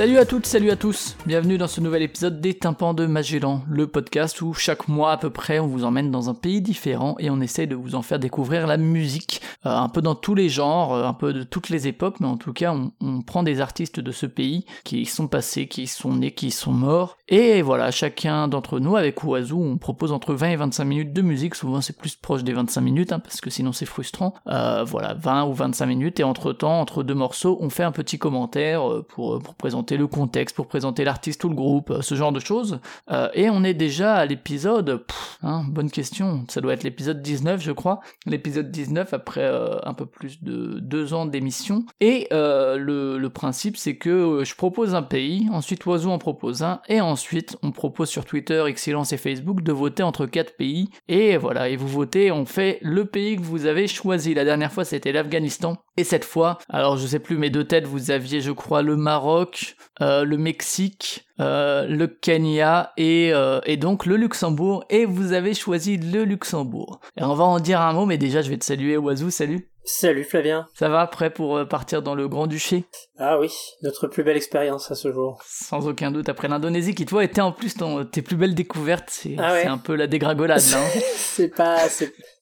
Salut 0.00 0.16
à 0.16 0.24
toutes, 0.24 0.46
salut 0.46 0.70
à 0.70 0.76
tous, 0.76 1.14
bienvenue 1.26 1.58
dans 1.58 1.68
ce 1.68 1.82
nouvel 1.82 2.00
épisode 2.00 2.40
des 2.40 2.54
Tympans 2.54 2.94
de 2.94 3.04
Magellan, 3.04 3.62
le 3.68 3.86
podcast 3.86 4.40
où 4.40 4.54
chaque 4.54 4.88
mois 4.88 5.12
à 5.12 5.18
peu 5.18 5.28
près 5.28 5.58
on 5.58 5.66
vous 5.66 5.84
emmène 5.84 6.10
dans 6.10 6.30
un 6.30 6.34
pays 6.34 6.62
différent 6.62 7.16
et 7.18 7.28
on 7.28 7.42
essaye 7.42 7.66
de 7.66 7.74
vous 7.74 7.94
en 7.94 8.00
faire 8.00 8.18
découvrir 8.18 8.66
la 8.66 8.78
musique, 8.78 9.42
un 9.64 9.88
peu 9.88 10.00
dans 10.00 10.14
tous 10.14 10.34
les 10.34 10.48
genres, 10.48 10.94
euh, 10.94 11.04
un 11.04 11.12
peu 11.12 11.32
de 11.32 11.42
toutes 11.42 11.68
les 11.68 11.88
époques, 11.88 12.20
mais 12.20 12.26
en 12.26 12.36
tout 12.36 12.52
cas 12.52 12.74
on, 13.00 13.22
prend 13.22 13.42
des 13.42 13.60
artistes 13.60 14.00
de 14.00 14.12
ce 14.12 14.26
pays 14.26 14.64
qui 14.84 15.04
sont 15.04 15.28
passés, 15.28 15.68
qui 15.68 15.86
sont 15.86 16.14
nés, 16.14 16.32
qui 16.32 16.50
sont 16.50 16.72
morts, 16.72 17.18
et 17.28 17.62
voilà, 17.62 17.90
chacun 17.90 18.48
d'entre 18.48 18.80
nous 18.80 18.96
avec 18.96 19.22
Oiseau 19.24 19.60
on 19.60 19.76
propose 19.76 20.12
entre 20.12 20.34
20 20.34 20.48
et 20.48 20.56
25 20.56 20.84
minutes 20.84 21.12
de 21.12 21.22
musique, 21.22 21.54
souvent 21.54 21.80
c'est 21.80 21.96
plus 21.96 22.16
proche 22.16 22.44
des 22.44 22.52
25 22.52 22.80
minutes, 22.80 23.12
hein, 23.12 23.18
parce 23.18 23.40
que 23.40 23.50
sinon 23.50 23.72
c'est 23.72 23.86
frustrant, 23.86 24.34
euh, 24.46 24.84
voilà, 24.84 25.14
20 25.14 25.44
ou 25.44 25.52
25 25.52 25.86
minutes, 25.86 26.20
et 26.20 26.24
entre 26.24 26.52
temps, 26.52 26.80
entre 26.80 27.02
deux 27.02 27.14
morceaux, 27.14 27.58
on 27.60 27.70
fait 27.70 27.84
un 27.84 27.92
petit 27.92 28.18
commentaire 28.18 28.88
euh, 28.90 29.06
pour, 29.06 29.40
présenter 29.58 29.96
le 29.96 30.06
contexte, 30.06 30.56
pour 30.56 30.66
présenter 30.66 31.04
l'artiste 31.04 31.44
ou 31.44 31.48
le 31.48 31.54
groupe, 31.54 31.90
euh, 31.90 32.02
ce 32.02 32.14
genre 32.14 32.32
de 32.32 32.40
choses. 32.40 32.80
Euh, 33.10 33.28
et 33.34 33.50
on 33.50 33.62
est 33.64 33.74
déjà 33.74 34.14
à 34.14 34.26
l'épisode, 34.26 35.04
hein, 35.42 35.64
bonne 35.68 35.90
question, 35.90 36.44
ça 36.48 36.60
doit 36.60 36.72
être 36.72 36.82
l'épisode 36.82 37.22
19 37.22 37.60
je 37.60 37.72
crois, 37.72 38.00
l'épisode 38.26 38.70
19 38.70 39.12
après 39.12 39.42
euh, 39.42 39.49
un 39.50 39.94
peu 39.94 40.06
plus 40.06 40.42
de 40.42 40.78
deux 40.80 41.14
ans 41.14 41.26
d'émission. 41.26 41.84
Et 42.00 42.28
euh, 42.32 42.76
le, 42.76 43.30
principe 43.30 43.76
c'est 43.76 43.96
que 43.96 44.10
euh, 44.10 44.44
je 44.44 44.54
propose 44.56 44.94
un 44.94 45.02
pays, 45.02 45.48
ensuite 45.52 45.86
Oiseau 45.86 46.10
en 46.10 46.18
propose 46.18 46.62
un, 46.62 46.80
et 46.88 47.00
ensuite 47.00 47.56
on 47.62 47.70
propose 47.70 48.08
sur 48.08 48.24
Twitter, 48.24 48.64
Excellence 48.66 49.12
et 49.12 49.16
Facebook 49.16 49.62
de 49.62 49.72
voter 49.72 50.02
entre 50.02 50.26
quatre 50.26 50.56
pays. 50.56 50.90
Et 51.08 51.36
voilà, 51.36 51.68
et 51.68 51.76
vous 51.76 51.88
votez, 51.88 52.32
on 52.32 52.44
fait 52.44 52.78
le 52.82 53.04
pays 53.04 53.36
que 53.36 53.42
vous 53.42 53.66
avez 53.66 53.86
choisi. 53.86 54.34
La 54.34 54.44
dernière 54.44 54.72
fois 54.72 54.84
c'était 54.84 55.12
l'Afghanistan. 55.12 55.76
Et 55.96 56.04
cette 56.04 56.24
fois, 56.24 56.58
alors 56.68 56.96
je 56.96 57.06
sais 57.06 57.18
plus, 57.18 57.36
mes 57.36 57.50
deux 57.50 57.64
têtes, 57.64 57.86
vous 57.86 58.10
aviez 58.10 58.40
je 58.40 58.52
crois 58.52 58.82
le 58.82 58.96
Maroc, 58.96 59.76
euh, 60.00 60.24
le 60.24 60.38
Mexique, 60.38 61.26
euh, 61.40 61.86
le 61.86 62.06
Kenya 62.06 62.92
et, 62.96 63.32
euh, 63.32 63.60
et 63.64 63.76
donc 63.76 64.06
le 64.06 64.16
Luxembourg. 64.16 64.84
Et 64.90 65.04
vous 65.04 65.32
avez 65.32 65.54
choisi 65.54 65.96
le 65.96 66.24
Luxembourg. 66.24 67.00
Et 67.18 67.22
on 67.22 67.34
va 67.34 67.44
en 67.44 67.60
dire 67.60 67.80
un 67.80 67.92
mot, 67.92 68.06
mais 68.06 68.18
déjà 68.18 68.40
je 68.42 68.50
vais 68.50 68.56
te 68.56 68.64
saluer, 68.64 68.96
Oiseau, 68.96 69.30
salut. 69.40 69.64
Salut 69.92 70.22
Flavien. 70.24 70.66
Ça 70.74 70.88
va, 70.88 71.04
prêt 71.08 71.30
pour 71.30 71.56
euh, 71.56 71.64
partir 71.64 72.00
dans 72.00 72.14
le 72.14 72.28
Grand-Duché? 72.28 72.84
Ah 73.18 73.38
oui, 73.40 73.50
notre 73.82 74.06
plus 74.06 74.22
belle 74.22 74.36
expérience 74.36 74.90
à 74.90 74.94
ce 74.94 75.12
jour. 75.12 75.40
Sans 75.44 75.88
aucun 75.88 76.10
doute, 76.12 76.28
après 76.28 76.46
l'Indonésie, 76.48 76.94
qui 76.94 77.04
toi 77.06 77.24
était 77.24 77.40
en 77.40 77.50
plus 77.52 77.74
ton, 77.74 78.04
tes 78.04 78.22
plus 78.22 78.36
belles 78.36 78.54
découvertes, 78.54 79.08
c'est 79.08 79.34
Ah 79.36 79.52
ouais. 79.52 79.66
un 79.66 79.78
peu 79.78 79.96
la 79.96 80.06
dégringolade 80.06 80.62
hein. 80.74 81.00
c'est 81.16 81.48
pas, 81.54 81.78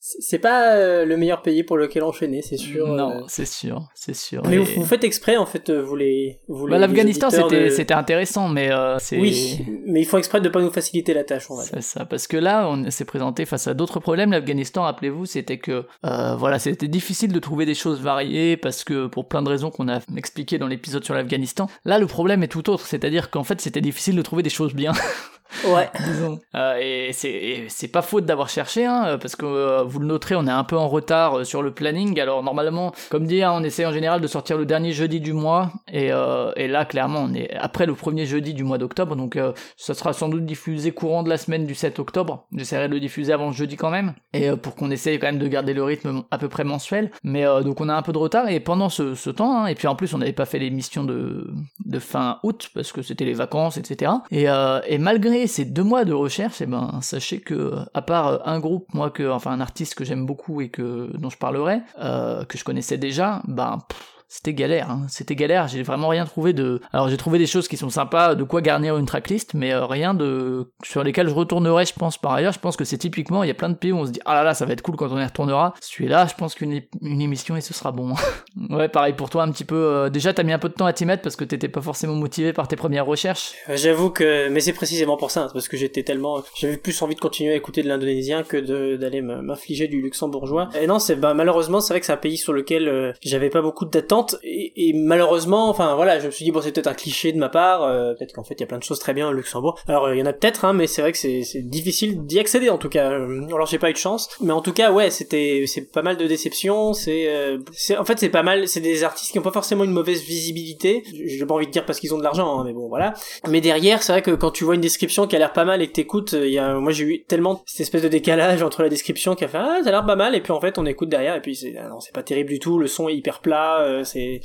c'est, 0.01 0.39
pas 0.39 0.75
euh, 0.75 1.05
le 1.05 1.17
meilleur 1.17 1.43
pays 1.43 1.65
pour 1.65 1.77
lequel 1.79 2.05
enchaîner, 2.05 2.43
c'est 2.43 2.57
sûr. 2.59 2.87
non, 2.87 3.11
euh. 3.11 3.21
c'est 3.29 3.47
sûr, 3.47 3.89
c'est 3.95 4.15
sûr. 4.15 4.43
Mais 4.47 4.55
Et- 4.57 4.59
vous, 4.59 4.81
vous 4.83 4.87
faites 4.87 5.03
exprès 5.05 5.37
en 5.37 5.47
fait, 5.47 5.69
euh, 5.71 5.83
vous 5.83 5.97
les, 5.97 6.39
vous. 6.49 6.69
Bah, 6.69 6.79
L'Afghanistan 6.79 7.31
c'était 7.31 7.69
de- 7.85 7.93
intéressant, 7.95 8.49
mais 8.49 8.71
euh, 8.71 8.99
c'est... 9.01 9.19
Oui, 9.19 9.65
mais 9.87 10.01
il 10.01 10.05
faut 10.07 10.19
exprès 10.19 10.41
de 10.41 10.49
pas 10.49 10.61
nous 10.61 10.71
faciliter 10.71 11.13
la 11.15 11.25
tâche, 11.25 11.51
on 11.51 11.57
va 11.57 11.63
dire. 11.65 11.73
C'est 11.75 11.83
ça, 11.83 12.05
parce 12.05 12.27
que 12.29 12.37
là, 12.37 12.69
on 12.69 12.89
s'est 12.91 13.05
présenté 13.05 13.47
face 13.47 13.67
à 13.67 13.75
d'autres 13.75 14.01
problèmes. 14.01 14.31
L'Afghanistan, 14.31 14.83
rappelez-vous, 14.83 15.27
c'était 15.27 15.59
que, 15.59 15.85
euh, 16.05 16.37
voilà, 16.37 16.58
c'était 16.58 16.89
difficile 16.89 17.33
de 17.33 17.38
trouver 17.39 17.67
des 17.67 17.75
choses 17.75 18.01
variées 18.01 18.57
parce 18.57 18.85
que 18.85 19.07
pour 19.07 19.29
plein 19.29 19.43
de 19.43 19.49
raisons 19.49 19.71
qu'on 19.71 19.89
a 19.89 20.01
expliquées 20.17 20.59
dans 20.59 20.67
l'épisode 20.67 21.05
sur 21.05 21.15
l'Afghanistan. 21.15 21.69
Là, 21.85 21.99
le 21.99 22.07
problème 22.07 22.43
est 22.43 22.49
tout 22.49 22.69
autre, 22.71 22.87
c'est-à-dire 22.87 23.31
qu'en 23.31 23.45
fait, 23.45 23.61
c'était 23.61 23.81
difficile 23.81 24.17
de 24.17 24.23
trouver 24.23 24.43
des 24.43 24.51
choses 24.51 24.75
bien. 24.75 24.93
Ouais. 25.67 25.89
disons. 26.05 26.41
Euh, 26.55 26.79
et 26.81 27.13
c'est 27.13 27.89
pas 27.89 28.03
faute 28.03 28.25
d'avoir 28.27 28.48
cherché, 28.48 28.85
hein, 28.85 29.19
parce 29.20 29.36
que 29.36 29.47
euh, 29.47 29.83
vous 29.83 29.98
le 30.01 30.07
noterez, 30.07 30.36
on 30.36 30.47
est 30.47 30.51
un 30.51 30.64
peu 30.64 30.77
en 30.77 30.89
retard 30.89 31.39
euh, 31.39 31.45
sur 31.45 31.63
le 31.63 31.73
planning. 31.73 32.19
Alors 32.20 32.42
normalement, 32.42 32.92
comme 33.11 33.27
dit, 33.27 33.42
hein, 33.42 33.53
on 33.55 33.63
essaie 33.63 33.87
en 33.87 33.92
général 33.92 34.20
de 34.20 34.27
sortir 34.27 34.57
le 34.57 34.67
dernier 34.67 34.92
jeudi 34.92 35.20
du 35.20 35.33
mois, 35.33 35.73
et, 35.92 36.13
euh, 36.13 36.53
et 36.57 36.69
là 36.69 36.85
clairement 36.85 37.20
on 37.29 37.35
est 37.35 37.55
après 37.57 37.87
le 37.87 37.95
premier 37.95 38.27
jeudi 38.27 38.55
du 38.55 38.64
mois 38.64 38.79
d'octobre, 38.79 39.17
donc 39.17 39.37
euh, 39.37 39.53
ça 39.77 39.95
sera 39.95 40.13
sans 40.13 40.29
doute 40.29 40.45
diffusé 40.45 40.92
courant 40.92 41.23
de 41.23 41.29
la 41.29 41.37
semaine 41.37 41.67
du 41.67 41.75
7 41.75 41.98
octobre. 41.98 42.47
J'essaierai 42.55 42.89
de 42.89 42.95
le 42.95 43.01
diffuser 43.01 43.33
avant 43.33 43.48
le 43.48 43.53
jeudi 43.53 43.77
quand 43.77 43.91
même, 43.91 44.14
et 44.33 44.51
euh, 44.51 44.57
pour 44.57 44.75
qu'on 44.75 44.91
essaye 44.91 45.19
quand 45.19 45.27
même 45.27 45.39
de 45.39 45.48
garder 45.48 45.75
le 45.75 45.83
rythme 45.83 46.23
à 46.31 46.39
peu 46.39 46.48
près 46.48 46.64
mensuel. 46.64 47.11
Mais 47.23 47.47
euh, 47.47 47.63
donc 47.63 47.81
on 47.81 47.89
a 47.89 47.95
un 47.95 48.03
peu 48.03 48.13
de 48.13 48.19
retard, 48.19 48.48
et 48.48 48.61
pendant 48.61 48.89
ce, 48.89 49.14
ce 49.14 49.31
temps, 49.31 49.63
hein, 49.63 49.67
et 49.67 49.75
puis 49.75 49.89
en 49.89 49.97
plus 49.97 50.14
on 50.14 50.19
n'avait 50.19 50.33
pas 50.33 50.47
fait 50.47 50.58
l'émission 50.58 51.05
de, 51.05 51.51
de 51.85 51.98
fin 51.98 52.39
août 52.42 52.70
parce 52.75 52.92
que 52.92 53.03
c'était 53.03 53.25
les 53.25 53.35
vacances, 53.35 53.77
etc. 53.77 54.13
Et, 54.31 54.48
euh, 54.48 54.81
et 54.87 54.98
malgré 54.98 55.38
ces 55.47 55.65
deux 55.65 55.83
mois 55.83 56.05
de 56.05 56.13
recherche, 56.13 56.61
et 56.61 56.67
ben 56.67 57.01
sachez 57.03 57.41
que 57.41 57.75
à 57.95 58.03
part 58.03 58.27
euh, 58.29 58.39
un 58.45 58.59
groupe, 58.61 58.93
moi 58.95 59.11
que 59.11 59.29
enfin 59.29 59.53
un 59.53 59.61
artiste 59.61 59.95
que 59.95 60.05
j'aime 60.05 60.27
beaucoup 60.27 60.61
et 60.61 60.69
que 60.69 61.11
dont 61.17 61.31
je 61.31 61.39
parlerai, 61.39 61.81
euh, 62.01 62.45
que 62.45 62.59
je 62.59 62.65
connaissais 62.65 62.99
déjà, 62.99 63.43
ben 63.47 63.79
c'était 64.28 64.52
galère, 64.52 64.90
hein. 64.90 65.06
c'était 65.08 65.34
galère, 65.34 65.68
j'ai 65.68 65.83
vraiment 65.83 66.08
rien 66.08 66.27
trouvé 66.27 66.52
de... 66.52 66.83
Alors 66.92 67.08
j'ai 67.08 67.16
trouvé 67.16 67.39
des 67.39 67.46
choses 67.46 67.66
qui 67.66 67.78
sont 67.78 67.89
sympas, 67.89 68.34
de 68.34 68.44
quoi 68.44 68.61
garnir 68.61 68.98
une 68.98 69.06
tracklist, 69.06 69.55
mais 69.55 69.72
euh, 69.72 69.86
rien 69.86 70.12
de... 70.12 70.70
sur 70.84 71.02
lesquels 71.02 71.28
je 71.28 71.34
retournerai, 71.34 71.86
je 71.86 71.94
pense, 71.94 72.18
par 72.18 72.33
ailleurs, 72.33 72.52
je 72.52 72.58
pense 72.58 72.77
que 72.77 72.84
c'est 72.84 72.98
typiquement, 72.98 73.42
il 73.42 73.46
y 73.46 73.50
a 73.50 73.55
plein 73.55 73.70
de 73.70 73.74
pays 73.74 73.90
où 73.90 73.96
on 73.96 74.05
se 74.05 74.11
dit, 74.11 74.20
ah 74.27 74.34
là 74.34 74.42
là, 74.42 74.52
ça 74.52 74.66
va 74.66 74.74
être 74.74 74.83
cool 74.83 74.96
quand 74.96 75.11
on 75.11 75.18
y 75.18 75.24
retournera, 75.24 75.72
celui-là, 75.80 76.27
je 76.27 76.34
pense 76.34 76.55
qu'une 76.55 76.83
une 77.00 77.20
émission 77.22 77.56
et 77.56 77.62
ce 77.62 77.72
sera 77.72 77.90
bon. 77.90 78.14
ouais, 78.70 78.89
pareil 78.89 79.14
pour 79.14 79.30
toi, 79.30 79.44
un 79.44 79.50
petit 79.50 79.64
peu... 79.64 79.77
euh, 79.77 80.11
déjà, 80.11 80.34
t'as 80.34 80.42
mis 80.42 80.52
un 80.52 80.58
peu 80.58 80.68
de 80.68 80.74
temps 80.74 80.86
à 80.86 80.92
t'y 80.92 81.06
mettre 81.06 81.22
parce 81.22 81.36
que 81.36 81.45
t'étais 81.45 81.68
pas 81.68 81.80
forcément 81.80 82.14
motivé 82.14 82.52
par 82.52 82.68
tes 82.68 82.77
premières 82.77 83.06
recherches. 83.06 83.55
Euh, 83.70 83.77
J'avoue 83.77 84.10
que, 84.10 84.50
mais 84.50 84.60
c'est 84.60 84.74
précisément 84.74 85.16
pour 85.16 85.30
ça, 85.30 85.45
hein, 85.45 85.50
parce 85.55 85.68
que 85.68 85.78
j'étais 85.78 86.02
tellement, 86.02 86.42
j'avais 86.55 86.77
plus 86.77 87.00
envie 87.00 87.14
de 87.14 87.20
continuer 87.20 87.55
à 87.55 87.56
écouter 87.56 87.83
de 87.83 87.89
l'indonésien 87.89 88.42
que 88.42 88.96
d'aller 88.96 89.22
m'infliger 89.22 89.89
du 89.89 90.02
luxembourgeois. 90.02 90.68
Et 90.78 90.86
non, 90.86 90.98
c'est 90.98 91.16
bah, 91.16 91.33
malheureusement, 91.33 91.80
c'est 91.80 91.95
vrai 91.95 92.00
que 92.00 92.06
c'est 92.06 92.12
un 92.12 92.18
pays 92.18 92.36
sur 92.36 92.52
lequel 92.52 92.89
euh, 92.89 93.12
j'avais 93.22 93.48
pas 93.48 93.62
beaucoup 93.62 93.86
d'attentes 93.86 94.17
et, 94.42 94.92
malheureusement, 94.95 95.68
enfin 95.68 95.95
voilà, 95.95 96.18
je 96.18 96.27
me 96.27 96.30
suis 96.30 96.45
dit 96.45 96.51
bon, 96.51 96.61
c'est 96.61 96.73
peut-être 96.73 96.86
un 96.86 96.95
cliché 96.95 97.33
de 97.33 97.39
ma 97.39 97.48
part, 97.48 97.83
euh, 97.83 98.14
peut-être 98.14 98.33
qu'en 98.33 98.45
fait 98.45 98.55
il 98.55 98.61
y 98.61 98.64
a 98.64 98.67
plein 98.67 98.79
de 98.79 98.83
choses 98.83 98.98
très 98.98 99.14
bien 99.14 99.29
au 99.29 99.33
Luxembourg. 99.33 99.79
Alors 99.89 100.06
euh, 100.06 100.17
il 100.17 100.18
y 100.18 100.23
en 100.23 100.27
a 100.27 100.33
peut-être, 100.33 100.64
hein, 100.64 100.73
mais 100.73 100.86
c'est 100.86 101.02
vrai 101.02 101.12
que 101.12 101.18
c'est 101.18 101.42
difficile 101.62 102.24
d'y 102.27 102.39
accéder 102.39 102.70
en 102.70 102.78
tout 102.78 102.89
cas. 102.89 103.11
Euh, 103.11 103.46
Alors 103.48 103.67
j'ai 103.67 103.78
pas 103.78 103.90
eu 103.90 103.92
de 103.92 103.98
chance, 103.98 104.28
mais 104.40 104.52
en 104.52 104.61
tout 104.61 104.73
cas 104.73 104.92
ouais, 104.92 105.11
c'était 105.11 105.64
c'est 105.67 105.90
pas 105.92 106.02
mal 106.02 106.17
de 106.17 106.27
déceptions. 106.27 106.92
C'est 106.92 107.28
euh, 107.28 107.58
en 107.98 108.05
fait 108.05 108.18
c'est 108.18 108.28
pas 108.28 108.42
mal, 108.42 108.68
c'est 108.68 108.80
des 108.80 109.05
artistes 109.05 109.33
qui 109.33 109.39
ont 109.39 109.42
pas 109.42 109.52
forcément 109.52 109.84
une 109.84 109.92
mauvaise 109.92 110.23
visibilité. 110.23 111.02
J'ai 111.12 111.45
pas 111.46 111.55
envie 111.55 111.67
de 111.67 111.73
dire 111.73 111.84
parce 111.84 112.01
qu'ils 112.01 112.14
ont 112.14 112.18
de 112.18 112.24
l'argent, 112.24 112.61
hein, 112.61 112.64
mais 112.64 112.73
bon 112.73 112.89
voilà. 112.89 113.14
Mais 113.48 113.61
derrière, 113.61 114.02
c'est 114.02 114.12
vrai 114.12 114.23
que 114.23 114.30
quand 114.33 114.51
tu 114.51 114.64
vois 114.64 114.74
une 114.74 114.80
description 114.80 115.27
qui 115.27 115.36
a 115.36 115.39
l'air 115.39 115.52
pas 115.52 115.64
mal 115.64 115.83
et 115.83 115.89
que 115.89 115.92
t'écoutes, 115.92 116.33
il 116.33 116.51
y 116.51 116.58
a, 116.58 116.74
moi 116.74 116.92
j'ai 116.92 117.05
eu 117.05 117.24
tellement 117.24 117.62
cette 117.67 117.80
espèce 117.80 118.02
de 118.02 118.08
décalage 118.08 118.62
entre 118.62 118.83
la 118.83 118.89
description 118.89 119.34
qui 119.34 119.45
a 119.45 119.48
fait 119.48 119.58
ah 119.58 119.78
ça 119.83 119.89
a 119.89 119.92
l'air 119.92 120.07
pas 120.07 120.17
mal 120.17 120.34
et 120.34 120.40
puis 120.40 120.52
en 120.52 120.61
fait 120.61 120.78
on 120.78 120.86
écoute 120.86 121.08
derrière 121.08 121.34
et 121.34 121.40
puis 121.40 121.55
c'est 121.55 121.74
ah 121.77 121.89
non 121.89 122.01
c'est 122.01 122.14
pas 122.14 122.23
terrible 122.23 122.51
du 122.51 122.58
tout, 122.58 122.78
le 122.78 122.86
son 122.86 123.08
est 123.08 123.14
hyper 123.14 123.40
plat, 123.40 124.02
c'est 124.08 124.41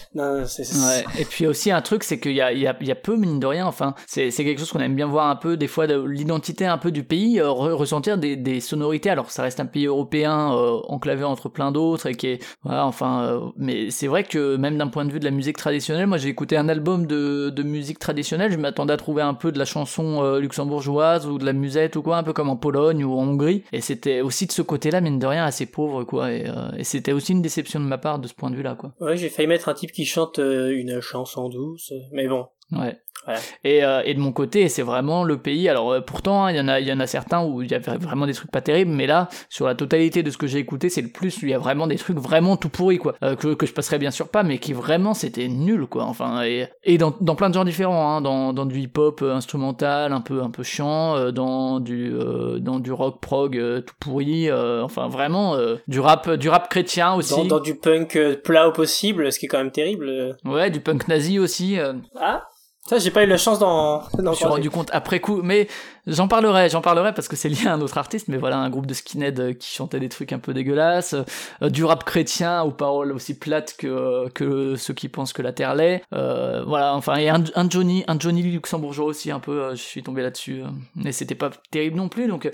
Ouais. 0.73 1.03
Et 1.19 1.25
puis 1.25 1.47
aussi 1.47 1.71
un 1.71 1.81
truc, 1.81 2.03
c'est 2.03 2.19
qu'il 2.19 2.33
y 2.33 2.41
a, 2.41 2.51
il 2.51 2.59
y, 2.59 2.67
a, 2.67 2.75
il 2.81 2.87
y 2.87 2.91
a 2.91 2.95
peu, 2.95 3.15
mine 3.15 3.39
de 3.39 3.47
rien, 3.47 3.65
enfin, 3.65 3.95
c'est 4.07 4.31
quelque 4.31 4.59
chose 4.59 4.71
qu'on 4.71 4.79
aime 4.79 4.95
bien 4.95 5.07
voir 5.07 5.27
un 5.29 5.35
peu, 5.35 5.57
des 5.57 5.67
fois, 5.67 5.87
de 5.87 6.01
l'identité 6.03 6.65
un 6.65 6.77
peu 6.77 6.91
du 6.91 7.03
pays, 7.03 7.39
euh, 7.39 7.47
re- 7.47 7.71
ressentir 7.73 8.17
des, 8.17 8.35
des 8.35 8.59
sonorités, 8.59 9.09
alors 9.09 9.31
ça 9.31 9.43
reste 9.43 9.59
un 9.59 9.65
pays 9.65 9.85
européen, 9.85 10.53
euh, 10.53 10.79
enclavé 10.87 11.23
entre 11.23 11.49
plein 11.49 11.71
d'autres, 11.71 12.07
et 12.07 12.15
qui 12.15 12.27
est, 12.27 12.43
voilà, 12.63 12.85
enfin, 12.85 13.23
euh, 13.23 13.39
mais 13.57 13.89
c'est 13.91 14.07
vrai 14.07 14.23
que 14.23 14.55
même 14.57 14.77
d'un 14.77 14.87
point 14.87 15.05
de 15.05 15.11
vue 15.11 15.19
de 15.19 15.25
la 15.25 15.31
musique 15.31 15.57
traditionnelle, 15.57 16.07
moi 16.07 16.17
j'ai 16.17 16.29
écouté 16.29 16.57
un 16.57 16.69
album 16.69 17.05
de, 17.07 17.49
de 17.49 17.63
musique 17.63 17.99
traditionnelle, 17.99 18.51
je 18.51 18.57
m'attendais 18.57 18.93
à 18.93 18.97
trouver 18.97 19.21
un 19.21 19.33
peu 19.33 19.51
de 19.51 19.59
la 19.59 19.65
chanson 19.65 20.37
luxembourgeoise, 20.37 21.27
ou 21.27 21.37
de 21.37 21.45
la 21.45 21.53
musette, 21.53 21.95
ou 21.95 22.01
quoi, 22.01 22.17
un 22.17 22.23
peu 22.23 22.33
comme 22.33 22.49
en 22.49 22.55
Pologne 22.57 23.03
ou 23.03 23.13
en 23.17 23.27
Hongrie, 23.27 23.63
et 23.71 23.81
c'était 23.81 24.21
aussi 24.21 24.47
de 24.47 24.51
ce 24.51 24.61
côté-là, 24.61 25.01
mine 25.01 25.19
de 25.19 25.25
rien, 25.27 25.45
assez 25.45 25.65
pauvre, 25.65 26.03
quoi, 26.03 26.31
et, 26.31 26.45
et 26.77 26.83
c'était 26.83 27.11
aussi 27.11 27.31
une 27.33 27.41
déception 27.41 27.79
de 27.79 27.85
ma 27.85 27.97
part 27.97 28.19
de 28.19 28.27
ce 28.27 28.33
point 28.33 28.49
de 28.49 28.55
vue-là, 28.55 28.75
quoi. 28.75 28.91
Ouais, 28.99 29.17
j'ai 29.17 29.29
failli 29.29 29.47
mettre 29.53 29.69
un 29.69 29.73
type 29.73 29.91
qui 29.91 30.05
chante 30.05 30.39
euh, 30.39 30.75
une 30.75 30.99
chanson 30.99 31.47
douce, 31.47 31.93
mais 32.11 32.27
bon. 32.27 32.47
Ouais. 32.79 32.97
Voilà. 33.25 33.39
Et, 33.63 33.85
euh, 33.85 34.01
et 34.03 34.13
de 34.15 34.19
mon 34.19 34.33
côté, 34.33 34.67
c'est 34.67 34.81
vraiment 34.81 35.23
le 35.23 35.37
pays. 35.37 35.69
Alors 35.69 35.93
euh, 35.93 36.01
pourtant, 36.01 36.43
hein, 36.43 36.51
il 36.51 36.57
y 36.57 36.59
en 36.59 36.67
a, 36.67 36.81
il 36.81 36.87
y 36.89 36.91
en 36.91 36.99
a 36.99 37.07
certains 37.07 37.41
où 37.41 37.61
il 37.61 37.71
y 37.71 37.73
a 37.73 37.79
vraiment 37.79 38.25
des 38.25 38.33
trucs 38.33 38.51
pas 38.51 38.59
terribles, 38.59 38.91
mais 38.91 39.07
là, 39.07 39.29
sur 39.47 39.65
la 39.65 39.75
totalité 39.75 40.23
de 40.23 40.29
ce 40.29 40.37
que 40.37 40.45
j'ai 40.45 40.59
écouté, 40.59 40.89
c'est 40.89 41.01
le 41.01 41.07
plus. 41.07 41.37
où 41.37 41.45
Il 41.45 41.51
y 41.51 41.53
a 41.53 41.57
vraiment 41.57 41.87
des 41.87 41.95
trucs 41.95 42.17
vraiment 42.17 42.57
tout 42.57 42.67
pourris, 42.67 42.97
quoi, 42.97 43.15
euh, 43.23 43.37
que, 43.37 43.53
que 43.53 43.65
je 43.65 43.71
passerai 43.71 43.97
bien 43.97 44.11
sûr 44.11 44.27
pas, 44.27 44.43
mais 44.43 44.57
qui 44.57 44.73
vraiment 44.73 45.13
c'était 45.13 45.47
nul, 45.47 45.85
quoi. 45.87 46.03
Enfin, 46.03 46.43
et, 46.43 46.67
et 46.83 46.97
dans, 46.97 47.15
dans 47.21 47.35
plein 47.35 47.47
de 47.47 47.53
genres 47.53 47.63
différents, 47.63 48.17
hein, 48.17 48.19
dans, 48.19 48.51
dans 48.51 48.65
du 48.65 48.77
hip-hop 48.77 49.21
euh, 49.21 49.33
instrumental, 49.33 50.11
un 50.11 50.19
peu 50.19 50.41
un 50.41 50.49
peu 50.49 50.63
chiant, 50.63 51.15
euh, 51.15 51.31
dans 51.31 51.79
du 51.79 52.13
euh, 52.13 52.59
dans 52.59 52.79
du 52.79 52.91
rock 52.91 53.21
prog 53.21 53.53
tout 53.85 53.95
pourri, 54.01 54.49
euh, 54.49 54.83
enfin 54.83 55.07
vraiment 55.07 55.55
euh, 55.55 55.77
du 55.87 56.01
rap 56.01 56.29
du 56.29 56.49
rap 56.49 56.67
chrétien 56.69 57.13
aussi. 57.13 57.33
Dans, 57.35 57.45
dans 57.45 57.59
du 57.61 57.75
punk 57.75 58.19
plat 58.43 58.67
au 58.67 58.73
possible, 58.73 59.31
ce 59.31 59.39
qui 59.39 59.45
est 59.45 59.49
quand 59.49 59.59
même 59.59 59.71
terrible. 59.71 60.35
Ouais, 60.43 60.69
du 60.69 60.81
punk 60.81 61.07
nazi 61.07 61.39
aussi. 61.39 61.77
Ah 62.19 62.43
Ça, 62.89 62.97
j'ai 62.97 63.11
pas 63.11 63.23
eu 63.23 63.27
la 63.27 63.37
chance 63.37 63.59
d'en. 63.59 64.03
Je 64.17 64.21
me 64.21 64.33
suis 64.33 64.45
rendu 64.45 64.69
compte 64.69 64.89
après 64.91 65.21
coup, 65.21 65.41
mais 65.41 65.67
j'en 66.07 66.27
parlerai, 66.27 66.69
j'en 66.69 66.81
parlerai 66.81 67.13
parce 67.13 67.27
que 67.27 67.35
c'est 67.35 67.49
lié 67.49 67.67
à 67.67 67.73
un 67.73 67.81
autre 67.81 67.97
artiste, 67.97 68.27
mais 68.27 68.37
voilà, 68.37 68.57
un 68.57 68.69
groupe 68.69 68.85
de 68.85 68.93
skinhead 68.93 69.39
euh, 69.39 69.53
qui 69.53 69.73
chantait 69.73 69.99
des 69.99 70.09
trucs 70.09 70.33
un 70.33 70.39
peu 70.39 70.53
dégueulasses, 70.53 71.15
euh, 71.61 71.69
du 71.69 71.83
rap 71.83 72.03
chrétien 72.03 72.61
aux 72.63 72.71
paroles 72.71 73.11
aussi 73.11 73.37
plates 73.37 73.75
que, 73.77 74.29
que 74.29 74.75
ceux 74.75 74.93
qui 74.93 75.09
pensent 75.09 75.33
que 75.33 75.41
la 75.41 75.53
terre 75.53 75.75
l'est. 75.75 76.03
Euh, 76.13 76.63
voilà, 76.65 76.95
enfin, 76.95 77.15
et 77.15 77.29
un, 77.29 77.43
Johnny, 77.69 78.03
un 78.07 78.19
Johnny 78.19 78.43
luxembourgeois 78.43 79.05
aussi, 79.05 79.31
un 79.31 79.39
peu, 79.39 79.71
je 79.71 79.81
suis 79.81 80.03
tombé 80.03 80.21
là-dessus, 80.21 80.63
mais 80.95 81.11
c'était 81.11 81.35
pas 81.35 81.51
terrible 81.71 81.97
non 81.97 82.09
plus, 82.09 82.27
donc, 82.27 82.49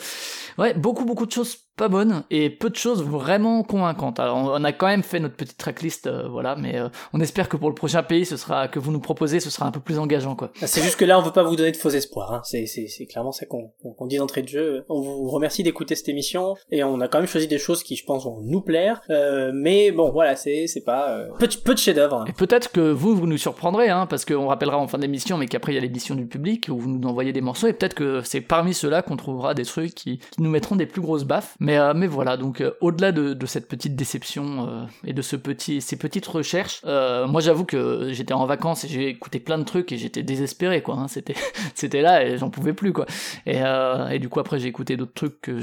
ouais, 0.57 0.73
beaucoup, 0.73 1.05
beaucoup 1.05 1.25
de 1.25 1.31
choses 1.31 1.57
pas 1.79 1.87
bonnes 1.87 2.23
et 2.29 2.49
peu 2.49 2.69
de 2.69 2.75
choses 2.75 3.01
vraiment 3.01 3.63
convaincantes. 3.63 4.19
Alors 4.19 4.37
on 4.37 4.63
a 4.65 4.73
quand 4.73 4.87
même 4.87 5.01
fait 5.01 5.19
notre 5.19 5.35
petite 5.35 5.57
tracklist, 5.57 6.07
euh, 6.07 6.27
voilà, 6.27 6.57
mais 6.57 6.77
euh, 6.77 6.89
on 7.13 7.21
espère 7.21 7.47
que 7.47 7.55
pour 7.55 7.69
le 7.69 7.75
prochain 7.75 8.03
pays, 8.03 8.25
ce 8.25 8.35
sera 8.35 8.67
que 8.67 8.79
vous 8.79 8.91
nous 8.91 8.99
proposez, 8.99 9.39
ce 9.39 9.49
sera 9.49 9.65
un 9.65 9.71
peu 9.71 9.79
plus 9.79 9.97
engageant, 9.97 10.35
quoi. 10.35 10.51
Ah, 10.61 10.67
c'est 10.67 10.81
juste 10.81 10.97
que 10.97 11.05
là, 11.05 11.17
on 11.17 11.21
veut 11.21 11.31
pas 11.31 11.43
vous 11.43 11.55
donner 11.55 11.71
de 11.71 11.77
faux 11.77 11.89
espoirs. 11.89 12.33
Hein. 12.33 12.41
C'est 12.43 13.05
clairement 13.09 13.31
qu'on 13.47 14.07
dit 14.07 14.17
d'entrée 14.17 14.41
de 14.41 14.47
jeu. 14.47 14.85
On 14.89 15.01
vous 15.01 15.29
remercie 15.29 15.63
d'écouter 15.63 15.95
cette 15.95 16.09
émission 16.09 16.55
et 16.71 16.83
on 16.83 16.99
a 17.01 17.07
quand 17.07 17.19
même 17.19 17.27
choisi 17.27 17.47
des 17.47 17.57
choses 17.57 17.83
qui, 17.83 17.95
je 17.95 18.05
pense, 18.05 18.25
vont 18.25 18.41
nous 18.41 18.61
plaire. 18.61 19.01
Euh, 19.09 19.51
mais 19.53 19.91
bon, 19.91 20.11
voilà, 20.11 20.35
c'est 20.35 20.67
pas 20.85 21.11
euh, 21.11 21.29
peu, 21.63 21.73
de 21.73 21.79
chefs-d'œuvre. 21.79 22.25
Et 22.27 22.33
peut-être 22.33 22.71
que 22.71 22.91
vous 22.91 23.15
vous 23.15 23.27
nous 23.27 23.37
surprendrez, 23.37 23.89
hein, 23.89 24.05
parce 24.07 24.25
qu'on 24.25 24.47
rappellera 24.47 24.77
en 24.77 24.87
fin 24.87 24.97
d'émission, 24.97 25.37
mais 25.37 25.47
qu'après 25.47 25.73
il 25.73 25.75
y 25.75 25.77
a 25.77 25.81
l'édition 25.81 26.15
du 26.15 26.25
public 26.25 26.67
où 26.69 26.77
vous 26.77 26.89
nous 26.89 27.07
envoyez 27.07 27.33
des 27.33 27.41
morceaux 27.41 27.67
et 27.67 27.73
peut-être 27.73 27.93
que 27.95 28.21
c'est 28.23 28.41
parmi 28.41 28.73
ceux-là 28.73 29.01
qu'on 29.01 29.17
trouvera 29.17 29.53
des 29.53 29.65
trucs 29.65 29.93
qui, 29.93 30.19
nous 30.37 30.49
mettront 30.49 30.75
des 30.75 30.85
plus 30.85 31.01
grosses 31.01 31.25
baffes. 31.25 31.55
Mais 31.59 31.77
mais 31.93 32.07
voilà, 32.07 32.37
donc 32.37 32.61
euh, 32.61 32.71
au-delà 32.81 33.11
de, 33.11 33.45
cette 33.45 33.67
petite 33.67 33.95
déception 33.95 34.67
euh, 34.67 34.85
et 35.03 35.13
de 35.13 35.21
ce 35.21 35.35
petit, 35.35 35.81
ces 35.81 35.97
petites 35.97 36.25
recherches, 36.25 36.81
euh, 36.85 37.27
moi 37.27 37.41
j'avoue 37.41 37.65
que 37.65 38.09
j'étais 38.11 38.33
en 38.33 38.45
vacances 38.45 38.85
et 38.85 38.87
j'ai 38.87 39.07
écouté 39.07 39.39
plein 39.39 39.57
de 39.57 39.63
trucs 39.63 39.91
et 39.91 39.97
j'étais 39.97 40.23
désespéré 40.23 40.81
quoi. 40.81 40.95
Hein. 40.95 41.07
C'était 41.07 42.01
là 42.01 42.25
et 42.25 42.37
j'en 42.37 42.49
pouvais 42.49 42.73
plus 42.73 42.93
quoi. 42.93 43.05
Et, 43.45 43.59
et 44.11 44.19
du 44.19 44.29
coup 44.29 44.39
après 44.39 44.59
j'ai 44.59 44.67
écouté 44.67 44.97
d'autres 44.97 45.13
trucs 45.13 45.41
que 45.41 45.59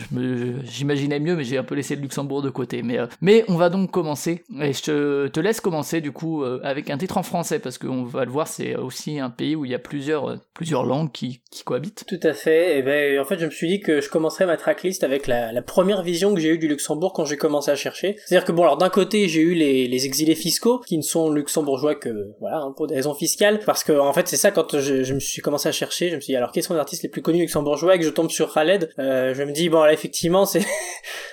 j'imaginais 0.64 1.20
mieux, 1.20 1.36
mais 1.36 1.44
j'ai 1.44 1.58
un 1.58 1.64
peu 1.64 1.74
laissé 1.74 1.96
le 1.96 2.02
Luxembourg 2.02 2.42
de 2.42 2.50
côté. 2.50 2.82
Mais 2.82 2.98
mais 3.20 3.44
on 3.48 3.56
va 3.56 3.68
donc 3.68 3.90
commencer 3.90 4.44
et 4.60 4.72
je 4.72 4.82
te, 4.82 5.26
te 5.28 5.40
laisse 5.40 5.60
commencer 5.60 6.00
du 6.00 6.12
coup 6.12 6.44
avec 6.44 6.90
un 6.90 6.98
titre 6.98 7.18
en 7.18 7.22
français 7.22 7.58
parce 7.58 7.78
qu'on 7.78 8.04
va 8.04 8.24
le 8.24 8.30
voir, 8.30 8.48
c'est 8.48 8.76
aussi 8.76 9.18
un 9.18 9.30
pays 9.30 9.56
où 9.56 9.64
il 9.64 9.70
y 9.70 9.74
a 9.74 9.78
plusieurs 9.78 10.38
plusieurs 10.54 10.84
langues 10.84 11.12
qui, 11.12 11.40
cohabitent. 11.64 12.04
Tout 12.06 12.20
à 12.22 12.32
fait. 12.32 12.78
Et 12.78 12.82
ben 12.82 13.18
en 13.18 13.24
fait 13.24 13.38
je 13.38 13.46
me 13.46 13.50
suis 13.50 13.68
dit 13.68 13.80
que 13.80 14.00
je 14.00 14.10
commencerais 14.10 14.46
ma 14.46 14.56
tracklist 14.56 15.04
avec 15.04 15.26
la, 15.26 15.62
première 15.62 16.02
vision 16.02 16.34
que 16.34 16.40
j'ai 16.40 16.50
eue 16.50 16.58
du 16.58 16.68
Luxembourg 16.68 17.12
quand 17.12 17.24
j'ai 17.24 17.36
commencé 17.36 17.70
à 17.70 17.74
chercher. 17.74 18.16
C'est-à-dire 18.24 18.46
que 18.46 18.52
bon, 18.52 18.62
alors 18.62 18.76
d'un 18.76 18.88
côté, 18.88 19.28
j'ai 19.28 19.40
eu 19.40 19.54
les, 19.54 20.06
exilés 20.06 20.34
fiscaux 20.34 20.80
qui 20.86 20.96
ne 20.98 21.02
sont 21.02 21.30
luxembourgeois 21.30 21.94
que 21.94 22.28
voilà 22.38 22.58
hein, 22.58 22.72
pour 22.76 22.86
des 22.86 22.94
raisons 22.94 23.14
fiscales, 23.14 23.60
parce 23.64 23.82
que 23.82 23.92
en 23.92 24.12
fait 24.12 24.28
c'est 24.28 24.36
ça 24.36 24.50
quand 24.50 24.78
je, 24.78 25.02
je, 25.02 25.14
me 25.14 25.20
suis 25.20 25.42
commencé 25.42 25.68
à 25.68 25.72
chercher, 25.72 26.10
je 26.10 26.16
me 26.16 26.20
suis 26.20 26.32
dit 26.32 26.36
alors 26.36 26.52
quels 26.52 26.62
sont 26.62 26.74
les 26.74 26.80
artistes 26.80 27.02
les 27.02 27.08
plus 27.08 27.22
connus 27.22 27.42
luxembourgeois 27.56 27.94
et 27.94 27.98
que 27.98 28.04
je 28.04 28.10
tombe 28.10 28.30
sur 28.30 28.52
Khaled, 28.52 28.92
euh, 28.98 29.34
je 29.34 29.42
me 29.42 29.52
dis 29.52 29.68
bon 29.68 29.82
là 29.82 29.92
effectivement 29.92 30.44
c'est 30.44 30.64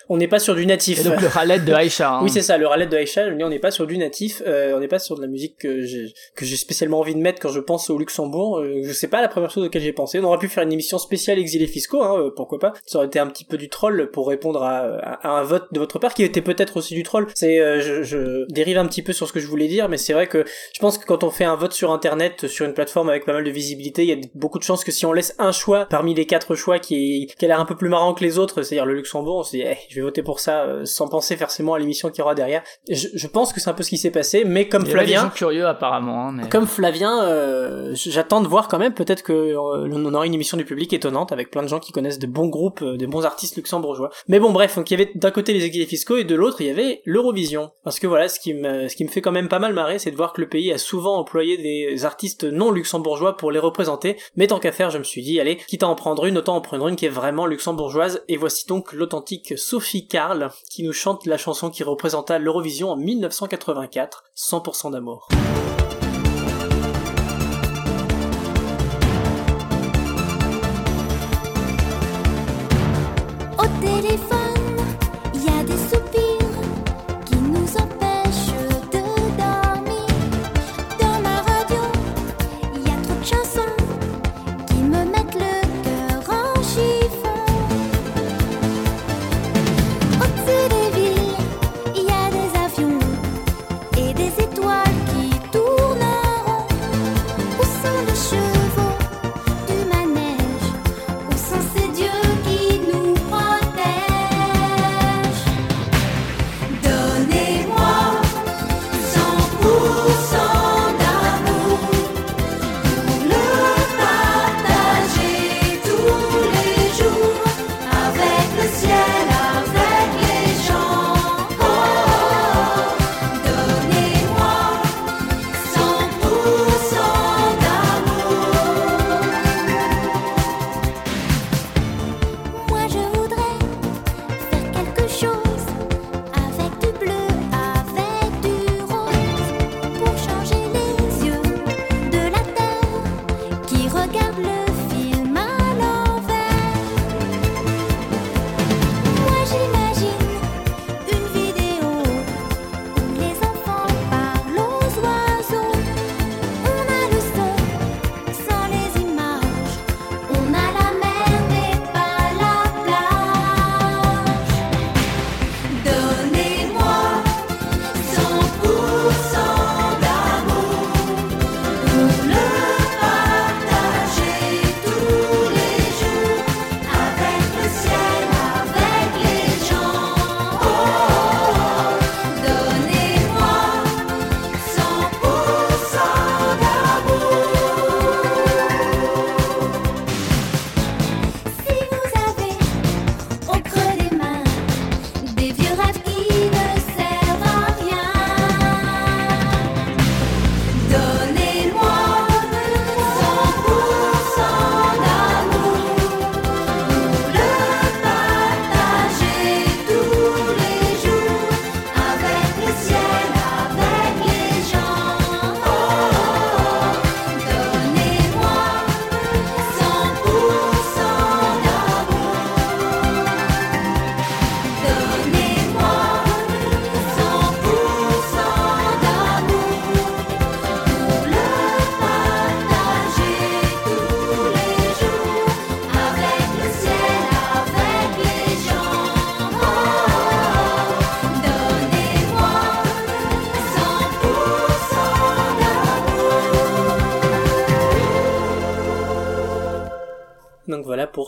on 0.09 0.17
n'est 0.17 0.27
pas 0.27 0.39
sur 0.39 0.55
du 0.55 0.65
natif. 0.65 0.99
Et 0.99 1.03
donc 1.03 1.21
le 1.21 1.27
Khaled 1.27 1.65
de 1.65 1.73
Aïcha. 1.73 2.15
Hein. 2.15 2.19
Oui 2.23 2.29
c'est 2.29 2.41
ça, 2.41 2.57
le 2.57 2.67
Khaled 2.67 2.89
de 2.89 2.97
Aïcha, 2.97 3.29
je 3.29 3.35
dis 3.35 3.43
on 3.43 3.49
n'est 3.49 3.59
pas 3.59 3.71
sur 3.71 3.87
du 3.87 3.97
natif, 3.97 4.41
euh, 4.45 4.75
on 4.75 4.79
n'est 4.79 4.87
pas 4.87 4.99
sur 4.99 5.15
de 5.15 5.21
la 5.21 5.27
musique 5.27 5.57
que 5.57 5.81
j'ai 5.81 6.13
que 6.35 6.45
j'ai 6.45 6.57
spécialement 6.57 6.99
envie 6.99 7.15
de 7.15 7.19
mettre 7.19 7.39
quand 7.41 7.49
je 7.49 7.59
pense 7.59 7.89
au 7.89 7.97
Luxembourg. 7.97 8.59
Euh, 8.59 8.81
je 8.83 8.91
sais 8.91 9.07
pas 9.07 9.21
la 9.21 9.27
première 9.27 9.51
chose 9.51 9.65
auquel 9.65 9.81
j'ai 9.81 9.93
pensé. 9.93 10.19
On 10.19 10.23
aurait 10.23 10.37
pu 10.37 10.47
faire 10.47 10.63
une 10.63 10.73
émission 10.73 10.97
spéciale 10.97 11.39
exilés 11.39 11.67
fiscaux, 11.67 12.03
hein, 12.03 12.19
euh, 12.19 12.31
pourquoi 12.35 12.59
pas. 12.59 12.73
Ça 12.85 12.97
aurait 12.97 13.07
été 13.07 13.19
un 13.19 13.27
petit 13.27 13.45
peu 13.45 13.57
du 13.57 13.69
troll 13.69 14.09
pour 14.11 14.27
répondre 14.27 14.63
à, 14.63 14.79
à, 14.97 15.27
à 15.27 15.39
un 15.39 15.43
vote 15.43 15.67
de 15.71 15.79
votre 15.79 15.99
part 15.99 16.13
qui 16.13 16.23
était 16.23 16.41
peut-être 16.41 16.77
aussi 16.77 16.93
du 16.93 17.03
troll. 17.03 17.27
C'est, 17.35 17.59
euh, 17.59 17.81
je, 17.81 18.03
je, 18.03 18.45
dérive 18.51 18.77
un 18.77 18.85
petit 18.87 19.01
peu 19.01 19.13
sur 19.13 19.27
ce 19.27 19.33
que 19.33 19.39
je 19.39 19.47
voulais 19.47 19.67
dire, 19.67 19.89
mais 19.89 19.97
c'est 19.97 20.13
vrai 20.13 20.27
que 20.27 20.45
je 20.73 20.79
pense 20.79 20.97
que 20.97 21.05
quand 21.05 21.23
on 21.23 21.29
fait 21.29 21.45
un 21.45 21.55
vote 21.55 21.73
sur 21.73 21.91
internet, 21.91 22.47
sur 22.47 22.65
une 22.65 22.73
plateforme 22.73 23.09
avec 23.09 23.25
pas 23.25 23.33
mal 23.33 23.43
de 23.43 23.49
visibilité, 23.49 24.03
il 24.03 24.09
y 24.09 24.13
a 24.13 24.27
beaucoup 24.35 24.59
de 24.59 24.63
chances 24.63 24.83
que 24.83 24.91
si 24.91 25.05
on 25.05 25.13
laisse 25.13 25.35
un 25.39 25.51
choix 25.51 25.85
parmi 25.85 26.13
les 26.13 26.25
quatre 26.25 26.55
choix 26.55 26.79
qui, 26.79 27.31
qui 27.37 27.45
a 27.45 27.47
l'air 27.47 27.59
un 27.59 27.65
peu 27.65 27.75
plus 27.75 27.89
marrant 27.89 28.13
que 28.13 28.23
les 28.23 28.37
autres, 28.37 28.63
c'est-à-dire 28.63 28.85
le 28.85 28.95
Luxembourg, 28.95 29.37
on 29.37 29.43
se 29.43 29.51
dit, 29.51 29.63
eh, 29.65 29.77
je 29.93 29.99
vais 29.99 30.03
voter 30.03 30.23
pour 30.23 30.39
ça, 30.39 30.63
euh, 30.63 30.85
sans 30.85 31.07
penser 31.07 31.37
forcément 31.37 31.73
à 31.75 31.79
l'émission 31.79 32.09
qu'il 32.09 32.19
y 32.19 32.21
aura 32.21 32.35
derrière. 32.35 32.63
Je, 32.89 33.07
je 33.13 33.27
pense 33.27 33.53
que 33.53 33.59
c'est 33.59 33.69
un 33.69 33.73
peu 33.73 33.83
ce 33.83 33.89
qui 33.89 33.97
s'est 33.97 34.11
passé, 34.11 34.43
mais 34.45 34.67
comme 34.67 34.83
il 34.83 34.89
y 34.89 34.91
Flavien, 34.91 35.21
des 35.21 35.27
gens 35.27 35.33
curieux 35.33 35.67
apparemment, 35.67 36.27
hein, 36.27 36.31
mais... 36.33 36.49
comme 36.49 36.67
Flavien, 36.67 37.23
euh, 37.25 37.91
j'attends 37.93 38.41
de 38.41 38.47
voir 38.47 38.67
quand 38.67 38.79
même, 38.79 38.93
peut-être 38.93 39.23
que 39.23 39.33
euh, 39.33 39.55
on 39.91 40.13
aura 40.13 40.25
une 40.25 40.33
émission 40.33 40.57
du 40.57 40.65
public 40.65 40.91
étonnante 40.93 41.31
avec 41.31 41.51
plein 41.51 41.61
de 41.63 41.67
gens 41.67 41.79
qui 41.79 41.91
connaissent 41.91 42.19
de 42.19 42.27
bons 42.27 42.47
groupes, 42.47 42.81
euh, 42.81 42.97
des 42.97 43.07
bons 43.07 43.25
artistes 43.25 43.55
luxembourgeois. 43.55 44.09
Mais 44.27 44.39
bon, 44.39 44.51
bref, 44.51 44.75
donc 44.75 44.89
il 44.89 44.99
y 44.99 45.01
avait 45.01 45.11
d'un 45.15 45.31
côté 45.31 45.53
les 45.53 45.65
exilés 45.65 45.85
fiscaux 45.85 46.17
et 46.17 46.23
de 46.23 46.35
l'autre 46.35 46.61
il 46.61 46.67
y 46.67 46.69
avait 46.69 47.01
l'Eurovision. 47.05 47.71
Parce 47.83 47.99
que 47.99 48.07
voilà, 48.07 48.27
ce 48.29 48.39
qui 48.39 48.53
me, 48.53 48.87
ce 48.87 48.95
qui 48.95 49.03
me 49.03 49.09
fait 49.09 49.21
quand 49.21 49.31
même 49.31 49.49
pas 49.49 49.59
mal 49.59 49.73
marrer, 49.73 49.99
c'est 49.99 50.11
de 50.11 50.15
voir 50.15 50.33
que 50.33 50.41
le 50.41 50.49
pays 50.49 50.71
a 50.71 50.77
souvent 50.77 51.17
employé 51.17 51.57
des 51.57 52.05
artistes 52.05 52.43
non 52.43 52.71
luxembourgeois 52.71 53.37
pour 53.37 53.51
les 53.51 53.59
représenter. 53.59 54.17
Mais 54.35 54.47
tant 54.47 54.59
qu'à 54.59 54.71
faire, 54.71 54.89
je 54.89 54.97
me 54.97 55.03
suis 55.03 55.21
dit, 55.21 55.39
allez, 55.39 55.57
quitte 55.57 55.83
à 55.83 55.87
en 55.87 55.95
prendre 55.95 56.25
une, 56.25 56.37
autant 56.37 56.55
en 56.55 56.61
prendre 56.61 56.87
une 56.87 56.95
qui 56.95 57.05
est 57.05 57.09
vraiment 57.09 57.45
luxembourgeoise. 57.45 58.23
Et 58.27 58.37
voici 58.37 58.65
donc 58.67 58.93
l'authentique 58.93 59.53
Sophie 59.57 59.82
Karl, 60.09 60.51
qui 60.69 60.83
nous 60.83 60.93
chante 60.93 61.25
la 61.25 61.37
chanson 61.37 61.69
qui 61.69 61.83
représenta 61.83 62.39
l'Eurovision 62.39 62.91
en 62.91 62.95
1984, 62.95 64.23
100% 64.35 64.91
d'amour. 64.91 65.27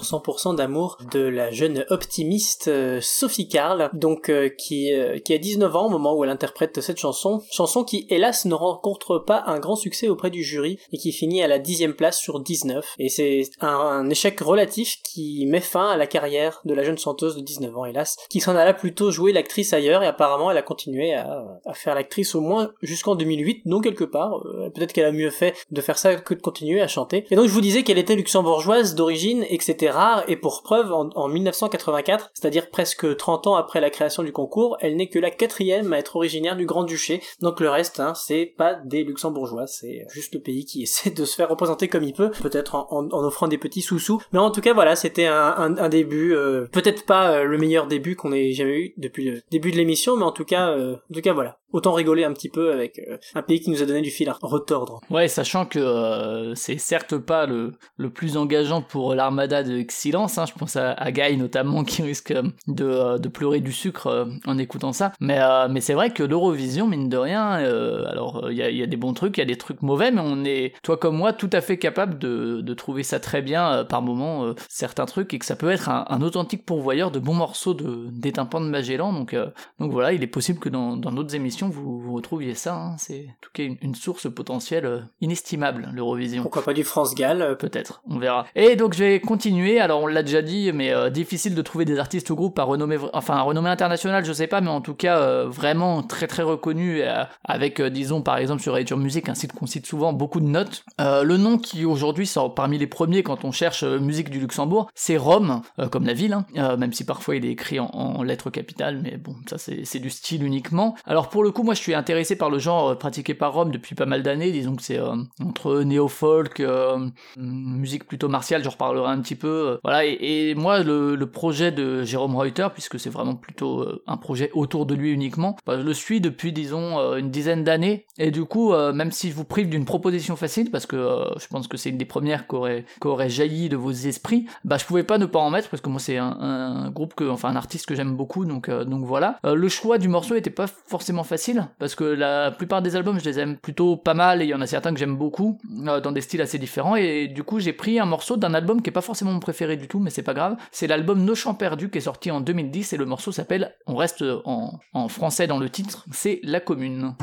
100% 0.05 0.55
d'amour 0.55 0.97
de 1.11 1.19
la 1.19 1.51
jeune 1.51 1.85
optimiste 1.89 2.67
euh, 2.67 2.99
Sophie 3.01 3.47
Carl, 3.47 3.89
donc 3.93 4.29
euh, 4.29 4.49
qui, 4.49 4.93
euh, 4.93 5.19
qui 5.19 5.33
a 5.33 5.37
19 5.37 5.75
ans 5.75 5.87
au 5.87 5.89
moment 5.89 6.15
où 6.15 6.23
elle 6.23 6.29
interprète 6.29 6.81
cette 6.81 6.97
chanson. 6.97 7.41
Chanson 7.51 7.83
qui 7.83 8.05
hélas 8.09 8.45
ne 8.45 8.53
rencontre 8.53 9.19
pas 9.19 9.43
un 9.47 9.59
grand 9.59 9.75
succès 9.75 10.07
auprès 10.07 10.29
du 10.29 10.43
jury 10.43 10.79
et 10.91 10.97
qui 10.97 11.11
finit 11.11 11.41
à 11.41 11.47
la 11.47 11.59
dixième 11.59 11.93
place 11.93 12.19
sur 12.19 12.39
19. 12.39 12.95
Et 12.99 13.09
c'est 13.09 13.43
un, 13.61 14.09
échec 14.09 14.39
relatif 14.39 14.97
qui 15.03 15.45
met 15.47 15.59
fin 15.59 15.89
à 15.89 15.97
la 15.97 16.07
carrière 16.07 16.61
de 16.65 16.73
la 16.73 16.83
jeune 16.83 16.97
chanteuse 16.97 17.35
de 17.35 17.41
19 17.41 17.77
ans 17.77 17.85
hélas, 17.85 18.17
qui 18.29 18.39
s'en 18.39 18.55
alla 18.55 18.73
plutôt 18.73 19.11
jouer 19.11 19.33
l'actrice 19.33 19.73
ailleurs 19.73 20.03
et 20.03 20.07
apparemment 20.07 20.51
elle 20.51 20.57
a 20.57 20.61
continué 20.61 21.13
à, 21.13 21.43
faire 21.73 21.95
l'actrice 21.95 22.35
au 22.35 22.41
moins 22.41 22.71
jusqu'en 22.81 23.15
2008, 23.15 23.65
non 23.65 23.81
quelque 23.81 24.03
part. 24.03 24.43
Peut-être 24.73 24.93
qu'elle 24.93 25.05
a 25.05 25.11
mieux 25.11 25.31
fait 25.31 25.55
de 25.71 25.81
faire 25.81 25.97
ça 25.97 26.15
que 26.15 26.33
de 26.33 26.41
continuer 26.41 26.81
à 26.81 26.87
chanter. 26.87 27.25
Et 27.31 27.35
donc 27.35 27.47
je 27.47 27.53
vous 27.53 27.61
disais 27.61 27.83
qu'elle 27.83 27.97
était 27.97 28.15
luxembourgeoise 28.15 28.95
d'origine 28.95 29.45
et 29.49 29.57
que 29.57 29.63
c'était 29.63 29.89
rare 29.95 30.23
et 30.27 30.35
pour 30.35 30.63
preuve 30.63 30.91
en, 30.91 31.09
en 31.15 31.27
1984, 31.27 32.31
c'est-à-dire 32.33 32.69
presque 32.69 33.15
30 33.15 33.47
ans 33.47 33.55
après 33.55 33.81
la 33.81 33.89
création 33.89 34.23
du 34.23 34.31
concours, 34.31 34.77
elle 34.81 34.95
n'est 34.95 35.09
que 35.09 35.19
la 35.19 35.31
quatrième 35.31 35.93
à 35.93 35.99
être 35.99 36.15
originaire 36.15 36.55
du 36.55 36.65
Grand-Duché. 36.65 37.21
Donc 37.41 37.59
le 37.59 37.69
reste, 37.69 37.99
hein, 37.99 38.13
c'est 38.15 38.45
pas 38.45 38.75
des 38.75 39.03
luxembourgeois, 39.03 39.67
c'est 39.67 40.05
juste 40.09 40.33
le 40.33 40.41
pays 40.41 40.65
qui 40.65 40.83
essaie 40.83 41.09
de 41.09 41.25
se 41.25 41.35
faire 41.35 41.49
représenter 41.49 41.87
comme 41.87 42.03
il 42.03 42.13
peut, 42.13 42.31
peut-être 42.41 42.75
en, 42.75 43.09
offrant 43.11 43.47
des 43.47 43.57
petits 43.57 43.81
sous-sous. 43.81 44.21
Mais 44.31 44.39
en 44.39 44.51
tout 44.51 44.61
cas 44.61 44.73
voilà, 44.73 44.95
c'était 44.95 45.25
un 45.25 45.89
début, 45.89 46.33
euh, 46.33 46.67
peut-être 46.71 47.05
pas 47.05 47.31
euh, 47.31 47.43
le 47.43 47.57
meilleur 47.57 47.87
début 47.87 48.15
qu'on 48.15 48.31
ait 48.31 48.51
jamais 48.51 48.79
eu 48.79 48.93
depuis 48.97 49.29
le 49.29 49.41
début 49.51 49.71
de 49.71 49.77
l'émission, 49.77 50.15
mais 50.15 50.23
en 50.23 50.31
tout 50.31 50.45
cas, 50.45 50.69
euh, 50.69 50.95
en 50.95 51.13
tout 51.13 51.21
cas 51.21 51.33
voilà. 51.33 51.57
Autant 51.75 51.91
rigoler 51.91 52.23
un 52.23 52.31
petit 52.31 52.47
peu 52.47 52.71
avec 52.71 52.99
euh, 52.99 53.17
un 53.33 53.41
pays 53.41 53.59
qui 53.59 53.69
nous 53.69 53.83
a 53.83 53.85
donné 53.85 53.99
du 53.99 54.09
fil 54.09 54.29
à 54.29 54.37
retordre. 54.41 55.01
Ouais, 55.09 55.27
sachant 55.27 55.65
que 55.65 55.77
euh, 55.77 56.55
c'est 56.55 56.77
certes 56.77 57.17
pas 57.17 57.45
le, 57.45 57.73
le 57.97 58.09
plus 58.09 58.37
engageant 58.37 58.81
pour 58.81 59.13
l'armada 59.13 59.61
de 59.61 59.77
Excellence, 59.77 60.37
hein, 60.37 60.45
je 60.45 60.53
pense 60.53 60.77
à, 60.77 60.93
à 60.93 61.11
Guy 61.11 61.35
notamment 61.35 61.83
qui 61.83 62.01
risque 62.01 62.31
euh, 62.31 62.43
de, 62.67 63.17
de 63.17 63.27
pleurer 63.27 63.59
du 63.59 63.73
sucre 63.73 64.25
en 64.45 64.57
écoutant 64.57 64.93
ça, 64.93 65.11
mais, 65.19 65.41
mais 65.69 65.81
c'est 65.81 65.95
vrai 65.95 66.11
que 66.11 66.23
l'Eurovision, 66.23 66.87
mine 66.87 67.09
de 67.09 67.17
rien, 67.17 67.45
alors 67.45 68.49
il 68.49 68.55
y, 68.55 68.81
a, 68.81 68.87
des 68.87 68.95
bons 68.95 69.13
trucs, 69.13 69.37
il 69.37 69.41
y 69.41 69.43
a 69.43 69.45
des 69.45 69.57
trucs 69.57 69.81
mauvais, 69.81 70.11
mais 70.11 70.21
on 70.23 70.45
est, 70.45 70.73
toi 70.81 70.95
comme 70.95 71.17
moi, 71.17 71.33
tout 71.33 71.49
à 71.51 71.59
fait 71.59 71.77
capable 71.77 72.17
de, 72.19 72.61
de 72.61 72.73
trouver 72.73 73.03
ça 73.03 73.19
très 73.19 73.41
bien 73.41 73.83
par 73.83 74.01
moment, 74.01 74.53
certains 74.69 75.05
trucs, 75.05 75.33
et 75.33 75.39
que 75.39 75.45
ça 75.45 75.57
peut 75.57 75.71
être 75.71 75.89
un, 75.89 76.21
authentique 76.21 76.65
pourvoyeur 76.65 77.11
de 77.11 77.19
bons 77.19 77.33
morceaux 77.33 77.73
de, 77.73 78.07
des 78.11 78.31
tympans 78.31 78.61
de 78.61 78.67
Magellan, 78.67 79.11
donc, 79.11 79.35
donc 79.79 79.91
voilà, 79.91 80.13
il 80.13 80.23
est 80.23 80.27
possible 80.27 80.59
que 80.59 80.69
dans 80.69 80.95
d'autres 80.95 81.35
vous, 81.69 81.99
vous 81.99 82.13
retrouviez 82.13 82.55
ça, 82.55 82.75
hein, 82.75 82.95
c'est 82.97 83.27
en 83.29 83.37
tout 83.41 83.49
cas 83.53 83.63
une, 83.63 83.77
une 83.81 83.95
source 83.95 84.31
potentielle 84.31 84.85
euh, 84.85 85.01
inestimable, 85.21 85.89
l'Eurovision. 85.93 86.43
Pourquoi 86.43 86.63
pas 86.63 86.73
du 86.73 86.83
France-Gall 86.83 87.41
euh, 87.41 87.55
Peut-être, 87.55 88.01
on 88.09 88.17
verra. 88.17 88.45
Et 88.55 88.75
donc 88.75 88.93
je 88.93 89.03
vais 89.03 89.19
continuer, 89.19 89.79
alors 89.79 90.01
on 90.01 90.07
l'a 90.07 90.23
déjà 90.23 90.41
dit, 90.41 90.71
mais 90.73 90.93
euh, 90.93 91.09
difficile 91.09 91.55
de 91.55 91.61
trouver 91.61 91.85
des 91.85 91.99
artistes 91.99 92.29
ou 92.29 92.35
groupes 92.35 92.59
à 92.59 92.63
renommée, 92.63 92.97
enfin 93.13 93.35
à 93.35 93.41
renommée 93.41 93.69
internationale, 93.69 94.25
je 94.25 94.33
sais 94.33 94.47
pas, 94.47 94.61
mais 94.61 94.69
en 94.69 94.81
tout 94.81 94.95
cas 94.95 95.19
euh, 95.19 95.47
vraiment 95.47 96.03
très 96.03 96.27
très 96.27 96.43
reconnus, 96.43 97.01
euh, 97.03 97.23
avec 97.43 97.81
disons 97.81 98.21
par 98.21 98.37
exemple 98.37 98.61
sur 98.61 98.73
Nature 98.73 98.97
Music, 98.97 99.29
un 99.29 99.35
site 99.35 99.53
qu'on 99.53 99.65
cite 99.65 99.85
souvent, 99.85 100.13
beaucoup 100.13 100.39
de 100.39 100.47
notes. 100.47 100.83
Le 100.99 101.37
nom 101.37 101.57
qui 101.57 101.85
aujourd'hui 101.85 102.27
sort 102.27 102.53
parmi 102.53 102.77
les 102.77 102.87
premiers 102.87 103.23
quand 103.23 103.45
on 103.45 103.51
cherche 103.51 103.83
musique 103.83 104.29
du 104.29 104.39
Luxembourg, 104.39 104.89
c'est 104.95 105.17
Rome, 105.17 105.61
comme 105.91 106.05
la 106.05 106.13
ville, 106.13 106.33
hein, 106.33 106.77
même 106.77 106.93
si 106.93 107.05
parfois 107.05 107.35
il 107.35 107.45
est 107.45 107.51
écrit 107.51 107.79
en, 107.79 107.85
en 107.85 108.23
lettres 108.23 108.49
capitales, 108.49 108.99
mais 109.01 109.17
bon, 109.17 109.35
ça 109.49 109.57
c'est 109.57 109.99
du 109.99 110.09
style 110.09 110.43
uniquement. 110.43 110.95
Alors 111.05 111.29
pour 111.29 111.43
le 111.45 111.51
coup, 111.51 111.63
moi 111.63 111.73
je 111.73 111.79
suis 111.79 111.93
intéressé 111.93 112.35
par 112.35 112.49
le 112.49 112.59
genre 112.59 112.89
euh, 112.89 112.95
pratiqué 112.95 113.33
par 113.33 113.53
Rome 113.53 113.71
depuis 113.71 113.95
pas 113.95 114.05
mal 114.05 114.23
d'années, 114.23 114.51
disons 114.51 114.75
que 114.75 114.81
c'est 114.81 114.99
euh, 114.99 115.15
entre 115.39 115.81
néo-folk, 115.81 116.59
euh, 116.59 117.07
musique 117.37 118.05
plutôt 118.05 118.27
martiale, 118.27 118.63
j'en 118.63 118.71
reparlerai 118.71 119.11
un 119.11 119.21
petit 119.21 119.35
peu. 119.35 119.79
voilà, 119.83 120.05
et, 120.05 120.55
moi 120.55 120.83
le, 120.83 121.25
projet 121.25 121.71
de 121.71 122.03
Jérôme 122.03 122.35
Reuter, 122.35 122.67
puisque 122.73 122.99
c'est 122.99 123.09
vraiment 123.09 123.35
plutôt 123.35 123.85
un 124.07 124.17
projet 124.17 124.51
autour 124.53 124.85
de 124.85 124.93
lui 124.93 125.11
uniquement, 125.11 125.55
bah, 125.65 125.77
je 125.77 125.83
le 125.83 125.93
suis 125.93 126.21
depuis 126.21 126.53
disons 126.53 126.99
une 127.15 127.29
dizaine 127.29 127.63
d'années, 127.63 128.05
et 128.17 128.31
du 128.31 128.45
coup, 128.45 128.73
même 128.73 129.11
si 129.11 129.29
je 129.31 129.35
vous 129.35 129.43
prive 129.43 129.69
d'une 129.69 129.85
proposition 129.85 130.35
facile, 130.35 130.71
parce 130.71 130.85
que 130.85 131.25
je 131.37 131.47
pense 131.47 131.67
que 131.67 131.77
c'est 131.77 131.89
une 131.89 131.97
des 131.97 132.05
premières 132.05 132.47
qui 132.47 132.55
aurait, 132.55 133.29
jailli 133.29 133.69
de 133.69 133.75
vos 133.75 133.91
esprits, 133.91 134.45
bah 134.63 134.77
je 134.77 134.85
pouvais 134.85 135.03
pas 135.03 135.17
ne 135.17 135.25
pas 135.25 135.39
en 135.39 135.49
mettre, 135.49 135.69
parce 135.69 135.81
que 135.81 135.89
moi 135.89 135.99
c'est 135.99 136.17
un, 136.17 136.89
groupe 136.91 137.15
que, 137.15 137.27
enfin 137.27 137.49
un 137.49 137.55
artiste 137.55 137.85
que 137.87 137.95
j'aime 137.95 138.15
beaucoup, 138.15 138.45
donc, 138.45 138.69
voilà. 139.03 139.39
Le 139.43 139.67
choix 139.67 139.97
du 139.97 140.07
morceau 140.07 140.35
était 140.35 140.49
pas 140.49 140.67
forcément 140.67 141.23
facile, 141.23 141.34
parce 141.79 141.95
que 141.95 142.03
la 142.03 142.51
plupart 142.51 142.81
des 142.81 142.95
albums 142.95 143.19
je 143.19 143.25
les 143.25 143.39
aime 143.39 143.57
plutôt 143.57 143.97
pas 143.97 144.13
mal, 144.13 144.41
et 144.41 144.45
il 144.45 144.49
y 144.49 144.53
en 144.53 144.61
a 144.61 144.67
certains 144.67 144.93
que 144.93 144.99
j'aime 144.99 145.15
beaucoup, 145.15 145.59
euh, 145.87 145.99
dans 145.99 146.11
des 146.11 146.21
styles 146.21 146.41
assez 146.41 146.57
différents, 146.57 146.95
et 146.95 147.27
du 147.27 147.43
coup 147.43 147.59
j'ai 147.59 147.73
pris 147.73 147.99
un 147.99 148.05
morceau 148.05 148.37
d'un 148.37 148.53
album 148.53 148.81
qui 148.81 148.89
est 148.89 148.93
pas 148.93 149.01
forcément 149.01 149.31
mon 149.31 149.39
préféré 149.39 149.77
du 149.77 149.87
tout, 149.87 149.99
mais 149.99 150.09
c'est 150.09 150.23
pas 150.23 150.33
grave, 150.33 150.55
c'est 150.71 150.87
l'album 150.87 151.23
Nos 151.23 151.35
Champs 151.35 151.55
Perdus 151.55 151.89
qui 151.89 151.97
est 151.97 152.01
sorti 152.01 152.31
en 152.31 152.41
2010, 152.41 152.93
et 152.93 152.97
le 152.97 153.05
morceau 153.05 153.31
s'appelle, 153.31 153.75
on 153.87 153.95
reste 153.95 154.23
en, 154.45 154.79
français 155.07 155.47
dans 155.47 155.59
le 155.59 155.69
titre, 155.69 156.05
c'est 156.11 156.39
La 156.43 156.59
Commune. 156.59 157.13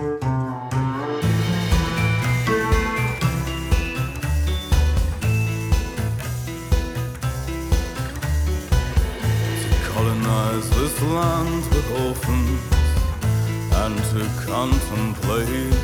And 13.85 13.99
to 14.05 14.23
contemplate 14.47 15.75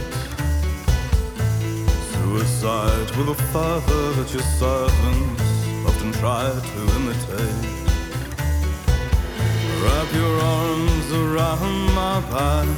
suicide 2.12 3.10
with 3.16 3.28
a 3.30 3.38
fervor 3.50 4.12
that 4.12 4.32
your 4.32 4.46
servants 4.62 5.42
often 5.84 6.12
try 6.12 6.46
to 6.70 6.80
imitate. 6.98 7.64
Wrap 9.82 10.08
your 10.14 10.40
arms 10.40 11.12
around 11.12 11.94
my 12.02 12.20
back, 12.30 12.68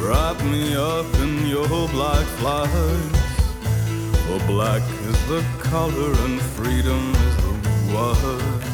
wrap 0.00 0.42
me 0.44 0.74
up 0.74 1.12
in 1.16 1.46
your 1.46 1.68
black 1.88 2.26
flags. 2.38 3.18
For 4.26 4.38
black 4.46 4.82
is 5.10 5.18
the 5.28 5.44
color 5.58 6.12
and 6.24 6.40
freedom 6.56 7.12
is 7.26 7.36
the 7.44 7.94
word. 7.94 8.73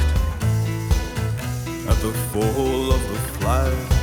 at 1.87 1.97
the 1.97 2.13
fall 2.31 2.91
of 2.91 3.01
the 3.09 3.19
flags? 3.37 3.95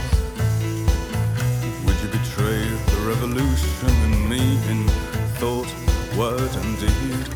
Would 1.84 1.98
you 2.02 2.08
betray 2.18 2.64
the 2.92 3.00
revolution 3.06 3.90
in 4.06 4.28
me 4.28 4.58
in 4.70 4.88
thought, 5.38 5.70
word, 6.16 6.50
and 6.62 6.78
deed? 6.80 7.28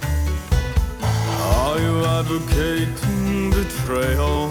Are 1.03 1.79
you 1.79 2.05
advocating 2.05 3.51
betrayal 3.51 4.51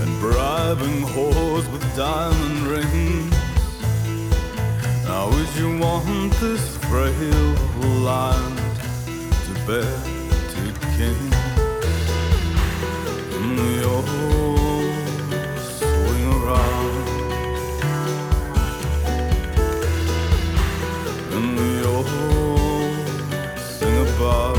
and 0.00 0.20
bribing 0.20 1.02
whores 1.14 1.70
with 1.72 1.84
diamond 1.96 2.62
rings? 2.66 3.34
Now 5.04 5.30
would 5.30 5.54
you 5.56 5.78
want 5.78 6.32
this 6.40 6.76
frail 6.88 7.48
land 8.02 8.58
to 9.44 9.52
bear 9.66 9.98
to 10.52 10.62
king? 10.96 11.30
Mm, 13.30 13.82
Swing 13.82 14.61
around 16.42 17.08
And 21.34 21.58
we 21.58 21.84
all 21.84 22.04
sing 23.56 23.96
about 24.16 24.51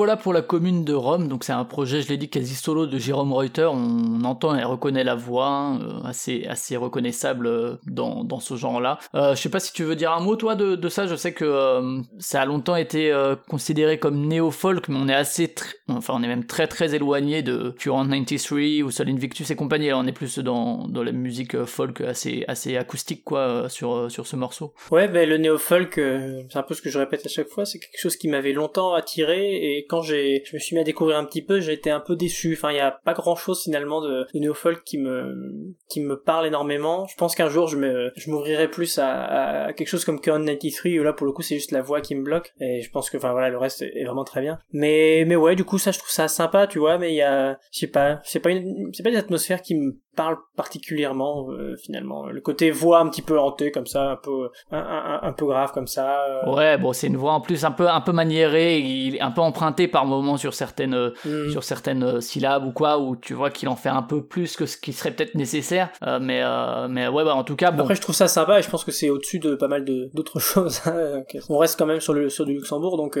voilà 0.00 0.16
pour 0.16 0.32
la 0.32 0.40
commune 0.40 0.82
de 0.82 0.94
Rome, 0.94 1.28
donc 1.28 1.44
c'est 1.44 1.52
un 1.52 1.66
projet, 1.66 2.00
je 2.00 2.08
l'ai 2.08 2.16
dit, 2.16 2.30
quasi 2.30 2.54
solo 2.54 2.86
de 2.86 2.96
Jérôme 2.96 3.34
Reuter, 3.34 3.68
on 3.70 4.24
entend 4.24 4.56
et 4.56 4.64
reconnaît 4.64 5.04
la 5.04 5.14
voix, 5.14 5.76
euh, 5.78 6.00
assez, 6.08 6.46
assez 6.46 6.78
reconnaissable 6.78 7.46
euh, 7.46 7.76
dans, 7.86 8.24
dans 8.24 8.40
ce 8.40 8.56
genre-là. 8.56 8.98
Euh, 9.14 9.34
je 9.34 9.42
sais 9.42 9.50
pas 9.50 9.60
si 9.60 9.74
tu 9.74 9.84
veux 9.84 9.96
dire 9.96 10.12
un 10.12 10.20
mot 10.20 10.36
toi 10.36 10.54
de, 10.54 10.74
de 10.74 10.88
ça, 10.88 11.06
je 11.06 11.14
sais 11.16 11.34
que 11.34 11.44
euh, 11.44 12.00
ça 12.18 12.40
a 12.40 12.46
longtemps 12.46 12.76
été 12.76 13.12
euh, 13.12 13.36
considéré 13.50 13.98
comme 13.98 14.26
néo-folk, 14.26 14.88
mais 14.88 14.96
on 14.98 15.06
est 15.06 15.14
assez, 15.14 15.54
enfin 15.90 16.14
on 16.16 16.22
est 16.22 16.28
même 16.28 16.46
très 16.46 16.66
très 16.66 16.94
éloigné 16.94 17.42
de 17.42 17.74
Current 17.78 18.08
93 18.08 18.82
ou 18.82 18.90
Sol 18.90 19.10
Invictus 19.10 19.50
et 19.50 19.54
compagnie, 19.54 19.88
là 19.88 19.98
on 19.98 20.06
est 20.06 20.12
plus 20.12 20.38
dans, 20.38 20.88
dans 20.88 21.02
la 21.02 21.12
musique 21.12 21.54
euh, 21.54 21.66
folk 21.66 22.00
assez, 22.00 22.46
assez 22.48 22.78
acoustique 22.78 23.22
quoi 23.22 23.68
sur, 23.68 24.10
sur 24.10 24.26
ce 24.26 24.36
morceau. 24.36 24.72
Ouais, 24.90 25.08
ben 25.08 25.28
le 25.28 25.36
néo-folk, 25.36 25.96
c'est 25.96 26.56
un 26.58 26.62
peu 26.62 26.72
ce 26.72 26.80
que 26.80 26.88
je 26.88 26.98
répète 26.98 27.26
à 27.26 27.28
chaque 27.28 27.48
fois, 27.48 27.66
c'est 27.66 27.78
quelque 27.78 28.00
chose 28.00 28.16
qui 28.16 28.28
m'avait 28.28 28.54
longtemps 28.54 28.94
attiré 28.94 29.76
et 29.76 29.86
quand 29.90 30.02
j'ai, 30.02 30.44
je 30.46 30.54
me 30.54 30.60
suis 30.60 30.76
mis 30.76 30.80
à 30.80 30.84
découvrir 30.84 31.18
un 31.18 31.24
petit 31.24 31.42
peu, 31.42 31.58
j'ai 31.60 31.72
été 31.72 31.90
un 31.90 31.98
peu 31.98 32.14
déçu. 32.14 32.54
Enfin, 32.56 32.70
il 32.70 32.76
y 32.76 32.80
a 32.80 32.92
pas 32.92 33.12
grand-chose 33.12 33.64
finalement 33.64 34.00
de, 34.00 34.26
de 34.32 34.84
qui 34.84 34.98
me, 34.98 35.74
qui 35.88 36.00
me 36.00 36.16
parle 36.16 36.46
énormément. 36.46 37.06
Je 37.06 37.16
pense 37.16 37.34
qu'un 37.34 37.48
jour 37.48 37.66
je 37.66 37.76
me, 37.76 38.12
je 38.16 38.30
m'ouvrirai 38.30 38.68
plus 38.68 38.98
à, 38.98 39.64
à 39.64 39.72
quelque 39.72 39.88
chose 39.88 40.04
comme 40.04 40.20
Current 40.20 40.44
93 40.44 40.98
où 40.98 41.02
là 41.02 41.12
pour 41.12 41.26
le 41.26 41.32
coup 41.32 41.42
c'est 41.42 41.56
juste 41.56 41.72
la 41.72 41.82
voix 41.82 42.00
qui 42.00 42.14
me 42.14 42.22
bloque 42.22 42.52
et 42.60 42.80
je 42.80 42.90
pense 42.90 43.10
que, 43.10 43.16
enfin 43.16 43.32
voilà, 43.32 43.48
le 43.48 43.58
reste 43.58 43.82
est 43.82 44.04
vraiment 44.04 44.24
très 44.24 44.40
bien. 44.40 44.60
Mais, 44.72 45.24
mais 45.26 45.36
ouais, 45.36 45.56
du 45.56 45.64
coup 45.64 45.78
ça 45.78 45.90
je 45.90 45.98
trouve 45.98 46.10
ça 46.10 46.28
sympa, 46.28 46.68
tu 46.68 46.78
vois, 46.78 46.98
mais 46.98 47.12
il 47.12 47.16
y 47.16 47.22
a, 47.22 47.58
je 47.72 47.80
sais 47.80 47.88
pas, 47.88 48.20
c'est 48.22 48.40
pas 48.40 48.50
une, 48.50 48.90
c'est 48.92 49.02
pas 49.02 49.10
une 49.10 49.16
atmosphère 49.16 49.60
qui 49.60 49.74
me 49.74 49.96
parle 50.20 50.36
particulièrement 50.54 51.46
euh, 51.50 51.76
finalement. 51.82 52.26
Le 52.26 52.40
côté 52.42 52.70
voix 52.70 52.98
un 53.00 53.08
petit 53.08 53.22
peu 53.22 53.38
hantée 53.38 53.70
comme 53.70 53.86
ça, 53.86 54.10
un 54.10 54.16
peu, 54.16 54.50
un, 54.70 54.78
un, 54.78 55.20
un 55.22 55.32
peu 55.32 55.46
grave 55.46 55.72
comme 55.72 55.86
ça. 55.86 56.24
euh, 56.46 56.54
Ouais, 56.54 56.76
bon, 56.76 56.92
c'est 56.92 57.06
une 57.06 57.16
voix 57.16 57.32
en 57.32 57.40
plus 57.40 57.64
un 57.64 57.70
peu 57.70 57.88
un 57.88 58.02
peu 58.02 58.12
maniérée, 58.12 59.16
un 59.20 59.30
peu 59.30 59.40
emprunté 59.40 59.88
par 59.88 60.04
moments 60.04 60.36
sur 60.36 60.52
certaines 60.52 60.94
euh, 60.94 61.10
hmm. 61.24 61.50
sur 61.50 61.64
certaines 61.64 62.20
syllabes 62.20 62.66
ou 62.66 62.72
quoi, 62.72 62.98
où 62.98 63.16
tu 63.16 63.32
vois 63.32 63.50
qu'il 63.50 63.68
en 63.70 63.76
fait 63.76 63.88
un 63.88 64.02
peu 64.02 64.22
plus 64.22 64.56
que 64.56 64.66
ce 64.66 64.76
qui 64.76 64.92
serait 64.92 65.12
peut-être 65.12 65.34
nécessaire. 65.34 65.90
Mais 66.20 66.42
mais 66.88 67.08
ouais, 67.08 67.24
bah 67.24 67.34
en 67.34 67.44
tout 67.44 67.56
cas, 67.56 67.70
bon. 67.70 67.82
Après, 67.82 67.94
je 67.94 68.02
trouve 68.02 68.14
ça 68.14 68.28
sympa 68.28 68.58
et 68.58 68.62
je 68.62 68.68
pense 68.68 68.84
que 68.84 68.92
c'est 68.92 69.08
au-dessus 69.10 69.38
de 69.38 69.54
pas 69.54 69.68
mal 69.68 69.84
de 69.84 70.10
d'autres 70.12 70.38
choses. 70.50 70.82
hein. 70.86 71.22
On 71.48 71.56
reste 71.58 71.78
quand 71.78 71.86
même 71.86 72.00
sur 72.00 72.12
le 72.12 72.28
sur 72.28 72.44
du 72.44 72.52
Luxembourg, 72.52 72.96
donc 72.98 73.18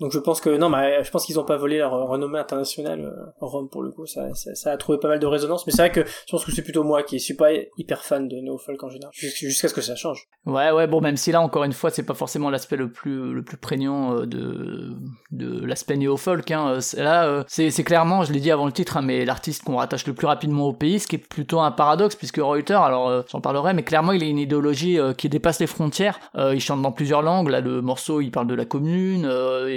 donc 0.00 0.12
je 0.12 0.18
pense 0.18 0.40
que 0.40 0.50
non, 0.56 0.68
mais 0.68 1.02
je 1.04 1.10
pense 1.10 1.26
qu'ils 1.26 1.38
ont 1.38 1.44
pas 1.44 1.56
volé 1.56 1.78
leur 1.78 1.92
renommée 1.92 2.38
internationale. 2.38 3.00
euh, 3.04 3.30
Rome 3.40 3.68
pour 3.70 3.82
le 3.82 3.90
coup, 3.90 4.06
ça, 4.06 4.28
a 4.66 4.76
trouvé 4.76 4.98
pas 4.98 5.08
mal 5.08 5.18
de 5.20 5.26
résonance. 5.26 5.66
Mais 5.66 5.72
c'est 5.72 5.82
vrai 5.82 5.92
que 5.92 6.04
je 6.04 6.30
pense 6.30 6.44
que 6.44 6.52
c'est 6.52 6.62
plutôt 6.62 6.82
moi 6.84 7.02
qui 7.02 7.20
suis 7.20 7.34
pas 7.34 7.50
hyper 7.78 8.02
fan 8.04 8.28
de 8.28 8.36
no 8.40 8.58
folk 8.58 8.82
en 8.82 8.88
général, 8.88 9.12
Jus- 9.14 9.30
jusqu'à 9.36 9.68
ce 9.68 9.74
que 9.74 9.80
ça 9.80 9.94
change. 9.94 10.26
Ouais, 10.46 10.70
ouais, 10.72 10.86
bon, 10.86 11.00
même 11.00 11.16
si 11.16 11.30
là, 11.30 11.40
encore 11.40 11.64
une 11.64 11.72
fois, 11.72 11.90
c'est 11.90 12.02
pas 12.04 12.14
forcément 12.14 12.50
l'aspect 12.50 12.76
le 12.76 12.90
plus, 12.90 13.32
le 13.32 13.42
plus 13.44 13.56
prégnant 13.56 14.16
euh, 14.16 14.26
de, 14.26 14.92
de 15.30 15.64
l'aspect 15.64 15.96
néo-folk, 15.96 16.50
hein. 16.50 16.68
Euh, 16.74 16.80
c'est- 16.80 17.02
Là, 17.02 17.26
euh, 17.26 17.44
c'est, 17.48 17.70
clairement, 17.84 18.22
je 18.24 18.32
l'ai 18.32 18.40
dit 18.40 18.50
avant 18.50 18.66
le 18.66 18.72
titre, 18.72 18.96
hein, 18.96 19.02
mais 19.02 19.24
l'artiste 19.24 19.62
qu'on 19.64 19.76
rattache 19.76 20.06
le 20.06 20.14
plus 20.14 20.26
rapidement 20.26 20.66
au 20.68 20.72
pays, 20.72 20.98
ce 21.00 21.06
qui 21.06 21.16
est 21.16 21.18
plutôt 21.28 21.60
un 21.60 21.70
paradoxe, 21.70 22.16
puisque 22.16 22.38
Reuter, 22.38 22.74
alors, 22.74 23.08
euh, 23.08 23.22
j'en 23.30 23.40
parlerai, 23.40 23.72
mais 23.74 23.82
clairement, 23.82 24.12
il 24.12 24.22
a 24.22 24.26
une 24.26 24.38
idéologie 24.38 24.98
euh, 24.98 25.12
qui 25.14 25.28
dépasse 25.28 25.60
les 25.60 25.66
frontières. 25.66 26.18
Euh, 26.36 26.54
il 26.54 26.60
chante 26.60 26.82
dans 26.82 26.92
plusieurs 26.92 27.22
langues. 27.22 27.48
Là, 27.48 27.60
le 27.60 27.82
morceau, 27.82 28.20
il 28.20 28.30
parle 28.30 28.46
de 28.46 28.54
la 28.54 28.64
commune. 28.64 29.24
euh, 29.26 29.68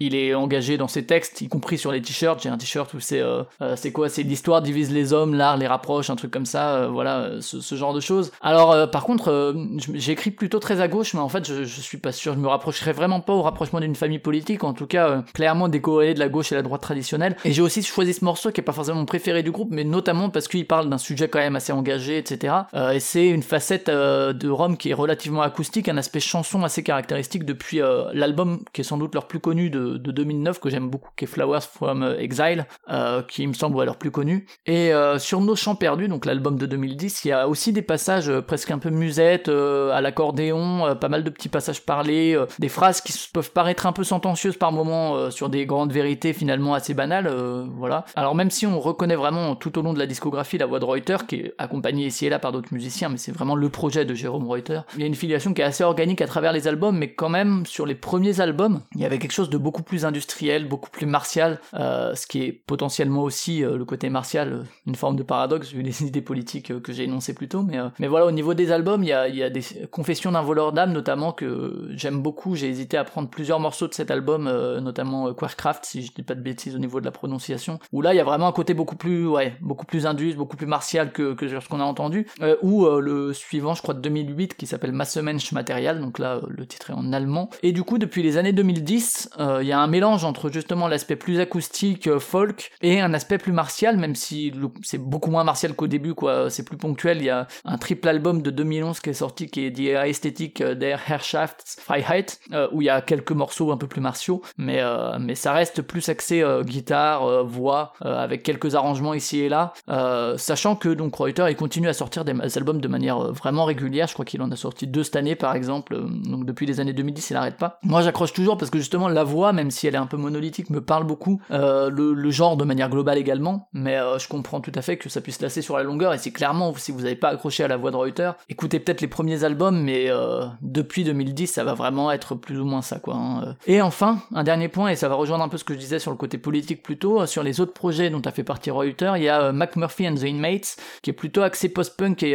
il 0.00 0.14
est 0.14 0.34
engagé 0.34 0.76
dans 0.76 0.88
ses 0.88 1.04
textes, 1.04 1.40
y 1.40 1.48
compris 1.48 1.78
sur 1.78 1.92
les 1.92 2.02
t-shirts. 2.02 2.42
J'ai 2.42 2.48
un 2.48 2.58
t-shirt 2.58 2.92
où 2.94 3.00
c'est, 3.00 3.20
euh, 3.20 3.42
euh, 3.60 3.74
c'est 3.76 3.92
quoi? 3.92 4.08
C'est 4.08 4.22
l'histoire 4.22 4.62
divise 4.62 4.92
les 4.92 5.12
hommes, 5.12 5.34
l'art 5.34 5.56
les 5.56 5.66
rapproche, 5.66 6.10
un 6.10 6.16
truc 6.16 6.30
comme 6.30 6.46
ça. 6.46 6.76
euh, 6.76 6.88
voilà, 6.88 7.40
ce, 7.40 7.74
genre 7.74 7.94
de 7.94 8.00
choses. 8.00 8.32
Alors, 8.40 8.90
par 8.90 9.04
contre, 9.04 9.54
j'écris 9.94 10.30
plutôt 10.30 10.58
très 10.58 10.80
à 10.80 10.88
gauche, 10.88 11.14
mais 11.14 11.20
en 11.20 11.28
fait, 11.28 11.46
je, 11.46 11.64
je 11.64 11.80
suis 11.80 11.98
pas 11.98 12.12
sûr. 12.12 12.34
Je 12.34 12.38
me 12.38 12.48
rapprocherai 12.48 12.92
vraiment 12.92 13.20
pas 13.20 13.32
au 13.32 13.42
rapprochement 13.42 13.80
d'une 13.80 13.94
famille 13.94 14.18
politique. 14.18 14.64
En 14.64 14.74
tout 14.74 14.86
cas, 14.86 15.24
clairement 15.32 15.68
décorrélé 15.68 16.14
de 16.14 16.18
la 16.18 16.28
gauche 16.28 16.52
et 16.52 16.54
la 16.54 16.62
droite 16.62 16.82
traditionnelle. 16.82 17.36
Et 17.44 17.52
j'ai 17.52 17.62
aussi 17.62 17.82
choisi 17.82 18.12
ce 18.12 18.24
morceau 18.24 18.50
qui 18.50 18.60
est 18.60 18.64
pas 18.64 18.72
forcément 18.72 18.98
mon 18.98 19.06
préféré 19.06 19.42
du 19.42 19.50
groupe, 19.50 19.68
mais 19.70 19.84
notamment 19.84 20.28
parce 20.28 20.48
qu'il 20.48 20.66
parle 20.66 20.88
d'un 20.90 20.98
sujet 20.98 21.28
quand 21.28 21.38
même 21.38 21.56
assez 21.56 21.72
engagé, 21.72 22.18
etc. 22.18 22.54
Et 22.92 23.00
c'est 23.00 23.28
une 23.28 23.42
facette 23.42 23.88
de 23.88 24.48
Rome 24.48 24.76
qui 24.76 24.90
est 24.90 24.94
relativement 24.94 25.42
acoustique, 25.42 25.88
un 25.88 25.96
aspect 25.96 26.20
chanson 26.20 26.62
assez 26.62 26.82
caractéristique 26.82 27.44
depuis 27.44 27.80
l'album 28.12 28.60
qui 28.72 28.82
est 28.82 28.84
sans 28.84 28.98
doute 28.98 29.14
leur 29.14 29.26
plus 29.26 29.40
connu 29.40 29.51
de, 29.54 29.96
de 29.96 30.12
2009 30.12 30.60
que 30.60 30.70
j'aime 30.70 30.88
beaucoup, 30.88 31.10
qui 31.16 31.24
est 31.24 31.28
Flowers 31.28 31.60
from 31.60 32.02
euh, 32.02 32.18
Exile, 32.18 32.66
euh, 32.90 33.22
qui 33.22 33.46
me 33.46 33.52
semble 33.52 33.82
leur 33.84 33.96
plus 33.96 34.10
connu. 34.10 34.46
Et 34.66 34.92
euh, 34.92 35.18
sur 35.18 35.40
Nos 35.40 35.56
Champs 35.56 35.74
Perdus, 35.74 36.08
donc 36.08 36.24
l'album 36.24 36.56
de 36.56 36.66
2010, 36.66 37.24
il 37.24 37.28
y 37.28 37.32
a 37.32 37.48
aussi 37.48 37.72
des 37.72 37.82
passages 37.82 38.30
presque 38.40 38.70
un 38.70 38.78
peu 38.78 38.90
musette, 38.90 39.48
euh, 39.48 39.90
à 39.92 40.00
l'accordéon, 40.00 40.96
pas 41.00 41.08
mal 41.08 41.24
de 41.24 41.30
petits 41.30 41.48
passages 41.48 41.82
parlés, 41.82 42.38
des 42.58 42.68
phrases 42.68 43.00
qui 43.00 43.12
peuvent 43.32 43.52
paraître 43.52 43.86
un 43.86 43.92
peu 43.92 44.04
sentencieuses 44.04 44.56
par 44.56 44.72
moments 44.72 45.30
sur 45.30 45.48
des 45.48 45.66
grandes 45.66 45.92
vérités 45.92 46.32
finalement 46.32 46.74
assez 46.74 46.94
banales, 46.94 47.30
voilà. 47.76 48.04
Alors 48.14 48.34
même 48.34 48.50
si 48.50 48.66
on 48.66 48.80
reconnaît 48.80 49.16
vraiment 49.16 49.54
tout 49.56 49.78
au 49.78 49.82
long 49.82 49.92
de 49.92 49.98
la 49.98 50.06
discographie 50.06 50.58
la 50.58 50.66
voix 50.66 50.78
de 50.78 50.84
Reuter, 50.84 51.16
qui 51.26 51.36
est 51.36 51.54
accompagnée 51.58 52.06
ici 52.06 52.26
et 52.26 52.28
là 52.28 52.38
par 52.38 52.52
d'autres 52.52 52.72
musiciens, 52.72 53.08
mais 53.08 53.16
c'est 53.18 53.32
vraiment 53.32 53.54
le 53.54 53.68
projet 53.68 54.04
de 54.04 54.14
Jérôme 54.14 54.46
Reuter, 54.46 54.80
il 54.94 55.00
y 55.00 55.04
a 55.04 55.06
une 55.06 55.14
filiation 55.14 55.54
qui 55.54 55.60
est 55.60 55.64
assez 55.64 55.84
organique 55.84 56.20
à 56.20 56.26
travers 56.26 56.52
les 56.52 56.68
albums, 56.68 56.96
mais 56.96 57.12
quand 57.12 57.28
même 57.28 57.66
sur 57.66 57.86
les 57.86 57.94
premiers 57.94 58.40
albums, 58.40 58.80
il 58.94 59.00
y 59.00 59.04
avait 59.04 59.18
quelque 59.18 59.32
chose 59.32 59.41
de 59.50 59.58
beaucoup 59.58 59.82
plus 59.82 60.04
industriel, 60.04 60.68
beaucoup 60.68 60.90
plus 60.90 61.06
martial, 61.06 61.60
euh, 61.74 62.14
ce 62.14 62.26
qui 62.26 62.42
est 62.42 62.52
potentiellement 62.52 63.22
aussi 63.22 63.64
euh, 63.64 63.76
le 63.76 63.84
côté 63.84 64.08
martial, 64.10 64.52
euh, 64.52 64.62
une 64.86 64.94
forme 64.94 65.16
de 65.16 65.22
paradoxe 65.22 65.72
vu 65.72 65.82
les 65.82 66.02
idées 66.06 66.22
politiques 66.22 66.80
que 66.80 66.92
j'ai 66.92 67.04
énoncées 67.04 67.34
plus 67.34 67.48
tôt, 67.48 67.62
mais, 67.62 67.78
mais 67.98 68.08
voilà, 68.08 68.26
au 68.26 68.30
niveau 68.30 68.54
des 68.54 68.72
albums, 68.72 69.02
il 69.02 69.08
y 69.08 69.12
a, 69.12 69.50
des 69.50 69.62
confessions 69.90 70.32
d'un 70.32 70.42
voleur 70.42 70.72
d'âme 70.72 70.92
notamment 70.92 71.32
que 71.32 71.88
j'aime 71.94 72.22
beaucoup, 72.22 72.54
j'ai 72.54 72.68
hésité 72.68 72.96
à 72.96 73.04
prendre 73.04 73.28
plusieurs 73.28 73.60
morceaux 73.60 73.88
de 73.88 73.94
cet 73.94 74.10
album, 74.10 74.44
notamment 74.80 75.32
Queercraft, 75.34 75.84
si 75.84 76.02
je 76.02 76.12
dis 76.12 76.22
pas 76.22 76.34
de 76.34 76.40
bêtises 76.40 76.74
au 76.74 76.78
niveau 76.78 77.00
de 77.00 77.04
la 77.04 77.10
prononciation, 77.10 77.78
où 77.92 78.02
là 78.02 78.14
il 78.14 78.16
y 78.16 78.20
a 78.20 78.24
vraiment 78.24 78.46
un 78.46 78.52
côté 78.52 78.74
beaucoup 78.74 78.96
plus, 78.96 79.26
ouais, 79.26 79.56
beaucoup 79.60 79.86
plus 79.86 80.06
indus, 80.06 80.34
beaucoup 80.34 80.56
plus 80.56 80.66
martial 80.66 81.12
que, 81.12 81.34
que 81.34 81.48
ce 81.48 81.68
qu'on 81.68 81.80
a 81.80 81.84
entendu, 81.84 82.26
ou 82.62 82.86
le 82.86 83.32
suivant, 83.32 83.74
je 83.74 83.82
crois 83.82 83.94
de 83.94 84.00
2008, 84.00 84.56
qui 84.56 84.66
s'appelle 84.66 84.92
Massemensch 84.92 85.52
Material, 85.52 86.00
donc 86.00 86.18
là 86.18 86.40
le 86.48 86.66
titre 86.66 86.90
est 86.90 86.94
en 86.94 87.12
allemand, 87.12 87.50
et 87.62 87.72
du 87.72 87.82
coup 87.82 87.98
depuis 87.98 88.22
les 88.22 88.36
années 88.36 88.52
2010, 88.52 89.02
euh, 89.02 89.31
il 89.38 89.66
y 89.66 89.72
a 89.72 89.80
un 89.80 89.86
mélange 89.86 90.24
entre 90.24 90.50
justement 90.50 90.88
l'aspect 90.88 91.16
plus 91.16 91.40
acoustique, 91.40 92.06
euh, 92.06 92.18
folk, 92.18 92.70
et 92.82 93.00
un 93.00 93.14
aspect 93.14 93.38
plus 93.38 93.52
martial, 93.52 93.96
même 93.96 94.14
si 94.14 94.52
c'est 94.82 94.98
beaucoup 94.98 95.30
moins 95.30 95.44
martial 95.44 95.74
qu'au 95.74 95.86
début, 95.86 96.14
quoi, 96.14 96.50
c'est 96.50 96.64
plus 96.64 96.76
ponctuel, 96.76 97.18
il 97.18 97.24
y 97.24 97.30
a 97.30 97.46
un 97.64 97.78
triple 97.78 98.08
album 98.08 98.42
de 98.42 98.50
2011 98.50 99.00
qui 99.00 99.10
est 99.10 99.14
sorti, 99.14 99.48
qui 99.48 99.64
est 99.64 99.70
Die 99.70 99.88
Ästhetik 99.88 100.62
der 100.62 100.98
Herrschaftsfreiheit, 101.08 102.38
euh, 102.52 102.68
où 102.72 102.82
il 102.82 102.86
y 102.86 102.90
a 102.90 103.00
quelques 103.00 103.32
morceaux 103.32 103.72
un 103.72 103.76
peu 103.76 103.86
plus 103.86 104.00
martiaux, 104.00 104.42
mais, 104.56 104.80
euh, 104.80 105.18
mais 105.20 105.34
ça 105.34 105.52
reste 105.52 105.82
plus 105.82 106.08
axé 106.08 106.42
euh, 106.42 106.62
guitare, 106.62 107.24
euh, 107.24 107.42
voix, 107.42 107.92
euh, 108.04 108.16
avec 108.16 108.42
quelques 108.42 108.74
arrangements 108.74 109.14
ici 109.14 109.40
et 109.40 109.48
là, 109.48 109.72
euh, 109.88 110.36
sachant 110.38 110.76
que 110.76 110.88
donc 110.88 111.14
Reuter 111.14 111.46
il 111.48 111.56
continue 111.56 111.88
à 111.88 111.92
sortir 111.92 112.24
des 112.24 112.58
albums 112.58 112.80
de 112.80 112.88
manière 112.88 113.18
euh, 113.18 113.32
vraiment 113.32 113.64
régulière, 113.64 114.06
je 114.08 114.12
crois 114.14 114.24
qu'il 114.24 114.42
en 114.42 114.50
a 114.50 114.56
sorti 114.56 114.86
deux 114.86 115.02
cette 115.02 115.16
année 115.16 115.34
par 115.36 115.54
exemple, 115.54 115.94
euh, 115.94 116.06
donc 116.06 116.44
depuis 116.44 116.66
les 116.66 116.80
années 116.80 116.92
2010 116.92 117.30
il 117.30 117.34
n'arrête 117.34 117.56
pas. 117.56 117.78
Moi 117.82 118.02
j'accroche 118.02 118.32
toujours 118.32 118.56
parce 118.56 118.70
que 118.70 118.78
justement 118.78 119.08
la 119.22 119.24
voix, 119.24 119.52
même 119.52 119.70
si 119.70 119.86
elle 119.86 119.94
est 119.94 119.98
un 119.98 120.06
peu 120.06 120.16
monolithique, 120.16 120.68
me 120.70 120.80
parle 120.80 121.04
beaucoup, 121.04 121.40
euh, 121.52 121.90
le, 121.90 122.30
genre 122.32 122.56
de 122.56 122.64
manière 122.64 122.88
globale 122.88 123.18
également, 123.18 123.68
mais 123.72 123.96
euh, 123.96 124.18
je 124.18 124.26
comprends 124.26 124.60
tout 124.60 124.72
à 124.74 124.82
fait 124.82 124.96
que 124.96 125.08
ça 125.08 125.20
puisse 125.20 125.40
lasser 125.40 125.62
sur 125.62 125.76
la 125.76 125.84
longueur, 125.84 126.12
et 126.12 126.18
c'est 126.18 126.32
clairement, 126.32 126.74
si 126.76 126.90
vous 126.90 127.02
n'avez 127.02 127.14
pas 127.14 127.28
accroché 127.28 127.62
à 127.62 127.68
la 127.68 127.76
voix 127.76 127.92
de 127.92 127.96
Reuter, 127.96 128.32
écoutez 128.48 128.80
peut-être 128.80 129.00
les 129.00 129.06
premiers 129.06 129.44
albums, 129.44 129.80
mais 129.80 130.06
euh, 130.08 130.44
depuis 130.60 131.04
2010 131.04 131.46
ça 131.46 131.62
va 131.62 131.74
vraiment 131.74 132.10
être 132.10 132.34
plus 132.34 132.58
ou 132.58 132.64
moins 132.64 132.82
ça 132.82 132.98
quoi. 132.98 133.14
hein. 133.14 133.56
Et 133.66 133.80
enfin, 133.80 134.18
un 134.34 134.42
dernier 134.42 134.68
point, 134.68 134.88
et 134.88 134.96
ça 134.96 135.08
va 135.08 135.14
rejoindre 135.14 135.44
un 135.44 135.48
peu 135.48 135.58
ce 135.58 135.64
que 135.64 135.74
je 135.74 135.78
disais 135.78 136.00
sur 136.00 136.10
le 136.10 136.16
côté 136.16 136.36
politique 136.36 136.82
plutôt, 136.82 137.24
sur 137.26 137.44
les 137.44 137.60
autres 137.60 137.74
projets 137.74 138.10
dont 138.10 138.22
a 138.22 138.32
fait 138.32 138.42
partie 138.42 138.72
Reuter, 138.72 139.12
il 139.16 139.22
y 139.22 139.28
a 139.28 139.52
McMurphy 139.52 140.08
and 140.08 140.16
the 140.16 140.24
Inmates, 140.24 140.76
qui 141.02 141.10
est 141.10 141.14
plutôt 141.14 141.42
axé 141.42 141.68
post-punk 141.68 142.24
et 142.24 142.34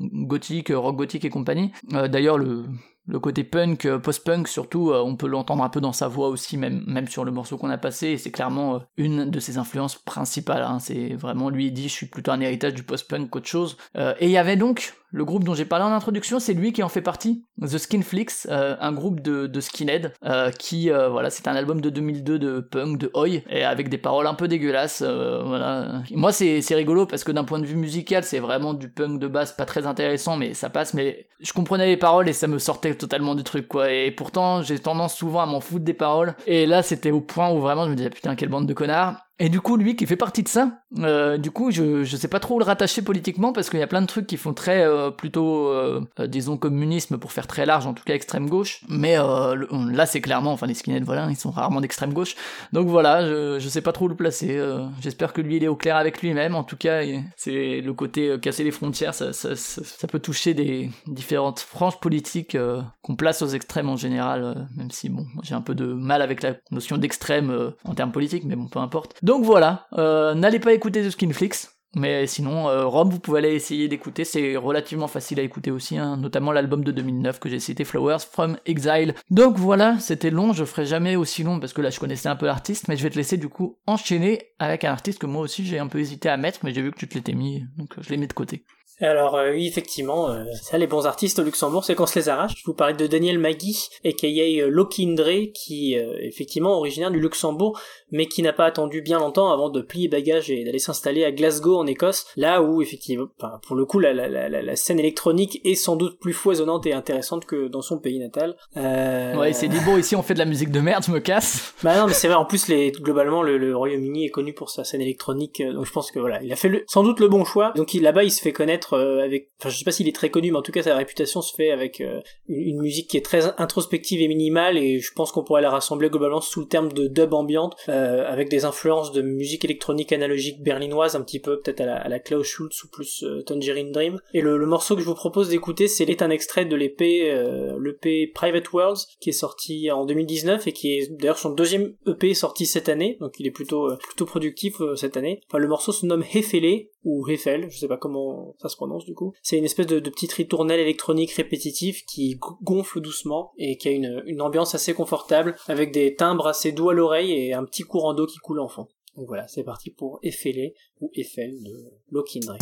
gothique, 0.00 0.70
rock 0.74 0.96
gothique 0.96 1.24
et 1.24 1.30
compagnie. 1.30 1.72
D'ailleurs, 1.90 2.36
le, 2.36 2.64
le 3.06 3.18
côté 3.18 3.44
punk, 3.44 3.86
euh, 3.86 3.98
post-punk 3.98 4.46
surtout, 4.48 4.90
euh, 4.90 5.02
on 5.02 5.16
peut 5.16 5.26
l'entendre 5.26 5.64
un 5.64 5.68
peu 5.68 5.80
dans 5.80 5.92
sa 5.92 6.08
voix 6.08 6.28
aussi, 6.28 6.56
même, 6.56 6.84
même 6.86 7.08
sur 7.08 7.24
le 7.24 7.32
morceau 7.32 7.58
qu'on 7.58 7.70
a 7.70 7.78
passé, 7.78 8.18
c'est 8.18 8.30
clairement 8.30 8.76
euh, 8.76 8.78
une 8.96 9.30
de 9.30 9.40
ses 9.40 9.58
influences 9.58 9.96
principales. 9.96 10.62
hein. 10.62 10.78
C'est 10.78 11.14
vraiment, 11.14 11.50
lui 11.50 11.72
dit, 11.72 11.88
je 11.88 11.94
suis 11.94 12.06
plutôt 12.06 12.30
un 12.30 12.40
héritage 12.40 12.74
du 12.74 12.82
post-punk 12.82 13.30
qu'autre 13.30 13.48
chose. 13.48 13.76
Et 13.96 14.26
il 14.26 14.30
y 14.30 14.38
avait 14.38 14.56
donc 14.56 14.94
le 15.12 15.24
groupe 15.24 15.44
dont 15.44 15.54
j'ai 15.54 15.64
parlé 15.64 15.84
en 15.84 15.92
introduction, 15.92 16.38
c'est 16.38 16.54
lui 16.54 16.72
qui 16.72 16.82
en 16.82 16.88
fait 16.88 17.02
partie, 17.02 17.44
The 17.60 17.78
Skinflix, 17.78 18.46
euh, 18.50 18.76
un 18.80 18.92
groupe 18.92 19.20
de, 19.20 19.46
de 19.46 19.60
skinhead, 19.60 20.12
euh, 20.24 20.50
qui, 20.50 20.90
euh, 20.90 21.08
voilà, 21.08 21.30
c'est 21.30 21.48
un 21.48 21.54
album 21.54 21.80
de 21.80 21.90
2002 21.90 22.38
de 22.38 22.60
punk, 22.60 22.98
de 22.98 23.10
oi, 23.14 23.42
et 23.48 23.64
avec 23.64 23.88
des 23.88 23.98
paroles 23.98 24.26
un 24.26 24.34
peu 24.34 24.48
dégueulasses, 24.48 25.02
euh, 25.04 25.42
voilà. 25.44 26.02
Moi 26.12 26.32
c'est 26.32 26.62
c'est 26.62 26.74
rigolo 26.74 27.06
parce 27.06 27.24
que 27.24 27.32
d'un 27.32 27.44
point 27.44 27.58
de 27.58 27.66
vue 27.66 27.76
musical, 27.76 28.24
c'est 28.24 28.38
vraiment 28.38 28.74
du 28.74 28.88
punk 28.88 29.18
de 29.18 29.26
base, 29.26 29.52
pas 29.52 29.66
très 29.66 29.86
intéressant, 29.86 30.36
mais 30.36 30.54
ça 30.54 30.70
passe, 30.70 30.94
mais 30.94 31.28
je 31.40 31.52
comprenais 31.52 31.86
les 31.86 31.96
paroles 31.96 32.28
et 32.28 32.32
ça 32.32 32.46
me 32.46 32.58
sortait 32.58 32.94
totalement 32.94 33.34
du 33.34 33.42
truc, 33.42 33.68
quoi, 33.68 33.90
et 33.92 34.10
pourtant 34.10 34.62
j'ai 34.62 34.78
tendance 34.78 35.16
souvent 35.16 35.40
à 35.40 35.46
m'en 35.46 35.60
foutre 35.60 35.84
des 35.84 35.94
paroles, 35.94 36.34
et 36.46 36.66
là 36.66 36.82
c'était 36.82 37.10
au 37.10 37.20
point 37.20 37.50
où 37.50 37.60
vraiment 37.60 37.84
je 37.84 37.90
me 37.90 37.96
disais 37.96 38.10
putain 38.10 38.36
quelle 38.36 38.48
bande 38.48 38.66
de 38.66 38.74
connards, 38.74 39.16
Et 39.42 39.48
du 39.48 39.62
coup, 39.62 39.78
lui 39.78 39.96
qui 39.96 40.06
fait 40.06 40.16
partie 40.16 40.42
de 40.42 40.48
ça, 40.48 40.82
euh, 40.98 41.38
du 41.38 41.50
coup, 41.50 41.70
je, 41.70 42.04
je 42.04 42.16
sais 42.18 42.28
pas 42.28 42.40
trop 42.40 42.56
où 42.56 42.58
le 42.58 42.64
rattacher 42.66 43.00
politiquement 43.00 43.54
parce 43.54 43.70
qu'il 43.70 43.80
y 43.80 43.82
a 43.82 43.86
plein 43.86 44.02
de 44.02 44.06
trucs 44.06 44.26
qui 44.26 44.36
font 44.36 44.52
très 44.52 44.82
euh, 44.82 45.10
plutôt, 45.10 45.68
euh, 45.68 46.06
euh, 46.18 46.26
disons, 46.26 46.58
communisme 46.58 47.16
pour 47.16 47.32
faire 47.32 47.46
très 47.46 47.64
large, 47.64 47.86
en 47.86 47.94
tout 47.94 48.04
cas 48.04 48.12
extrême 48.12 48.50
gauche. 48.50 48.82
Mais 48.90 49.16
là, 49.16 50.04
c'est 50.04 50.20
clairement, 50.20 50.52
enfin, 50.52 50.66
les 50.66 50.74
skinheads, 50.74 51.04
voilà, 51.04 51.26
ils 51.30 51.36
sont 51.36 51.50
rarement 51.50 51.80
d'extrême 51.80 52.12
gauche. 52.12 52.36
Donc 52.74 52.88
voilà, 52.88 53.26
je, 53.26 53.58
je 53.58 53.68
sais 53.70 53.80
pas 53.80 53.92
trop 53.92 54.04
où 54.04 54.08
le 54.08 54.14
placer. 54.14 54.62
J'espère 55.00 55.32
que 55.32 55.40
lui, 55.40 55.56
il 55.56 55.64
est 55.64 55.68
au 55.68 55.76
clair 55.76 55.96
avec 55.96 56.20
lui-même. 56.20 56.54
En 56.54 56.62
tout 56.64 56.76
cas, 56.76 57.00
c'est 57.36 57.80
le 57.80 57.94
côté 57.94 58.36
casser 58.42 58.62
les 58.62 58.70
frontières, 58.70 59.14
ça, 59.14 60.06
peut 60.06 60.18
toucher 60.18 60.52
des 60.52 60.90
différentes 61.06 61.60
franges 61.60 61.98
politiques 61.98 62.58
qu'on 63.00 63.16
place 63.16 63.40
aux 63.40 63.48
extrêmes 63.48 63.88
en 63.88 63.96
général, 63.96 64.68
même 64.76 64.90
si, 64.90 65.08
bon, 65.08 65.24
j'ai 65.42 65.54
un 65.54 65.62
peu 65.62 65.74
de 65.74 65.86
mal 65.86 66.20
avec 66.20 66.42
la 66.42 66.56
notion 66.70 66.98
d'extrême 66.98 67.72
en 67.84 67.94
termes 67.94 68.12
politiques, 68.12 68.44
mais 68.44 68.56
bon, 68.56 68.66
peu 68.66 68.80
importe. 68.80 69.14
Voilà, 69.38 69.86
euh, 69.96 70.34
n'allez 70.34 70.60
pas 70.60 70.72
écouter 70.72 71.02
The 71.02 71.10
Skinflix. 71.10 71.79
Mais 71.96 72.26
sinon, 72.26 72.68
euh, 72.68 72.86
Rome, 72.86 73.10
vous 73.10 73.18
pouvez 73.18 73.38
aller 73.38 73.54
essayer 73.54 73.88
d'écouter, 73.88 74.24
c'est 74.24 74.56
relativement 74.56 75.08
facile 75.08 75.40
à 75.40 75.42
écouter 75.42 75.72
aussi, 75.72 75.98
hein, 75.98 76.16
notamment 76.16 76.52
l'album 76.52 76.84
de 76.84 76.92
2009 76.92 77.40
que 77.40 77.48
j'ai 77.48 77.58
cité, 77.58 77.84
Flowers 77.84 78.20
from 78.30 78.58
Exile. 78.64 79.14
Donc 79.30 79.56
voilà, 79.56 79.98
c'était 79.98 80.30
long, 80.30 80.52
je 80.52 80.64
ferai 80.64 80.86
jamais 80.86 81.16
aussi 81.16 81.42
long 81.42 81.58
parce 81.58 81.72
que 81.72 81.82
là 81.82 81.90
je 81.90 81.98
connaissais 81.98 82.28
un 82.28 82.36
peu 82.36 82.46
l'artiste, 82.46 82.86
mais 82.86 82.96
je 82.96 83.02
vais 83.02 83.10
te 83.10 83.16
laisser 83.16 83.38
du 83.38 83.48
coup 83.48 83.78
enchaîner 83.86 84.52
avec 84.60 84.84
un 84.84 84.92
artiste 84.92 85.18
que 85.18 85.26
moi 85.26 85.42
aussi 85.42 85.66
j'ai 85.66 85.80
un 85.80 85.88
peu 85.88 85.98
hésité 85.98 86.28
à 86.28 86.36
mettre, 86.36 86.60
mais 86.62 86.72
j'ai 86.72 86.82
vu 86.82 86.92
que 86.92 86.98
tu 86.98 87.08
te 87.08 87.14
l'étais 87.14 87.34
mis, 87.34 87.64
donc 87.76 87.94
je 87.98 88.08
l'ai 88.10 88.16
mis 88.16 88.28
de 88.28 88.32
côté. 88.32 88.64
Alors 89.02 89.34
euh, 89.36 89.52
oui, 89.52 89.66
effectivement, 89.66 90.28
euh, 90.28 90.44
ça, 90.60 90.76
les 90.76 90.86
bons 90.86 91.06
artistes 91.06 91.38
au 91.38 91.42
Luxembourg, 91.42 91.84
c'est 91.84 91.94
qu'on 91.94 92.06
se 92.06 92.18
les 92.18 92.28
arrache. 92.28 92.52
Je 92.56 92.64
vous 92.66 92.74
parlais 92.74 92.94
de 92.94 93.06
Daniel 93.06 93.38
Magui, 93.38 93.88
aka 94.04 94.26
euh, 94.26 94.68
Lokindre, 94.68 95.52
qui 95.54 95.98
euh, 95.98 96.18
effectivement 96.20 96.76
originaire 96.76 97.10
du 97.10 97.18
Luxembourg, 97.18 97.80
mais 98.10 98.26
qui 98.26 98.42
n'a 98.42 98.52
pas 98.52 98.66
attendu 98.66 99.00
bien 99.00 99.18
longtemps 99.18 99.50
avant 99.50 99.70
de 99.70 99.80
plier 99.80 100.08
bagages 100.08 100.50
et 100.50 100.64
d'aller 100.64 100.78
s'installer 100.78 101.24
à 101.24 101.32
Glasgow 101.32 101.79
en 101.80 101.86
Écosse, 101.86 102.26
là 102.36 102.62
où 102.62 102.82
effectivement, 102.82 103.26
enfin, 103.40 103.60
pour 103.66 103.76
le 103.76 103.84
coup, 103.84 103.98
la, 103.98 104.12
la, 104.12 104.28
la, 104.28 104.48
la- 104.48 104.62
la 104.62 104.76
scène 104.76 104.98
électronique 105.00 105.60
est 105.64 105.74
sans 105.74 105.96
doute 105.96 106.18
plus 106.20 106.32
foisonnante 106.32 106.86
et 106.86 106.92
intéressante 106.92 107.44
que 107.46 107.68
dans 107.68 107.82
son 107.82 107.98
pays 107.98 108.18
natal. 108.18 108.56
Euh... 108.76 109.36
Ouais, 109.36 109.50
il 109.50 109.54
s'est 109.54 109.68
dit 109.68 109.78
bon, 109.84 109.96
ici 109.96 110.14
on 110.16 110.22
fait 110.22 110.34
de 110.34 110.38
la 110.38 110.44
musique 110.44 110.70
de 110.70 110.80
merde, 110.80 111.04
je 111.06 111.10
me 111.12 111.20
casse. 111.20 111.74
Bah 111.82 111.96
non, 111.98 112.06
mais 112.06 112.12
c'est 112.12 112.28
vrai. 112.28 112.36
En 112.36 112.44
plus, 112.44 112.68
les, 112.68 112.90
globalement, 112.92 113.42
le, 113.42 113.56
le 113.58 113.74
Royaume-Uni 113.76 114.26
est 114.26 114.30
connu 114.30 114.52
pour 114.52 114.70
sa 114.70 114.84
scène 114.84 115.00
électronique, 115.00 115.60
euh, 115.60 115.72
donc 115.72 115.86
je 115.86 115.92
pense 115.92 116.10
que 116.10 116.18
voilà, 116.18 116.42
il 116.42 116.52
a 116.52 116.56
fait 116.56 116.68
le- 116.68 116.84
sans 116.86 117.02
doute 117.02 117.20
le 117.20 117.28
bon 117.28 117.44
choix. 117.44 117.72
Donc 117.76 117.92
là-bas, 117.94 118.24
il 118.24 118.30
se 118.30 118.40
fait 118.42 118.52
connaître 118.52 118.94
euh, 118.94 119.24
avec, 119.24 119.48
enfin, 119.60 119.70
je 119.70 119.78
sais 119.78 119.84
pas 119.84 119.90
s'il 119.92 120.06
est 120.08 120.14
très 120.14 120.30
connu, 120.30 120.50
mais 120.52 120.58
en 120.58 120.62
tout 120.62 120.72
cas, 120.72 120.82
sa 120.82 120.96
réputation 120.96 121.40
se 121.42 121.54
fait 121.54 121.70
avec 121.70 122.00
euh, 122.00 122.20
une, 122.48 122.60
une 122.76 122.80
musique 122.80 123.08
qui 123.08 123.16
est 123.16 123.24
très 123.24 123.46
introspective 123.60 124.20
et 124.20 124.28
minimale, 124.28 124.76
et 124.76 124.98
je 125.00 125.12
pense 125.14 125.32
qu'on 125.32 125.42
pourrait 125.44 125.62
la 125.62 125.70
rassembler 125.70 126.10
globalement 126.10 126.40
sous 126.40 126.60
le 126.60 126.66
terme 126.66 126.92
de 126.92 127.06
dub 127.06 127.32
ambiante, 127.32 127.76
euh, 127.88 128.24
avec 128.30 128.48
des 128.50 128.64
influences 128.64 129.12
de 129.12 129.22
musique 129.22 129.64
électronique 129.64 130.12
analogique 130.12 130.62
berlinoise, 130.62 131.16
un 131.16 131.22
petit 131.22 131.40
peu 131.40 131.60
peut-être 131.60 131.69
à 131.78 132.08
la, 132.08 132.18
Klaus 132.18 132.46
Schultz 132.46 132.84
ou 132.84 132.88
plus 132.88 133.22
euh, 133.22 133.42
Tangerine 133.42 133.92
Dream. 133.92 134.20
Et 134.34 134.40
le, 134.40 134.58
morceau 134.66 134.94
que 134.94 135.00
je 135.00 135.06
vous 135.06 135.14
propose 135.14 135.48
d'écouter, 135.48 135.88
c'est 135.88 136.10
est 136.10 136.22
un 136.22 136.30
extrait 136.30 136.64
de 136.64 136.76
l'épée, 136.76 137.30
euh, 137.30 137.78
l'EP 137.80 138.32
Private 138.34 138.72
Worlds, 138.72 139.06
qui 139.20 139.30
est 139.30 139.32
sorti 139.32 139.90
en 139.90 140.04
2019 140.04 140.66
et 140.66 140.72
qui 140.72 140.92
est 140.92 141.12
d'ailleurs 141.12 141.38
son 141.38 141.50
deuxième 141.50 141.94
EP 142.06 142.34
sorti 142.34 142.66
cette 142.66 142.88
année, 142.88 143.16
donc 143.20 143.38
il 143.38 143.46
est 143.46 143.52
plutôt 143.52 143.90
euh, 143.90 143.98
productif 144.26 144.80
cette 144.96 145.16
année. 145.16 145.40
Enfin, 145.48 145.58
le 145.58 145.68
morceau 145.68 145.92
se 145.92 146.06
nomme 146.06 146.24
Hefele 146.34 146.88
ou 147.04 147.26
Hefel, 147.28 147.70
je 147.70 147.78
sais 147.78 147.88
pas 147.88 147.96
comment 147.96 148.54
ça 148.60 148.68
se 148.68 148.76
prononce 148.76 149.04
du 149.04 149.14
coup. 149.14 149.32
C'est 149.42 149.56
une 149.56 149.64
espèce 149.64 149.86
de, 149.86 150.00
petite 150.00 150.32
ritournelle 150.32 150.80
électronique 150.80 151.32
répétitive 151.32 152.04
qui 152.04 152.36
go- 152.36 152.58
gonfle 152.62 153.00
doucement 153.00 153.52
et 153.56 153.76
qui 153.76 153.88
a 153.88 153.92
une, 153.92 154.22
une 154.26 154.42
ambiance 154.42 154.74
assez 154.74 154.92
confortable 154.92 155.56
avec 155.68 155.92
des 155.92 156.14
timbres 156.14 156.46
assez 156.46 156.72
doux 156.72 156.90
à 156.90 156.94
l'oreille 156.94 157.32
et 157.32 157.54
un 157.54 157.64
petit 157.64 157.82
courant 157.82 158.12
d'eau 158.12 158.26
qui 158.26 158.38
coule 158.38 158.60
en 158.60 158.68
fond. 158.68 158.88
Donc 159.16 159.26
voilà, 159.26 159.48
c'est 159.48 159.64
parti 159.64 159.90
pour 159.90 160.18
Efele 160.22 160.72
ou 161.00 161.10
Eiffel 161.14 161.62
de 161.62 161.92
Lokindre. 162.10 162.56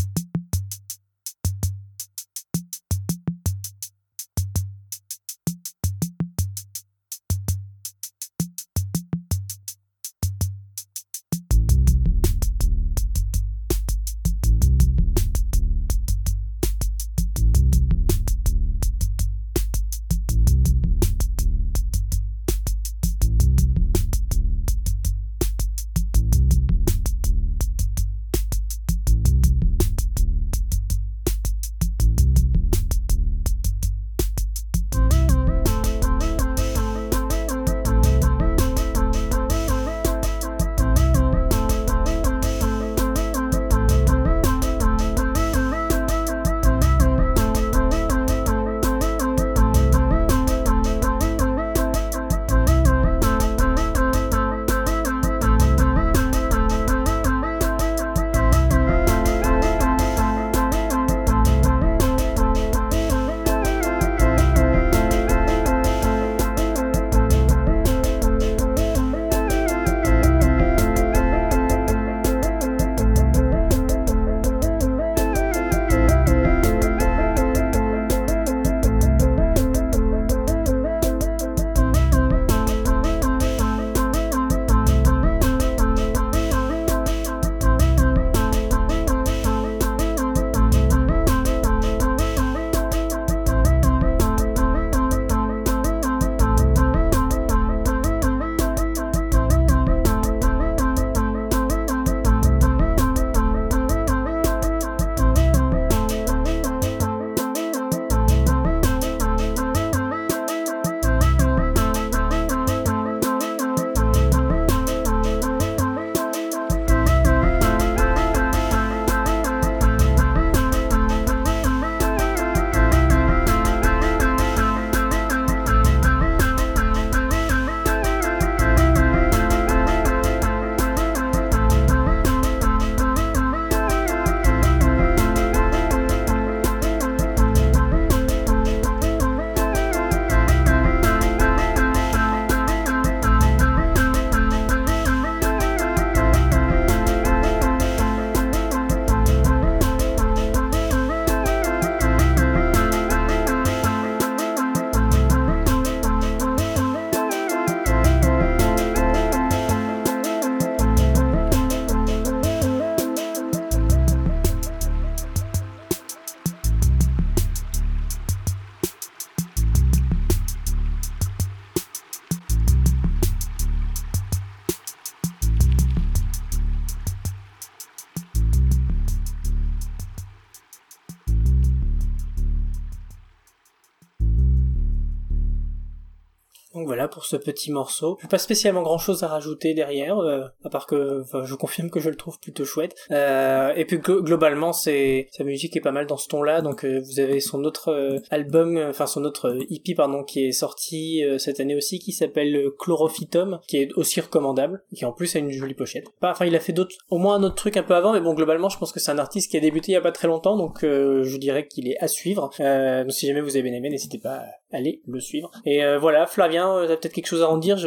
Ce 187.28 187.36
petit 187.36 187.70
morceau. 187.70 188.18
Pas 188.30 188.38
spécialement 188.38 188.82
grand 188.82 188.98
chose 188.98 189.22
à 189.22 189.28
rajouter 189.28 189.74
derrière, 189.74 190.18
euh, 190.18 190.44
à 190.64 190.70
part 190.70 190.86
que 190.86 191.22
je 191.44 191.54
confirme 191.54 191.90
que 191.90 192.00
je 192.00 192.10
le 192.10 192.16
trouve 192.16 192.38
plutôt 192.40 192.64
chouette. 192.64 192.94
Euh, 193.10 193.72
et 193.76 193.84
puis 193.84 193.98
glo- 193.98 194.22
globalement, 194.22 194.72
c'est 194.72 195.28
sa 195.36 195.44
musique 195.44 195.76
est 195.76 195.80
pas 195.80 195.92
mal 195.92 196.06
dans 196.06 196.16
ce 196.16 196.28
ton-là. 196.28 196.60
Donc 196.62 196.84
euh, 196.84 197.00
vous 197.04 197.20
avez 197.20 197.40
son 197.40 197.64
autre 197.64 197.88
euh, 197.92 198.18
album, 198.30 198.76
euh, 198.76 198.90
enfin 198.90 199.06
son 199.06 199.24
autre 199.24 199.48
euh, 199.50 199.64
EP 199.70 199.94
pardon, 199.94 200.24
qui 200.24 200.46
est 200.46 200.52
sorti 200.52 201.22
cette 201.38 201.60
année 201.60 201.74
aussi, 201.76 201.98
qui 201.98 202.12
s'appelle 202.12 202.70
Chlorophytum, 202.78 203.60
qui 203.68 203.78
est 203.78 203.92
aussi 203.94 204.20
recommandable, 204.20 204.82
qui 204.94 205.04
en 205.04 205.12
plus 205.12 205.34
a 205.36 205.38
une 205.38 205.50
jolie 205.50 205.74
pochette. 205.74 206.06
Enfin 206.22 206.46
il 206.46 206.56
a 206.56 206.60
fait 206.60 206.72
d'autres, 206.72 206.96
au 207.10 207.18
moins 207.18 207.36
un 207.36 207.42
autre 207.42 207.54
truc 207.54 207.76
un 207.76 207.82
peu 207.82 207.94
avant, 207.94 208.12
mais 208.12 208.20
bon 208.20 208.34
globalement 208.34 208.68
je 208.68 208.78
pense 208.78 208.92
que 208.92 209.00
c'est 209.00 209.10
un 209.10 209.18
artiste 209.18 209.50
qui 209.50 209.56
a 209.56 209.60
débuté 209.60 209.92
il 209.92 209.94
y 209.94 209.96
a 209.96 210.00
pas 210.00 210.12
très 210.12 210.28
longtemps, 210.28 210.56
donc 210.56 210.78
je 210.82 211.36
dirais 211.36 211.66
qu'il 211.66 211.88
est 211.88 211.98
à 212.00 212.08
suivre. 212.08 212.50
Donc 212.58 213.12
si 213.12 213.26
jamais 213.26 213.40
vous 213.40 213.56
avez 213.56 213.62
bien 213.62 213.72
aimé, 213.74 213.90
n'hésitez 213.90 214.18
pas 214.18 214.42
à 214.72 214.76
aller 214.76 215.00
le 215.06 215.20
suivre. 215.20 215.50
Et 215.64 215.82
euh, 215.82 215.98
voilà, 215.98 216.26
Flavien, 216.26 216.68
euh, 216.68 216.86
t'as 216.86 216.96
peut-être 216.96 217.14
quelque 217.14 217.26
chose 217.26 217.42
à 217.42 217.48
en 217.48 217.56
dire, 217.58 217.78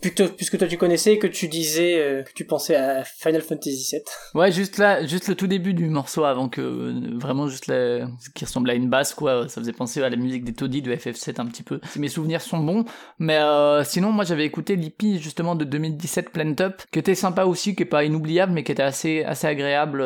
puisque, 0.00 0.58
toi, 0.58 0.68
tu 0.68 0.76
connaissais, 0.76 1.18
que 1.18 1.26
tu 1.26 1.48
disais 1.48 1.98
euh, 1.98 2.22
que 2.22 2.32
tu 2.34 2.44
pensais 2.44 2.74
à 2.74 3.04
Final 3.04 3.40
Fantasy 3.40 3.88
VII. 3.92 4.02
Ouais, 4.34 4.50
juste 4.50 4.78
là, 4.78 5.04
juste 5.06 5.28
le 5.28 5.36
tout 5.36 5.46
début 5.46 5.74
du 5.74 5.88
morceau 5.88 6.24
avant 6.24 6.48
que 6.48 6.60
euh, 6.60 7.18
vraiment 7.18 7.46
juste 7.48 7.66
ce 7.66 8.30
qui 8.34 8.44
ressemble 8.44 8.70
à 8.70 8.74
une 8.74 8.88
basse 8.88 9.14
quoi, 9.14 9.48
ça 9.48 9.60
faisait 9.60 9.72
penser 9.72 10.02
à 10.02 10.08
la 10.08 10.16
musique 10.16 10.44
des 10.44 10.52
taudis 10.52 10.82
de 10.82 10.94
FF7 10.94 11.40
un 11.40 11.46
petit 11.46 11.62
peu. 11.62 11.80
Mes 11.96 12.08
souvenirs 12.08 12.40
sont 12.40 12.58
bons, 12.58 12.84
mais 13.18 13.40
sinon 13.84 14.10
moi 14.10 14.24
j'avais 14.24 14.44
écouté 14.44 14.76
l'EP 14.76 15.18
justement 15.18 15.54
de 15.54 15.64
2017 15.64 16.30
Plant 16.30 16.54
Up, 16.60 16.82
qui 16.90 16.98
était 16.98 17.14
sympa 17.14 17.44
aussi, 17.44 17.74
qui 17.74 17.82
est 17.84 17.86
pas 17.86 18.04
inoubliable, 18.04 18.52
mais 18.52 18.64
qui 18.64 18.72
était 18.72 18.82
assez 18.82 19.22
assez 19.24 19.46
agréable 19.46 20.04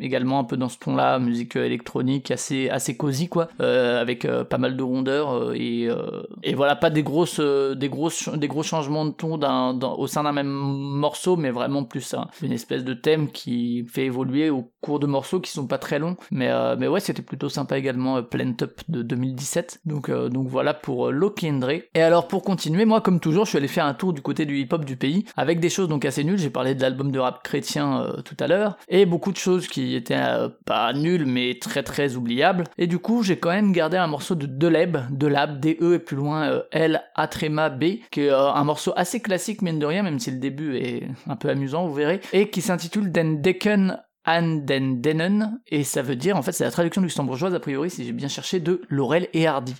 également 0.00 0.38
un 0.38 0.44
peu 0.44 0.56
dans 0.56 0.68
ce 0.68 0.78
ton-là, 0.78 1.18
musique 1.18 1.56
électronique 1.56 2.30
assez 2.30 2.68
assez 2.70 2.96
cosy 2.96 3.28
quoi, 3.28 3.48
avec 3.58 4.26
pas 4.48 4.58
mal 4.58 4.76
de 4.76 4.82
rondeur 4.82 5.33
euh, 5.34 5.52
et 5.54 5.86
euh, 5.88 6.22
et 6.42 6.54
voilà 6.54 6.76
pas 6.76 6.90
des 6.90 7.02
grosses 7.02 7.40
euh, 7.40 7.74
des 7.74 7.88
grosses 7.88 8.28
des 8.28 8.48
gros 8.48 8.62
changements 8.62 9.04
de 9.06 9.10
ton 9.12 9.38
d'un, 9.38 9.78
au 9.80 10.06
sein 10.06 10.22
d'un 10.22 10.32
même 10.32 10.48
morceau, 10.48 11.36
mais 11.36 11.50
vraiment 11.50 11.84
plus 11.84 12.14
un- 12.14 12.28
une 12.42 12.52
espèce 12.52 12.84
de 12.84 12.94
thème 12.94 13.28
qui 13.30 13.84
fait 13.86 14.04
évoluer 14.06 14.50
au 14.50 14.70
cours 14.80 15.00
de 15.00 15.06
morceaux 15.06 15.40
qui 15.40 15.50
sont 15.50 15.66
pas 15.66 15.78
très 15.78 15.98
longs. 15.98 16.16
Mais 16.30 16.50
mais 16.78 16.88
ouais, 16.88 17.00
c'était 17.00 17.22
plutôt 17.22 17.48
sympa 17.48 17.78
également 17.78 18.22
Plant 18.22 18.54
Up 18.62 18.80
de 18.88 19.02
2017. 19.02 19.80
Donc 19.84 20.10
donc 20.10 20.48
voilà 20.48 20.74
pour 20.74 21.08
euh, 21.08 21.10
Loki 21.10 21.50
and 21.50 21.58
Dre. 21.58 21.70
Et 21.94 22.02
alors 22.02 22.28
pour 22.28 22.42
continuer, 22.42 22.84
moi 22.84 23.00
comme 23.00 23.20
toujours, 23.20 23.44
je 23.44 23.50
suis 23.50 23.58
allé 23.58 23.68
faire 23.68 23.86
un 23.86 23.94
tour 23.94 24.12
du 24.12 24.22
côté 24.22 24.46
du 24.46 24.58
hip-hop 24.58 24.84
du 24.84 24.96
pays 24.96 25.24
avec 25.36 25.60
des 25.60 25.70
choses 25.70 25.88
donc 25.88 26.04
assez 26.04 26.24
nulles. 26.24 26.38
J'ai 26.38 26.50
parlé 26.50 26.74
de 26.74 26.82
l'album 26.82 27.10
de 27.10 27.18
rap 27.18 27.42
chrétien 27.42 28.12
tout 28.24 28.36
à 28.40 28.46
l'heure 28.46 28.76
et 28.88 29.06
beaucoup 29.06 29.32
de 29.32 29.36
choses 29.36 29.66
qui 29.68 29.94
étaient 29.94 30.20
pas 30.64 30.92
nulles 30.92 31.26
mais 31.26 31.58
très 31.60 31.82
très 31.82 32.16
oubliables. 32.16 32.64
Et 32.78 32.86
du 32.86 32.98
coup, 32.98 33.22
j'ai 33.22 33.38
quand 33.38 33.50
même 33.50 33.72
gardé 33.72 33.96
un 33.96 34.06
morceau 34.06 34.34
de 34.34 34.46
Deleb, 34.46 34.96
de 35.10 35.23
Lab, 35.26 35.60
D-E 35.60 35.94
et 35.94 35.98
plus 35.98 36.16
loin 36.16 36.48
euh, 36.48 36.62
L 36.72 37.02
A 37.14 37.28
tréma 37.28 37.70
B, 37.70 37.84
qui 38.10 38.22
est 38.22 38.30
euh, 38.30 38.52
un 38.52 38.64
morceau 38.64 38.92
assez 38.96 39.20
classique 39.20 39.62
mine 39.62 39.78
de 39.78 39.86
rien, 39.86 40.02
même 40.02 40.18
si 40.18 40.30
le 40.30 40.38
début 40.38 40.76
est 40.76 41.08
un 41.28 41.36
peu 41.36 41.48
amusant, 41.48 41.86
vous 41.86 41.94
verrez, 41.94 42.20
et 42.32 42.50
qui 42.50 42.60
s'intitule 42.62 43.12
Den 43.12 43.42
Decken 43.42 43.98
an 44.26 44.60
den 44.64 45.00
Dennen, 45.00 45.60
et 45.68 45.84
ça 45.84 46.02
veut 46.02 46.16
dire, 46.16 46.36
en 46.36 46.42
fait, 46.42 46.52
c'est 46.52 46.64
la 46.64 46.70
traduction 46.70 47.02
luxembourgeoise, 47.02 47.54
a 47.54 47.60
priori, 47.60 47.90
si 47.90 48.04
j'ai 48.04 48.12
bien 48.12 48.28
cherché, 48.28 48.60
de 48.60 48.82
Laurel 48.88 49.28
et 49.32 49.46
Hardy. 49.46 49.74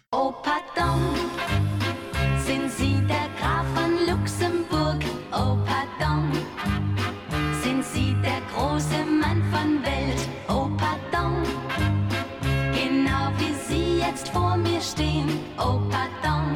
vor 14.45 14.57
mir 14.57 14.81
stehen, 14.81 15.29
Opa 15.57 16.05
Don, 16.23 16.55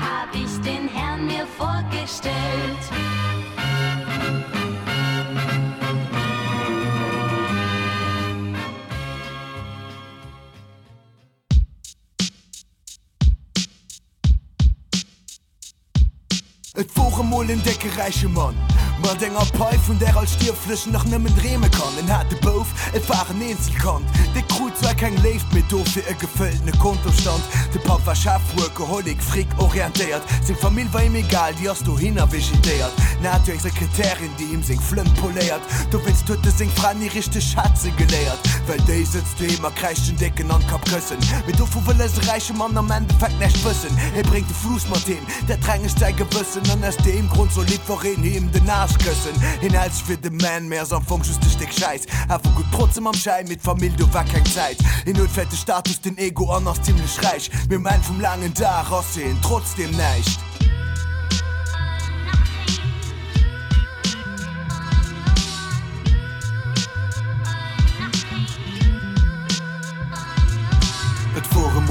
hab 0.00 0.34
ich 0.34 0.54
den 0.60 0.88
Herrn 0.88 1.26
mir 1.26 1.46
vorgestellt. 1.58 2.84
Het 16.72 16.90
volgen 16.92 17.26
mooi 17.26 17.52
een 17.52 18.32
man 18.32 18.54
Mann. 19.02 19.12
mat 19.12 19.22
enger 19.22 19.46
Pai 19.58 19.78
vun 19.86 19.98
der 19.98 20.16
als 20.16 20.32
Stierflschen 20.32 20.92
nach 20.92 21.04
nëmmen 21.04 21.34
Dreme 21.36 21.68
kann. 21.70 21.94
Den 21.96 22.08
hat 22.10 22.30
de 22.30 22.38
bouf 22.40 22.68
et 22.94 23.06
waren 23.08 23.40
Einzel 23.42 23.74
kant. 23.74 24.06
De 24.34 24.42
Krut 24.42 24.72
war 24.82 24.94
keng 24.94 25.16
left 25.22 25.52
mit 25.52 25.70
do 25.70 25.84
fir 25.84 26.02
e 26.08 26.14
gefülltne 26.14 26.72
Kontostand. 26.78 27.42
De 27.74 27.80
Pap 27.80 28.04
war 28.06 28.16
Schafwur 28.16 28.70
geholig 28.74 29.22
frick 29.22 29.48
orientiert. 29.58 30.22
Se 30.44 30.54
Familie 30.54 30.92
war 30.92 31.02
ihm 31.02 31.14
egal, 31.14 31.52
die 31.54 31.68
hast 31.68 31.86
du 31.86 31.98
hinner 31.98 32.30
vegetiert. 32.30 32.92
Na 33.22 33.40
eng 33.46 33.60
Sekretärin, 33.60 34.30
die 34.38 34.54
ihm 34.54 34.62
seg 34.62 34.80
Flüm 34.80 35.12
poliert. 35.14 35.62
Du 35.90 35.98
willst 36.04 36.28
du 36.28 36.36
seg 36.50 36.70
Fra 36.70 36.94
die 36.94 37.08
richchte 37.08 37.40
Schatze 37.40 37.90
geleiert. 37.92 38.40
Well 38.66 38.80
déi 38.86 39.04
sitzt 39.04 39.38
du 39.38 39.44
immer 39.44 39.70
krechten 39.70 40.16
Decken 40.16 40.50
an 40.50 40.66
kap 40.68 40.84
kössen. 40.86 41.18
Mit 41.46 41.58
du 41.58 41.66
vu 41.66 41.84
will 41.86 42.00
es 42.00 42.16
reiche 42.28 42.54
Mann 42.54 42.76
am 42.76 42.90
Endeffekt 42.90 43.38
nicht 43.38 43.64
wissen. 43.64 43.96
Er 44.16 44.22
bringt 44.22 44.48
de 44.48 44.56
Fluss 44.56 44.88
mat 44.88 45.06
dem, 45.06 45.24
der 45.48 45.58
dränge 45.58 45.88
steig 45.88 46.16
gewissen 46.16 46.62
an 46.70 46.82
es 46.82 46.96
dem 46.98 47.28
Grund 47.28 47.52
so 47.52 47.62
lieb 47.62 47.82
worin 47.86 48.24
ihm 48.24 48.50
den 48.52 48.64
Nas 48.64 48.91
küssen. 48.98 49.38
Hin 49.60 49.76
als 49.76 50.00
für 50.00 50.16
de 50.16 50.30
Man 50.30 50.68
mehr 50.68 50.86
am 50.90 51.04
Funkschüste 51.04 51.48
Steck 51.48 51.72
scheiß. 51.72 52.02
Aber 52.28 52.48
gut 52.50 52.66
trotzdem 52.72 53.06
am 53.06 53.14
Schein 53.14 53.46
mit 53.48 53.60
Familie 53.60 53.96
du 53.96 54.12
war 54.12 54.24
kein 54.24 54.46
Zeit. 54.46 54.78
In 55.06 55.16
notfette 55.16 55.56
Status 55.56 56.00
den 56.00 56.16
Ego 56.18 56.50
anders 56.50 56.82
ziemlich 56.82 57.22
reich. 57.22 57.50
Mir 57.68 57.78
mein 57.78 58.02
vom 58.02 58.20
langen 58.20 58.52
Da 58.54 58.86
aussehen 58.90 59.38
trotzdem 59.42 59.90
nicht. 59.90 60.38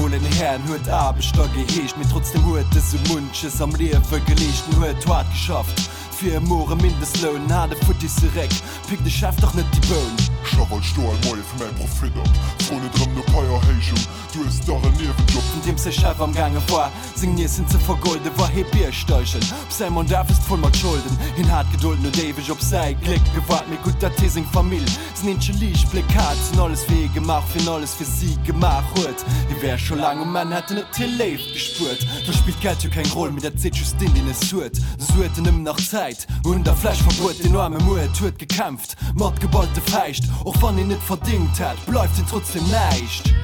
Molen 0.02 0.24
Herrn 0.24 0.62
huet 0.68 0.88
Abbestock 0.88 1.52
geheescht 1.54 1.96
mit 1.96 2.10
trotzdem 2.10 2.44
huet 2.44 2.66
se 2.74 2.98
Munches 3.08 3.60
am 3.60 3.70
Lewe 3.74 4.20
gelechten 4.26 4.76
huet 4.80 5.06
wat 5.08 5.30
geschafft. 5.30 5.91
fir 6.22 6.40
Moore 6.40 6.76
mindestlöun 6.76 7.46
na 7.48 7.66
de 7.66 7.76
futtisrek 7.84 8.52
Pik 8.88 9.04
de 9.04 9.10
Chef 9.10 9.36
doch 9.40 9.54
net 9.54 9.66
die 9.74 9.88
Böun. 9.88 10.31
przewolściła 10.52 11.12
moje 11.24 11.42
w 11.42 11.60
mej 11.60 11.68
profilom 11.68 12.28
Wspólny 12.58 12.88
drom 12.90 13.08
na 13.14 13.22
paja 13.32 13.58
hejziu 13.66 13.94
Du 14.34 14.44
ist 14.44 14.66
doch 14.66 14.84
ein 14.84 14.98
Job 15.00 15.44
In 15.56 15.62
dem 15.66 15.78
sich 15.78 16.06
einfach 16.06 16.24
am 16.24 16.32
gange 16.32 16.60
war 16.68 16.90
Sing 17.14 17.34
nie 17.34 17.48
sinn 17.48 17.68
ze 17.68 17.78
vergolde 17.78 18.30
war 18.36 18.48
he 18.48 18.64
Biersteuchen 18.64 19.40
Sam 19.68 19.96
und 19.96 20.10
darf 20.10 20.30
ist 20.30 20.42
voll 20.42 20.58
mal 20.58 20.74
Schulden. 20.74 21.18
In 21.36 21.50
hart 21.50 21.70
geduld 21.70 22.02
nur 22.02 22.12
David 22.12 22.46
Job 22.46 22.60
sei 22.60 22.94
Glück. 22.94 23.20
Gewart 23.34 23.68
mir 23.68 23.76
gut 23.84 23.94
dat 24.00 24.16
Tesing 24.16 24.46
Famill 24.52 24.84
Sninche 25.14 25.52
Liich 25.52 25.86
sind 25.88 26.60
alles 26.60 26.88
weh 26.88 27.08
gemacht 27.14 27.48
fin 27.52 27.68
alles 27.68 27.94
für 27.94 28.04
sie 28.04 28.36
gemacht. 28.44 28.86
huet 28.96 29.24
Di 29.48 29.62
wär 29.62 29.78
schon 29.78 29.98
lange 29.98 30.24
man 30.24 30.52
hat 30.54 30.70
net 30.70 30.86
Tillave 30.92 31.42
gespürt. 31.52 32.06
Du 32.26 32.32
spielt 32.32 32.60
Geld 32.60 32.90
kein 32.90 33.06
Roll, 33.12 33.30
mit 33.32 33.44
der 33.44 33.56
Zit 33.56 33.76
Justin 33.76 34.12
den 34.14 34.30
es 34.30 34.40
suet 34.48 34.76
Sueten 34.98 35.42
nimm 35.42 35.62
noch 35.62 35.80
Zeit. 35.80 36.26
Und 36.44 36.66
der 36.66 36.74
Fleisch 36.74 37.02
verbot 37.02 37.42
den 37.44 37.56
arme 37.56 37.78
Mu 37.80 37.96
huet 37.96 38.38
gekämpft. 38.38 38.96
Mord 39.14 39.40
geballte 39.40 39.80
feicht 39.80 40.24
och 40.44 40.56
wann 40.62 40.78
ihn 40.78 40.88
net 40.88 41.02
verdingt 41.02 41.60
hat 41.60 41.86
bleibt 41.86 42.18
ihn 42.18 42.26
trotzdem 42.30 42.62
neicht. 42.70 43.34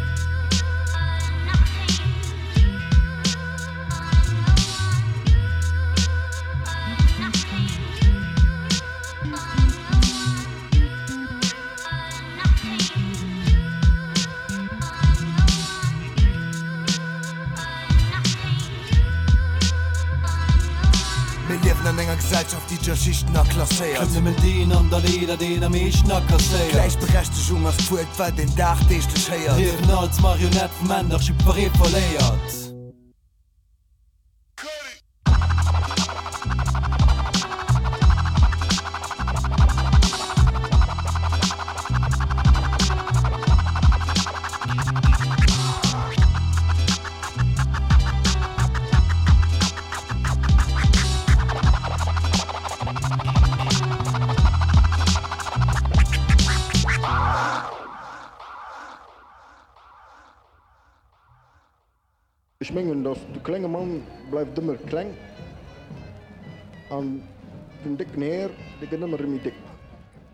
An 21.88 21.98
enger 21.98 22.16
Gesellschaft 22.16 22.70
die 22.70 22.90
Geschichten 22.90 23.34
erklasseiert 23.34 24.08
den 24.42 24.72
an 24.72 24.90
der 24.90 25.00
Leder 25.00 25.36
den 25.36 25.64
am 25.64 25.72
méch 25.72 26.06
nacker 26.06 26.38
se 26.38 26.68
Gleichberechtigung 26.70 27.66
als 27.66 27.82
Fu 27.84 27.96
war 28.16 28.30
den 28.30 28.54
Dach 28.56 28.82
dechte 28.84 29.18
scheiert 29.18 29.58
als 29.90 30.20
Marionett 30.20 30.70
Männer 30.86 31.18
Schiparé 31.18 31.70
verléiert. 31.78 32.67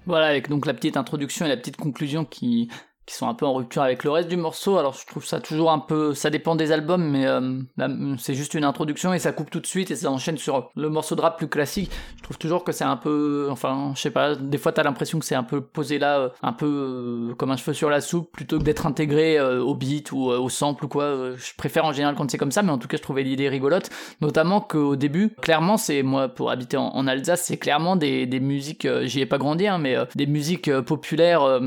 Voilà, 0.07 0.27
avec 0.27 0.49
donc 0.49 0.67
la 0.67 0.75
petite 0.75 0.97
introduction 0.97 1.47
et 1.47 1.49
la 1.49 1.57
petite 1.57 1.77
conclusion 1.77 2.25
qui, 2.25 2.71
qui 3.07 3.15
sont 3.15 3.29
un 3.29 3.35
peu 3.35 3.47
en 3.47 3.55
rupture 3.55 3.83
avec 3.83 4.05
le 4.05 4.11
reste 4.11 4.29
du 4.29 4.37
morceau. 4.37 4.79
Alors 4.79 4.95
je 4.95 5.07
trouve 5.07 5.25
ça 5.25 5.41
toujours 5.41 5.71
un 5.71 5.79
peu, 5.79 6.15
ça 6.15 6.31
dépend 6.31 6.57
des 6.57 6.73
albums, 6.73 7.05
mais 7.05 7.27
euh, 7.27 7.61
c'est 8.19 8.35
juste 8.35 8.55
une 8.55 8.65
introduction 8.65 9.13
et 9.13 9.19
ça 9.19 9.33
coupe 9.33 9.51
tout 9.51 9.61
de 9.61 9.67
suite 9.67 9.91
et 9.91 9.97
ça 9.97 10.11
enchaîne 10.11 10.39
sur 10.39 10.71
le 10.75 10.89
morceau 10.89 11.15
de 11.15 11.21
rap 11.21 11.37
plus 11.37 11.49
classique. 11.49 11.91
Je 12.17 12.23
trouve 12.23 12.39
toujours 12.39 12.65
que 12.65 12.73
c'est 12.73 12.85
un 12.85 12.97
peu, 12.97 13.49
enfin, 13.51 13.93
je 13.95 14.01
sais 14.01 14.11
pas, 14.11 14.35
des 14.35 14.59
fois 14.59 14.73
t'as 14.73 14.83
l'impression 14.83 15.19
que 15.19 15.25
c'est 15.25 15.35
un 15.35 15.43
peu 15.43 15.61
posé 15.61 15.99
là, 15.99 16.19
euh, 16.19 16.29
un 16.43 16.53
peu 16.53 16.67
euh, 16.67 17.35
comme 17.35 17.51
un 17.51 17.57
cheveu 17.57 17.75
sur 17.75 17.91
la 17.91 18.01
soupe, 18.01 18.33
plutôt 18.33 18.59
que 18.59 18.65
d'être 18.65 18.87
intégré 18.87 19.41
au 19.41 19.75
beat 19.75 20.13
ou 20.13 20.29
au 20.31 20.49
sample 20.49 20.87
ou 20.87 20.89
quoi. 20.89 21.37
Je 21.37 21.53
préfère 21.57 21.85
en 21.85 21.93
général 21.93 22.15
quand 22.15 22.31
c'est 22.31 22.39
comme 22.39 22.53
ça, 22.53 22.63
mais 22.63 22.73
en 22.73 22.79
tout 22.79 22.89
cas 22.89 22.97
je 22.97 23.03
trouvais 23.03 23.23
l'idée 23.23 23.49
rigolote, 23.49 23.91
notamment 24.21 24.61
qu'au 24.61 24.97
début, 24.97 25.35
clairement 25.43 25.77
c'est 25.77 26.03
moi 26.03 26.29
pour 26.29 26.51
habiter 26.51 26.77
en, 26.77 26.89
en 26.89 27.07
Alsace, 27.07 27.43
c'est 27.45 27.57
clairement 27.57 27.97
des, 27.97 28.27
des 28.27 28.41
musiques, 28.41 28.89
j'y 29.03 29.21
ai 29.21 29.27
pas 29.27 29.39
grandi, 29.39 29.67
hein, 29.67 29.79
mais 29.79 29.97
des 30.15 30.27
musiques 30.27 30.73
populaires 30.81 31.61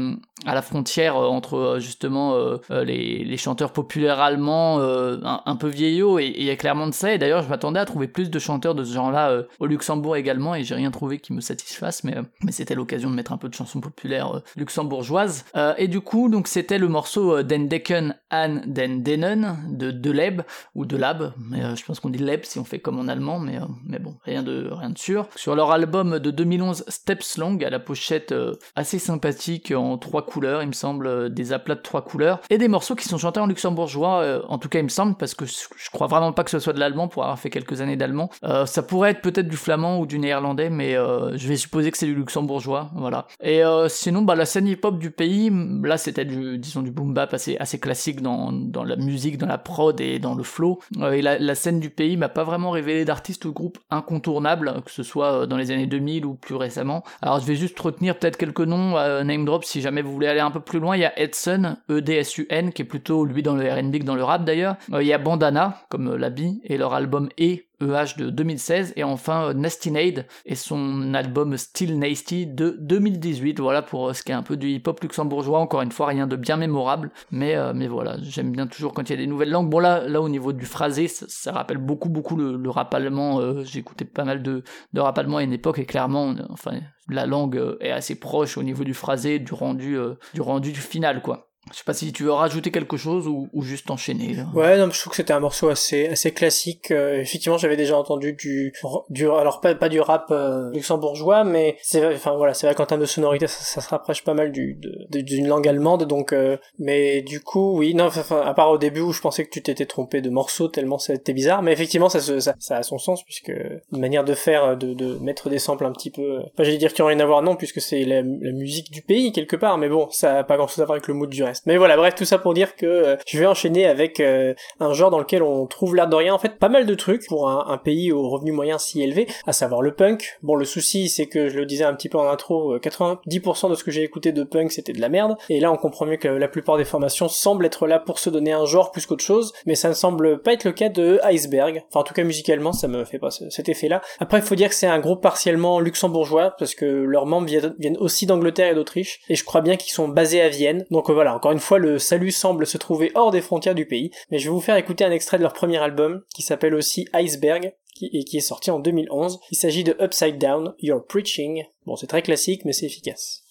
à 0.46 0.56
la 0.56 0.62
frontière 0.62 1.18
entre 1.30 1.56
euh, 1.56 1.80
justement 1.80 2.34
euh, 2.34 2.58
euh, 2.72 2.84
les, 2.84 3.24
les 3.24 3.38
chanteurs 3.38 3.74
populaires 3.74 4.20
allemands 4.20 4.80
un, 4.80 5.56
peu 5.56 5.68
vieillots. 5.68 6.20
Et 6.20 6.34
il 6.38 6.44
y 6.44 6.50
a 6.50 6.56
clairement 6.56 6.88
de 6.88 6.94
ça. 6.94 7.14
Et 7.14 7.18
d'ailleurs 7.18 7.44
je 7.44 7.50
m'attendais 7.50 7.80
à 7.80 7.86
trouver 7.86 8.08
plus 8.08 8.30
de 8.30 8.40
chanteurs 8.40 8.76
de 8.76 8.84
ce 8.84 8.94
genre-là 8.94 9.44
au 9.60 9.66
Luxembourg 9.66 10.16
également. 10.16 10.56
Et 10.56 10.64
j'ai 10.64 10.76
rien 10.76 10.92
trouvé 10.92 11.20
qui 11.20 11.34
me 11.34 11.42
satisfasse 11.42 12.04
mais, 12.04 12.16
mais 12.44 12.52
c'était 12.52 12.76
l'occasion 12.76 13.10
de 13.10 13.16
mettre 13.16 13.32
un 13.32 13.38
peu 13.38 13.50
de 13.50 13.54
chansons 13.54 13.82
populaires 13.82 14.42
luxembourgeoises. 14.56 15.46
Et 15.78 15.88
du 15.88 16.02
coup 16.02 16.30
donc 16.30 16.48
c'était 16.48 16.78
le 16.78 16.88
morceau 16.88 17.44
Den 17.44 17.68
Decken 17.68 18.16
an 18.32 18.62
den 18.66 19.04
Denen 19.04 19.58
de 19.70 19.92
Deleb 19.92 20.42
ou 20.76 20.86
de 20.86 20.98
Lab. 20.98 21.34
Mais 21.50 21.76
je 21.76 21.86
pense 21.86 22.00
qu'on 22.00 22.10
dit 22.10 22.20
Leb 22.20 22.44
si 22.44 22.60
on 22.60 22.64
fait 22.64 22.80
comme 22.80 23.00
en 23.00 23.08
allemand 23.08 23.40
mais, 23.40 23.60
mais 23.86 24.00
bon 24.00 24.16
rien 24.24 24.44
de, 24.44 24.70
rien 24.72 24.90
de 24.90 24.98
sûr. 24.98 25.28
Sur 25.36 25.56
leur 25.56 25.72
album 25.72 26.20
de 26.20 26.32
2011 26.32 26.86
Steps 26.88 27.38
Long 27.38 27.58
à 27.62 27.70
la 27.70 27.80
pochette 27.80 28.34
assez 28.76 29.00
sympathique 29.00 29.72
en 29.76 29.98
trois 29.98 30.26
couleurs, 30.26 30.62
il 30.62 30.68
me 30.68 30.74
semble, 30.74 31.08
euh, 31.18 31.30
des 31.30 31.54
aplats 31.54 31.76
de 31.76 31.82
trois 31.82 32.04
couleurs, 32.04 32.40
et 32.50 32.58
des 32.58 32.68
morceaux 32.68 32.96
qui 32.96 33.08
sont 33.08 33.18
chantés 33.18 33.40
en 33.40 33.48
luxembourgeois, 33.48 34.22
euh, 34.22 34.42
en 34.48 34.58
tout 34.58 34.70
cas 34.70 34.80
il 34.80 34.84
me 34.84 34.90
semble, 34.90 35.16
parce 35.16 35.34
que 35.34 35.46
je 35.46 35.90
crois 35.92 36.08
vraiment 36.08 36.32
pas 36.34 36.44
que 36.44 36.52
ce 36.52 36.60
soit 36.60 36.74
de 36.74 36.80
l'allemand 36.80 37.08
pour 37.08 37.24
avoir 37.24 37.40
fait 37.40 37.50
quelques 37.50 37.82
années 37.82 37.98
d'allemand. 37.98 38.30
Euh, 38.44 38.66
ça 38.66 38.84
pourrait 38.84 39.12
être 39.12 39.22
peut-être 39.22 39.48
du 39.48 39.58
flamand 39.58 40.00
ou 40.00 40.06
du 40.06 40.20
néerlandais, 40.20 40.70
mais 40.70 40.94
je 40.94 41.48
vais 41.48 41.56
supposer 41.56 41.92
que 41.92 41.98
c'est 41.98 42.06
du 42.06 42.16
luxembourgeois, 42.16 42.90
voilà. 42.96 43.28
Et 43.42 43.62
sinon, 43.88 44.22
bah, 44.22 44.36
la 44.36 44.46
scène 44.46 44.68
hip-hop 44.68 44.98
du 44.98 45.12
pays, 45.12 45.52
là 45.84 45.98
c'était 45.98 46.26
du, 46.26 46.58
disons, 46.58 46.82
du 46.82 46.92
boom 46.92 47.14
bap 47.14 47.34
assez, 47.34 47.80
classique 47.80 48.22
dans, 48.22 48.52
dans 48.52 48.84
la 48.84 48.96
musique, 48.96 49.38
dans 49.38 49.48
la 49.48 49.58
prod 49.58 50.00
et 50.02 50.20
dans 50.20 50.36
le 50.36 50.44
flow. 50.44 50.80
Et 51.14 51.22
la, 51.22 51.56
scène 51.56 51.80
du 51.80 51.90
pays 51.90 52.18
m'a 52.18 52.30
pas 52.30 52.44
vraiment 52.44 52.72
révélé 52.72 53.06
d'artistes 53.06 53.46
ou 53.46 53.54
groupes 53.54 53.80
incontournables, 53.90 54.82
que 54.86 54.92
ce 54.92 55.04
soit 55.04 55.48
dans 55.48 55.58
les 55.58 55.72
années 55.72 55.88
2000 55.88 56.26
ou 56.26 56.36
plus 56.36 56.56
récemment. 56.56 57.04
Alors 57.22 57.40
je 57.40 57.46
vais 57.46 57.56
juste 57.56 57.80
retenir 57.80 58.18
peut-être 58.18 58.38
quelques 58.38 58.62
noms, 58.62 58.98
euh, 58.98 59.24
name 59.24 59.46
drop 59.46 59.64
si 59.64 59.82
jamais 59.82 60.02
vous 60.02 60.12
voulez 60.12 60.28
aller 60.28 60.40
un 60.40 60.52
peu 60.52 60.60
plus 60.60 60.80
loin. 60.80 60.98
Edson, 61.16 61.78
E-D-S-U-N, 61.90 62.74
qui 62.74 62.82
est 62.82 62.86
plutôt 62.86 63.26
lui 63.26 63.44
dans 63.44 63.56
le 63.56 63.72
R&B 63.72 64.00
que 64.00 64.04
dans 64.04 64.16
le 64.16 64.24
rap 64.24 64.44
d'ailleurs. 64.44 64.78
Euh, 64.94 65.02
il 65.02 65.08
y 65.08 65.14
a 65.14 65.18
Bandana, 65.18 65.86
comme 65.90 66.10
euh, 66.10 66.18
l'habit, 66.18 66.62
et 66.64 66.78
leur 66.78 66.94
album 66.94 67.30
E, 67.40 67.67
EH 67.82 68.18
de 68.18 68.30
2016 68.30 68.94
et 68.96 69.04
enfin 69.04 69.50
euh, 69.50 69.54
Nasty 69.54 69.92
Nade 69.92 70.26
et 70.46 70.56
son 70.56 71.14
album 71.14 71.58
Still 71.58 71.98
Nasty 71.98 72.48
de 72.48 72.78
2018 72.80 73.60
voilà 73.60 73.82
pour 73.82 74.10
euh, 74.10 74.14
ce 74.14 74.24
qui 74.24 74.32
est 74.32 74.36
un 74.36 74.44
peu 74.44 74.58
du 74.58 74.70
hip-hop 74.70 75.00
luxembourgeois. 75.02 75.60
Encore 75.60 75.82
une 75.82 75.92
fois 75.92 76.08
rien 76.08 76.28
de 76.28 76.36
bien 76.36 76.58
mémorable 76.58 77.12
mais 77.32 77.56
euh, 77.56 77.74
mais 77.76 77.88
voilà 77.88 78.18
j'aime 78.22 78.52
bien 78.52 78.68
toujours 78.68 78.94
quand 78.94 79.10
il 79.10 79.12
y 79.12 79.16
a 79.16 79.18
des 79.18 79.28
nouvelles 79.28 79.52
langues. 79.52 79.70
Bon 79.70 79.80
là 79.80 80.08
là 80.08 80.22
au 80.22 80.30
niveau 80.30 80.54
du 80.54 80.66
phrasé 80.66 81.08
ça, 81.08 81.26
ça 81.30 81.52
rappelle 81.52 81.78
beaucoup 81.78 82.10
beaucoup 82.10 82.36
le, 82.36 82.58
le 82.58 82.70
rap 82.70 82.94
allemand 82.94 83.40
euh, 83.42 83.64
écouté 83.76 84.06
pas 84.06 84.24
mal 84.24 84.42
de, 84.42 84.64
de 84.94 85.00
rap 85.00 85.18
à 85.18 85.42
une 85.42 85.54
époque 85.54 85.80
et 85.80 85.86
clairement 85.86 86.34
enfin 86.50 86.80
la 87.10 87.26
langue 87.26 87.58
euh, 87.58 87.78
est 87.80 87.92
assez 87.92 88.20
proche 88.20 88.58
au 88.58 88.64
niveau 88.64 88.84
du 88.84 88.94
phrasé 88.94 89.40
du 89.40 89.54
rendu 89.54 89.98
euh, 89.98 90.16
du 90.34 90.42
rendu 90.42 90.72
du 90.72 90.80
final 90.80 91.22
quoi 91.22 91.47
je 91.72 91.78
sais 91.78 91.84
pas 91.86 91.94
si 91.94 92.12
tu 92.14 92.24
veux 92.24 92.32
rajouter 92.32 92.72
quelque 92.72 92.98
chose 92.98 93.28
ou, 93.28 93.50
ou 93.54 93.62
juste 93.62 93.90
enchaîner 93.92 94.34
là. 94.34 94.46
Ouais, 94.54 94.78
non, 94.78 94.90
je 94.92 95.00
trouve 95.00 95.12
que 95.12 95.18
c'était 95.18 95.34
un 95.34 95.40
morceau 95.40 95.70
assez 95.70 96.08
assez 96.08 96.32
classique. 96.32 96.92
Euh, 96.92 97.20
effectivement, 97.20 97.58
j'avais 97.58 97.78
déjà 97.78 97.98
entendu 97.98 98.34
du 98.34 98.74
du 99.10 99.26
alors 99.30 99.62
pas 99.62 99.76
pas 99.76 99.90
du 99.90 100.00
rap 100.00 100.28
euh, 100.32 100.72
luxembourgeois, 100.72 101.44
mais 101.44 101.78
c'est 101.82 102.06
enfin 102.16 102.36
voilà, 102.36 102.54
c'est 102.54 102.68
vrai 102.68 102.76
qu'en 102.76 102.86
termes 102.86 103.02
de 103.02 103.06
sonorité, 103.06 103.48
ça, 103.48 103.60
ça 103.62 103.82
se 103.82 103.90
rapproche 103.90 104.24
pas 104.24 104.34
mal 104.34 104.52
du 104.52 104.80
d'une 105.10 105.48
langue 105.48 105.68
allemande. 105.68 106.04
Donc, 106.06 106.34
euh, 106.34 106.58
mais 106.80 107.22
du 107.22 107.42
coup, 107.42 107.78
oui, 107.78 107.94
non, 107.94 108.10
à 108.32 108.54
part 108.54 108.72
au 108.72 108.78
début 108.78 109.02
où 109.02 109.12
je 109.14 109.22
pensais 109.22 109.46
que 109.46 109.50
tu 109.50 109.62
t'étais 109.62 109.86
trompé 109.86 110.22
de 110.22 110.30
morceau 110.30 110.68
tellement 110.68 110.98
c'était 110.98 111.34
bizarre, 111.34 111.62
mais 111.62 111.72
effectivement, 111.74 112.10
ça, 112.10 112.20
se- 112.20 112.40
ça 112.40 112.56
ça 112.60 112.78
a 112.78 112.84
son 112.84 112.98
sens 112.98 113.24
puisque 113.24 113.50
une 113.50 114.00
manière 114.00 114.24
de 114.24 114.34
faire 114.34 114.64
euh, 114.64 114.76
de 114.76 114.94
de 114.94 115.18
mettre 115.20 115.50
des 115.50 115.60
samples 115.60 115.86
un 115.86 115.92
petit 115.92 116.12
peu. 116.12 116.22
euh, 116.22 116.40
Enfin, 116.54 116.64
j'allais 116.64 116.78
dire 116.78 116.94
qui 116.94 117.02
ont 117.02 117.08
rien 117.08 117.20
à 117.20 117.26
voir, 117.26 117.42
non, 117.42 117.56
puisque 117.56 117.82
c'est 117.82 118.04
la, 118.06 118.22
la 118.22 118.52
musique 118.52 118.92
du 118.92 119.02
pays 119.02 119.32
quelque 119.32 119.56
part, 119.56 119.78
mais 119.78 119.90
bon, 119.90 120.08
ça 120.12 120.40
a 120.40 120.44
pas 120.44 120.58
grand 120.58 120.68
chose 120.68 120.80
à 120.82 120.86
voir 120.86 120.96
avec 120.96 121.08
le 121.08 121.14
mood 121.14 121.30
du 121.30 121.44
reste. 121.44 121.57
Mais 121.66 121.78
voilà, 121.78 121.98
bref, 121.98 122.16
tout 122.16 122.26
ça 122.26 122.38
pour 122.38 122.54
dire 122.54 122.76
que 122.76 122.86
euh, 122.86 123.16
je 123.28 123.40
vais 123.40 123.46
enchaîner 123.46 123.86
avec 123.86 124.20
euh, 124.20 124.54
un 124.80 124.94
genre 124.94 125.10
dans 125.10 125.20
lequel 125.20 125.44
on 125.44 125.66
trouve 125.68 125.96
l'air 125.96 126.08
de 126.08 126.16
rien 126.16 126.34
en 126.34 126.40
fait 126.40 126.58
pas 126.58 126.70
mal 126.70 126.86
de 126.86 126.96
trucs 126.96 127.26
pour 127.28 127.50
un, 127.50 127.78
pays 127.78 128.12
au 128.12 128.30
revenu 128.30 128.52
moyen 128.52 128.78
si 128.78 129.02
élevé, 129.04 129.28
à 129.46 129.54
savoir 129.54 129.82
le 129.82 129.94
punk. 129.94 130.38
Bon, 130.42 130.56
le 130.56 130.66
souci 130.66 131.10
c'est 131.10 131.28
que 131.28 131.50
je 131.50 131.58
le 131.58 131.66
disais 131.66 131.84
un 131.84 131.94
petit 131.94 132.10
peu 132.10 132.18
en 132.18 132.28
intro, 132.28 132.74
euh, 132.74 132.80
90% 132.80 133.70
de 133.70 133.76
ce 133.76 133.84
que 133.84 133.92
j'ai 133.92 134.04
écouté 134.04 134.32
de 134.32 134.44
punk 134.44 134.72
c'était 134.72 134.94
de 134.94 135.02
la 135.02 135.10
merde, 135.10 135.36
et 135.50 135.60
là 135.60 135.72
on 135.72 135.78
comprend 135.78 136.06
mieux 136.06 136.18
que 136.18 136.28
la 136.28 136.48
plupart 136.48 136.78
des 136.78 136.86
formations 136.86 137.28
semblent 137.28 137.66
être 137.66 137.88
là 137.88 138.00
pour 138.00 138.20
se 138.20 138.30
donner 138.30 138.52
un 138.52 138.66
genre 138.66 138.92
plus 138.92 139.06
qu'autre 139.06 139.24
chose, 139.24 139.54
mais 139.66 139.76
ça 139.76 139.90
ne 139.90 139.94
semble 139.94 140.42
pas 140.42 140.54
être 140.54 140.64
le 140.64 140.72
cas 140.72 140.90
de 140.90 141.20
Iceberg. 141.24 141.84
Enfin 141.90 142.02
en 142.02 142.04
tout 142.04 142.14
cas 142.14 142.24
musicalement 142.24 142.74
ça 142.74 142.88
me 142.88 143.06
fait 143.06 143.20
pas 143.20 143.32
ce- 143.32 143.50
cet 143.50 143.70
effet-là. 143.70 144.02
Après 144.20 144.38
il 144.40 144.44
faut 144.44 144.56
dire 144.56 144.70
que 144.70 144.76
c'est 144.76 144.88
un 144.88 145.00
groupe 145.00 145.22
partiellement 145.22 145.80
luxembourgeois 145.80 146.56
parce 146.58 146.76
que 146.76 146.86
leurs 146.86 147.26
membres 147.26 147.48
viennent 147.48 147.98
aussi 148.00 148.26
d'Angleterre 148.26 148.72
et 148.72 148.76
d'Autriche, 148.76 149.20
et 149.30 149.36
je 149.36 149.44
crois 149.44 149.62
bien 149.62 149.76
qu'ils 149.76 149.94
sont 149.94 150.08
basés 150.08 150.42
à 150.42 150.50
Vienne. 150.50 150.86
Donc 150.92 151.10
euh, 151.10 151.14
voilà, 151.14 151.36
encore 151.36 151.47
une 151.52 151.60
fois 151.60 151.80
le 151.80 152.00
salut 152.00 152.32
semble 152.32 152.66
se 152.66 152.78
trouver 152.78 153.12
hors 153.16 153.32
des 153.32 153.42
frontières 153.42 153.76
du 153.76 153.86
pays, 153.86 154.12
mais 154.32 154.40
je 154.40 154.46
vais 154.46 154.54
vous 154.54 154.62
faire 154.62 154.76
écouter 154.76 155.04
un 155.04 155.12
extrait 155.12 155.38
de 155.38 155.44
leur 155.44 155.54
premier 155.54 155.78
album 155.78 156.22
qui 156.34 156.42
s'appelle 156.42 156.76
aussi 156.76 157.08
Iceberg 157.14 157.74
et 158.02 158.24
qui 158.24 158.38
est 158.38 158.42
sorti 158.42 158.72
en 158.72 158.80
2011. 158.80 159.40
Il 159.52 159.58
s'agit 159.58 159.84
de 159.84 159.96
Upside 160.00 160.38
Down, 160.38 160.74
You're 160.80 161.06
Preaching. 161.06 161.66
Bon, 161.86 161.96
c'est 161.96 162.08
très 162.08 162.22
classique, 162.22 162.66
mais 162.66 162.74
c'est 162.74 162.86
efficace. 162.86 163.44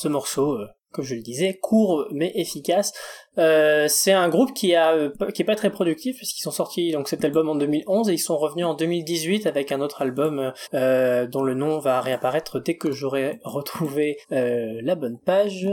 Ce 0.00 0.08
morceau, 0.08 0.54
euh, 0.54 0.66
comme 0.92 1.04
je 1.04 1.14
le 1.14 1.22
disais, 1.22 1.58
court 1.60 2.06
mais 2.10 2.32
efficace. 2.34 2.92
Euh, 3.38 3.86
c'est 3.88 4.12
un 4.12 4.28
groupe 4.28 4.52
qui 4.54 4.74
a 4.74 4.92
euh, 4.92 5.10
qui 5.32 5.42
est 5.42 5.44
pas 5.44 5.54
très 5.54 5.70
productif 5.70 6.16
puisqu'ils 6.16 6.42
sont 6.42 6.50
sortis 6.50 6.90
donc 6.90 7.08
cet 7.08 7.24
album 7.24 7.48
en 7.48 7.54
2011 7.54 8.10
et 8.10 8.14
ils 8.14 8.18
sont 8.18 8.36
revenus 8.36 8.66
en 8.66 8.74
2018 8.74 9.46
avec 9.46 9.70
un 9.70 9.80
autre 9.80 10.02
album 10.02 10.52
euh, 10.74 11.28
dont 11.28 11.42
le 11.42 11.54
nom 11.54 11.78
va 11.78 12.00
réapparaître 12.00 12.60
dès 12.60 12.76
que 12.76 12.90
j'aurai 12.90 13.38
retrouvé 13.44 14.18
euh, 14.32 14.80
la 14.82 14.96
bonne 14.96 15.18
page 15.24 15.68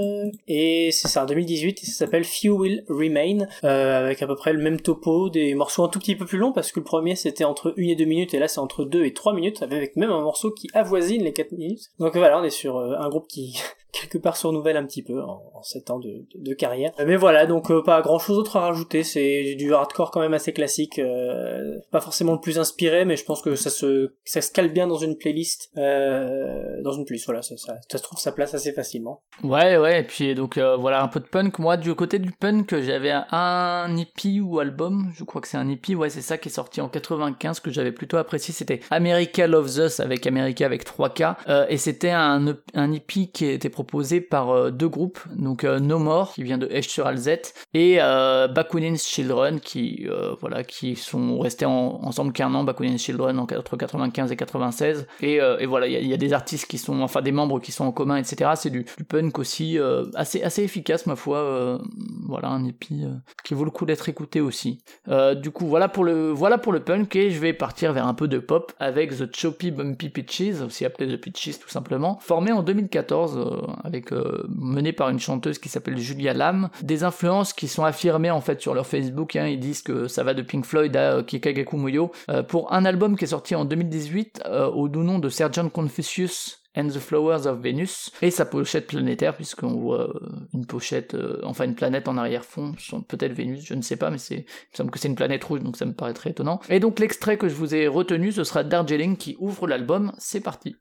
et 0.48 0.92
c'est 0.92 1.08
ça 1.08 1.24
en 1.24 1.26
2018 1.26 1.82
et 1.82 1.86
ça 1.88 2.06
s'appelle 2.06 2.26
Few 2.26 2.56
Will 2.56 2.86
Remain 2.90 3.48
euh, 3.64 4.06
avec 4.06 4.22
à 4.22 4.28
peu 4.28 4.36
près 4.36 4.54
le 4.54 4.62
même 4.62 4.80
topo 4.80 5.30
des 5.30 5.56
morceaux 5.56 5.84
un 5.84 5.90
tout 5.90 6.00
petit 6.00 6.16
peu 6.16 6.26
plus 6.26 6.38
longs 6.38 6.54
parce 6.54 6.72
que 6.72 6.80
le 6.80 6.86
premier 6.86 7.16
c'était 7.16 7.44
entre 7.44 7.74
1 7.76 7.82
et 7.82 7.96
2 7.96 8.06
minutes 8.06 8.34
et 8.36 8.40
là 8.40 8.48
c'est 8.48 8.60
entre 8.60 8.86
2 8.86 9.04
et 9.04 9.14
3 9.14 9.34
minutes 9.34 9.64
avec 9.64 9.96
même 9.96 10.12
un 10.12 10.22
morceau 10.22 10.52
qui 10.52 10.70
avoisine 10.76 11.24
les 11.24 11.34
4 11.34 11.54
minutes 11.54 11.90
donc 11.98 12.16
voilà 12.16 12.40
on 12.40 12.44
est 12.44 12.52
sur 12.52 12.78
un 12.78 13.10
groupe 13.10 13.28
qui 13.28 13.58
quelque 14.00 14.18
part 14.18 14.38
se 14.38 14.48
renouvelle 14.48 14.78
un 14.78 14.86
petit 14.86 15.04
peu 15.04 15.22
en, 15.22 15.42
en 15.54 15.64
7 15.64 15.92
ans 15.92 16.00
de, 16.00 16.54
carrière. 16.54 16.92
Mais 17.06 17.18
voilà, 17.18 17.46
donc 17.46 17.70
euh, 17.72 17.84
pas 17.84 18.02
grand 18.02 18.20
chose 18.20 18.38
d'autre 18.38 18.58
à 18.58 18.62
rajouter, 18.62 19.04
c'est 19.04 19.56
du 19.56 19.74
hardcore 19.74 20.12
quand 20.12 20.22
même 20.22 20.34
assez 20.34 20.54
classique, 20.54 20.98
euh, 21.00 21.78
pas 21.92 22.02
forcément 22.02 22.34
le 22.34 22.40
plus 22.40 22.58
inspiré, 22.58 23.06
mais 23.06 23.16
je 23.16 23.26
pense 23.26 23.42
que 23.42 23.56
ça 23.56 23.70
se, 23.70 24.14
ça 24.26 24.42
se 24.42 24.52
cale 24.52 24.72
bien 24.72 24.88
dans 24.88 24.98
une 24.98 25.18
playlist, 25.18 25.72
euh, 25.78 26.82
dans 26.84 26.94
une 26.94 27.06
playlist, 27.06 27.26
voilà, 27.26 27.42
ça, 27.42 27.56
ça, 27.58 28.00
trouve 28.00 28.20
sa 28.20 28.32
place 28.32 28.54
assez 28.54 28.72
facilement. 28.72 29.22
Ouais, 29.44 29.78
ouais, 29.78 30.02
et 30.02 30.04
puis 30.04 30.34
donc 30.36 30.58
euh, 30.58 30.76
voilà 30.78 31.04
un 31.04 31.08
peu 31.08 31.20
de 31.20 31.26
punk. 31.26 31.60
Moi, 31.60 31.78
du 31.78 31.94
côté 31.96 32.20
du 32.20 32.32
punk, 32.32 32.80
j'avais 32.80 33.12
un, 33.12 33.98
EP 33.98 34.40
ou 34.40 34.60
album, 34.60 35.12
je 35.16 35.24
crois 35.24 35.42
que 35.42 35.48
c'est 35.48 35.58
un 35.58 35.70
EP, 35.70 35.96
ouais, 35.96 36.10
c'est 36.10 36.22
ça 36.22 36.38
qui 36.38 36.50
est 36.50 36.52
sorti 36.52 36.82
en 36.82 36.90
95 36.90 37.60
que 37.60 37.72
j'avais 37.72 37.92
plutôt 37.92 38.18
apprécié. 38.18 38.54
C'était 38.54 38.80
America 38.90 39.48
Loves 39.48 39.78
Us 39.78 40.00
avec 40.00 40.26
America 40.28 40.66
avec 40.66 40.86
3K, 40.86 41.36
euh, 41.50 41.66
et 41.70 41.78
c'était 41.78 42.12
un, 42.12 42.48
E- 42.48 42.64
un 42.74 42.92
EP 42.92 43.28
qui 43.28 43.46
était 43.46 43.70
proposé 43.70 43.87
par 44.30 44.50
euh, 44.50 44.72
deux 44.72 44.90
groupes, 44.90 45.20
donc 45.36 45.64
euh, 45.64 45.80
No 45.80 46.00
More 46.00 46.34
qui 46.34 46.44
vient 46.44 46.58
de 46.58 46.68
Esch 46.72 46.88
sur 46.88 47.08
Alzette 47.08 47.54
et 47.74 47.98
euh, 48.02 48.48
Bakunin's 48.48 49.06
Children 49.08 49.60
qui 49.60 50.08
voilà 50.42 50.64
qui 50.64 50.96
sont 50.96 51.40
restés 51.40 51.66
en- 51.66 52.00
ensemble 52.04 52.34
qu'un 52.34 52.54
an, 52.54 52.64
Bakunin's 52.64 53.02
Children 53.02 53.40
en- 53.40 53.44
entre 53.44 53.76
95 53.78 54.32
et 54.32 54.36
96, 54.36 55.08
et, 55.22 55.36
et 55.36 55.66
voilà 55.66 55.88
il 55.88 56.08
y, 56.08 56.14
a- 56.14 56.18
des 56.18 56.34
artistes 56.34 56.68
qui 56.68 56.78
sont 56.78 57.02
enfin 57.02 57.22
des 57.22 57.32
membres 57.32 57.60
qui 57.60 57.72
sont 57.72 57.86
en 57.86 57.92
commun 57.92 58.18
etc. 58.18 58.52
C'est 58.56 58.70
du, 58.70 58.86
punk 59.10 59.40
aussi 59.40 59.78
assez 60.16 60.42
assez 60.44 60.64
efficace 60.64 61.06
ma 61.06 61.16
foi, 61.16 61.80
voilà 62.28 62.50
un 62.50 62.66
épi 62.66 63.04
qui 63.44 63.54
vaut 63.54 63.64
le 63.66 63.72
coup 63.72 63.86
d'être 63.86 64.10
écouté 64.10 64.42
aussi. 64.42 64.80
Du 65.42 65.52
coup 65.52 65.68
voilà 65.68 65.88
pour 65.88 66.04
le 66.04 66.32
voilà 66.32 66.58
pour 66.58 66.74
le 66.74 66.80
punk 66.82 67.16
et 67.16 67.32
je 67.32 67.40
vais 67.40 67.54
partir 67.54 67.94
vers 67.94 68.08
un 68.08 68.14
peu 68.14 68.28
de 68.28 68.40
pop 68.40 68.74
avec 68.80 69.16
The 69.18 69.34
Choppy 69.36 69.72
Bumpy 69.72 70.10
Pitches, 70.10 70.62
aussi 70.66 70.86
appelé 70.86 71.08
The 71.16 71.22
Pitches 71.22 71.60
tout 71.60 71.70
simplement, 71.70 72.18
formé 72.22 72.52
en 72.52 72.64
2014 72.64 73.38
euh, 73.38 73.62
avec 73.84 74.12
euh, 74.12 74.46
mené 74.50 74.94
par 74.94 75.10
une 75.10 75.20
chanteuse 75.20 75.60
qui 75.60 75.70
s'appelle 75.70 75.98
Julia 75.98 76.34
Lam. 76.34 76.70
Des 76.82 77.04
influences 77.04 77.54
qui 77.54 77.68
sont 77.68 77.84
affirmées 77.84 78.32
en 78.32 78.42
fait 78.42 78.62
sur 78.62 78.74
leur 78.74 78.88
Facebook, 78.88 79.36
hein, 79.36 79.48
ils 79.48 79.60
disent 79.60 79.82
que 79.82 80.08
ça 80.08 80.24
va 80.24 80.34
de 80.34 80.42
Pink 80.42 80.66
Floyd 80.66 80.96
à 80.96 81.18
euh, 81.18 81.24
Kikagaku 81.24 81.78
Muyo. 81.78 82.12
Euh, 82.30 82.44
pour 82.44 82.74
un 82.74 82.86
album 82.86 83.18
qui 83.18 83.26
est 83.26 83.28
sorti 83.28 83.56
en 83.56 83.66
2018 83.66 84.44
euh, 84.46 84.68
au 84.68 84.88
doux 84.88 85.04
nom 85.04 85.20
de 85.20 85.30
Sergeant 85.30 85.70
Confucius 85.70 86.62
and 86.76 86.88
the 86.90 87.00
Flowers 87.00 87.48
of 87.48 87.60
Venus. 87.62 88.12
Et 88.22 88.32
sa 88.32 88.46
pochette 88.46 88.88
planétaire 88.88 89.36
puisqu'on 89.36 89.74
voit 89.74 90.14
une 90.54 90.66
pochette 90.66 91.18
enfin 91.44 91.66
une 91.66 91.74
planète 91.74 92.08
en 92.08 92.18
arrière-fond 92.18 92.74
peut-être 93.08 93.34
Vénus 93.34 93.66
je 93.66 93.74
ne 93.74 93.82
sais 93.82 93.96
pas 93.96 94.12
mais 94.12 94.20
c'est 94.20 94.36
il 94.36 94.72
me 94.74 94.78
semble 94.78 94.92
que 94.92 95.00
c'est 95.00 95.08
une 95.08 95.16
planète 95.16 95.44
rouge 95.44 95.62
donc 95.62 95.76
ça 95.76 95.86
me 95.86 95.94
paraît 95.94 96.14
très 96.14 96.30
étonnant. 96.30 96.60
Et 96.70 96.80
donc 96.80 97.00
l'extrait 97.00 97.38
que 97.38 97.50
je 97.50 97.56
vous 97.56 97.74
ai 97.74 97.88
retenu 97.88 98.32
ce 98.32 98.44
sera 98.44 98.64
Darjeeling 98.64 99.18
qui 99.18 99.36
ouvre 99.40 99.68
l'album. 99.68 100.12
C'est 100.20 100.42
parti 100.42 100.76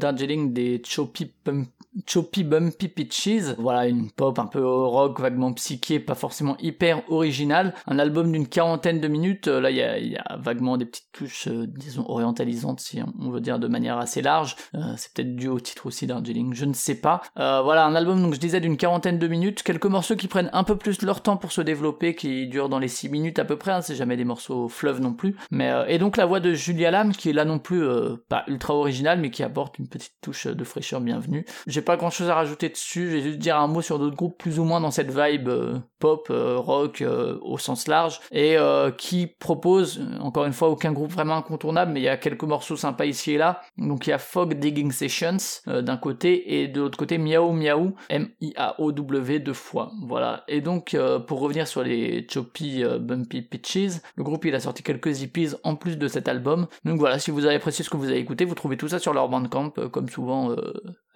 Darjeeling 0.00 0.52
des 0.52 0.82
Choppy 0.84 1.26
Pump 1.44 1.68
Choppy 2.10 2.42
Bumpy 2.42 2.88
Peaches. 2.88 3.54
Voilà, 3.56 3.86
une 3.86 4.10
pop 4.10 4.36
un 4.40 4.46
peu 4.46 4.66
rock, 4.66 5.20
vaguement 5.20 5.52
psyché, 5.52 6.00
pas 6.00 6.16
forcément 6.16 6.56
hyper 6.58 7.02
original. 7.08 7.72
Un 7.86 8.00
album 8.00 8.32
d'une 8.32 8.48
quarantaine 8.48 9.00
de 9.00 9.06
minutes. 9.06 9.46
Euh, 9.46 9.60
là, 9.60 9.70
il 9.70 9.76
y 9.76 10.16
a, 10.16 10.36
vaguement 10.36 10.76
des 10.76 10.86
petites 10.86 11.12
touches, 11.12 11.46
euh, 11.46 11.66
disons, 11.68 12.04
orientalisantes, 12.08 12.80
si 12.80 13.00
on 13.20 13.30
veut 13.30 13.40
dire 13.40 13.60
de 13.60 13.68
manière 13.68 13.96
assez 13.98 14.22
large. 14.22 14.56
Euh, 14.74 14.94
c'est 14.96 15.12
peut-être 15.12 15.36
dû 15.36 15.46
au 15.46 15.60
titre 15.60 15.86
aussi 15.86 16.08
Darjeeling, 16.08 16.52
je 16.52 16.64
ne 16.64 16.72
sais 16.72 16.96
pas. 16.96 17.22
Voilà, 17.36 17.86
un 17.86 17.94
album, 17.94 18.20
donc 18.20 18.34
je 18.34 18.40
disais, 18.40 18.60
d'une 18.60 18.76
quarantaine 18.76 19.20
de 19.20 19.28
minutes. 19.28 19.62
Quelques 19.62 19.86
morceaux 19.86 20.16
qui 20.16 20.26
prennent 20.26 20.50
un 20.52 20.64
peu 20.64 20.76
plus 20.76 21.02
leur 21.02 21.22
temps 21.22 21.36
pour 21.36 21.52
se 21.52 21.60
développer, 21.60 22.16
qui 22.16 22.48
durent 22.48 22.68
dans 22.68 22.80
les 22.80 22.88
6 22.88 23.08
minutes 23.08 23.38
à 23.38 23.44
peu 23.44 23.56
près. 23.56 23.70
Hein, 23.70 23.82
c'est 23.82 23.94
jamais 23.94 24.16
des 24.16 24.24
morceaux 24.24 24.68
fleuve 24.68 25.00
non 25.00 25.12
plus. 25.12 25.36
Mais 25.52 25.72
Et 25.86 25.98
donc 25.98 26.16
la 26.16 26.26
voix 26.26 26.40
de 26.40 26.54
Julia 26.54 26.90
Lam, 26.90 27.12
qui 27.12 27.30
est 27.30 27.32
là 27.32 27.44
non 27.44 27.60
plus 27.60 27.84
pas 28.28 28.42
ultra 28.48 28.74
originale, 28.74 29.20
mais 29.20 29.30
qui 29.30 29.44
apporte 29.44 29.78
une 29.78 29.86
petite 29.86 30.14
touche 30.20 30.48
de 30.48 30.64
fraîcheur 30.64 31.00
bienvenue. 31.00 31.44
J'ai 31.68 31.82
pas 31.82 31.99
grand 32.00 32.08
chose 32.08 32.30
à 32.30 32.34
rajouter 32.34 32.70
dessus, 32.70 33.10
je 33.10 33.16
vais 33.16 33.20
juste 33.20 33.38
dire 33.38 33.58
un 33.58 33.66
mot 33.66 33.82
sur 33.82 33.98
d'autres 33.98 34.16
groupes 34.16 34.38
plus 34.38 34.58
ou 34.58 34.64
moins 34.64 34.80
dans 34.80 34.90
cette 34.90 35.10
vibe 35.10 35.48
euh, 35.48 35.78
pop, 35.98 36.28
euh, 36.30 36.56
rock 36.56 37.02
euh, 37.02 37.38
au 37.42 37.58
sens 37.58 37.88
large, 37.88 38.20
et 38.32 38.56
qui 38.96 39.26
proposent, 39.26 40.00
encore 40.20 40.46
une 40.46 40.54
fois, 40.54 40.70
aucun 40.70 40.92
groupe 40.92 41.10
vraiment 41.10 41.36
incontournable, 41.36 41.92
mais 41.92 42.00
il 42.00 42.04
y 42.04 42.08
a 42.08 42.16
quelques 42.16 42.44
morceaux 42.44 42.76
sympas 42.76 43.04
ici 43.04 43.32
et 43.32 43.36
là. 43.36 43.60
Donc 43.76 44.06
il 44.06 44.10
y 44.10 44.12
a 44.14 44.18
Fog 44.18 44.54
Digging 44.54 44.92
Sessions 44.92 45.36
d'un 45.66 45.98
côté, 45.98 46.60
et 46.60 46.68
de 46.68 46.80
l'autre 46.80 46.96
côté 46.96 47.18
Miao 47.18 47.52
Miao, 47.52 47.92
M-I-A-O-W 48.08 49.40
deux 49.40 49.52
fois. 49.52 49.92
Voilà. 50.06 50.44
Et 50.48 50.62
donc 50.62 50.96
pour 51.26 51.40
revenir 51.40 51.68
sur 51.68 51.82
les 51.82 52.26
Choppy 52.30 52.82
Bumpy 52.82 53.42
Pitches, 53.42 54.00
le 54.16 54.24
groupe 54.24 54.46
il 54.46 54.54
a 54.54 54.60
sorti 54.60 54.82
quelques 54.82 55.22
EPs 55.22 55.56
en 55.64 55.76
plus 55.76 55.98
de 55.98 56.08
cet 56.08 56.28
album. 56.28 56.66
Donc 56.84 56.98
voilà, 56.98 57.18
si 57.18 57.30
vous 57.30 57.44
avez 57.44 57.56
apprécié 57.56 57.84
ce 57.84 57.90
que 57.90 57.98
vous 57.98 58.08
avez 58.08 58.18
écouté, 58.18 58.46
vous 58.46 58.54
trouvez 58.54 58.78
tout 58.78 58.88
ça 58.88 58.98
sur 58.98 59.12
leur 59.12 59.28
bandcamp, 59.28 59.70
comme 59.90 60.08
souvent 60.08 60.56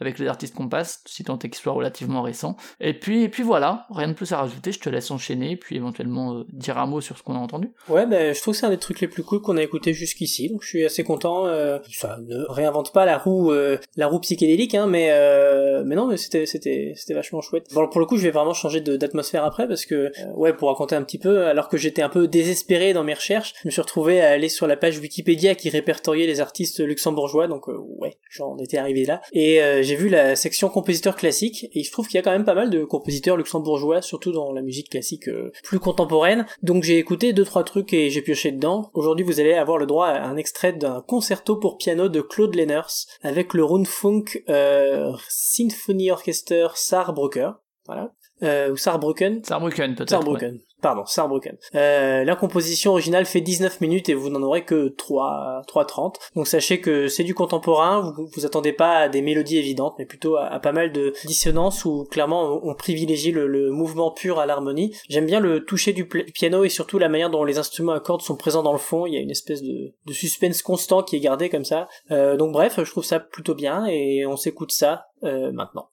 avec 0.00 0.18
les 0.18 0.26
artistes 0.26 0.54
qu'on 0.54 0.68
passe, 0.68 1.02
si 1.06 1.24
tant 1.24 1.38
est 1.38 1.54
relativement 1.66 2.22
récents. 2.22 2.56
Et 2.80 2.94
puis, 2.94 3.22
et 3.22 3.28
puis 3.28 3.42
voilà, 3.42 3.86
rien 3.90 4.08
de 4.08 4.12
plus 4.12 4.32
à 4.32 4.38
rajouter, 4.38 4.72
je 4.72 4.80
te 4.80 4.88
laisse 4.88 5.10
enchaîner, 5.10 5.56
puis 5.56 5.76
éventuellement 5.76 6.34
euh, 6.34 6.44
dire 6.52 6.78
un 6.78 6.86
mot 6.86 7.00
sur 7.00 7.16
ce 7.16 7.22
qu'on 7.22 7.34
a 7.34 7.38
entendu. 7.38 7.70
Ouais, 7.88 8.06
ben 8.06 8.34
je 8.34 8.40
trouve 8.40 8.54
que 8.54 8.60
c'est 8.60 8.66
un 8.66 8.70
des 8.70 8.78
trucs 8.78 9.00
les 9.00 9.08
plus 9.08 9.22
cool 9.22 9.40
qu'on 9.40 9.56
a 9.56 9.62
écouté 9.62 9.92
jusqu'ici, 9.92 10.48
donc 10.50 10.62
je 10.62 10.68
suis 10.68 10.84
assez 10.84 11.04
content. 11.04 11.46
Euh, 11.46 11.78
ça 11.90 12.18
ne 12.26 12.44
réinvente 12.48 12.92
pas 12.92 13.04
la 13.04 13.18
roue, 13.18 13.52
euh, 13.52 13.78
la 13.96 14.06
roue 14.06 14.20
psychédélique, 14.20 14.74
hein, 14.74 14.86
mais 14.86 15.08
euh, 15.10 15.82
mais 15.86 15.94
non, 15.94 16.14
c'était 16.16 16.46
c'était 16.46 16.92
c'était 16.96 17.14
vachement 17.14 17.40
chouette. 17.40 17.66
Bon, 17.72 17.88
pour 17.88 18.00
le 18.00 18.06
coup, 18.06 18.16
je 18.16 18.22
vais 18.22 18.30
vraiment 18.30 18.54
changer 18.54 18.80
d'atmosphère 18.80 19.44
après 19.44 19.68
parce 19.68 19.86
que 19.86 19.94
euh, 19.94 20.10
ouais, 20.34 20.52
pour 20.52 20.68
raconter 20.68 20.96
un 20.96 21.02
petit 21.02 21.18
peu, 21.18 21.46
alors 21.46 21.68
que 21.68 21.76
j'étais 21.76 22.02
un 22.02 22.08
peu 22.08 22.28
désespéré 22.28 22.92
dans 22.92 23.04
mes 23.04 23.14
recherches, 23.14 23.54
je 23.62 23.68
me 23.68 23.70
suis 23.70 23.80
retrouvé 23.80 24.20
à 24.20 24.30
aller 24.30 24.48
sur 24.48 24.66
la 24.66 24.76
page 24.76 24.98
Wikipédia 24.98 25.54
qui 25.54 25.70
répertoriait 25.70 26.26
les 26.26 26.40
artistes 26.40 26.80
luxembourgeois, 26.80 27.46
donc 27.46 27.68
ouais, 27.68 28.18
j'en 28.30 28.58
étais 28.58 28.76
arrivé 28.76 29.04
là, 29.04 29.20
et 29.32 29.60
j'ai 29.84 29.96
vu 29.96 30.08
la 30.08 30.36
section 30.36 30.68
compositeurs 30.68 31.16
classiques, 31.16 31.64
et 31.64 31.80
il 31.80 31.84
se 31.84 31.92
trouve 31.92 32.06
qu'il 32.06 32.16
y 32.16 32.18
a 32.18 32.22
quand 32.22 32.30
même 32.30 32.44
pas 32.44 32.54
mal 32.54 32.70
de 32.70 32.84
compositeurs 32.84 33.36
luxembourgeois, 33.36 34.02
surtout 34.02 34.32
dans 34.32 34.52
la 34.52 34.62
musique 34.62 34.90
classique 34.90 35.28
euh, 35.28 35.52
plus 35.62 35.78
contemporaine. 35.78 36.46
Donc 36.62 36.82
j'ai 36.82 36.98
écouté 36.98 37.32
deux 37.32 37.44
trois 37.44 37.64
trucs 37.64 37.92
et 37.92 38.10
j'ai 38.10 38.22
pioché 38.22 38.52
dedans. 38.52 38.90
Aujourd'hui, 38.94 39.24
vous 39.24 39.40
allez 39.40 39.54
avoir 39.54 39.78
le 39.78 39.86
droit 39.86 40.08
à 40.08 40.24
un 40.24 40.36
extrait 40.36 40.72
d'un 40.72 41.02
concerto 41.02 41.56
pour 41.56 41.76
piano 41.76 42.08
de 42.08 42.20
Claude 42.20 42.54
Lenners 42.54 43.06
avec 43.22 43.54
le 43.54 43.64
Rundfunk 43.64 44.42
euh, 44.48 45.12
Symphony 45.28 46.10
Orchester 46.10 46.68
Saarbrücker. 46.74 47.50
Voilà. 47.86 48.12
Euh, 48.42 48.72
ou 48.72 48.76
Saarbrücken. 48.76 49.42
Saarbrücken 49.44 49.94
peut-être. 49.94 50.10
Saarbrücken. 50.10 50.60
Pardon, 50.84 51.06
Saarbrücken. 51.06 51.56
Euh, 51.74 52.24
la 52.24 52.36
composition 52.36 52.90
originale 52.90 53.24
fait 53.24 53.40
19 53.40 53.80
minutes 53.80 54.10
et 54.10 54.14
vous 54.14 54.28
n'en 54.28 54.42
aurez 54.42 54.66
que 54.66 54.88
3, 54.88 55.62
3.30. 55.66 56.16
Donc 56.36 56.46
sachez 56.46 56.80
que 56.80 57.08
c'est 57.08 57.24
du 57.24 57.32
contemporain, 57.32 58.12
vous 58.14 58.28
vous 58.34 58.44
attendez 58.44 58.74
pas 58.74 58.98
à 58.98 59.08
des 59.08 59.22
mélodies 59.22 59.56
évidentes, 59.56 59.94
mais 59.98 60.04
plutôt 60.04 60.36
à, 60.36 60.58
pas 60.60 60.72
mal 60.72 60.92
de 60.92 61.14
dissonances 61.24 61.86
où 61.86 62.04
clairement 62.10 62.60
on, 62.62 62.74
privilégie 62.74 63.32
le, 63.32 63.70
mouvement 63.70 64.10
pur 64.10 64.38
à 64.38 64.44
l'harmonie. 64.44 64.94
J'aime 65.08 65.24
bien 65.24 65.40
le 65.40 65.64
toucher 65.64 65.94
du 65.94 66.06
piano 66.06 66.64
et 66.64 66.68
surtout 66.68 66.98
la 66.98 67.08
manière 67.08 67.30
dont 67.30 67.44
les 67.44 67.56
instruments 67.56 67.92
à 67.92 68.00
cordes 68.00 68.20
sont 68.20 68.36
présents 68.36 68.62
dans 68.62 68.72
le 68.72 68.78
fond. 68.78 69.06
Il 69.06 69.14
y 69.14 69.16
a 69.16 69.20
une 69.20 69.30
espèce 69.30 69.62
de, 69.62 69.94
de 70.04 70.12
suspense 70.12 70.60
constant 70.60 71.02
qui 71.02 71.16
est 71.16 71.20
gardé 71.20 71.48
comme 71.48 71.64
ça. 71.64 71.88
Euh, 72.10 72.36
donc 72.36 72.52
bref, 72.52 72.78
je 72.82 72.90
trouve 72.90 73.04
ça 73.04 73.20
plutôt 73.20 73.54
bien 73.54 73.86
et 73.86 74.26
on 74.26 74.36
s'écoute 74.36 74.72
ça 74.72 75.06
euh, 75.22 75.50
maintenant. 75.50 75.88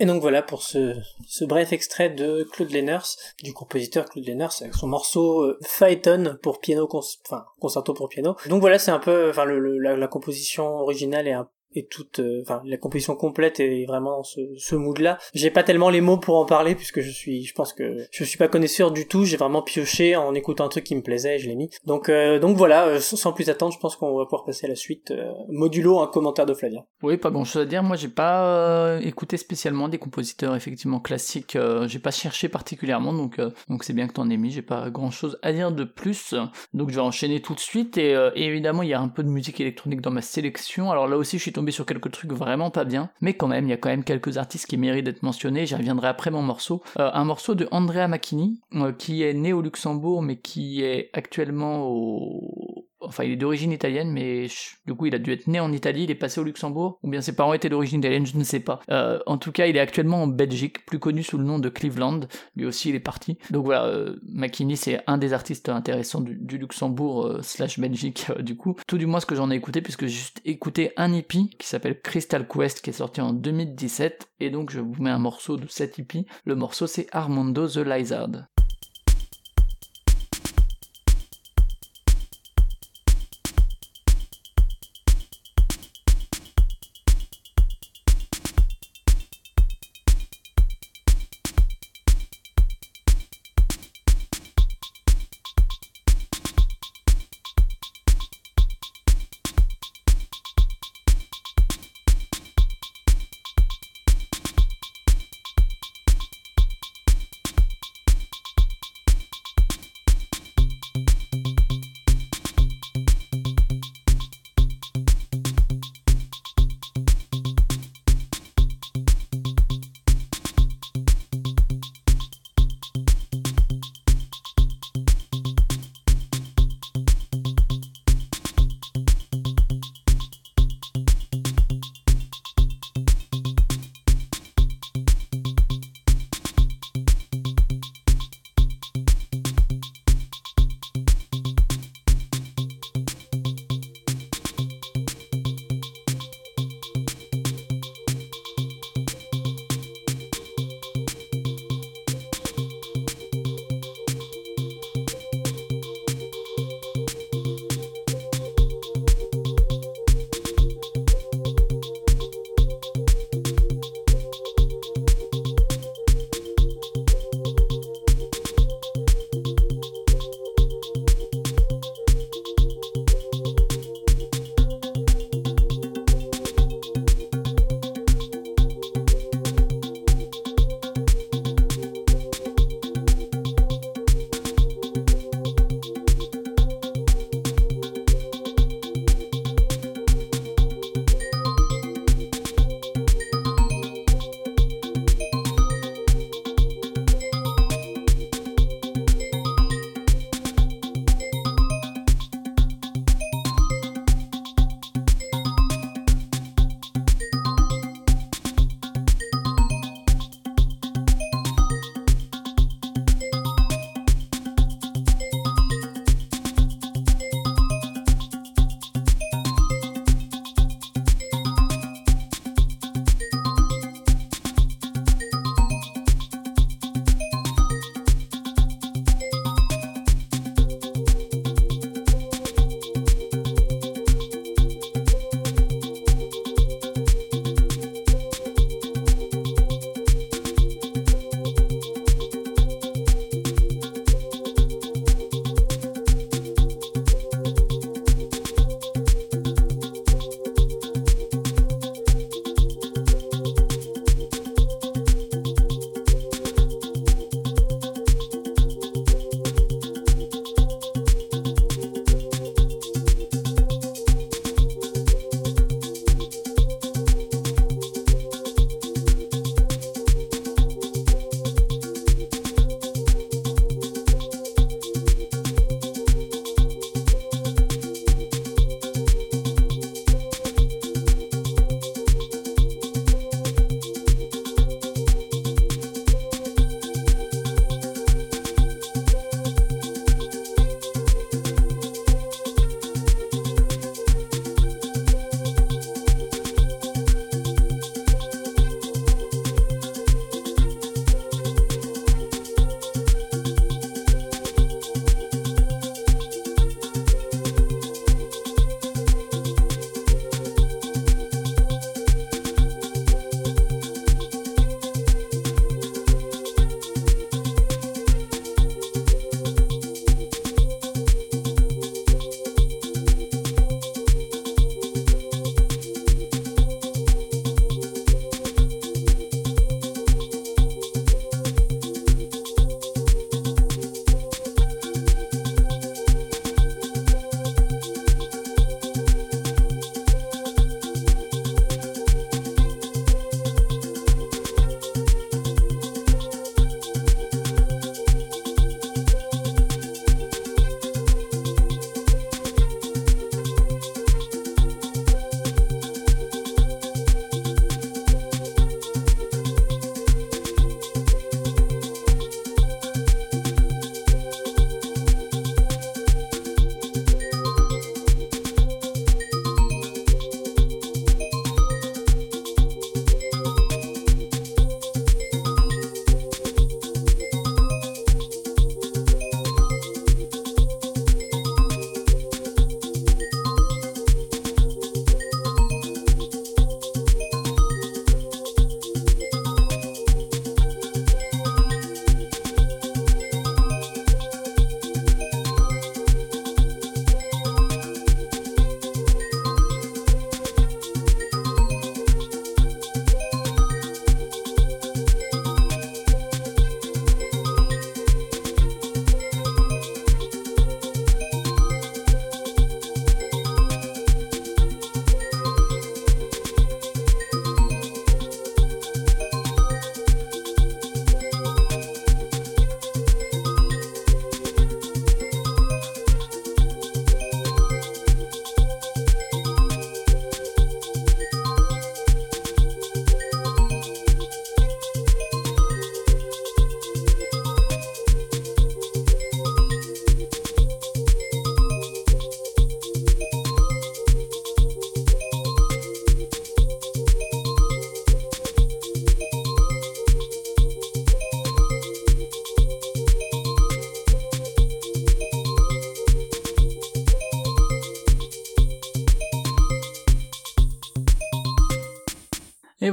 Et 0.00 0.06
donc 0.06 0.20
voilà 0.20 0.42
pour 0.42 0.62
ce, 0.62 0.94
ce 1.26 1.44
bref 1.44 1.72
extrait 1.72 2.10
de 2.10 2.46
Claude 2.52 2.70
Lenners, 2.70 3.16
du 3.42 3.52
compositeur 3.52 4.04
Claude 4.04 4.26
Lenners, 4.26 4.60
avec 4.60 4.74
son 4.74 4.86
morceau 4.86 5.42
euh, 5.42 5.58
Phaeton 5.62 6.38
pour 6.42 6.60
piano, 6.60 6.88
enfin 6.92 7.44
concerto 7.58 7.94
pour 7.94 8.08
piano. 8.08 8.36
Donc 8.46 8.60
voilà, 8.60 8.78
c'est 8.78 8.92
un 8.92 9.00
peu, 9.00 9.30
enfin 9.30 9.44
la 9.44 10.08
composition 10.08 10.76
originale 10.78 11.26
est 11.26 11.32
un 11.32 11.48
et 11.74 11.86
toute, 11.86 12.20
euh, 12.20 12.40
enfin 12.42 12.62
la 12.64 12.76
composition 12.76 13.14
complète 13.14 13.60
est 13.60 13.84
vraiment 13.86 14.18
dans 14.18 14.22
ce, 14.22 14.40
ce 14.56 14.74
mood-là. 14.74 15.18
J'ai 15.34 15.50
pas 15.50 15.62
tellement 15.62 15.90
les 15.90 16.00
mots 16.00 16.16
pour 16.16 16.38
en 16.38 16.46
parler 16.46 16.74
puisque 16.74 17.00
je 17.00 17.10
suis, 17.10 17.44
je 17.44 17.54
pense 17.54 17.72
que 17.72 18.06
je 18.10 18.24
suis 18.24 18.38
pas 18.38 18.48
connaisseur 18.48 18.90
du 18.90 19.06
tout. 19.06 19.24
J'ai 19.24 19.36
vraiment 19.36 19.62
pioché 19.62 20.16
en 20.16 20.34
écoutant 20.34 20.64
un 20.64 20.68
truc 20.68 20.84
qui 20.84 20.96
me 20.96 21.02
plaisait 21.02 21.36
et 21.36 21.38
je 21.38 21.48
l'ai 21.48 21.54
mis. 21.54 21.70
Donc 21.84 22.08
euh, 22.08 22.38
donc 22.38 22.56
voilà, 22.56 22.86
euh, 22.86 23.00
sans 23.00 23.32
plus 23.32 23.50
attendre, 23.50 23.72
je 23.72 23.78
pense 23.78 23.96
qu'on 23.96 24.16
va 24.16 24.24
pouvoir 24.24 24.44
passer 24.44 24.66
à 24.66 24.68
la 24.68 24.76
suite. 24.76 25.12
modulo 25.48 26.00
un 26.00 26.06
commentaire 26.06 26.46
de 26.46 26.54
Flavien. 26.54 26.84
Oui, 27.02 27.16
pas 27.16 27.30
grand 27.30 27.44
chose 27.44 27.62
à 27.62 27.66
dire. 27.66 27.82
Moi, 27.82 27.96
j'ai 27.96 28.08
pas 28.08 28.98
écouté 29.02 29.36
spécialement 29.36 29.88
des 29.88 29.98
compositeurs 29.98 30.54
effectivement 30.56 31.00
classiques. 31.00 31.56
j'ai 31.86 31.98
pas 31.98 32.10
cherché 32.10 32.48
particulièrement, 32.48 33.12
donc 33.12 33.40
donc 33.68 33.84
c'est 33.84 33.92
bien 33.92 34.08
que 34.08 34.14
t'en 34.14 34.30
aies 34.30 34.36
mis. 34.36 34.50
J'ai 34.50 34.62
pas 34.62 34.90
grand 34.90 35.10
chose 35.10 35.38
à 35.42 35.52
dire 35.52 35.72
de 35.72 35.84
plus. 35.84 36.34
Donc 36.72 36.90
je 36.90 36.94
vais 36.94 37.00
enchaîner 37.00 37.40
tout 37.40 37.54
de 37.54 37.60
suite. 37.60 37.98
Et, 37.98 38.12
et 38.34 38.44
évidemment, 38.44 38.82
il 38.82 38.88
y 38.88 38.94
a 38.94 39.00
un 39.00 39.08
peu 39.08 39.22
de 39.22 39.28
musique 39.28 39.60
électronique 39.60 40.00
dans 40.00 40.10
ma 40.10 40.22
sélection. 40.22 40.90
Alors 40.90 41.06
là 41.06 41.16
aussi, 41.16 41.36
je 41.36 41.42
suis 41.42 41.52
tombé 41.58 41.72
sur 41.72 41.86
quelques 41.86 42.12
trucs 42.12 42.32
vraiment 42.32 42.70
pas 42.70 42.84
bien, 42.84 43.10
mais 43.20 43.34
quand 43.34 43.48
même, 43.48 43.66
il 43.66 43.70
y 43.70 43.72
a 43.72 43.76
quand 43.76 43.88
même 43.88 44.04
quelques 44.04 44.38
artistes 44.38 44.66
qui 44.66 44.76
méritent 44.76 45.06
d'être 45.06 45.24
mentionnés. 45.24 45.66
J'y 45.66 45.74
reviendrai 45.74 46.06
après 46.06 46.30
mon 46.30 46.40
morceau. 46.40 46.84
Euh, 47.00 47.10
un 47.12 47.24
morceau 47.24 47.56
de 47.56 47.66
Andrea 47.72 48.06
Macchini, 48.06 48.60
euh, 48.74 48.92
qui 48.92 49.24
est 49.24 49.34
né 49.34 49.52
au 49.52 49.60
Luxembourg, 49.60 50.22
mais 50.22 50.36
qui 50.36 50.84
est 50.84 51.10
actuellement 51.14 51.88
au 51.88 52.77
Enfin, 53.08 53.24
il 53.24 53.32
est 53.32 53.36
d'origine 53.36 53.72
italienne, 53.72 54.10
mais 54.10 54.46
du 54.86 54.94
coup, 54.94 55.06
il 55.06 55.14
a 55.14 55.18
dû 55.18 55.32
être 55.32 55.46
né 55.46 55.60
en 55.60 55.72
Italie, 55.72 56.04
il 56.04 56.10
est 56.10 56.14
passé 56.14 56.40
au 56.40 56.44
Luxembourg, 56.44 56.98
ou 57.02 57.08
bien 57.08 57.20
ses 57.20 57.34
parents 57.34 57.54
étaient 57.54 57.68
d'origine 57.68 58.00
italienne, 58.00 58.26
je 58.26 58.36
ne 58.36 58.44
sais 58.44 58.60
pas. 58.60 58.80
Euh, 58.90 59.18
en 59.26 59.38
tout 59.38 59.50
cas, 59.50 59.66
il 59.66 59.76
est 59.76 59.80
actuellement 59.80 60.22
en 60.22 60.26
Belgique, 60.26 60.84
plus 60.84 60.98
connu 60.98 61.22
sous 61.22 61.38
le 61.38 61.44
nom 61.44 61.58
de 61.58 61.68
Cleveland. 61.68 62.20
Lui 62.54 62.66
aussi, 62.66 62.90
il 62.90 62.94
est 62.94 63.00
parti. 63.00 63.38
Donc 63.50 63.64
voilà, 63.64 63.86
euh, 63.86 64.16
McKinney, 64.22 64.76
c'est 64.76 65.00
un 65.06 65.18
des 65.18 65.32
artistes 65.32 65.68
intéressants 65.68 66.20
du, 66.20 66.58
Luxembourg 66.58 67.26
euh, 67.26 67.42
slash 67.42 67.78
Belgique, 67.78 68.26
du 68.40 68.56
coup. 68.56 68.76
Tout 68.86 68.98
du 68.98 69.06
moins 69.06 69.20
ce 69.20 69.26
que 69.26 69.34
j'en 69.34 69.50
ai 69.50 69.54
écouté, 69.54 69.80
puisque 69.80 70.02
j'ai 70.02 70.08
juste 70.08 70.40
écouté 70.44 70.92
un 70.96 71.12
EP 71.14 71.38
qui 71.58 71.66
s'appelle 71.66 72.00
Crystal 72.00 72.46
Quest, 72.46 72.82
qui 72.82 72.90
est 72.90 72.94
sorti 72.94 73.20
en 73.20 73.32
2017, 73.32 74.28
et 74.40 74.50
donc 74.50 74.70
je 74.70 74.80
vous 74.80 75.02
mets 75.02 75.10
un 75.10 75.18
morceau 75.18 75.56
de 75.56 75.66
cet 75.68 75.98
EP. 75.98 76.26
Le 76.44 76.54
morceau, 76.54 76.86
c'est 76.86 77.06
Armando 77.12 77.68
the 77.68 77.78
Lizard. 77.78 78.48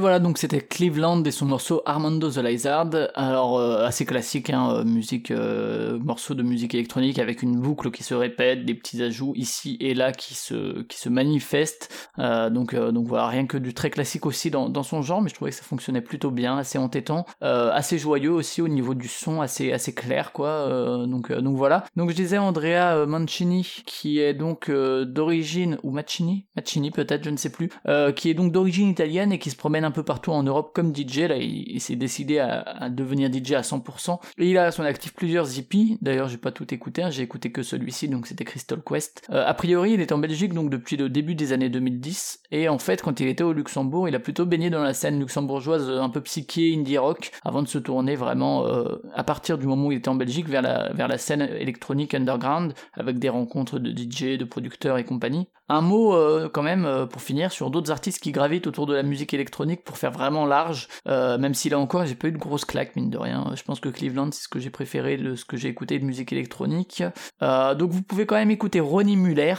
Voilà, 0.06 0.20
donc 0.20 0.38
c'était 0.38 0.60
Cleveland 0.60 1.24
et 1.24 1.32
son 1.32 1.46
morceau 1.46 1.82
Armando 1.84 2.30
the 2.30 2.36
Lizard. 2.36 2.90
Alors, 3.16 3.58
euh, 3.58 3.84
assez 3.84 4.06
classique, 4.06 4.50
hein, 4.50 4.70
euh, 4.70 4.84
musique, 4.84 5.32
euh, 5.32 5.98
morceau 5.98 6.34
de 6.34 6.44
musique 6.44 6.74
électronique 6.74 7.18
avec 7.18 7.42
une 7.42 7.58
boucle 7.58 7.90
qui 7.90 8.04
se 8.04 8.14
répète, 8.14 8.64
des 8.64 8.74
petits 8.74 9.02
ajouts 9.02 9.32
ici 9.34 9.76
et 9.80 9.94
là 9.94 10.12
qui 10.12 10.34
se, 10.34 10.82
qui 10.82 10.96
se 10.96 11.08
manifestent. 11.08 11.85
Euh, 12.18 12.50
donc, 12.50 12.74
euh, 12.74 12.92
donc 12.92 13.06
voilà, 13.06 13.28
rien 13.28 13.46
que 13.46 13.58
du 13.58 13.74
très 13.74 13.90
classique 13.90 14.26
aussi 14.26 14.50
dans, 14.50 14.68
dans 14.68 14.82
son 14.82 15.02
genre, 15.02 15.22
mais 15.22 15.28
je 15.28 15.34
trouvais 15.34 15.50
que 15.50 15.56
ça 15.56 15.62
fonctionnait 15.62 16.00
plutôt 16.00 16.30
bien, 16.30 16.56
assez 16.58 16.78
entêtant, 16.78 17.26
euh, 17.42 17.70
assez 17.72 17.98
joyeux 17.98 18.32
aussi 18.32 18.62
au 18.62 18.68
niveau 18.68 18.94
du 18.94 19.08
son, 19.08 19.40
assez, 19.40 19.72
assez 19.72 19.94
clair, 19.94 20.32
quoi. 20.32 20.48
Euh, 20.48 21.06
donc, 21.06 21.30
euh, 21.30 21.40
donc 21.40 21.56
voilà. 21.56 21.84
Donc 21.96 22.10
je 22.10 22.16
disais 22.16 22.38
Andrea 22.38 22.96
euh, 22.96 23.06
Mancini, 23.06 23.82
qui 23.86 24.18
est 24.18 24.34
donc 24.34 24.70
d'origine, 24.70 25.78
ou 25.82 25.90
Mancini? 25.90 26.46
Mancini 26.56 26.90
peut-être, 26.90 27.24
je 27.24 27.30
ne 27.30 27.36
sais 27.36 27.50
plus, 27.50 27.70
qui 28.16 28.30
est 28.30 28.34
donc 28.34 28.52
d'origine 28.52 28.88
italienne 28.88 29.32
et 29.32 29.38
qui 29.38 29.50
se 29.50 29.56
promène 29.56 29.84
un 29.84 29.90
peu 29.90 30.02
partout 30.02 30.32
en 30.32 30.42
Europe 30.42 30.72
comme 30.74 30.94
DJ. 30.94 31.20
Là, 31.20 31.36
il, 31.36 31.80
s'est 31.80 31.96
décidé 31.96 32.38
à, 32.38 32.60
à 32.60 32.88
devenir 32.88 33.30
DJ 33.32 33.52
à 33.52 33.60
100%. 33.60 34.18
Et 34.38 34.50
il 34.50 34.58
a 34.58 34.64
à 34.64 34.70
son 34.70 34.82
actif 34.82 35.14
plusieurs 35.14 35.58
hippies. 35.58 35.98
D'ailleurs, 36.00 36.28
j'ai 36.28 36.38
pas 36.38 36.52
tout 36.52 36.72
écouté, 36.72 37.02
hein, 37.02 37.10
j'ai 37.10 37.22
écouté 37.22 37.52
que 37.52 37.62
celui-ci, 37.62 38.08
donc 38.08 38.26
c'était 38.26 38.44
Crystal 38.44 38.80
Quest. 38.82 39.26
A 39.28 39.54
priori, 39.54 39.92
il 39.92 40.00
est 40.00 40.12
en 40.12 40.18
Belgique 40.18 40.54
donc 40.54 40.70
depuis 40.70 40.96
le 40.96 41.08
début 41.08 41.34
des 41.34 41.52
années 41.52 41.68
2010. 41.68 42.05
Et 42.50 42.68
en 42.68 42.78
fait, 42.78 43.02
quand 43.02 43.20
il 43.20 43.28
était 43.28 43.44
au 43.44 43.52
Luxembourg, 43.52 44.08
il 44.08 44.14
a 44.14 44.18
plutôt 44.18 44.46
baigné 44.46 44.70
dans 44.70 44.82
la 44.82 44.94
scène 44.94 45.18
luxembourgeoise 45.18 45.88
euh, 45.88 46.00
un 46.00 46.08
peu 46.08 46.20
psyché, 46.20 46.74
indie 46.74 46.98
rock, 46.98 47.30
avant 47.44 47.62
de 47.62 47.68
se 47.68 47.78
tourner 47.78 48.16
vraiment 48.16 48.66
euh, 48.66 48.96
à 49.14 49.24
partir 49.24 49.58
du 49.58 49.66
moment 49.66 49.88
où 49.88 49.92
il 49.92 49.98
était 49.98 50.08
en 50.08 50.14
Belgique 50.14 50.48
vers 50.48 50.62
la, 50.62 50.92
vers 50.92 51.08
la 51.08 51.18
scène 51.18 51.42
électronique 51.42 52.14
underground, 52.14 52.74
avec 52.94 53.18
des 53.18 53.28
rencontres 53.28 53.78
de 53.78 53.90
DJ, 53.90 54.38
de 54.38 54.44
producteurs 54.44 54.98
et 54.98 55.04
compagnie. 55.04 55.48
Un 55.68 55.80
mot 55.80 56.14
euh, 56.14 56.48
quand 56.48 56.62
même 56.62 57.08
pour 57.10 57.20
finir 57.20 57.50
sur 57.50 57.70
d'autres 57.70 57.90
artistes 57.90 58.22
qui 58.22 58.30
gravitent 58.30 58.68
autour 58.68 58.86
de 58.86 58.94
la 58.94 59.02
musique 59.02 59.34
électronique 59.34 59.82
pour 59.82 59.98
faire 59.98 60.12
vraiment 60.12 60.46
large, 60.46 60.86
même 61.06 61.54
si 61.54 61.68
là 61.68 61.78
encore 61.78 62.06
j'ai 62.06 62.14
pas 62.14 62.28
eu 62.28 62.32
de 62.32 62.38
grosse 62.38 62.64
claque 62.64 62.94
mine 62.94 63.10
de 63.10 63.18
rien. 63.18 63.52
Je 63.56 63.62
pense 63.64 63.80
que 63.80 63.88
Cleveland 63.88 64.30
c'est 64.30 64.44
ce 64.44 64.48
que 64.48 64.60
j'ai 64.60 64.70
préféré 64.70 65.16
de 65.16 65.34
ce 65.34 65.44
que 65.44 65.56
j'ai 65.56 65.68
écouté 65.68 65.98
de 65.98 66.04
musique 66.04 66.32
électronique. 66.32 67.02
Donc 67.40 67.90
vous 67.90 68.02
pouvez 68.02 68.26
quand 68.26 68.36
même 68.36 68.52
écouter 68.52 68.78
Ronnie 68.78 69.16
Muller 69.16 69.54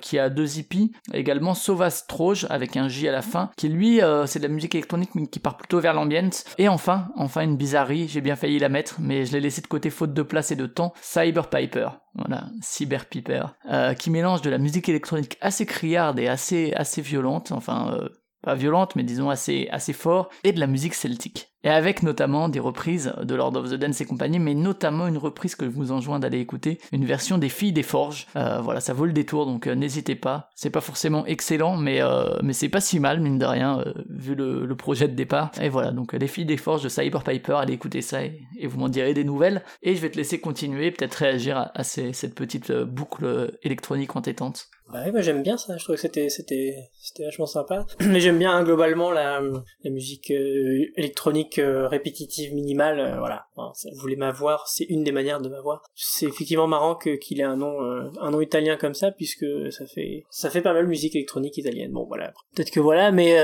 qui 0.00 0.18
a 0.18 0.30
deux 0.30 0.58
hippies, 0.58 0.92
également 1.12 1.54
Stroge 1.90 2.46
avec 2.50 2.76
un 2.76 2.88
J 2.88 3.08
à 3.08 3.12
la 3.12 3.22
fin, 3.22 3.50
qui 3.56 3.68
lui 3.68 4.02
euh, 4.02 4.26
c'est 4.26 4.38
de 4.38 4.46
la 4.46 4.52
musique 4.52 4.74
électronique 4.74 5.10
qui 5.30 5.38
part 5.38 5.56
plutôt 5.56 5.80
vers 5.80 5.94
l'ambiance. 5.94 6.44
Et 6.58 6.68
enfin, 6.68 7.08
enfin 7.16 7.42
une 7.42 7.56
bizarrerie, 7.56 8.08
j'ai 8.08 8.20
bien 8.20 8.36
failli 8.36 8.58
la 8.58 8.68
mettre 8.68 8.96
mais 8.98 9.24
je 9.24 9.32
l'ai 9.32 9.40
laissé 9.40 9.60
de 9.60 9.66
côté 9.66 9.90
faute 9.90 10.14
de 10.14 10.22
place 10.22 10.50
et 10.50 10.56
de 10.56 10.66
temps, 10.66 10.92
Cyber 11.00 11.48
Piper. 11.48 11.88
Voilà, 12.14 12.44
Cyber 12.62 13.06
Piper, 13.06 13.44
euh, 13.70 13.94
qui 13.94 14.10
mélange 14.10 14.42
de 14.42 14.50
la 14.50 14.58
musique 14.58 14.88
électronique 14.88 15.36
assez 15.40 15.66
criarde 15.66 16.18
et 16.18 16.28
assez 16.28 16.72
assez 16.74 17.02
violente, 17.02 17.52
enfin 17.52 17.92
euh, 17.92 18.08
pas 18.42 18.54
violente 18.54 18.96
mais 18.96 19.02
disons 19.02 19.30
assez 19.30 19.92
fort, 19.92 20.30
et 20.44 20.52
de 20.52 20.60
la 20.60 20.66
musique 20.66 20.94
celtique. 20.94 21.56
Et 21.66 21.68
avec 21.68 22.04
notamment 22.04 22.48
des 22.48 22.60
reprises 22.60 23.12
de 23.20 23.34
Lord 23.34 23.56
of 23.56 23.70
the 23.70 23.74
Dance 23.74 24.00
et 24.00 24.04
compagnie, 24.04 24.38
mais 24.38 24.54
notamment 24.54 25.08
une 25.08 25.18
reprise 25.18 25.56
que 25.56 25.64
je 25.64 25.70
vous 25.70 25.90
enjoins 25.90 26.20
d'aller 26.20 26.38
écouter, 26.38 26.78
une 26.92 27.04
version 27.04 27.38
des 27.38 27.48
Filles 27.48 27.72
des 27.72 27.82
Forges. 27.82 28.28
Euh, 28.36 28.60
voilà, 28.60 28.80
ça 28.80 28.92
vaut 28.92 29.04
le 29.04 29.12
détour, 29.12 29.46
donc 29.46 29.66
euh, 29.66 29.74
n'hésitez 29.74 30.14
pas. 30.14 30.48
C'est 30.54 30.70
pas 30.70 30.80
forcément 30.80 31.26
excellent, 31.26 31.76
mais 31.76 32.00
euh, 32.00 32.38
mais 32.44 32.52
c'est 32.52 32.68
pas 32.68 32.80
si 32.80 33.00
mal 33.00 33.18
mine 33.18 33.40
de 33.40 33.46
rien 33.46 33.82
vu 34.08 34.36
le, 34.36 34.76
projet 34.76 35.08
de 35.08 35.14
départ. 35.14 35.50
Et 35.60 35.68
voilà, 35.68 35.90
donc 35.90 36.12
les 36.12 36.28
Filles 36.28 36.44
des 36.44 36.56
Forges 36.56 36.84
de 36.84 36.88
Cyber 36.88 37.24
Piper, 37.24 37.54
allez 37.54 37.72
écouter 37.72 38.00
ça 38.00 38.22
et, 38.22 38.46
vous 38.62 38.78
m'en 38.78 38.88
direz 38.88 39.12
des 39.12 39.24
nouvelles. 39.24 39.64
Et 39.82 39.96
je 39.96 40.00
vais 40.00 40.10
te 40.10 40.16
laisser 40.16 40.38
continuer, 40.38 40.92
peut-être 40.92 41.14
réagir 41.14 41.72
à, 41.74 41.82
cette 41.82 42.36
petite 42.36 42.70
boucle 42.70 43.58
électronique 43.64 44.14
entêtante. 44.14 44.68
Bah 44.92 45.02
ouais, 45.04 45.10
moi 45.10 45.20
j'aime 45.20 45.42
bien 45.42 45.56
ça, 45.56 45.76
je 45.76 45.82
trouve 45.82 45.96
que 45.96 46.00
c'était 46.00 46.28
c'était 46.28 46.90
c'était 47.00 47.24
vachement 47.24 47.46
sympa. 47.46 47.86
Mais 48.00 48.20
j'aime 48.20 48.38
bien 48.38 48.62
globalement 48.62 49.10
la 49.10 49.40
la 49.82 49.90
musique 49.90 50.30
euh, 50.30 50.84
électronique 50.96 51.58
euh, 51.58 51.88
répétitive 51.88 52.54
minimale, 52.54 53.00
euh, 53.00 53.18
voilà. 53.18 53.46
Enfin, 53.56 53.72
vous 53.92 54.00
voulez 54.00 54.16
m'avoir, 54.16 54.68
c'est 54.68 54.84
une 54.84 55.02
des 55.02 55.10
manières 55.10 55.40
de 55.40 55.48
m'avoir. 55.48 55.82
C'est 55.94 56.26
effectivement 56.26 56.68
marrant 56.68 56.94
que 56.94 57.10
qu'il 57.16 57.40
ait 57.40 57.44
un 57.44 57.56
nom 57.56 57.80
un 58.20 58.30
nom 58.30 58.40
italien 58.40 58.76
comme 58.76 58.94
ça 58.94 59.10
puisque 59.10 59.46
ça 59.72 59.86
fait 59.86 60.24
ça 60.30 60.50
fait 60.50 60.60
pas 60.60 60.72
mal 60.72 60.86
musique 60.86 61.16
électronique 61.16 61.58
italienne. 61.58 61.90
Bon 61.90 62.04
voilà, 62.04 62.32
peut-être 62.54 62.70
que 62.70 62.80
voilà, 62.80 63.10
mais 63.10 63.34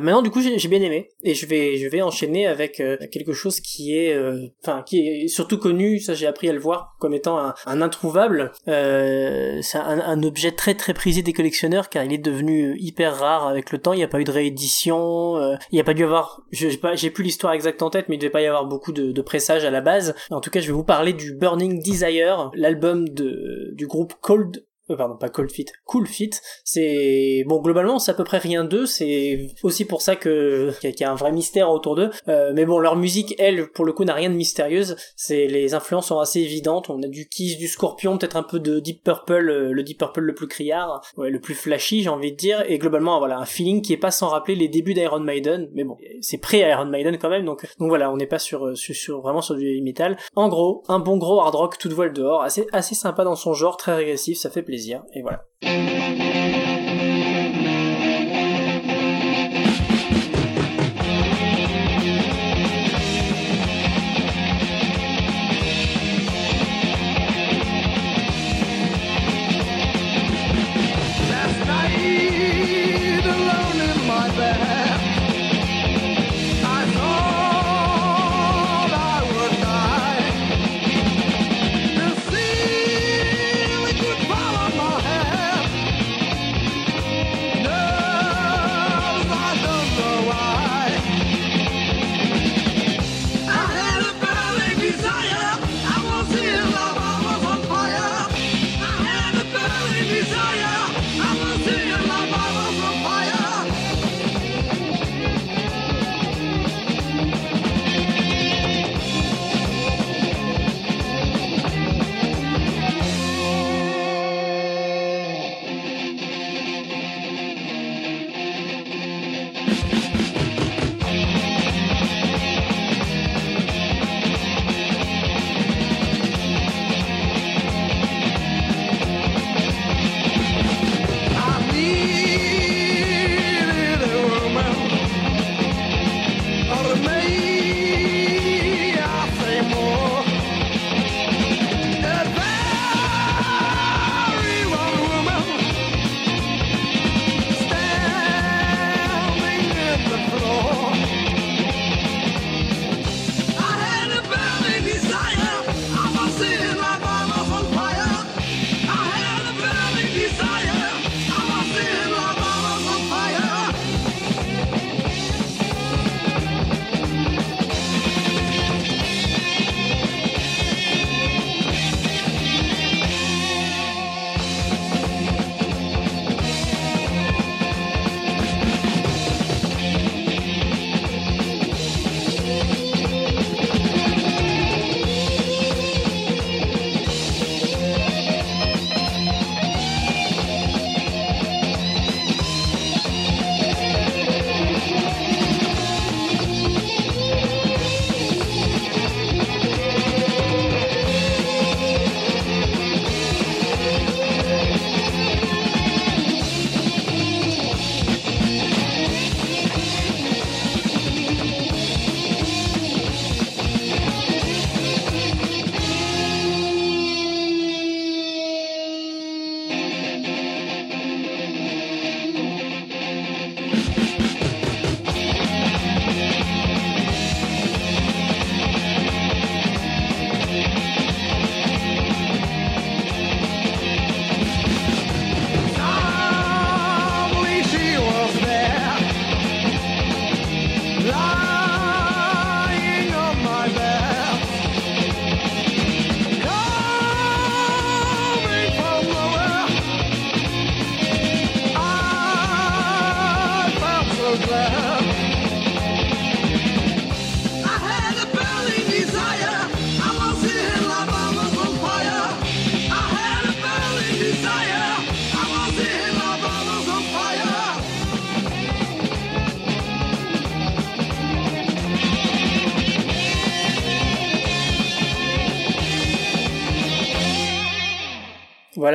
maintenant 0.00 0.22
du 0.22 0.30
coup 0.30 0.40
j'ai 0.40 0.68
bien 0.68 0.82
aimé 0.82 1.10
et 1.24 1.34
je 1.34 1.46
vais 1.46 1.78
je 1.78 1.88
vais 1.88 2.02
enchaîner 2.02 2.46
avec 2.46 2.82
quelque 3.10 3.32
chose 3.32 3.60
qui 3.60 3.96
est 3.96 4.16
enfin 4.62 4.82
qui 4.82 5.00
est 5.00 5.28
surtout 5.28 5.58
connu, 5.58 5.98
ça 5.98 6.14
j'ai 6.14 6.26
appris 6.26 6.48
à 6.48 6.52
le 6.52 6.60
voir 6.60 6.94
comme 7.00 7.14
étant 7.14 7.38
un, 7.38 7.54
un 7.66 7.82
introuvable. 7.82 8.52
C'est 8.66 9.78
un 9.78 10.22
objet 10.22 10.52
très 10.52 10.74
très 10.74 10.91
prisé 10.94 11.22
des 11.22 11.32
collectionneurs 11.32 11.88
car 11.88 12.04
il 12.04 12.12
est 12.12 12.18
devenu 12.18 12.76
hyper 12.78 13.16
rare 13.16 13.46
avec 13.46 13.72
le 13.72 13.78
temps. 13.78 13.92
Il 13.92 13.98
n'y 13.98 14.04
a 14.04 14.08
pas 14.08 14.20
eu 14.20 14.24
de 14.24 14.30
réédition, 14.30 15.36
euh, 15.36 15.56
il 15.70 15.74
n'y 15.74 15.80
a 15.80 15.84
pas 15.84 15.94
dû 15.94 16.04
avoir, 16.04 16.42
j'ai 16.50 16.76
pas, 16.76 16.94
j'ai 16.94 17.10
plus 17.10 17.24
l'histoire 17.24 17.52
exacte 17.52 17.82
en 17.82 17.90
tête, 17.90 18.08
mais 18.08 18.16
il 18.16 18.18
devait 18.18 18.30
pas 18.30 18.42
y 18.42 18.46
avoir 18.46 18.66
beaucoup 18.66 18.92
de, 18.92 19.12
de 19.12 19.22
pressages 19.22 19.64
à 19.64 19.70
la 19.70 19.80
base. 19.80 20.14
En 20.30 20.40
tout 20.40 20.50
cas, 20.50 20.60
je 20.60 20.66
vais 20.66 20.72
vous 20.72 20.84
parler 20.84 21.12
du 21.12 21.34
Burning 21.34 21.82
Desire, 21.82 22.50
l'album 22.54 23.08
de 23.08 23.72
du 23.74 23.86
groupe 23.86 24.14
Cold 24.20 24.64
euh, 24.90 24.96
pardon, 24.96 25.16
pas 25.16 25.28
Cold 25.28 25.50
Fit, 25.50 25.66
Cool 25.84 26.06
Fit. 26.06 26.30
C'est 26.64 27.44
bon 27.46 27.60
globalement 27.60 27.98
c'est 27.98 28.10
à 28.10 28.14
peu 28.14 28.24
près 28.24 28.38
rien 28.38 28.64
d'eux. 28.64 28.86
C'est 28.86 29.48
aussi 29.62 29.84
pour 29.84 30.02
ça 30.02 30.16
que 30.16 30.72
qu'il 30.80 30.94
y, 31.00 31.04
a- 31.04 31.10
un 31.12 31.14
vrai 31.14 31.32
mystère 31.32 31.70
autour 31.70 31.94
d'eux. 31.96 32.10
Euh, 32.28 32.52
mais 32.54 32.64
bon 32.64 32.78
leur 32.78 32.96
musique 32.96 33.34
elle 33.38 33.68
pour 33.70 33.84
le 33.84 33.92
coup 33.92 34.04
n'a 34.04 34.14
rien 34.14 34.30
de 34.30 34.34
mystérieuse. 34.34 34.96
C'est 35.16 35.46
les 35.46 35.74
influences 35.74 36.06
sont 36.08 36.18
assez 36.18 36.40
évidentes. 36.40 36.90
On 36.90 37.02
a 37.02 37.06
du 37.06 37.28
Kiss, 37.28 37.58
du 37.58 37.68
Scorpion, 37.68 38.18
peut-être 38.18 38.36
un 38.36 38.42
peu 38.42 38.58
de 38.60 38.80
Deep 38.80 39.02
Purple, 39.04 39.48
euh, 39.48 39.72
le 39.72 39.82
Deep 39.82 39.98
Purple 39.98 40.20
le 40.20 40.34
plus 40.34 40.48
criard, 40.48 41.00
ouais 41.16 41.30
le 41.30 41.40
plus 41.40 41.54
flashy 41.54 42.02
j'ai 42.02 42.08
envie 42.08 42.32
de 42.32 42.36
dire. 42.36 42.64
Et 42.68 42.78
globalement 42.78 43.18
voilà 43.18 43.38
un 43.38 43.44
feeling 43.46 43.82
qui 43.82 43.92
est 43.92 43.96
pas 43.98 44.10
sans 44.10 44.28
rappeler 44.28 44.54
les 44.56 44.68
débuts 44.68 44.94
d'Iron 44.94 45.20
Maiden. 45.20 45.68
Mais 45.74 45.84
bon 45.84 45.96
c'est 46.20 46.38
pré 46.38 46.60
Iron 46.68 46.86
Maiden 46.86 47.18
quand 47.18 47.30
même 47.30 47.44
donc 47.44 47.66
donc 47.78 47.88
voilà 47.88 48.10
on 48.12 48.16
n'est 48.16 48.26
pas 48.26 48.38
sur, 48.38 48.66
euh, 48.66 48.74
sur 48.74 48.94
sur 48.94 49.20
vraiment 49.20 49.42
sur 49.42 49.54
du 49.54 49.80
metal. 49.82 50.16
En 50.34 50.48
gros 50.48 50.82
un 50.88 50.98
bon 50.98 51.16
gros 51.18 51.40
hard 51.40 51.54
rock 51.54 51.78
toute 51.78 51.92
voile 51.92 52.12
dehors 52.12 52.42
assez 52.42 52.66
assez 52.72 52.94
sympa 52.94 53.24
dans 53.24 53.36
son 53.36 53.52
genre 53.54 53.76
très 53.76 53.94
régressif 53.94 54.38
ça 54.38 54.50
fait 54.50 54.62
plaisir 54.62 54.71
et 55.14 55.22
voilà. 55.22 55.44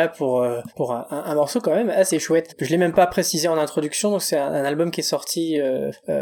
Pour 0.10 0.42
euh, 0.42 0.62
un, 0.78 1.36
morceau 1.36 1.62
quand 1.62 1.76
même 1.76 1.90
assez 1.90 2.20
chouette. 2.20 2.56
Je 2.60 2.70
l'ai 2.70 2.78
même 2.78 2.94
pas 2.94 3.08
précisé 3.08 3.48
en 3.48 3.58
introduction, 3.58 4.12
donc 4.12 4.22
c'est 4.22 4.38
un, 4.38 4.48
un 4.48 4.66
album 4.66 4.92
qui 4.92 5.02
est 5.02 5.04
sorti 5.04 5.60
euh, 5.60 5.92
euh, 6.10 6.17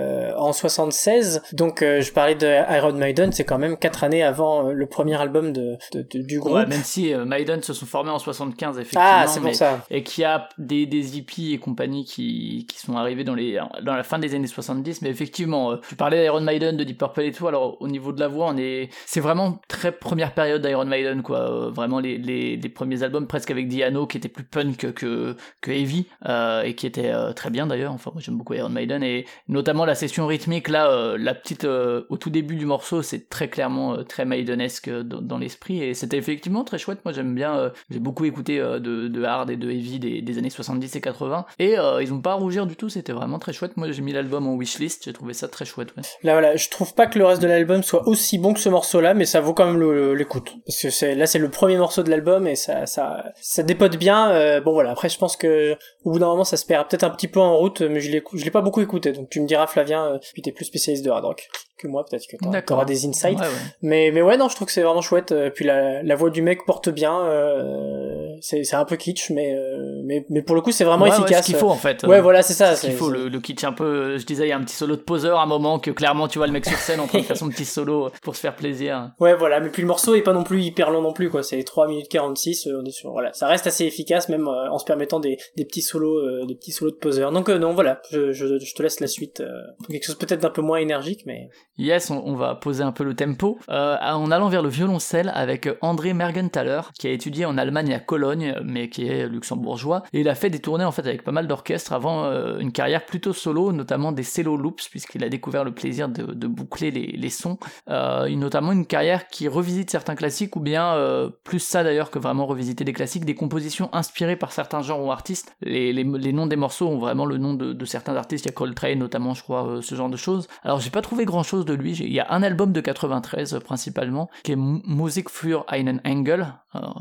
en 0.45 0.53
76. 0.53 1.41
Donc 1.53 1.81
euh, 1.81 2.01
je 2.01 2.11
parlais 2.11 2.35
de 2.35 2.47
Iron 2.77 2.93
Maiden, 2.93 3.31
c'est 3.31 3.43
quand 3.45 3.57
même 3.57 3.77
quatre 3.77 4.03
années 4.03 4.23
avant 4.23 4.67
euh, 4.69 4.73
le 4.73 4.85
premier 4.87 5.15
album 5.19 5.53
de, 5.53 5.77
de- 5.93 6.05
de- 6.13 6.21
du 6.21 6.39
groupe. 6.39 6.53
Ouais, 6.53 6.65
même 6.65 6.83
si 6.83 7.13
euh, 7.13 7.25
Maiden 7.25 7.61
se 7.63 7.73
sont 7.73 7.85
formés 7.85 8.11
en 8.11 8.19
75 8.19 8.77
effectivement, 8.77 9.03
ah, 9.05 9.27
c'est 9.27 9.39
mais- 9.39 9.49
pour 9.49 9.55
ça. 9.55 9.85
et 9.89 10.03
qu'il 10.03 10.21
y 10.21 10.25
a 10.25 10.49
des, 10.57 10.85
des 10.85 11.17
hippies 11.17 11.53
et 11.53 11.57
compagnie 11.57 12.05
qui, 12.05 12.65
qui 12.69 12.79
sont 12.79 12.95
arrivés 12.97 13.23
dans, 13.23 13.35
les, 13.35 13.59
dans 13.83 13.95
la 13.95 14.03
fin 14.03 14.19
des 14.19 14.35
années 14.35 14.47
70, 14.47 15.01
mais 15.01 15.09
effectivement, 15.09 15.77
tu 15.87 15.95
parlais 15.95 16.21
d'Iron 16.23 16.41
Maiden, 16.41 16.77
de 16.77 16.83
Deep 16.83 16.97
Purple 16.99 17.21
et 17.21 17.31
tout, 17.31 17.47
alors 17.47 17.77
au 17.81 17.87
niveau 17.87 18.11
de 18.11 18.19
la 18.19 18.27
voix, 18.27 18.47
on 18.49 18.57
est, 18.57 18.89
c'est 19.05 19.19
vraiment 19.19 19.59
très 19.67 19.91
première 19.91 20.33
période 20.33 20.61
d'Iron 20.65 20.85
Maiden, 20.85 21.21
quoi, 21.21 21.69
vraiment 21.69 21.99
les, 21.99 22.17
les, 22.17 22.55
les 22.57 22.69
premiers 22.69 23.03
albums 23.03 23.27
presque 23.27 23.51
avec 23.51 23.67
Diano 23.67 24.05
qui 24.07 24.17
était 24.17 24.29
plus 24.29 24.43
punk 24.43 24.91
que, 24.93 25.35
que 25.61 25.71
heavy, 25.71 26.05
euh, 26.27 26.61
et 26.63 26.75
qui 26.75 26.85
était 26.87 27.11
euh, 27.11 27.33
très 27.33 27.49
bien 27.49 27.67
d'ailleurs, 27.67 27.91
enfin 27.93 28.11
moi 28.13 28.21
j'aime 28.23 28.37
beaucoup 28.37 28.53
Iron 28.53 28.69
Maiden, 28.69 29.03
et 29.03 29.25
notamment 29.47 29.85
la 29.85 29.95
session 29.95 30.25
rythmique, 30.35 30.67
là, 30.67 30.91
euh, 30.91 31.17
la 31.17 31.33
petite, 31.33 31.63
euh, 31.63 32.03
au 32.09 32.17
tout 32.17 32.29
début 32.29 32.55
du 32.55 32.65
morceau, 32.65 33.01
c'est 33.01 33.29
très 33.29 33.47
clairement 33.47 33.93
euh, 33.93 34.03
très 34.03 34.25
Maidenesque 34.25 34.89
dans, 34.89 35.21
dans 35.21 35.37
l'esprit, 35.37 35.81
et 35.81 35.93
c'était 35.93 36.17
effectivement 36.17 36.65
très 36.65 36.77
chouette, 36.77 36.99
moi 37.05 37.13
j'aime 37.13 37.33
bien, 37.33 37.71
j'ai 37.89 37.99
beaucoup 37.99 38.25
écouté 38.25 38.57
de, 38.57 39.23
hard 39.23 39.49
et 39.49 39.55
de 39.55 39.69
heavy 39.69 39.99
des, 39.99 40.37
années 40.37 40.49
70 40.49 40.95
et 40.95 41.01
80, 41.01 41.45
et 41.59 41.75
ils 42.01 42.13
ont 42.13 42.19
pas 42.19 42.31
à 42.31 42.35
rougir 42.35 42.65
du 42.65 42.75
tout, 42.75 42.89
c'était 42.89 43.13
vraiment 43.13 43.39
très 43.39 43.53
chouette, 43.53 43.77
moi 43.77 43.89
j'ai 43.91 44.01
mis 44.01 44.11
l'album 44.11 44.47
en 44.47 44.55
wishlist, 44.55 45.05
j'ai 45.05 45.13
trouvé 45.13 45.33
ça 45.33 45.47
très 45.47 45.63
chouette. 45.63 45.93
Là 46.23 46.33
voilà, 46.33 46.55
je 46.55 46.69
trouve 46.69 46.93
pas 46.93 47.07
que 47.07 47.17
le 47.17 47.25
reste 47.25 47.41
de 47.41 47.47
l'album 47.47 47.83
soit 47.83 48.07
aussi 48.07 48.37
bon 48.37 48.53
que 48.53 48.59
ce 48.59 48.69
morceau-là, 48.69 49.13
mais 49.13 49.25
ça 49.25 49.39
vaut 49.39 49.53
quand 49.53 49.71
même 49.71 50.13
l'écoute. 50.13 50.51
Parce 50.65 50.81
que 50.81 51.15
là 51.15 51.25
c'est 51.27 51.39
le 51.39 51.49
premier 51.49 51.77
morceau 51.77 52.03
de 52.03 52.09
l'album 52.09 52.47
et 52.47 52.55
ça 52.55 52.85
ça 52.85 53.25
ça 53.39 53.63
dépote 53.63 53.97
bien. 53.97 54.59
bon 54.61 54.73
voilà, 54.73 54.91
après 54.91 55.09
je 55.09 55.17
pense 55.17 55.37
que 55.37 55.73
au 56.03 56.11
bout 56.11 56.19
d'un 56.19 56.27
moment 56.27 56.43
ça 56.43 56.57
se 56.57 56.65
perd 56.65 56.89
peut-être 56.89 57.03
un 57.03 57.11
petit 57.11 57.27
peu 57.27 57.39
en 57.39 57.55
route, 57.57 57.81
mais 57.81 58.01
je 58.01 58.11
l'ai 58.11 58.23
je 58.33 58.43
l'ai 58.43 58.51
pas 58.51 58.61
beaucoup 58.61 58.81
écouté, 58.81 59.11
donc 59.11 59.29
tu 59.29 59.39
me 59.39 59.47
diras 59.47 59.67
Flavien, 59.67 60.19
puis 60.33 60.41
t'es 60.41 60.51
plus 60.51 60.65
spécialiste 60.65 61.05
de 61.05 61.09
hard 61.09 61.25
rock 61.25 61.49
que 61.77 61.87
moi, 61.87 62.05
peut-être 62.09 62.25
que 62.27 62.37
t'auras- 62.37 62.51
D'accord. 62.51 62.77
t'auras 62.77 62.85
des 62.85 63.05
insights. 63.05 63.39
Ouais, 63.39 63.45
ouais. 63.45 63.51
Mais 63.81 64.11
mais 64.13 64.21
ouais 64.21 64.37
non, 64.37 64.49
je 64.49 64.55
trouve 64.55 64.67
que 64.67 64.73
c'est 64.73 64.81
vraiment 64.83 65.01
chouette. 65.01 65.31
euh, 65.31 65.49
Puis 65.49 65.65
la 65.65 66.03
la 66.03 66.15
voix 66.15 66.29
du 66.29 66.41
mec 66.41 66.65
porte 66.65 66.89
bien. 66.89 67.25
euh, 67.25 68.35
c'est 68.41 68.63
c'est 68.63 68.75
un 68.75 68.85
peu 68.85 68.95
kitsch, 68.95 69.29
mais 69.31 69.53
euh, 69.55 70.01
mais 70.03 70.25
mais 70.29 70.41
pour 70.41 70.55
le 70.55 70.61
coup 70.61 70.71
c'est 70.71 70.83
vraiment 70.83 71.05
Ouais, 71.05 71.09
efficace. 71.11 71.41
ce 71.41 71.45
qu'il 71.45 71.55
faut 71.55 71.69
en 71.69 71.75
fait. 71.75 72.03
Ouais 72.03 72.21
voilà 72.21 72.41
c'est 72.41 72.53
ça. 72.53 72.75
ce 72.75 72.81
qu'il 72.81 72.91
c'est- 72.91 72.95
faut, 72.97 73.09
le, 73.09 73.29
le 73.29 73.39
kitsch 73.39 73.63
un 73.63 73.71
peu, 73.73 74.17
je 74.17 74.25
disais, 74.25 74.45
il 74.45 74.49
y 74.49 74.51
a 74.51 74.57
un 74.57 74.63
petit 74.63 74.75
solo 74.75 74.95
de 74.95 75.01
poseur 75.01 75.39
à 75.39 75.43
un 75.43 75.47
moment 75.47 75.79
que 75.79 75.91
clairement 75.91 76.27
tu 76.27 76.37
vois 76.39 76.47
le 76.47 76.53
mec 76.53 76.65
sur 76.65 76.77
scène 76.77 76.99
en 76.99 77.07
train 77.07 77.19
de 77.19 77.23
faire 77.23 77.37
son 77.37 77.49
petit 77.49 77.65
solo 77.65 78.09
pour 78.21 78.35
se 78.35 78.41
faire 78.41 78.55
plaisir. 78.55 79.11
Ouais, 79.19 79.33
voilà, 79.35 79.59
mais 79.59 79.69
puis 79.69 79.81
le 79.81 79.87
morceau 79.87 80.13
est 80.15 80.21
pas 80.21 80.33
non 80.33 80.43
plus 80.43 80.61
hyper 80.61 80.91
long 80.91 81.01
non 81.01 81.13
plus, 81.13 81.29
quoi. 81.29 81.41
C'est 81.41 81.63
3 81.63 81.87
minutes 81.87 82.09
46, 82.09 82.67
euh, 82.67 82.79
on 82.81 82.85
est 82.85 82.91
sur, 82.91 83.11
voilà. 83.11 83.33
Ça 83.33 83.47
reste 83.47 83.65
assez 83.65 83.85
efficace, 83.85 84.29
même 84.29 84.47
euh, 84.47 84.69
en 84.69 84.77
se 84.77 84.85
permettant 84.85 85.19
des, 85.19 85.37
des 85.57 85.65
petits 85.65 85.81
solos, 85.81 86.19
euh, 86.19 86.45
des 86.45 86.53
petits 86.55 86.71
solos 86.71 86.91
de 86.91 86.97
poseur. 86.97 87.31
Donc, 87.31 87.49
euh, 87.49 87.57
non, 87.57 87.73
voilà, 87.73 88.01
je, 88.11 88.33
je, 88.33 88.59
je 88.59 88.75
te 88.75 88.83
laisse 88.83 88.99
la 88.99 89.07
suite. 89.07 89.39
euh, 89.41 89.47
quelque 89.89 90.05
chose 90.05 90.15
peut-être 90.17 90.41
d'un 90.41 90.49
peu 90.49 90.61
moins 90.61 90.77
énergique, 90.77 91.21
mais. 91.25 91.49
Yes, 91.77 92.09
on, 92.09 92.35
va 92.35 92.55
poser 92.55 92.83
un 92.83 92.93
peu 92.93 93.03
le 93.03 93.15
tempo. 93.15 93.59
Euh, 93.69 93.97
en 94.01 94.31
allant 94.31 94.47
vers 94.47 94.61
le 94.61 94.69
violoncelle 94.69 95.29
avec 95.33 95.67
André 95.81 96.13
Mergenthaler 96.13 96.81
qui 96.97 97.07
a 97.07 97.11
étudié 97.11 97.45
en 97.45 97.57
Allemagne 97.57 97.93
à 97.93 97.99
Cologne 97.99 98.55
mais 98.63 98.89
qui 98.89 99.07
est 99.07 99.27
luxembourgeois. 99.27 100.03
Et 100.13 100.21
il 100.21 100.29
a 100.29 100.35
fait 100.35 100.49
des 100.49 100.59
tournées 100.59 100.85
en 100.85 100.93
fait 100.93 101.05
avec 101.05 101.23
pas 101.23 101.33
mal 101.33 101.47
d'orchestres 101.47 101.91
avant 101.91 102.23
euh, 102.25 102.59
une 102.59 102.71
carrière 102.71 103.05
plutôt 103.05 103.33
solo 103.33 103.73
notamment 103.73 104.13
des 104.13 104.23
cello 104.23 104.55
loops 104.55 104.87
puisqu'il 104.87 105.23
a 105.25 105.29
découvert 105.29 105.65
le 105.65 105.73
plaisir 105.73 106.07
de, 106.07 106.47
boucler 106.47 106.91
les, 106.91 107.29
sons. 107.29 107.57
Euh, 107.89 108.29
notamment 108.29 108.71
une 108.71 108.85
carrière 108.85 109.27
qui 109.27 109.49
revisite 109.49 109.89
certains 109.89 110.15
classiques 110.15 110.55
ou 110.55 110.61
bien 110.61 110.95
plus 111.43 111.59
ça 111.59 111.83
d'ailleurs 111.83 112.11
que 112.11 112.19
vraiment 112.19 112.45
revisiter 112.45 112.83
des 112.83 112.93
classiques 112.93 113.25
des 113.25 113.35
compositions 113.35 113.89
inspirées 113.93 114.35
par 114.35 114.51
certains 114.51 114.81
genres 114.81 115.03
ou 115.03 115.11
artistes. 115.11 115.55
Les, 115.61 116.03
noms 116.03 116.47
des 116.47 116.55
morceaux 116.55 116.87
ont 116.87 116.99
vraiment 116.99 117.25
le 117.25 117.37
nom 117.37 117.53
de, 117.53 117.73
de 117.73 117.85
certains 117.85 118.15
artistes. 118.15 118.45
Il 118.45 118.49
y 118.49 118.51
a 118.51 118.53
Coltrane 118.53 118.99
notamment 118.99 119.33
je 119.33 119.43
crois 119.43 119.79
ce 119.81 119.95
genre 119.95 120.09
de 120.09 120.17
choses. 120.17 120.47
Alors 120.63 120.79
j'ai 120.79 120.91
pas 120.91 121.01
trouvé 121.01 121.25
grand 121.25 121.43
chose 121.43 121.64
de 121.65 121.73
lui. 121.73 121.93
Il 121.93 122.13
y 122.13 122.19
a 122.19 122.31
un 122.31 122.43
album 122.43 122.71
de 122.71 122.81
93 122.81 123.53
euh, 123.53 123.59
principalement 123.59 124.29
qui 124.43 124.53
est 124.53 124.55
Musik 124.55 125.29
für 125.29 125.65
einen 125.67 126.01
Engel. 126.05 126.53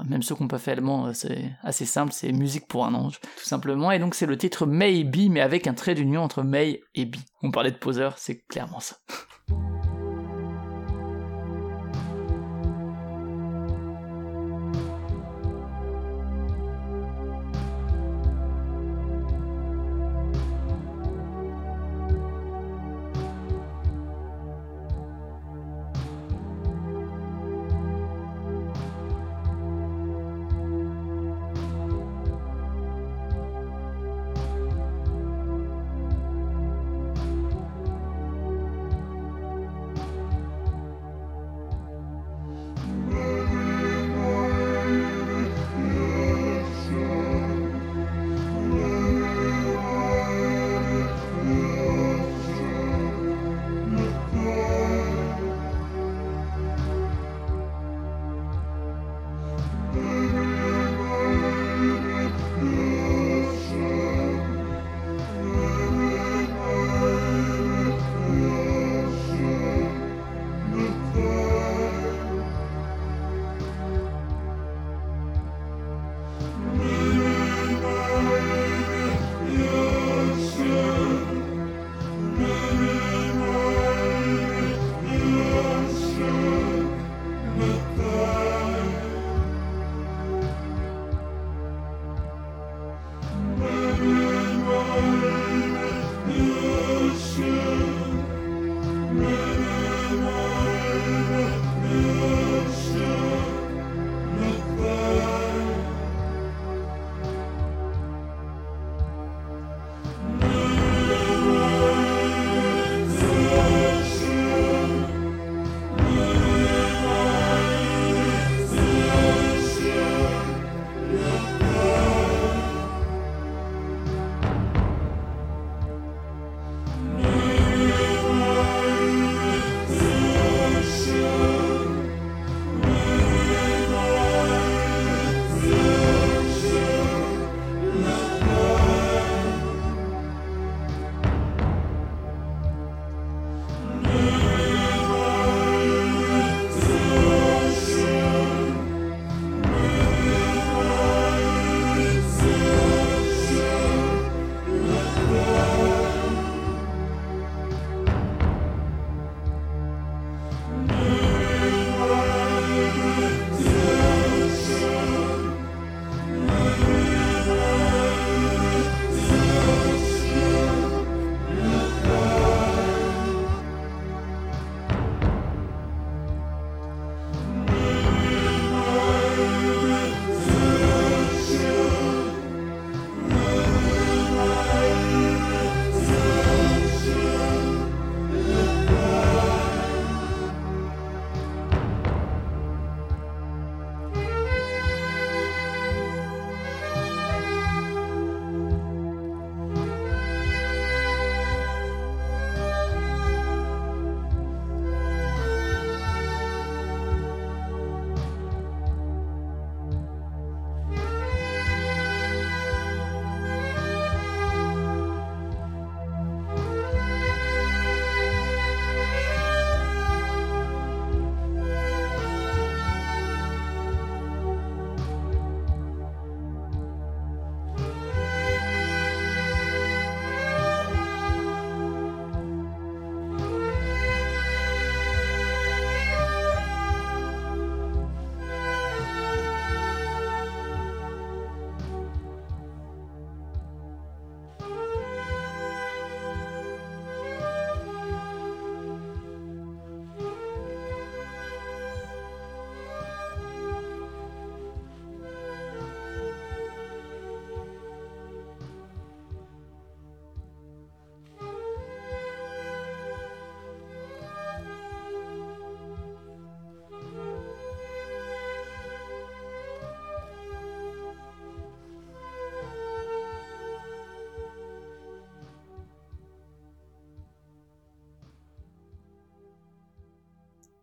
Même 0.09 0.23
ceux 0.23 0.37
n'ont 0.41 0.49
pas 0.49 0.59
fait 0.59 0.73
allemand 0.73 1.07
euh, 1.07 1.13
c'est 1.13 1.51
assez 1.63 1.85
simple. 1.85 2.13
C'est 2.13 2.33
musique 2.33 2.67
pour 2.67 2.87
un 2.87 2.95
ange 2.95 3.21
tout 3.21 3.45
simplement. 3.45 3.91
Et 3.91 3.99
donc 3.99 4.15
c'est 4.15 4.27
le 4.27 4.37
titre 4.37 4.67
Maybe 4.67 5.31
mais 5.31 5.41
avec 5.41 5.67
un 5.67 5.75
trait 5.75 5.95
d'union 5.95 6.23
entre 6.23 6.43
May 6.43 6.81
et 6.95 7.07
Be. 7.07 7.17
On 7.43 7.51
parlait 7.51 7.73
de 7.73 7.77
poseur 7.77 8.19
c'est 8.19 8.45
clairement 8.47 8.81
ça 8.81 8.97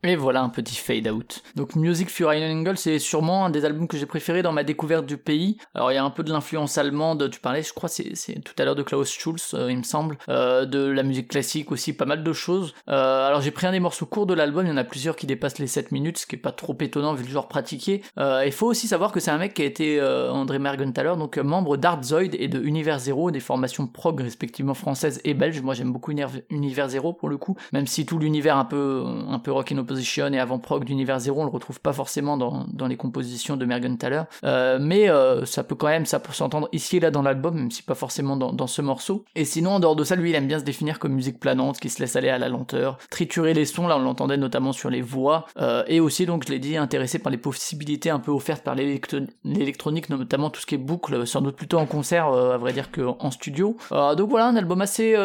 Et 0.03 0.15
voilà 0.15 0.41
un 0.41 0.49
petit 0.49 0.75
fade 0.77 1.07
out. 1.07 1.43
Donc 1.55 1.75
Music 1.75 2.09
for 2.09 2.33
Iron 2.33 2.51
Angle, 2.59 2.75
c'est 2.75 2.97
sûrement 2.97 3.45
un 3.45 3.51
des 3.51 3.65
albums 3.65 3.87
que 3.87 3.97
j'ai 3.97 4.07
préféré 4.07 4.41
dans 4.41 4.51
ma 4.51 4.63
découverte 4.63 5.05
du 5.05 5.17
pays. 5.17 5.57
Alors 5.75 5.91
il 5.91 5.95
y 5.95 5.97
a 5.99 6.03
un 6.03 6.09
peu 6.09 6.23
de 6.23 6.31
l'influence 6.31 6.79
allemande, 6.79 7.29
tu 7.29 7.39
parlais, 7.39 7.61
je 7.61 7.71
crois, 7.71 7.87
c'est 7.87 8.15
tout 8.43 8.53
à 8.57 8.65
l'heure 8.65 8.73
de 8.73 8.81
Klaus 8.81 9.11
Schulz, 9.11 9.51
euh, 9.53 9.69
il 9.71 9.77
me 9.77 9.83
semble, 9.83 10.17
euh, 10.27 10.65
de 10.65 10.79
la 10.87 11.03
musique 11.03 11.27
classique 11.27 11.71
aussi, 11.71 11.93
pas 11.93 12.05
mal 12.05 12.23
de 12.23 12.33
choses. 12.33 12.73
Euh, 12.89 13.27
alors 13.27 13.41
j'ai 13.41 13.51
pris 13.51 13.67
un 13.67 13.73
des 13.73 13.79
morceaux 13.79 14.07
courts 14.07 14.25
de 14.25 14.33
l'album, 14.33 14.65
il 14.65 14.69
y 14.69 14.71
en 14.71 14.77
a 14.77 14.83
plusieurs 14.83 15.15
qui 15.15 15.27
dépassent 15.27 15.59
les 15.59 15.67
7 15.67 15.91
minutes, 15.91 16.17
ce 16.17 16.25
qui 16.25 16.35
est 16.35 16.39
pas 16.39 16.51
trop 16.51 16.75
étonnant 16.79 17.13
vu 17.13 17.23
le 17.23 17.29
genre 17.29 17.47
pratiqué. 17.47 18.01
Il 18.17 18.51
faut 18.51 18.65
aussi 18.67 18.87
savoir 18.87 19.11
que 19.11 19.19
c'est 19.19 19.29
un 19.31 19.37
mec 19.37 19.53
qui 19.53 19.61
a 19.61 19.65
été, 19.65 20.01
André 20.01 20.57
Mergenthaler, 20.57 21.13
donc 21.15 21.37
membre 21.37 21.77
d'Artzoid 21.77 22.33
et 22.33 22.47
de 22.47 22.59
Univers 22.59 22.97
Zero, 22.97 23.29
des 23.29 23.39
formations 23.39 23.85
prog 23.85 24.19
respectivement 24.19 24.73
françaises 24.73 25.21
et 25.25 25.35
belges. 25.35 25.61
Moi 25.61 25.75
j'aime 25.75 25.91
beaucoup 25.93 26.11
Univers- 26.11 26.89
Zero 26.89 27.13
pour 27.13 27.29
le 27.29 27.37
coup, 27.37 27.55
même 27.71 27.85
si 27.85 28.07
tout 28.07 28.17
l'univers 28.17 28.57
un 28.57 28.65
peu, 28.65 29.03
un 29.05 29.37
peu 29.37 29.51
rock 29.51 29.71
in 29.71 29.77
opposition 29.91 30.31
et 30.33 30.39
avant 30.39 30.59
prog 30.59 30.85
d'Univers 30.85 31.19
Zero, 31.19 31.41
on 31.41 31.45
le 31.45 31.49
retrouve 31.49 31.79
pas 31.79 31.93
forcément 31.93 32.37
dans, 32.37 32.65
dans 32.71 32.87
les 32.87 32.97
compositions 32.97 33.57
de 33.57 33.65
Mergenthaler. 33.65 34.23
Euh, 34.43 34.79
mais 34.81 35.09
euh, 35.09 35.45
ça 35.45 35.63
peut 35.63 35.75
quand 35.75 35.87
même, 35.87 36.05
ça 36.05 36.19
peut 36.19 36.33
s'entendre 36.33 36.69
ici 36.71 36.97
et 36.97 36.99
là 36.99 37.11
dans 37.11 37.21
l'album, 37.21 37.55
même 37.55 37.71
si 37.71 37.83
pas 37.83 37.95
forcément 37.95 38.37
dans, 38.37 38.67
ce 38.67 38.81
morceau. 38.81 39.25
Et 39.35 39.43
sinon, 39.45 39.71
en 39.71 39.79
dehors 39.79 39.95
de 39.95 40.03
ça, 40.03 40.15
lui, 40.15 40.29
il 40.29 40.35
aime 40.35 40.47
bien 40.47 40.59
se 40.59 40.63
définir 40.63 40.99
comme 40.99 41.13
musique 41.13 41.39
planante, 41.39 41.79
qui 41.79 41.89
se 41.89 41.99
laisse 41.99 42.15
aller 42.15 42.29
à 42.29 42.37
la 42.37 42.47
lenteur, 42.47 42.97
triturer 43.09 43.53
les 43.53 43.65
sons, 43.65 43.87
là 43.87 43.97
on 43.97 44.01
l'entendait 44.01 44.37
notamment 44.37 44.71
sur 44.71 44.89
les 44.89 45.01
voix, 45.01 45.45
euh, 45.59 45.83
et 45.87 45.99
aussi 45.99 46.25
donc 46.25 46.45
je 46.45 46.51
l'ai 46.51 46.59
dit, 46.59 46.77
intéressé 46.77 47.19
par 47.19 47.31
les 47.31 47.37
possibilités 47.37 48.09
un 48.09 48.19
peu 48.19 48.31
offertes 48.31 48.63
par 48.63 48.75
l'électro- 48.75 49.27
l'électronique, 49.43 50.09
notamment 50.09 50.49
tout 50.49 50.61
ce 50.61 50.65
qui 50.65 50.75
est 50.75 50.77
boucle, 50.77 51.27
sans 51.27 51.41
doute 51.41 51.55
plutôt 51.55 51.79
en 51.79 51.85
concert, 51.85 52.29
euh, 52.29 52.53
à 52.53 52.57
vrai 52.57 52.71
dire 52.71 52.91
qu'en 52.91 53.31
studio. 53.31 53.77
Donc 53.91 54.29
voilà, 54.29 54.47
un 54.47 54.55
album 54.55 54.81
assez, 54.81 55.15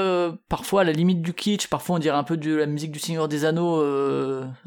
parfois 0.49 0.81
à 0.81 0.85
la 0.85 0.93
limite 0.93 1.23
du 1.23 1.35
kitsch, 1.35 1.69
parfois 1.69 1.97
on 1.97 1.99
dirait 1.99 2.17
un 2.17 2.25
peu 2.25 2.37
de 2.37 2.55
la 2.55 2.67
musique 2.67 2.91
du 2.91 2.99
Seigneur 2.99 3.29
des 3.29 3.45
Anneaux, 3.45 3.83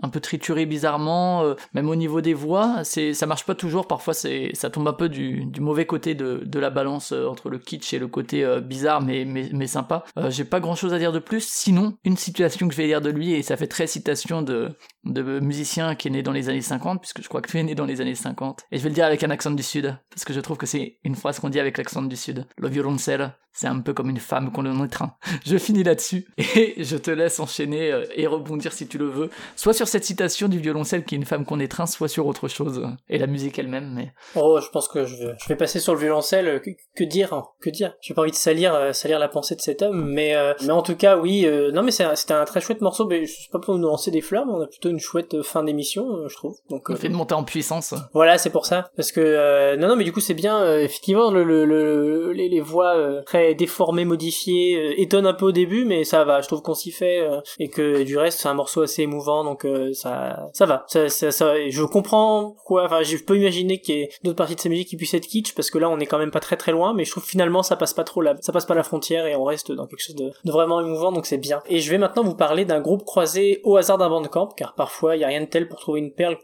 un 0.02 0.10
peu 0.10 0.20
trituré 0.20 0.66
bizarrement, 0.66 1.44
euh, 1.44 1.56
même 1.74 1.90
au 1.90 1.96
niveau 1.96 2.22
des 2.22 2.34
voix, 2.34 2.84
c'est, 2.84 3.14
ça 3.14 3.26
marche 3.26 3.46
pas 3.46 3.56
toujours, 3.56 3.88
parfois 3.88 4.14
ça 4.14 4.70
tombe 4.70 4.88
un 4.88 4.94
peu 4.94 5.10
du, 5.10 5.48
mauvais 5.60 5.86
côté 5.86 6.16
de, 6.16 6.60
la 6.60 6.70
balance 6.70 7.12
euh, 7.14 7.28
entre 7.28 7.50
le 7.50 7.58
kitsch 7.58 7.94
et 7.94 8.00
le 8.00 8.08
côté 8.08 8.44
euh, 8.44 8.60
bizarre 8.60 9.02
mais, 9.02 9.26
mais, 9.26 9.50
mais 9.54 9.68
sympa. 9.68 10.04
J'ai 10.30 10.44
pas 10.44 10.60
grand 10.60 10.76
chose 10.76 10.94
à 10.94 11.00
dire 11.00 11.12
de 11.12 11.20
plus, 11.20 11.48
sinon, 11.48 11.98
une 12.04 12.18
situation 12.18 12.68
que 12.68 12.74
je 12.74 12.78
vais 12.78 12.88
dire 12.88 13.02
de 13.02 13.10
lui, 13.10 13.34
et 13.34 13.42
ça 13.44 13.58
fait 13.58 13.68
très 13.68 13.88
citation 13.88 14.42
de, 14.42 14.70
de 15.10 15.40
musicien 15.40 15.96
qui 15.96 16.08
est 16.08 16.12
né 16.12 16.24
dans 16.24 16.32
les 16.32 16.50
années 16.50 16.62
50, 16.62 17.02
puisque 17.02 17.22
je 17.22 17.28
crois 17.30 17.42
que 17.42 17.50
tu 17.50 17.58
es 17.60 17.64
né 17.64 17.76
dans 17.76 17.86
les 17.86 18.02
années 18.02 18.16
50, 18.16 18.66
et 18.72 18.78
je 18.78 18.84
vais 18.84 18.90
le 18.90 18.96
dire 18.96 19.06
avec 19.06 19.24
un 19.24 19.30
accent 19.30 19.52
du 19.52 19.64
sud, 19.64 19.98
parce 20.10 20.26
que 20.26 20.34
je 20.34 20.40
trouve 20.40 20.58
que 20.58 20.66
c'est 20.66 20.98
une 21.04 21.16
phrase 21.16 21.40
qu'on 21.40 21.50
dit 21.50 21.60
avec 21.60 21.78
l'accent 21.78 22.02
du 22.02 22.16
sud. 22.16 22.46
Le 22.58 22.68
violoncelle, 22.70 23.34
c'est 23.52 23.68
un 23.68 23.80
peu 23.80 23.94
comme 23.94 24.10
une 24.10 24.20
femme 24.20 24.52
qu'on 24.52 24.66
en 24.66 24.86
étreint. 24.86 25.16
Je 25.46 25.58
finis 25.58 25.84
là-dessus, 25.84 26.28
et 26.38 26.84
je 26.84 26.96
te 26.98 27.12
laisse 27.12 27.40
enchaîner 27.40 27.92
euh, 27.92 28.06
et 28.16 28.28
rebondir 28.28 28.72
si 28.74 28.88
tu 28.88 28.98
le 28.98 29.08
veux, 29.10 29.30
soit 29.56 29.74
sur 29.74 29.88
cette 29.88 30.06
citation 30.06 30.48
du 30.48 30.60
violoncelle 30.60 31.04
qui 31.04 31.16
est 31.16 31.18
une 31.18 31.26
femme 31.26 31.46
qu'on 31.46 31.60
étreint, 31.60 31.88
soit 31.88 32.08
sur 32.08 32.28
autre 32.28 32.48
chose, 32.48 32.88
et 33.10 33.18
la 33.18 33.28
musique 33.28 33.58
elle-même, 33.60 33.92
mais... 33.94 34.14
Oh, 34.36 34.60
je 34.62 34.70
pense 34.70 34.88
que 34.88 35.06
je 35.06 35.16
vais, 35.16 35.34
je 35.48 35.54
passer 35.56 35.80
sur 35.80 35.94
le 35.94 36.00
violoncelle. 36.00 36.48
euh, 36.48 36.60
Que, 36.96 37.04
dire 37.04 37.34
hein, 37.34 37.44
Que 37.62 37.70
dire? 37.70 37.94
J'ai 38.02 38.14
pas 38.14 38.22
envie 38.22 38.32
de 38.32 38.36
salir, 38.36 38.74
euh, 38.76 38.94
salir 38.94 39.20
la 39.20 39.28
pensée 39.28 39.56
de 39.56 39.62
cet 39.62 39.82
homme, 39.82 40.10
mais 40.14 40.36
mais 40.62 40.72
en 40.72 40.82
tout 40.84 40.96
cas, 40.96 41.18
oui. 41.18 41.46
non, 41.74 41.82
mais 41.84 41.92
c'est 41.92 42.04
un- 42.32 42.46
très 42.46 42.62
chouette 42.62 42.82
morceau. 42.82 43.08
Mais 43.08 43.26
c'est 43.26 43.52
pas 43.52 43.60
pour 43.60 43.78
nous 43.78 43.88
lancer 43.88 44.12
des 44.12 44.22
mais 44.46 44.54
on 44.54 44.62
a 44.62 44.68
plutôt 44.68 44.90
une 44.90 44.99
chouette 45.00 45.42
fin 45.42 45.64
d'émission, 45.64 46.08
euh, 46.18 46.28
je 46.30 46.36
trouve. 46.36 46.56
Donc 46.70 46.90
On 46.90 46.94
euh, 46.94 46.96
fait 46.96 47.10
de 47.10 47.14
monter 47.16 47.34
en 47.34 47.44
puissance. 47.44 47.94
Voilà, 48.14 48.38
c'est 48.38 48.50
pour 48.50 48.66
ça. 48.66 48.90
Parce 48.96 49.12
que 49.12 49.20
euh, 49.22 49.78
non, 49.78 49.88
non, 49.88 49.96
mais 49.96 50.04
du 50.04 50.12
coup, 50.12 50.20
c'est 50.20 50.34
bien. 50.34 50.78
effectivement, 50.80 51.32
le, 51.32 51.44
le, 51.44 51.66
le- 51.66 52.32
les, 52.34 52.50
les 52.50 52.62
voix 52.62 53.22
très 53.26 53.56
déformées, 53.56 54.06
modifiées, 54.06 55.02
étonnent 55.02 55.26
un 55.28 55.34
peu 55.34 55.46
au 55.46 55.52
début, 55.52 55.86
mais 55.86 56.04
ça 56.04 56.24
va. 56.24 56.42
Je 56.42 56.48
trouve 56.48 56.62
qu'on 56.62 56.74
s'y 56.74 56.92
fait 56.92 57.28
et 57.60 57.70
que 57.70 58.04
du 58.04 58.18
reste, 58.18 58.40
c'est 58.40 58.48
un 58.50 58.54
morceau 58.54 58.82
assez 58.82 59.02
émouvant, 59.04 59.44
donc 59.44 59.66
ça, 59.94 60.48
ça 60.54 60.66
va. 60.66 60.86
Ça, 60.88 61.10
ça, 61.10 61.32
ça- 61.32 61.70
je 61.70 61.84
comprends 61.84 62.52
pourquoi. 62.56 62.86
Enfin, 62.86 63.02
je 63.04 63.18
peux 63.18 63.38
imaginer 63.38 63.80
qu'il 63.82 63.96
y 63.96 64.02
ait 64.02 64.10
d'autres 64.24 64.36
parties 64.38 64.56
de 64.56 64.60
sa 64.62 64.70
musique 64.70 64.88
qui 64.90 64.98
puissent 64.98 65.14
être 65.14 65.28
kitsch, 65.28 65.54
parce 65.56 65.70
que 65.72 65.78
là, 65.78 65.90
on 65.90 66.00
est 66.00 66.06
quand 66.06 66.20
même 66.20 66.32
pas 66.32 66.40
très 66.40 66.58
très 66.58 66.72
loin, 66.72 66.94
mais 66.94 67.06
je 67.06 67.12
trouve 67.12 67.24
finalement, 67.24 67.64
ça 67.64 67.76
passe 67.76 67.94
pas 67.94 68.04
trop 68.04 68.22
la, 68.22 68.36
ça 68.42 68.52
passe 68.52 68.66
pas 68.66 68.76
la 68.76 68.84
frontière 68.84 69.26
et 69.26 69.36
on 69.36 69.44
reste 69.44 69.72
dans 69.72 69.88
quelque 69.88 70.02
chose 70.02 70.16
de, 70.16 70.32
de 70.44 70.52
vraiment 70.52 70.82
émouvant, 70.82 71.12
donc 71.12 71.26
c'est 71.26 71.38
bien. 71.38 71.62
Et 71.68 71.80
je 71.80 71.90
vais 71.90 71.98
maintenant 71.98 72.24
vous 72.24 72.36
parler 72.36 72.66
d'un 72.66 72.80
groupe 72.82 73.04
croisé 73.06 73.62
au 73.64 73.78
hasard 73.78 73.98
d'un 73.98 74.10
bandcamp, 74.10 74.48
car 74.56 74.74
parfois, 74.80 75.18
il 75.18 75.20
y 75.20 75.26
a 75.26 75.28
rien 75.28 75.42
de 75.42 75.46
tel 75.46 75.68
pour 75.68 75.78
trouver 75.78 76.00
une 76.00 76.14
perle 76.14 76.38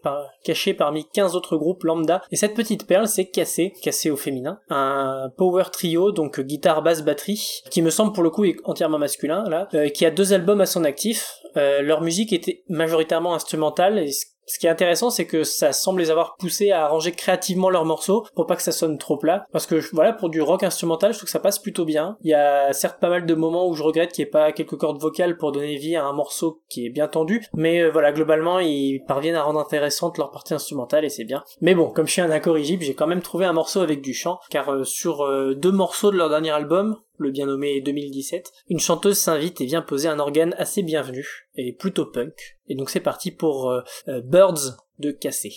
cachée 0.44 0.74
parmi 0.74 1.08
15 1.14 1.38
autres 1.38 1.56
groupes 1.56 1.86
lambda. 1.86 2.22
Et 2.32 2.36
cette 2.36 2.54
petite 2.54 2.86
perle, 2.86 3.08
c'est 3.08 3.28
Cassé, 3.28 3.72
Cassé 3.82 4.12
au 4.12 4.18
féminin, 4.18 4.60
un 4.70 5.32
power 5.38 5.64
trio, 5.72 6.12
donc 6.12 6.42
guitare, 6.42 6.82
basse, 6.82 7.02
batterie, 7.02 7.62
qui 7.72 7.82
me 7.82 7.90
semble 7.90 8.12
pour 8.12 8.24
le 8.24 8.30
coup 8.30 8.44
entièrement 8.66 9.00
masculin, 9.00 9.46
là, 9.48 9.70
euh, 9.74 9.88
qui 9.88 10.06
a 10.06 10.12
deux 10.12 10.34
albums 10.34 10.60
à 10.60 10.66
son 10.66 10.84
actif. 10.84 11.32
Euh, 11.56 11.82
leur 11.82 12.02
musique 12.02 12.34
était 12.34 12.64
majoritairement 12.68 13.34
instrumentale, 13.34 14.06
ce 14.46 14.60
qui 14.60 14.68
est 14.68 14.70
intéressant, 14.70 15.10
c'est 15.10 15.26
que 15.26 15.44
ça 15.44 15.74
semble 15.74 16.02
les 16.02 16.12
avoir 16.12 16.36
poussés 16.38 16.72
à 16.72 16.86
arranger 16.86 17.12
créativement 17.12 17.70
leurs 17.70 17.86
morceaux 17.86 18.26
pour 18.36 18.46
pas 18.46 18.56
que 18.56 18.62
ça 18.62 18.72
sonne 18.72 18.98
trop 18.98 19.18
plat. 19.18 19.46
Parce 19.52 19.66
que 19.66 19.82
voilà, 19.94 20.14
pour 20.14 20.30
du 20.30 20.42
rock 20.42 20.64
instrumental, 20.64 21.14
je 21.14 21.20
trouve 21.20 21.28
que 21.28 21.32
ça 21.32 21.40
passe 21.40 21.60
plutôt 21.60 21.86
bien. 21.86 22.18
Il 22.22 22.30
y 22.30 22.34
a 22.34 22.74
certes 22.74 23.00
pas 23.00 23.10
mal 23.10 23.26
de 23.26 23.34
moments 23.34 23.68
où 23.68 23.74
je 23.74 23.84
regrette 23.84 24.12
qu'il 24.12 24.24
n'y 24.24 24.28
ait 24.28 24.32
pas 24.32 24.52
quelques 24.52 24.78
cordes 24.78 25.02
vocales 25.02 25.38
pour 25.38 25.52
donner 25.52 25.76
vie 25.78 25.96
à 25.96 26.06
un 26.06 26.14
morceau 26.14 26.62
qui 26.70 26.86
est 26.86 26.90
bien 26.90 27.08
tendu, 27.08 27.46
mais 27.54 27.82
euh, 27.82 27.90
voilà, 27.90 28.12
globalement, 28.12 28.60
ils 28.60 29.02
parviennent 29.08 29.36
à 29.36 29.44
rendre 29.44 29.60
intéressante 29.60 30.18
leur 30.18 30.32
partie 30.32 30.54
instrumentale 30.54 31.06
et 31.06 31.10
c'est 31.10 31.24
bien. 31.24 31.44
Mais 31.62 31.76
bon, 31.76 31.90
comme 31.90 32.08
je 32.08 32.14
suis 32.14 32.22
un 32.22 32.32
incorrigible, 32.32 32.84
j'ai 32.84 32.96
quand 32.96 33.08
même 33.08 33.22
trouvé 33.22 33.46
un 33.46 33.54
morceau 33.54 33.82
avec 33.82 34.02
du 34.02 34.14
chant, 34.14 34.40
car 34.50 34.72
euh, 34.72 34.84
sur 34.84 35.26
euh, 35.26 35.56
deux 35.56 35.72
morceaux 35.72 36.12
de 36.12 36.18
leur 36.18 36.30
dernier 36.30 36.52
album, 36.52 36.98
le 37.18 37.32
bien 37.32 37.46
nommé 37.46 37.82
2017, 37.82 38.52
une 38.70 38.80
chanteuse 38.80 39.18
s'invite 39.18 39.62
et 39.62 39.66
vient 39.66 39.82
poser 39.82 40.08
un 40.08 40.20
organe 40.20 40.56
assez 40.58 40.84
bienvenu 40.84 41.48
et 41.56 41.74
plutôt 41.74 42.06
punk. 42.06 42.58
Et 42.68 42.76
donc 42.76 42.90
c'est 42.90 43.00
parti 43.00 43.32
pour 43.32 43.70
euh, 43.70 43.82
euh, 44.08 44.22
Birds 44.22 44.78
de 45.00 45.12
Cassé. 45.12 45.54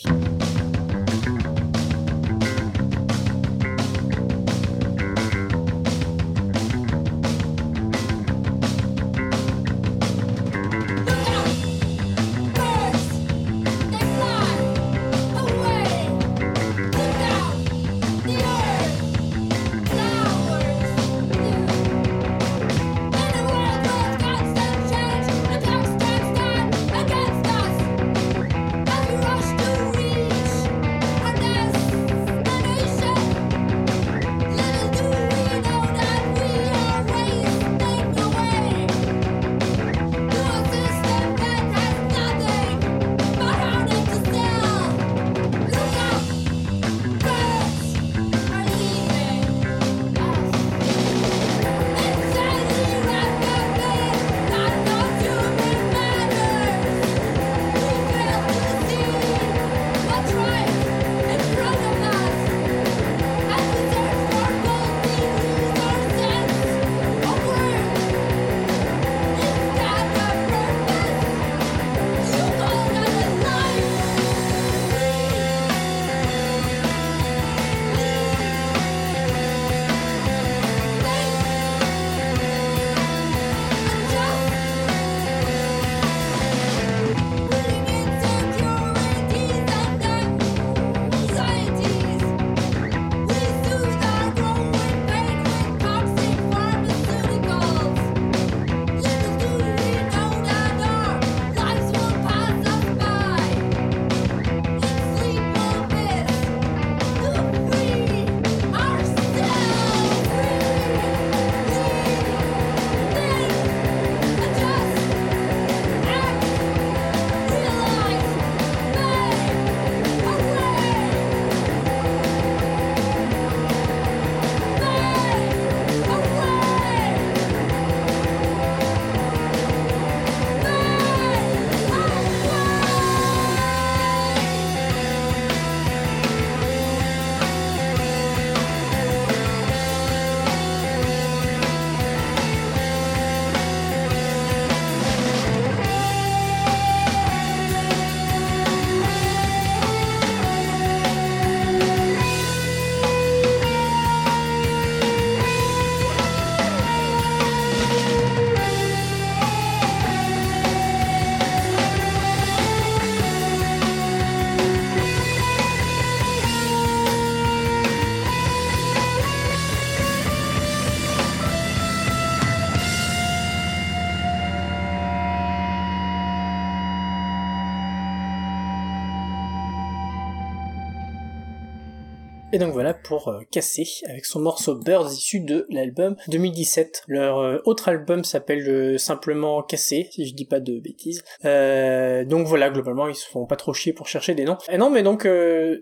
Et 182.58 182.60
donc 182.60 182.72
voilà 182.72 182.92
pour 182.92 183.28
euh, 183.28 183.38
Cassé 183.52 183.86
avec 184.08 184.24
son 184.24 184.40
morceau 184.40 184.74
Birds 184.74 185.12
issu 185.12 185.38
de 185.38 185.64
l'album 185.70 186.16
2017. 186.26 187.04
Leur 187.06 187.38
euh, 187.38 187.58
autre 187.66 187.88
album 187.88 188.24
s'appelle 188.24 188.68
euh, 188.68 188.98
simplement 188.98 189.62
Cassé, 189.62 190.08
si 190.10 190.26
je 190.26 190.34
dis 190.34 190.44
pas 190.44 190.58
de 190.58 190.80
bêtises. 190.80 191.22
Donc 191.44 192.48
voilà, 192.48 192.70
globalement 192.70 193.06
ils 193.06 193.14
se 193.14 193.28
font 193.28 193.46
pas 193.46 193.54
trop 193.54 193.72
chier 193.72 193.92
pour 193.92 194.08
chercher 194.08 194.34
des 194.34 194.44
noms. 194.44 194.58
Et 194.72 194.76
non, 194.76 194.90
mais 194.90 195.04
donc 195.04 195.28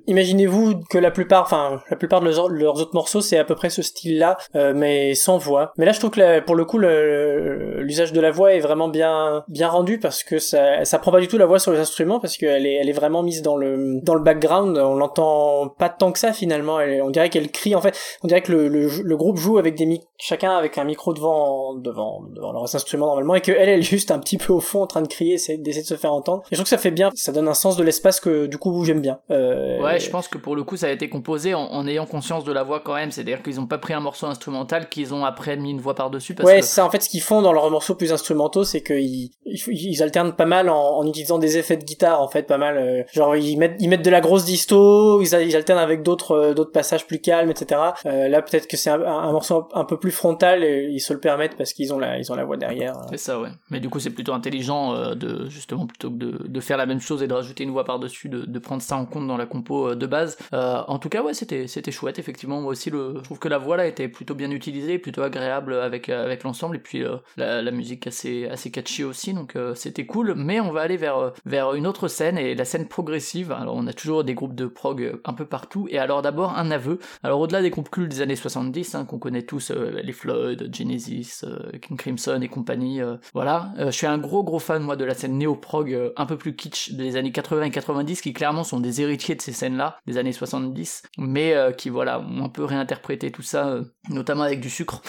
imaginez-vous 0.07 0.81
que 0.90 0.98
la 0.98 1.11
plupart, 1.11 1.44
enfin 1.44 1.81
la 1.89 1.97
plupart 1.97 2.20
de 2.20 2.27
leurs, 2.27 2.44
autres 2.78 2.94
morceaux 2.94 3.23
c'est 3.23 3.39
à 3.39 3.44
peu 3.44 3.55
près 3.55 3.70
ce 3.70 3.81
style-là, 3.81 4.36
mais 4.74 5.15
sans 5.15 5.39
voix. 5.39 5.73
Mais 5.78 5.86
là 5.86 5.93
je 5.93 5.98
trouve 5.98 6.11
que 6.11 6.40
pour 6.40 6.57
le 6.57 6.66
coup 6.66 6.77
l'usage 6.78 8.12
de 8.12 8.20
la 8.20 8.31
voix 8.31 8.53
est 8.53 8.61
vraiment 8.61 8.89
bien 8.89 9.44
bien 9.48 9.69
rendu 9.69 9.98
parce 9.98 10.23
que 10.23 10.39
ça 10.39 10.85
ça 10.85 10.98
prend 10.98 11.11
pas 11.11 11.20
du 11.20 11.28
tout 11.28 11.39
la 11.39 11.47
voix 11.47 11.59
sur 11.59 11.73
les 11.73 11.78
instruments 11.78 12.20
parce 12.20 12.36
qu'elle 12.36 12.66
est 12.66 12.74
elle 12.74 12.90
est 12.90 12.93
vraiment 12.93 13.23
mise 13.23 13.40
dans 13.40 13.57
le 13.57 13.98
dans 14.03 14.15
le 14.15 14.23
background. 14.23 14.77
On 14.77 14.97
l'entend 14.97 15.69
pas 15.70 15.89
tant 15.89 16.12
que 16.12 16.19
ça 16.19 16.35
finalement. 16.35 16.65
On 16.68 17.10
dirait 17.10 17.30
qu'elle 17.30 17.51
crie 17.51 17.74
en 17.74 17.80
fait. 17.80 17.98
On 18.22 18.28
dirait 18.28 18.43
que 18.43 18.52
le, 18.52 19.16
groupe 19.16 19.38
joue 19.38 19.59
avec 19.59 19.74
des 19.74 19.86
mic 19.86 20.02
chacun 20.18 20.56
avec 20.56 20.78
un 20.78 20.84
micro 20.84 21.12
devant 21.14 21.74
devant 21.74 22.22
devant 22.34 22.52
leurs 22.52 22.74
instruments 22.74 23.06
normalement 23.06 23.34
et 23.34 23.40
que 23.40 23.52
elle 23.52 23.68
elle 23.68 23.80
est 23.80 23.82
juste 23.82 24.10
un 24.10 24.18
petit 24.18 24.38
peu 24.38 24.52
au 24.52 24.60
fond 24.60 24.82
en 24.82 24.86
train 24.86 25.02
de 25.02 25.09
crier, 25.09 25.34
essayer 25.34 25.59
d'essayer 25.59 25.82
de 25.82 25.88
se 25.88 25.94
faire 25.97 26.12
entendre. 26.12 26.43
Et 26.44 26.48
je 26.52 26.56
trouve 26.56 26.64
que 26.64 26.68
ça 26.70 26.78
fait 26.78 26.90
bien. 26.90 27.10
Ça 27.14 27.32
donne 27.32 27.48
un 27.48 27.55
sens 27.55 27.76
de 27.76 27.82
l'espace 27.84 28.20
que 28.20 28.47
du 28.47 28.59
coup 28.59 28.84
j'aime 28.84 29.01
bien. 29.01 29.18
Euh, 29.30 29.80
Ouais, 29.82 30.01
je 30.01 30.10
pense 30.10 30.28
que 30.28 30.38
pour 30.38 30.56
le 30.56 30.64
coup, 30.64 30.76
ça 30.76 30.86
a 30.86 30.90
été 30.90 31.09
composé 31.09 31.55
en, 31.55 31.60
en 31.60 31.86
ayant 31.86 32.06
conscience 32.06 32.44
de 32.44 32.52
la 32.52 32.62
voix 32.62 32.80
quand 32.80 32.94
même. 32.94 33.10
C'est-à-dire 33.10 33.43
qu'ils 33.43 33.60
ont 33.60 33.66
pas 33.66 33.78
pris 33.78 33.93
un 33.94 34.01
morceau 34.01 34.26
instrumental 34.26 34.88
qu'ils 34.88 35.12
ont 35.14 35.24
après 35.24 35.56
mis 35.56 35.70
une 35.70 35.80
voix 35.80 35.94
par-dessus. 35.94 36.34
Parce 36.34 36.48
ouais, 36.48 36.60
que... 36.60 36.66
c'est 36.66 36.74
ça. 36.74 36.84
En 36.86 36.90
fait, 36.90 37.01
ce 37.02 37.09
qu'ils 37.09 37.20
font 37.22 37.43
dans 37.43 37.52
leurs 37.52 37.70
morceaux 37.70 37.94
plus 37.94 38.12
instrumentaux, 38.12 38.64
c'est 38.64 38.82
qu'ils 38.82 39.30
ils, 39.44 39.60
ils 39.68 40.02
alternent 40.02 40.34
pas 40.34 40.47
mal 40.47 40.68
en, 40.68 40.98
en 40.98 41.06
utilisant 41.06 41.38
des 41.38 41.59
effets 41.59 41.76
de 41.76 41.84
guitare, 41.84 42.20
en 42.22 42.28
fait, 42.28 42.44
pas 42.44 42.59
mal. 42.59 42.76
euh, 42.78 43.02
genre, 43.12 43.36
ils 43.36 43.56
mettent, 43.59 43.76
ils 43.80 43.88
mettent 43.88 44.05
de 44.05 44.10
la 44.10 44.20
grosse 44.20 44.44
disto, 44.44 45.20
ils 45.22 45.34
alternent 45.56 45.78
avec 45.78 46.02
d'autres, 46.02 46.32
euh, 46.32 46.55
d'autres 46.55 46.72
passages 46.72 47.06
plus 47.06 47.20
calmes, 47.20 47.51
etc. 47.51 47.80
Euh, 48.06 48.28
là, 48.28 48.43
peut-être 48.43 48.66
que 48.66 48.76
c'est 48.76 48.90
un, 48.90 49.02
un 49.02 49.32
morceau 49.32 49.68
un 49.74 49.84
peu 49.84 49.98
plus 49.98 50.05
frontal, 50.10 50.64
et 50.64 50.88
ils 50.90 51.00
se 51.00 51.12
le 51.12 51.20
permettent 51.20 51.56
parce 51.56 51.72
qu'ils 51.72 51.92
ont 51.92 51.98
la, 51.98 52.18
ils 52.18 52.30
ont 52.32 52.34
la 52.34 52.44
voix 52.44 52.56
derrière. 52.56 52.94
C'est 53.10 53.18
ça, 53.18 53.40
ouais. 53.40 53.48
Mais 53.70 53.80
du 53.80 53.88
coup, 53.88 54.00
c'est 54.00 54.10
plutôt 54.10 54.32
intelligent 54.32 54.94
euh, 54.94 55.14
de 55.14 55.48
justement 55.48 55.86
plutôt 55.86 56.10
que 56.10 56.16
de, 56.16 56.46
de 56.46 56.60
faire 56.60 56.76
la 56.76 56.86
même 56.86 57.00
chose 57.00 57.22
et 57.22 57.28
de 57.28 57.32
rajouter 57.32 57.64
une 57.64 57.70
voix 57.70 57.84
par-dessus, 57.84 58.28
de, 58.28 58.44
de 58.44 58.58
prendre 58.58 58.82
ça 58.82 58.96
en 58.96 59.06
compte 59.06 59.26
dans 59.26 59.36
la 59.36 59.46
compo 59.46 59.90
euh, 59.90 59.94
de 59.94 60.06
base. 60.06 60.36
Euh, 60.52 60.82
en 60.86 60.98
tout 60.98 61.08
cas, 61.08 61.22
ouais, 61.22 61.34
c'était 61.34 61.66
c'était 61.66 61.90
chouette. 61.90 62.18
Effectivement, 62.18 62.60
moi 62.60 62.72
aussi, 62.72 62.90
le, 62.90 63.14
je 63.18 63.24
trouve 63.24 63.38
que 63.38 63.48
la 63.48 63.58
voix 63.58 63.76
là 63.76 63.86
était 63.86 64.08
plutôt 64.08 64.34
bien 64.34 64.50
utilisée, 64.50 64.98
plutôt 64.98 65.22
agréable 65.22 65.74
avec 65.74 66.08
avec 66.08 66.42
l'ensemble, 66.42 66.76
et 66.76 66.80
puis 66.80 67.04
la, 67.36 67.70
musique 67.70 68.06
assez 68.06 68.46
assez 68.46 68.70
catchy 68.70 69.04
aussi. 69.04 69.34
Donc 69.34 69.54
c'était 69.74 70.06
cool. 70.06 70.34
Mais 70.36 70.60
on 70.60 70.72
va 70.72 70.82
aller 70.82 70.96
vers 70.96 71.32
vers 71.44 71.74
une 71.74 71.86
autre 71.86 72.08
scène 72.08 72.38
et 72.38 72.54
la 72.54 72.64
scène 72.64 72.88
progressive. 72.88 73.52
Alors 73.52 73.74
on 73.76 73.86
a 73.86 73.92
toujours 73.92 74.24
des 74.24 74.34
groupes 74.34 74.54
de 74.54 74.66
prog 74.66 75.18
un 75.24 75.32
peu 75.32 75.44
partout. 75.44 75.86
Et 75.90 75.98
alors 75.98 76.22
d'abord 76.22 76.56
un 76.56 76.70
aveu. 76.70 76.98
Alors 77.22 77.40
au-delà 77.40 77.62
des 77.62 77.70
groupes 77.70 77.90
cultes 77.90 78.10
des 78.10 78.20
années 78.20 78.36
70 78.36 78.94
hein, 78.94 79.04
qu'on 79.04 79.18
connaît 79.18 79.42
tous, 79.42 79.72
les 80.02 80.12
Floyd, 80.12 80.70
Genesis, 80.74 81.43
euh, 81.44 81.78
King 81.78 81.97
Crimson 81.97 82.40
et 82.43 82.48
compagnie. 82.48 83.01
euh, 83.01 83.16
voilà, 83.35 83.73
Euh, 83.78 83.86
je 83.86 83.97
suis 83.97 84.06
un 84.06 84.18
gros 84.18 84.43
gros 84.43 84.59
fan 84.59 84.82
moi 84.82 84.97
de 84.97 85.05
la 85.05 85.14
scène 85.14 85.39
néo-prog 85.39 86.12
un 86.16 86.27
peu 86.27 86.36
plus 86.36 86.55
kitsch 86.55 86.93
des 86.93 87.16
années 87.16 87.32
80 87.32 87.64
et 87.64 87.70
90 87.70 88.20
qui 88.20 88.32
clairement 88.32 88.64
sont 88.64 88.81
des 88.81 89.01
héritiers 89.01 89.35
de 89.35 89.43
ces 89.43 89.52
scènes-là, 89.52 89.98
des 90.06 90.18
années 90.18 90.32
70, 90.32 91.02
mais 91.18 91.55
qui 91.77 91.89
voilà 91.90 92.20
ont 92.20 92.44
un 92.44 92.48
peu 92.48 92.64
réinterprété 92.64 93.31
tout 93.31 93.43
ça, 93.43 93.78
notamment 94.09 94.43
avec 94.43 94.60
du 94.60 94.70
sucre. 94.70 95.02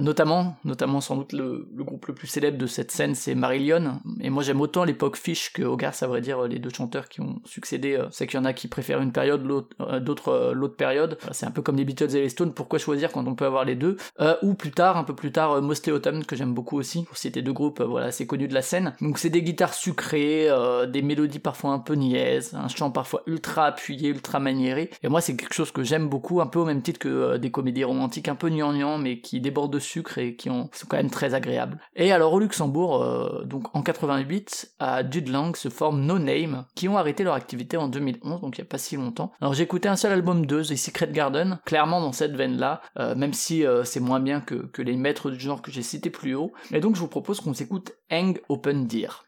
Notamment, 0.00 0.56
notamment 0.64 1.00
sans 1.00 1.16
doute 1.16 1.32
le, 1.32 1.68
groupe 1.74 2.06
le 2.06 2.14
plus 2.14 2.26
célèbre 2.26 2.58
de 2.58 2.66
cette 2.66 2.90
scène, 2.90 3.14
c'est 3.14 3.34
Marillion. 3.34 4.00
Et 4.20 4.30
moi 4.30 4.42
j'aime 4.42 4.60
autant 4.60 4.84
l'époque 4.84 5.16
Fish 5.16 5.52
que 5.52 5.62
Hogarth, 5.62 6.02
à 6.02 6.06
vrai 6.06 6.20
dire, 6.20 6.42
les 6.42 6.58
deux 6.58 6.70
chanteurs 6.70 7.08
qui 7.08 7.20
ont 7.20 7.40
succédé. 7.44 8.00
c'est 8.10 8.26
qu'il 8.26 8.38
y 8.38 8.42
en 8.42 8.44
a 8.44 8.52
qui 8.52 8.68
préfèrent 8.68 9.00
une 9.00 9.12
période, 9.12 9.44
l'autre, 9.44 9.98
d'autres 10.00 10.52
l'autre 10.54 10.76
période. 10.76 11.18
C'est 11.32 11.46
un 11.46 11.50
peu 11.50 11.62
comme 11.62 11.76
les 11.76 11.84
Beatles 11.84 12.16
et 12.16 12.22
les 12.22 12.28
Stones. 12.28 12.52
Pourquoi 12.52 12.78
choisir 12.78 13.12
quand 13.12 13.26
on 13.26 13.34
peut 13.34 13.46
avoir 13.46 13.64
les 13.64 13.74
deux? 13.74 13.96
Euh, 14.20 14.36
Ou 14.42 14.54
plus 14.54 14.70
tard, 14.70 14.96
un 14.96 15.04
peu 15.04 15.14
plus 15.14 15.32
tard, 15.32 15.52
euh, 15.52 15.60
Mostly 15.60 15.92
Autumn 15.92 16.24
que 16.24 16.36
j'aime 16.36 16.54
beaucoup 16.54 16.78
aussi. 16.78 17.04
Pour 17.04 17.16
citer 17.16 17.42
deux 17.42 17.52
groupes, 17.52 17.80
euh, 17.80 17.86
voilà, 17.86 18.06
assez 18.06 18.26
connus 18.26 18.48
de 18.48 18.54
la 18.54 18.62
scène. 18.62 18.94
Donc 19.00 19.18
c'est 19.18 19.30
des 19.30 19.42
guitares 19.42 19.74
sucrées, 19.74 20.48
euh, 20.48 20.86
des 20.86 21.02
mélodies 21.02 21.38
parfois 21.38 21.70
un 21.70 21.78
peu 21.78 21.94
niaises, 21.94 22.54
un 22.54 22.68
chant 22.68 22.90
parfois 22.90 23.22
ultra 23.26 23.66
appuyé, 23.66 24.10
ultra 24.10 24.38
maniéré. 24.40 24.90
Et 25.02 25.08
moi 25.08 25.20
c'est 25.20 25.36
quelque 25.36 25.54
chose 25.54 25.70
que 25.70 25.82
j'aime 25.82 26.08
beaucoup, 26.08 26.40
un 26.40 26.46
peu 26.46 26.58
au 26.58 26.64
même 26.64 26.82
titre 26.82 26.98
que 26.98 27.08
euh, 27.08 27.38
des 27.38 27.50
comédies 27.50 27.84
romantiques 27.84 28.28
un 28.28 28.34
peu 28.34 28.48
gnangnan, 28.48 28.98
mais 28.98 29.20
qui 29.20 29.40
débordent 29.40 29.72
de 29.72 29.78
sucre 29.78 30.18
et 30.18 30.34
qui 30.34 30.50
ont, 30.50 30.68
sont 30.72 30.86
quand 30.88 30.96
même 30.96 31.10
très 31.10 31.34
agréables. 31.34 31.78
Et 31.96 32.12
alors 32.12 32.32
au 32.32 32.40
Luxembourg, 32.40 33.04
donc 33.44 33.74
en 33.74 33.82
88, 33.82 34.72
à 34.78 35.02
Dudelang 35.02 35.54
se 35.54 35.68
forme 35.68 36.00
No 36.02 36.18
Name, 36.18 36.64
qui 36.74 36.88
ont 36.88 36.96
arrêté 36.96 37.24
leur 37.24 37.34
activité 37.34 37.76
en 37.76 37.88
2011, 37.88 38.40
donc 38.40 38.58
il 38.58 38.60
y 38.60 38.62
a 38.62 38.66
pas 38.66 38.78
si 38.78 38.96
longtemps. 38.96 39.32
Alors 39.40 39.54
j'ai 39.54 39.64
écouté 39.64 39.88
un 39.88 39.96
seul 39.96 40.12
album 40.12 40.46
d'eux, 40.46 40.62
The 40.62 40.76
Secret 40.76 41.10
Garden, 41.12 41.58
clairement 41.64 42.00
dans 42.00 42.12
cette 42.12 42.34
veine-là, 42.34 42.80
même 43.16 43.32
si 43.32 43.66
euh, 43.66 43.84
c'est 43.98 44.04
moins 44.04 44.20
bien 44.20 44.40
que, 44.40 44.80
les 44.80 44.96
maîtres 44.96 45.28
du 45.28 45.40
genre 45.40 45.60
que 45.60 45.72
j'ai 45.72 45.82
cités 45.82 46.10
plus 46.10 46.36
haut. 46.36 46.52
Et 46.72 46.78
donc 46.78 46.94
je 46.94 47.00
vous 47.00 47.08
propose 47.08 47.40
qu'on 47.40 47.52
s'écoute 47.52 47.94
Hang 48.12 48.40
Open 48.48 48.86
Deer. 48.86 49.24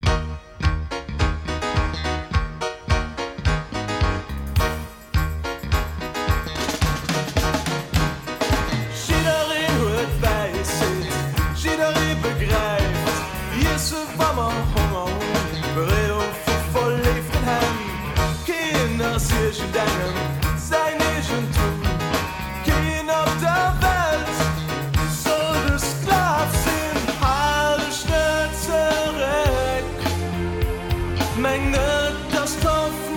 stop 32.61 33.10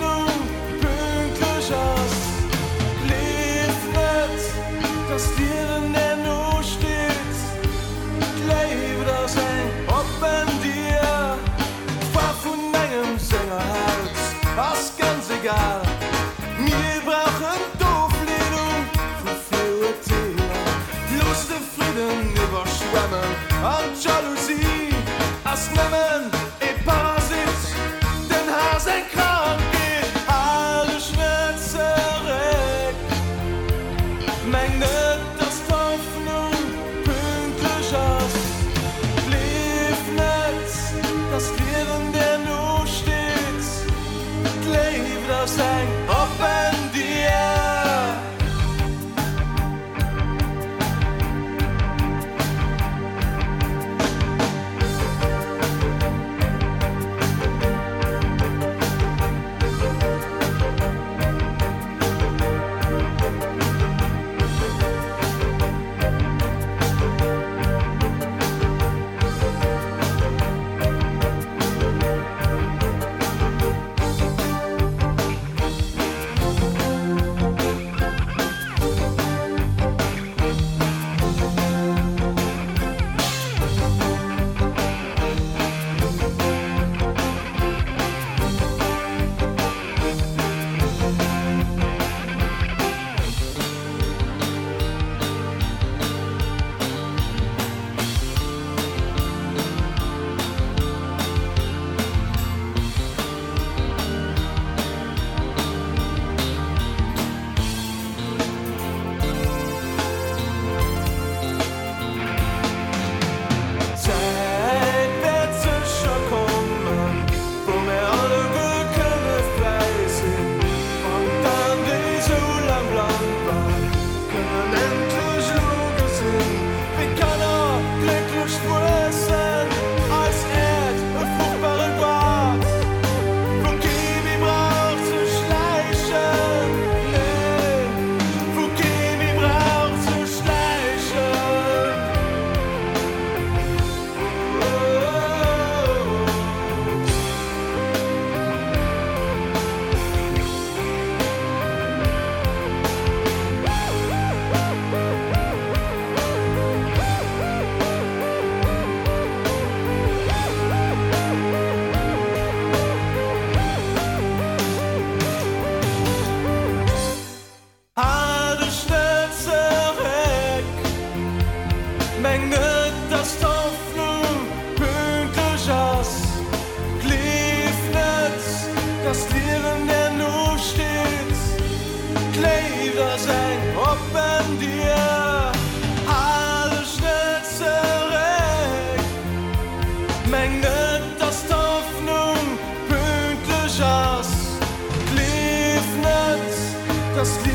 sleep. 197.24 197.53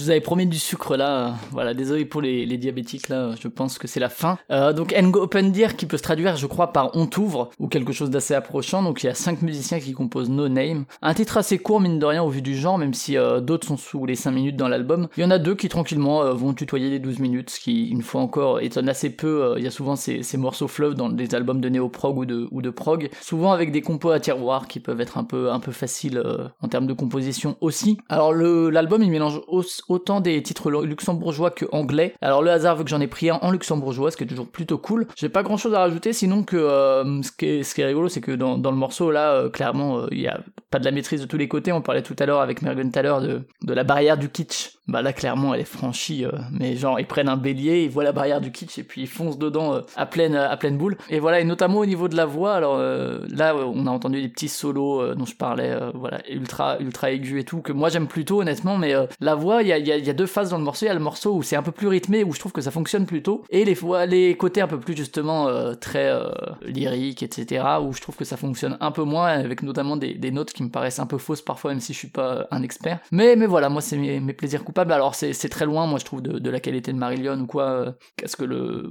Je 0.00 0.06
vous 0.06 0.10
avais 0.10 0.22
promis 0.22 0.46
du 0.46 0.58
sucre 0.58 0.96
là, 0.96 1.34
voilà, 1.50 1.74
désolé 1.74 2.06
pour 2.06 2.22
les, 2.22 2.46
diabétiques 2.56 3.10
là, 3.10 3.34
je 3.38 3.48
pense 3.48 3.76
que 3.76 3.86
c'est 3.86 4.00
la 4.00 4.08
fin. 4.08 4.38
Euh, 4.50 4.72
donc 4.72 4.94
And 4.96 5.08
Go 5.08 5.20
Open 5.20 5.52
Dear 5.52 5.76
qui 5.76 5.84
peut 5.84 5.98
se 5.98 6.02
traduire 6.02 6.36
je 6.36 6.46
crois 6.46 6.72
par 6.72 6.96
On 6.96 7.06
t'ouvre 7.06 7.50
ou 7.58 7.68
quelque 7.68 7.92
chose 7.92 8.08
d'assez 8.08 8.32
approchant, 8.32 8.82
donc 8.82 9.02
il 9.02 9.08
y 9.08 9.10
a 9.10 9.14
cinq 9.14 9.42
musiciens 9.42 9.78
qui 9.78 9.92
composent 9.92 10.30
No 10.30 10.48
Name. 10.48 10.86
Un 11.02 11.12
titre 11.12 11.36
assez 11.36 11.58
court 11.58 11.82
mine 11.82 11.98
de 11.98 12.06
rien 12.06 12.22
au 12.22 12.30
vu 12.30 12.40
du 12.40 12.56
genre, 12.56 12.78
même 12.78 12.94
si 12.94 13.18
euh, 13.18 13.40
d'autres 13.40 13.66
sont 13.66 13.76
sous 13.76 14.06
les 14.06 14.14
5 14.14 14.30
minutes 14.30 14.56
dans 14.56 14.68
l'album. 14.68 15.08
Il 15.18 15.22
y 15.22 15.26
en 15.26 15.30
a 15.30 15.38
deux 15.38 15.54
qui 15.54 15.68
tranquillement 15.68 16.22
euh, 16.22 16.32
vont 16.32 16.54
tutoyer 16.54 16.88
les 16.88 16.98
12 16.98 17.18
minutes, 17.18 17.50
ce 17.50 17.60
qui 17.60 17.88
une 17.88 18.00
fois 18.00 18.22
encore 18.22 18.60
étonne 18.60 18.88
assez 18.88 19.10
peu, 19.10 19.42
Euh, 19.42 19.54
il 19.58 19.64
y 19.64 19.66
a 19.66 19.70
souvent 19.70 19.96
ces, 19.96 20.24
morceaux 20.38 20.68
fleuves 20.68 20.94
dans 20.94 21.10
des 21.10 21.34
albums 21.34 21.60
de 21.60 21.68
néo-prog 21.68 22.16
ou 22.16 22.24
de, 22.24 22.48
ou 22.50 22.62
prog, 22.72 23.10
souvent 23.20 23.52
avec 23.52 23.70
des 23.70 23.82
compos 23.82 24.12
à 24.12 24.20
tiroir 24.20 24.66
qui 24.66 24.80
peuvent 24.80 25.02
être 25.02 25.18
un 25.18 25.24
peu, 25.24 25.52
un 25.52 25.60
peu 25.60 25.72
faciles 25.72 26.22
en 26.62 26.68
termes 26.68 26.86
de 26.86 26.94
composition 26.94 27.58
aussi. 27.60 27.98
Alors 28.08 28.32
l'album 28.32 29.02
il 29.02 29.10
mélange 29.10 29.42
autant 29.90 30.20
des 30.20 30.42
titres 30.42 30.70
luxembourgeois 30.70 31.50
que 31.50 31.66
anglais. 31.72 32.14
Alors 32.22 32.42
le 32.42 32.50
hasard 32.50 32.76
veut 32.76 32.84
que 32.84 32.90
j'en 32.90 33.00
ai 33.00 33.08
pris 33.08 33.28
un 33.28 33.38
en 33.42 33.50
luxembourgeois, 33.50 34.10
ce 34.10 34.16
qui 34.16 34.24
est 34.24 34.26
toujours 34.26 34.46
plutôt 34.46 34.78
cool. 34.78 35.06
J'ai 35.16 35.28
pas 35.28 35.42
grand 35.42 35.56
chose 35.56 35.74
à 35.74 35.80
rajouter, 35.80 36.12
sinon 36.12 36.44
que 36.44 36.56
euh, 36.56 37.22
ce, 37.22 37.32
qui 37.32 37.46
est, 37.46 37.84
rigolo, 37.84 38.08
c'est 38.08 38.20
que 38.20 38.32
dans, 38.32 38.56
dans 38.56 38.70
le 38.70 38.76
morceau 38.76 39.10
là, 39.10 39.32
euh, 39.32 39.50
clairement, 39.50 39.98
euh, 39.98 40.06
il 40.12 40.20
y 40.20 40.28
a 40.28 40.40
pas 40.70 40.78
de 40.78 40.84
la 40.84 40.90
maîtrise 40.90 41.20
de 41.20 41.26
tous 41.26 41.36
les 41.36 41.48
côtés. 41.48 41.72
On 41.72 41.82
parlait 41.82 42.02
tout 42.02 42.16
à 42.18 42.26
l'heure 42.26 42.40
avec 42.40 42.62
Mergenthaler 42.62 43.16
de, 43.22 43.42
de 43.62 43.72
la 43.74 43.84
barrière 43.84 44.16
du 44.16 44.28
kitsch. 44.28 44.76
Bah 44.88 45.02
là 45.02 45.12
clairement 45.12 45.54
elle 45.54 45.60
est 45.60 45.64
franchie, 45.64 46.24
euh, 46.24 46.32
mais 46.50 46.74
genre 46.74 46.98
ils 46.98 47.06
prennent 47.06 47.28
un 47.28 47.36
bélier, 47.36 47.84
ils 47.84 47.90
voient 47.90 48.02
la 48.02 48.10
barrière 48.10 48.40
du 48.40 48.50
kitsch 48.50 48.76
et 48.78 48.82
puis 48.82 49.02
ils 49.02 49.06
foncent 49.06 49.38
dedans 49.38 49.74
euh, 49.74 49.80
à 49.94 50.04
pleine 50.04 50.34
à 50.34 50.56
pleine 50.56 50.76
boule. 50.76 50.96
Et 51.10 51.20
voilà, 51.20 51.38
et 51.38 51.44
notamment 51.44 51.78
au 51.78 51.86
niveau 51.86 52.08
de 52.08 52.16
la 52.16 52.26
voix, 52.26 52.54
alors 52.54 52.76
euh, 52.76 53.20
là 53.30 53.54
euh, 53.54 53.70
on 53.72 53.86
a 53.86 53.90
entendu 53.90 54.20
des 54.20 54.28
petits 54.28 54.48
solos 54.48 55.00
euh, 55.00 55.14
dont 55.14 55.26
je 55.26 55.36
parlais, 55.36 55.70
euh, 55.70 55.92
voilà, 55.94 56.20
ultra 56.28 56.78
ultra 56.80 57.12
aigu 57.12 57.38
et 57.38 57.44
tout 57.44 57.60
que 57.60 57.72
moi 57.72 57.88
j'aime 57.88 58.08
plutôt 58.08 58.40
honnêtement, 58.40 58.78
mais 58.78 58.94
euh, 58.94 59.06
la 59.20 59.36
voix 59.36 59.62
il 59.62 59.68
y 59.68 59.72
a, 59.72 59.78
y, 59.78 60.10
a, 60.10 60.12
deux 60.12 60.26
phases 60.26 60.50
dans 60.50 60.58
le 60.58 60.64
morceau, 60.64 60.86
il 60.86 60.88
y 60.88 60.90
a 60.90 60.94
le 60.94 61.00
morceau 61.00 61.34
où 61.34 61.42
c'est 61.44 61.56
un 61.56 61.62
peu 61.62 61.72
plus 61.72 61.86
rythmé 61.86 62.24
où 62.24 62.32
je 62.32 62.40
trouve 62.40 62.52
que 62.52 62.60
ça 62.60 62.72
fonctionne 62.72 63.06
plutôt 63.06 63.44
et 63.50 63.64
les 63.64 63.76
les 64.08 64.36
côtés 64.36 64.60
un 64.60 64.66
peu 64.66 64.80
plus 64.80 64.96
justement 64.96 65.46
euh, 65.46 65.74
très 65.74 66.10
euh, 66.10 66.30
lyriques 66.64 67.22
etc 67.22 67.64
où 67.80 67.92
je 67.92 68.00
trouve 68.00 68.16
que 68.16 68.24
ça 68.24 68.36
fonctionne 68.36 68.76
un 68.80 68.90
peu 68.90 69.04
moins 69.04 69.28
avec 69.28 69.62
notamment 69.62 69.96
des, 69.96 70.14
des 70.14 70.32
notes 70.32 70.52
qui 70.52 70.59
me 70.62 70.70
paraissent 70.70 70.98
un 70.98 71.06
peu 71.06 71.18
fausses 71.18 71.42
parfois 71.42 71.70
même 71.70 71.80
si 71.80 71.92
je 71.92 71.98
suis 71.98 72.08
pas 72.08 72.34
euh, 72.34 72.44
un 72.50 72.62
expert. 72.62 73.00
Mais 73.12 73.36
mais 73.36 73.46
voilà, 73.46 73.68
moi 73.68 73.80
c'est 73.80 73.96
mes, 73.96 74.20
plaisirs 74.32 74.64
coupables. 74.64 74.92
Alors 74.92 75.14
c'est 75.14 75.48
très 75.48 75.66
loin 75.66 75.86
moi 75.86 75.98
je 75.98 76.04
trouve 76.04 76.22
de, 76.22 76.50
la 76.50 76.60
qualité 76.60 76.92
de 76.92 76.98
Marillion 76.98 77.38
ou 77.40 77.46
quoi. 77.46 77.64
euh, 77.64 77.92
Qu'est-ce 78.16 78.36
que 78.36 78.44
le 78.44 78.90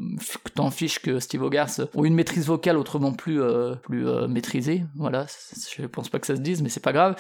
t'en 0.55 0.71
fiches 0.71 0.99
que 0.99 1.19
Steve 1.19 1.41
Hogarth 1.43 1.81
ont 1.95 2.05
une 2.05 2.15
maîtrise 2.15 2.47
vocale 2.47 2.77
autrement 2.77 3.13
plus 3.13 3.41
euh, 3.41 3.75
plus 3.75 4.05
maîtrisée. 4.27 4.83
Voilà, 4.95 5.25
je 5.77 5.85
pense 5.85 6.09
pas 6.09 6.19
que 6.19 6.27
ça 6.27 6.35
se 6.35 6.41
dise 6.41 6.61
mais 6.61 6.69
c'est 6.69 6.83
pas 6.83 6.93
grave. 6.93 7.15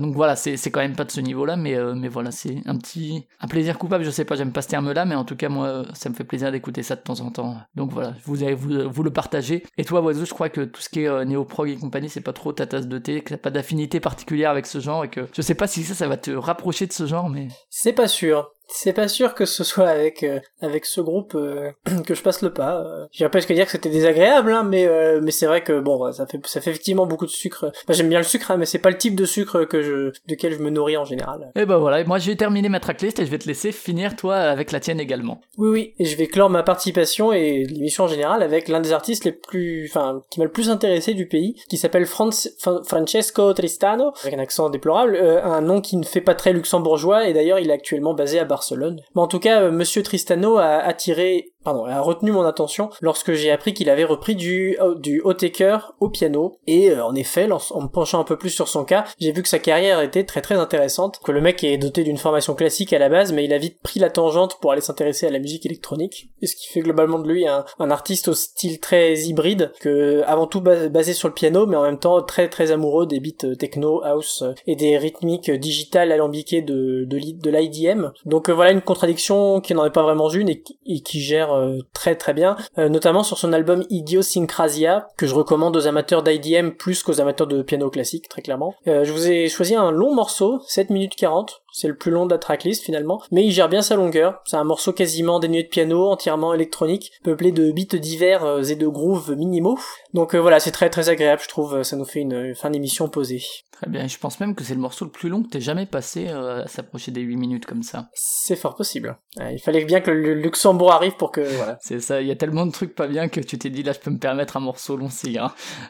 Donc 0.00 0.14
voilà, 0.14 0.36
c'est 0.36 0.70
quand 0.70 0.80
même 0.80 0.96
pas 0.96 1.04
de 1.04 1.12
ce 1.12 1.20
niveau-là 1.20 1.56
mais 1.56 1.76
mais 1.94 2.08
voilà, 2.08 2.30
c'est 2.30 2.56
un 2.66 2.76
petit 2.76 3.26
un 3.40 3.48
plaisir 3.48 3.78
coupable, 3.78 4.04
je 4.04 4.10
sais 4.10 4.24
pas, 4.24 4.36
j'aime 4.36 4.52
pas 4.52 4.62
ce 4.62 4.68
terme-là 4.68 5.04
mais 5.04 5.14
en 5.14 5.24
tout 5.24 5.36
cas 5.36 5.48
moi 5.48 5.84
ça 5.94 6.08
me 6.08 6.14
fait 6.14 6.24
plaisir 6.24 6.52
d'écouter 6.52 6.82
ça 6.82 6.96
de 6.96 7.00
temps 7.02 7.20
en 7.20 7.30
temps. 7.30 7.56
Donc 7.74 7.92
voilà, 7.92 8.14
vous 8.24 8.42
avez 8.42 8.54
vous, 8.54 9.02
le 9.02 9.10
partagez. 9.10 9.64
Et 9.78 9.84
toi 9.84 10.00
Oiseau, 10.00 10.24
je 10.24 10.34
crois 10.34 10.48
que 10.48 10.62
tout 10.62 10.80
ce 10.80 10.88
qui 10.88 11.02
est 11.02 11.24
néo-prog 11.24 11.68
et 11.68 11.76
compagnie, 11.76 12.08
c'est 12.08 12.20
pas 12.20 12.32
trop 12.32 12.52
ta 12.52 12.66
tasse 12.66 12.88
de 12.88 12.98
thé, 12.98 13.20
que 13.20 13.30
t'as 13.30 13.36
pas 13.36 13.50
d'affinité 13.50 13.75
particulière 14.00 14.50
avec 14.50 14.66
ce 14.66 14.80
genre 14.80 15.04
et 15.04 15.08
que 15.10 15.28
je 15.32 15.42
sais 15.42 15.54
pas 15.54 15.66
si 15.66 15.84
ça 15.84 15.94
ça 15.94 16.08
va 16.08 16.16
te 16.16 16.30
rapprocher 16.30 16.86
de 16.86 16.92
ce 16.92 17.06
genre 17.06 17.28
mais 17.28 17.48
C'est 17.70 17.92
pas 17.92 18.08
sûr. 18.08 18.50
C'est 18.68 18.92
pas 18.92 19.08
sûr 19.08 19.34
que 19.34 19.44
ce 19.44 19.64
soit 19.64 19.88
avec 19.88 20.22
euh, 20.22 20.40
avec 20.60 20.86
ce 20.86 21.00
groupe 21.00 21.34
euh, 21.34 21.70
que 22.06 22.14
je 22.14 22.22
passe 22.22 22.42
le 22.42 22.52
pas. 22.52 22.80
Euh, 22.80 23.06
J'irais 23.12 23.30
presque 23.30 23.52
dire 23.52 23.64
que 23.64 23.70
c'était 23.70 23.90
désagréable, 23.90 24.52
hein, 24.52 24.64
mais 24.64 24.86
euh, 24.86 25.20
mais 25.22 25.30
c'est 25.30 25.46
vrai 25.46 25.62
que 25.62 25.78
bon, 25.80 26.12
ça 26.12 26.26
fait 26.26 26.40
ça 26.46 26.60
fait 26.60 26.70
effectivement 26.70 27.06
beaucoup 27.06 27.26
de 27.26 27.30
sucre. 27.30 27.70
Enfin, 27.84 27.92
j'aime 27.92 28.08
bien 28.08 28.18
le 28.18 28.24
sucre, 28.24 28.50
hein, 28.50 28.56
mais 28.56 28.66
c'est 28.66 28.78
pas 28.78 28.90
le 28.90 28.98
type 28.98 29.14
de 29.14 29.24
sucre 29.24 29.64
que 29.64 29.82
je 29.82 30.12
duquel 30.26 30.54
je 30.54 30.58
me 30.58 30.70
nourris 30.70 30.96
en 30.96 31.04
général. 31.04 31.52
Et 31.54 31.64
ben 31.64 31.76
voilà, 31.78 32.02
moi 32.04 32.18
j'ai 32.18 32.36
terminé 32.36 32.68
ma 32.68 32.80
tracklist 32.80 33.18
et 33.20 33.26
je 33.26 33.30
vais 33.30 33.38
te 33.38 33.46
laisser 33.46 33.70
finir 33.72 34.16
toi 34.16 34.36
avec 34.36 34.72
la 34.72 34.80
tienne 34.80 35.00
également. 35.00 35.40
Oui, 35.58 35.68
oui, 35.68 35.94
et 35.98 36.04
je 36.04 36.16
vais 36.16 36.26
clore 36.26 36.50
ma 36.50 36.62
participation 36.62 37.32
et 37.32 37.64
l'émission 37.64 38.04
en 38.04 38.08
général 38.08 38.42
avec 38.42 38.68
l'un 38.68 38.80
des 38.80 38.92
artistes 38.92 39.24
les 39.24 39.32
plus, 39.32 39.86
enfin, 39.88 40.22
qui 40.30 40.40
m'a 40.40 40.44
le 40.44 40.52
plus 40.52 40.70
intéressé 40.70 41.14
du 41.14 41.26
pays, 41.26 41.54
qui 41.68 41.78
s'appelle 41.78 42.06
Francesco 42.06 43.52
Tristano, 43.52 44.12
avec 44.22 44.34
un 44.34 44.38
accent 44.38 44.70
déplorable, 44.70 45.16
un 45.16 45.60
nom 45.60 45.80
qui 45.80 45.96
ne 45.96 46.04
fait 46.04 46.20
pas 46.20 46.34
très 46.34 46.52
luxembourgeois, 46.52 47.28
et 47.28 47.32
d'ailleurs 47.32 47.58
il 47.58 47.70
est 47.70 47.74
actuellement 47.74 48.14
basé 48.14 48.38
à 48.38 48.44
Barcelone. 48.56 49.00
Mais 49.14 49.20
en 49.20 49.28
tout 49.28 49.38
cas, 49.38 49.60
euh, 49.60 49.70
Monsieur 49.70 50.02
Tristano 50.02 50.56
a 50.56 50.78
attiré 50.78 51.52
pardon, 51.66 51.84
a 51.84 52.00
retenu 52.00 52.30
mon 52.30 52.42
attention 52.44 52.90
lorsque 53.00 53.32
j'ai 53.32 53.50
appris 53.50 53.74
qu'il 53.74 53.90
avait 53.90 54.04
repris 54.04 54.36
du, 54.36 54.78
du 54.96 55.20
Haut-Taker 55.20 55.78
au 56.00 56.08
piano. 56.08 56.58
Et 56.66 56.90
euh, 56.90 57.04
en 57.04 57.14
effet, 57.16 57.48
en, 57.50 57.80
me 57.82 57.88
penchant 57.88 58.20
un 58.20 58.24
peu 58.24 58.38
plus 58.38 58.50
sur 58.50 58.68
son 58.68 58.84
cas, 58.84 59.04
j'ai 59.18 59.32
vu 59.32 59.42
que 59.42 59.48
sa 59.48 59.58
carrière 59.58 60.00
était 60.00 60.24
très 60.24 60.40
très 60.42 60.54
intéressante, 60.54 61.18
que 61.24 61.32
le 61.32 61.40
mec 61.40 61.64
est 61.64 61.76
doté 61.76 62.04
d'une 62.04 62.16
formation 62.18 62.54
classique 62.54 62.92
à 62.92 62.98
la 63.00 63.08
base, 63.08 63.32
mais 63.32 63.44
il 63.44 63.52
a 63.52 63.58
vite 63.58 63.80
pris 63.82 63.98
la 64.00 64.10
tangente 64.10 64.58
pour 64.60 64.70
aller 64.72 64.80
s'intéresser 64.80 65.26
à 65.26 65.30
la 65.30 65.40
musique 65.40 65.66
électronique. 65.66 66.28
Et 66.40 66.46
ce 66.46 66.54
qui 66.56 66.68
fait 66.68 66.80
globalement 66.80 67.18
de 67.18 67.28
lui 67.28 67.46
un, 67.48 67.64
un 67.80 67.90
artiste 67.90 68.28
au 68.28 68.34
style 68.34 68.78
très 68.80 69.14
hybride, 69.20 69.72
que 69.80 70.22
avant 70.26 70.46
tout 70.46 70.60
bas- 70.60 70.88
basé 70.88 71.12
sur 71.14 71.26
le 71.28 71.34
piano, 71.34 71.66
mais 71.66 71.76
en 71.76 71.82
même 71.82 71.98
temps 71.98 72.22
très 72.22 72.48
très 72.48 72.70
amoureux 72.70 73.06
des 73.06 73.18
beats 73.20 73.44
euh, 73.44 73.54
techno, 73.56 74.02
house 74.04 74.42
euh, 74.42 74.52
et 74.68 74.76
des 74.76 74.96
rythmiques 74.98 75.48
euh, 75.48 75.58
digitales 75.58 76.12
alambiquées 76.12 76.62
de, 76.62 77.04
de, 77.04 77.16
l'i- 77.16 77.34
de 77.34 77.50
l'IDM. 77.50 78.10
Donc 78.24 78.48
euh, 78.48 78.52
voilà 78.54 78.70
une 78.70 78.82
contradiction 78.82 79.60
qui 79.60 79.74
n'en 79.74 79.84
est 79.84 79.90
pas 79.90 80.02
vraiment 80.02 80.30
une 80.30 80.48
et 80.48 80.62
qui 81.02 81.20
gère 81.20 81.52
euh, 81.56 81.80
très 81.92 82.14
très 82.14 82.34
bien, 82.34 82.56
euh, 82.78 82.88
notamment 82.88 83.22
sur 83.22 83.38
son 83.38 83.52
album 83.52 83.84
Idiosyncrasia, 83.90 85.08
que 85.16 85.26
je 85.26 85.34
recommande 85.34 85.76
aux 85.76 85.86
amateurs 85.86 86.22
d'IDM 86.22 86.70
plus 86.70 87.02
qu'aux 87.02 87.20
amateurs 87.20 87.46
de 87.46 87.62
piano 87.62 87.90
classique, 87.90 88.28
très 88.28 88.42
clairement. 88.42 88.74
Euh, 88.86 89.04
je 89.04 89.12
vous 89.12 89.28
ai 89.28 89.48
choisi 89.48 89.74
un 89.74 89.90
long 89.90 90.14
morceau, 90.14 90.60
7 90.66 90.90
minutes 90.90 91.16
40, 91.16 91.62
c'est 91.76 91.88
le 91.88 91.96
plus 91.96 92.10
long 92.10 92.26
de 92.26 92.32
la 92.32 92.38
tracklist 92.38 92.82
finalement, 92.82 93.20
mais 93.30 93.44
il 93.44 93.52
gère 93.52 93.68
bien 93.68 93.82
sa 93.82 93.96
longueur, 93.96 94.40
c'est 94.46 94.56
un 94.56 94.64
morceau 94.64 94.92
quasiment 94.92 95.40
dénué 95.40 95.62
de 95.62 95.68
piano, 95.68 96.08
entièrement 96.08 96.54
électronique, 96.54 97.12
peuplé 97.22 97.52
de 97.52 97.70
beats 97.70 97.98
divers 97.98 98.44
euh, 98.44 98.62
et 98.62 98.76
de 98.76 98.86
grooves 98.86 99.36
minimaux. 99.36 99.78
Donc 100.14 100.34
euh, 100.34 100.38
voilà, 100.38 100.60
c'est 100.60 100.70
très 100.70 100.88
très 100.88 101.08
agréable, 101.08 101.42
je 101.42 101.48
trouve, 101.48 101.82
ça 101.82 101.96
nous 101.96 102.04
fait 102.04 102.20
une 102.20 102.36
une 102.46 102.54
fin 102.54 102.70
d'émission 102.70 103.08
posée. 103.08 103.42
Très 103.76 103.90
bien, 103.90 104.06
je 104.06 104.16
pense 104.16 104.40
même 104.40 104.54
que 104.54 104.64
c'est 104.64 104.74
le 104.74 104.80
morceau 104.80 105.04
le 105.04 105.10
plus 105.10 105.28
long 105.28 105.42
que 105.42 105.50
t'aies 105.50 105.60
jamais 105.60 105.84
passé 105.84 106.28
euh, 106.28 106.64
à 106.64 106.66
s'approcher 106.66 107.10
des 107.10 107.20
8 107.20 107.36
minutes 107.36 107.66
comme 107.66 107.82
ça. 107.82 108.08
C'est 108.14 108.56
fort 108.56 108.74
possible. 108.74 109.18
Euh, 109.38 109.52
il 109.52 109.58
fallait 109.58 109.84
bien 109.84 110.00
que 110.00 110.10
le 110.10 110.32
Luxembourg 110.32 110.92
arrive 110.92 111.16
pour 111.16 111.30
que... 111.30 111.40
Voilà. 111.56 111.76
C'est 111.82 112.00
ça, 112.00 112.22
il 112.22 112.26
y 112.26 112.30
a 112.30 112.36
tellement 112.36 112.64
de 112.64 112.72
trucs 112.72 112.94
pas 112.94 113.06
bien 113.06 113.28
que 113.28 113.40
tu 113.40 113.58
t'es 113.58 113.68
dit 113.68 113.82
là 113.82 113.92
je 113.92 113.98
peux 113.98 114.10
me 114.10 114.18
permettre 114.18 114.56
un 114.56 114.60
morceau 114.60 114.96
long 114.96 115.10
c'est. 115.10 115.34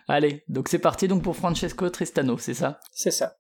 Allez, 0.09 0.43
donc 0.49 0.69
c'est 0.69 0.81
parti 0.81 1.07
donc 1.07 1.23
pour 1.23 1.37
Francesco 1.37 1.89
Tristano, 1.89 2.39
c'est 2.39 2.55
ça? 2.55 2.81
C'est 2.91 3.13
ça. 3.13 3.37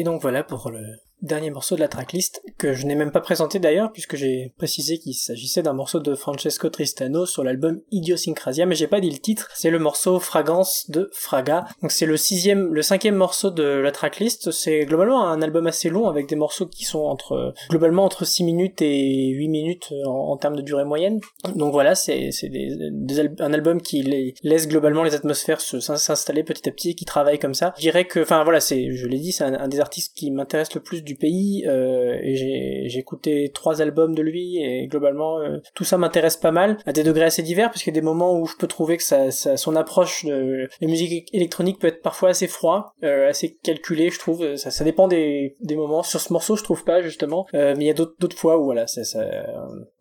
Et 0.00 0.02
donc 0.02 0.22
voilà 0.22 0.42
pour 0.42 0.70
le 0.70 0.80
dernier 1.20 1.50
morceau 1.50 1.74
de 1.74 1.80
la 1.80 1.88
tracklist, 1.88 2.29
que 2.60 2.74
je 2.74 2.86
n'ai 2.86 2.94
même 2.94 3.10
pas 3.10 3.20
présenté 3.20 3.58
d'ailleurs, 3.58 3.90
puisque 3.90 4.16
j'ai 4.16 4.52
précisé 4.58 4.98
qu'il 4.98 5.14
s'agissait 5.14 5.62
d'un 5.62 5.72
morceau 5.72 5.98
de 5.98 6.14
Francesco 6.14 6.68
Tristano 6.68 7.24
sur 7.24 7.42
l'album 7.42 7.80
Idiosyncrasia, 7.90 8.66
mais 8.66 8.74
j'ai 8.74 8.86
pas 8.86 9.00
dit 9.00 9.10
le 9.10 9.18
titre, 9.18 9.48
c'est 9.54 9.70
le 9.70 9.78
morceau 9.78 10.20
Fragrance 10.20 10.90
de 10.90 11.10
Fraga. 11.14 11.64
Donc 11.80 11.90
c'est 11.90 12.04
le 12.04 12.18
sixième, 12.18 12.74
le 12.74 12.82
cinquième 12.82 13.14
morceau 13.14 13.50
de 13.50 13.62
la 13.62 13.92
tracklist, 13.92 14.50
c'est 14.50 14.84
globalement 14.84 15.26
un 15.26 15.40
album 15.40 15.66
assez 15.66 15.88
long 15.88 16.08
avec 16.08 16.28
des 16.28 16.36
morceaux 16.36 16.66
qui 16.66 16.84
sont 16.84 17.00
entre, 17.00 17.54
globalement 17.70 18.04
entre 18.04 18.26
6 18.26 18.44
minutes 18.44 18.82
et 18.82 19.28
8 19.28 19.48
minutes 19.48 19.94
en, 20.04 20.36
termes 20.36 20.56
de 20.56 20.62
durée 20.62 20.84
moyenne. 20.84 21.18
Donc 21.56 21.72
voilà, 21.72 21.94
c'est, 21.94 22.28
un 23.38 23.52
album 23.54 23.80
qui 23.80 24.02
les- 24.02 24.34
laisse 24.42 24.68
globalement 24.68 25.02
les 25.02 25.14
atmosphères 25.14 25.62
s'installer 25.62 26.44
petit 26.44 26.68
à 26.68 26.72
petit 26.72 26.90
et 26.90 26.94
qui 26.94 27.06
travaille 27.06 27.38
comme 27.38 27.54
ça. 27.54 27.72
Je 27.76 27.82
dirais 27.82 28.04
que, 28.04 28.20
enfin 28.20 28.44
voilà, 28.44 28.60
c'est, 28.60 28.94
je 28.94 29.06
l'ai 29.06 29.18
dit, 29.18 29.32
c'est 29.32 29.44
un, 29.44 29.68
des 29.68 29.80
artistes 29.80 30.14
qui 30.14 30.30
m'intéresse 30.30 30.74
le 30.74 30.82
plus 30.82 31.02
du 31.02 31.14
pays 31.14 31.64
euh, 31.66 32.18
j'ai 32.86 32.98
écouté 32.98 33.50
trois 33.52 33.82
albums 33.82 34.14
de 34.14 34.22
lui 34.22 34.58
et 34.62 34.86
globalement 34.86 35.38
euh, 35.38 35.58
tout 35.74 35.84
ça 35.84 35.98
m'intéresse 35.98 36.36
pas 36.36 36.50
mal 36.50 36.78
à 36.86 36.92
des 36.92 37.02
degrés 37.02 37.24
assez 37.24 37.42
divers 37.42 37.70
parce 37.70 37.82
qu'il 37.82 37.94
y 37.94 37.96
a 37.96 38.00
des 38.00 38.04
moments 38.04 38.38
où 38.38 38.46
je 38.46 38.56
peux 38.56 38.66
trouver 38.66 38.96
que 38.96 39.02
ça, 39.02 39.30
son 39.30 39.76
approche 39.76 40.24
de 40.24 40.68
la 40.80 40.88
musique 40.88 41.32
électronique 41.34 41.78
peut 41.78 41.88
être 41.88 42.02
parfois 42.02 42.30
assez 42.30 42.48
froid, 42.48 42.94
euh, 43.02 43.28
assez 43.28 43.56
calculé, 43.62 44.10
je 44.10 44.18
trouve. 44.18 44.56
Ça, 44.56 44.70
ça 44.70 44.84
dépend 44.84 45.08
des, 45.08 45.56
des 45.60 45.76
moments. 45.76 46.02
Sur 46.02 46.20
ce 46.20 46.32
morceau, 46.32 46.56
je 46.56 46.64
trouve 46.64 46.84
pas 46.84 47.02
justement, 47.02 47.46
Euh, 47.54 47.74
mais 47.76 47.84
il 47.84 47.86
y 47.88 47.90
a 47.90 47.94
d'autres 47.94 48.36
fois 48.36 48.58
où 48.58 48.64
voilà, 48.64 48.86
ça, 48.86 49.04
ça, 49.04 49.20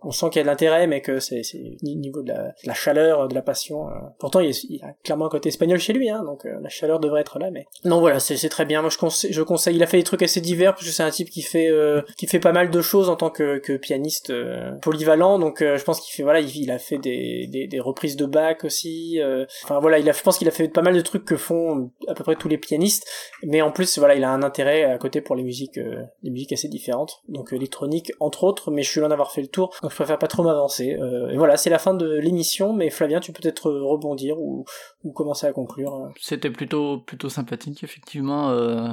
on 0.01 0.11
sent 0.11 0.27
qu'il 0.29 0.37
y 0.37 0.41
a 0.41 0.43
de 0.43 0.49
l'intérêt, 0.49 0.87
mais 0.87 1.01
que 1.01 1.19
c'est 1.19 1.41
au 1.83 1.87
niveau 1.87 2.21
de 2.21 2.29
la, 2.29 2.43
de 2.43 2.67
la 2.67 2.73
chaleur, 2.73 3.27
de 3.27 3.35
la 3.35 3.41
passion. 3.41 3.89
euh. 3.89 3.93
Pourtant, 4.19 4.39
il 4.39 4.51
y, 4.69 4.81
a, 4.81 4.93
clairement 5.03 5.25
un 5.25 5.29
côté 5.29 5.49
espagnol 5.49 5.79
chez 5.79 5.93
lui, 5.93 6.09
hein, 6.09 6.23
donc 6.23 6.45
euh, 6.45 6.57
la 6.61 6.69
chaleur 6.69 6.99
devrait 6.99 7.21
être 7.21 7.39
là. 7.39 7.51
Mais 7.51 7.65
non, 7.85 7.99
voilà, 7.99 8.19
c'est 8.19 8.49
très 8.49 8.65
bien. 8.65 8.81
Moi, 8.81 8.89
je 8.89 8.97
conseille, 8.97 9.33
je 9.33 9.41
conseille. 9.41 9.75
Il 9.75 9.83
a 9.83 9.87
fait 9.87 9.97
des 9.97 10.03
trucs 10.03 10.21
assez 10.21 10.41
divers 10.41 10.73
parce 10.73 10.85
que 10.85 10.91
c'est 10.91 11.03
un 11.03 11.09
type 11.09 11.29
qui 11.29 11.41
fait 11.41 11.69
euh, 11.69 12.01
qui 12.17 12.27
fait 12.27 12.39
pas 12.39 12.51
mal 12.51 12.69
de 12.69 12.81
choses 12.81 13.09
en 13.09 13.15
tant 13.15 13.29
que, 13.29 13.57
que 13.57 13.77
pianiste 13.77 14.29
euh, 14.29 14.71
polyvalent. 14.81 15.39
Donc, 15.39 15.61
euh, 15.61 15.77
je 15.77 15.83
pense 15.83 15.99
qu'il 15.99 16.13
fait 16.13 16.23
voilà, 16.23 16.39
il, 16.39 16.71
a 16.71 16.79
fait 16.79 16.97
des, 16.97 17.47
des, 17.47 17.79
reprises 17.79 18.15
de 18.15 18.25
Bach 18.25 18.63
aussi. 18.63 19.19
euh. 19.21 19.45
Enfin 19.63 19.79
voilà, 19.79 19.99
il 19.99 20.09
a, 20.09 20.13
je 20.13 20.21
pense 20.21 20.37
qu'il 20.37 20.47
a 20.47 20.51
fait 20.51 20.67
pas 20.69 20.81
mal 20.81 20.95
de 20.95 21.01
trucs 21.01 21.25
que 21.25 21.37
font 21.37 21.91
à 22.07 22.13
peu 22.13 22.23
près 22.23 22.35
tous 22.35 22.47
les 22.47 22.57
pianistes. 22.57 23.05
Mais 23.43 23.61
en 23.61 23.71
plus, 23.71 23.97
voilà, 23.97 24.15
il 24.15 24.23
a 24.23 24.31
un 24.31 24.43
intérêt 24.43 24.83
à 24.83 24.97
côté 24.97 25.21
pour 25.21 25.35
les 25.35 25.43
musiques, 25.43 25.79
les 26.23 26.29
musiques 26.29 26.53
assez 26.53 26.67
différentes. 26.67 27.21
Donc 27.27 27.53
électronique 27.53 28.11
entre 28.19 28.43
autres, 28.43 28.71
mais 28.71 28.83
je 28.83 28.89
suis 28.89 28.99
loin 28.99 29.09
d'avoir 29.09 29.31
fait 29.31 29.41
le 29.41 29.47
tour, 29.47 29.75
je 29.89 29.95
préfère 29.95 30.17
pas 30.19 30.27
trop 30.27 30.43
m'avancer. 30.43 30.97
Euh, 30.99 31.29
et 31.29 31.37
voilà, 31.37 31.57
c'est 31.57 31.69
la 31.69 31.79
fin 31.79 31.93
de 31.93 32.17
l'émission. 32.19 32.73
Mais 32.73 32.89
Flavien, 32.89 33.19
tu 33.19 33.31
peux 33.31 33.41
peut-être 33.41 33.69
rebondir 33.71 34.39
ou, 34.39 34.65
commencer 35.13 35.47
à 35.47 35.51
conclure. 35.53 35.93
euh. 35.95 36.07
C'était 36.19 36.49
plutôt 36.49 36.99
plutôt 36.99 37.29
sympathique 37.29 37.83
effectivement. 37.83 38.51
euh, 38.51 38.87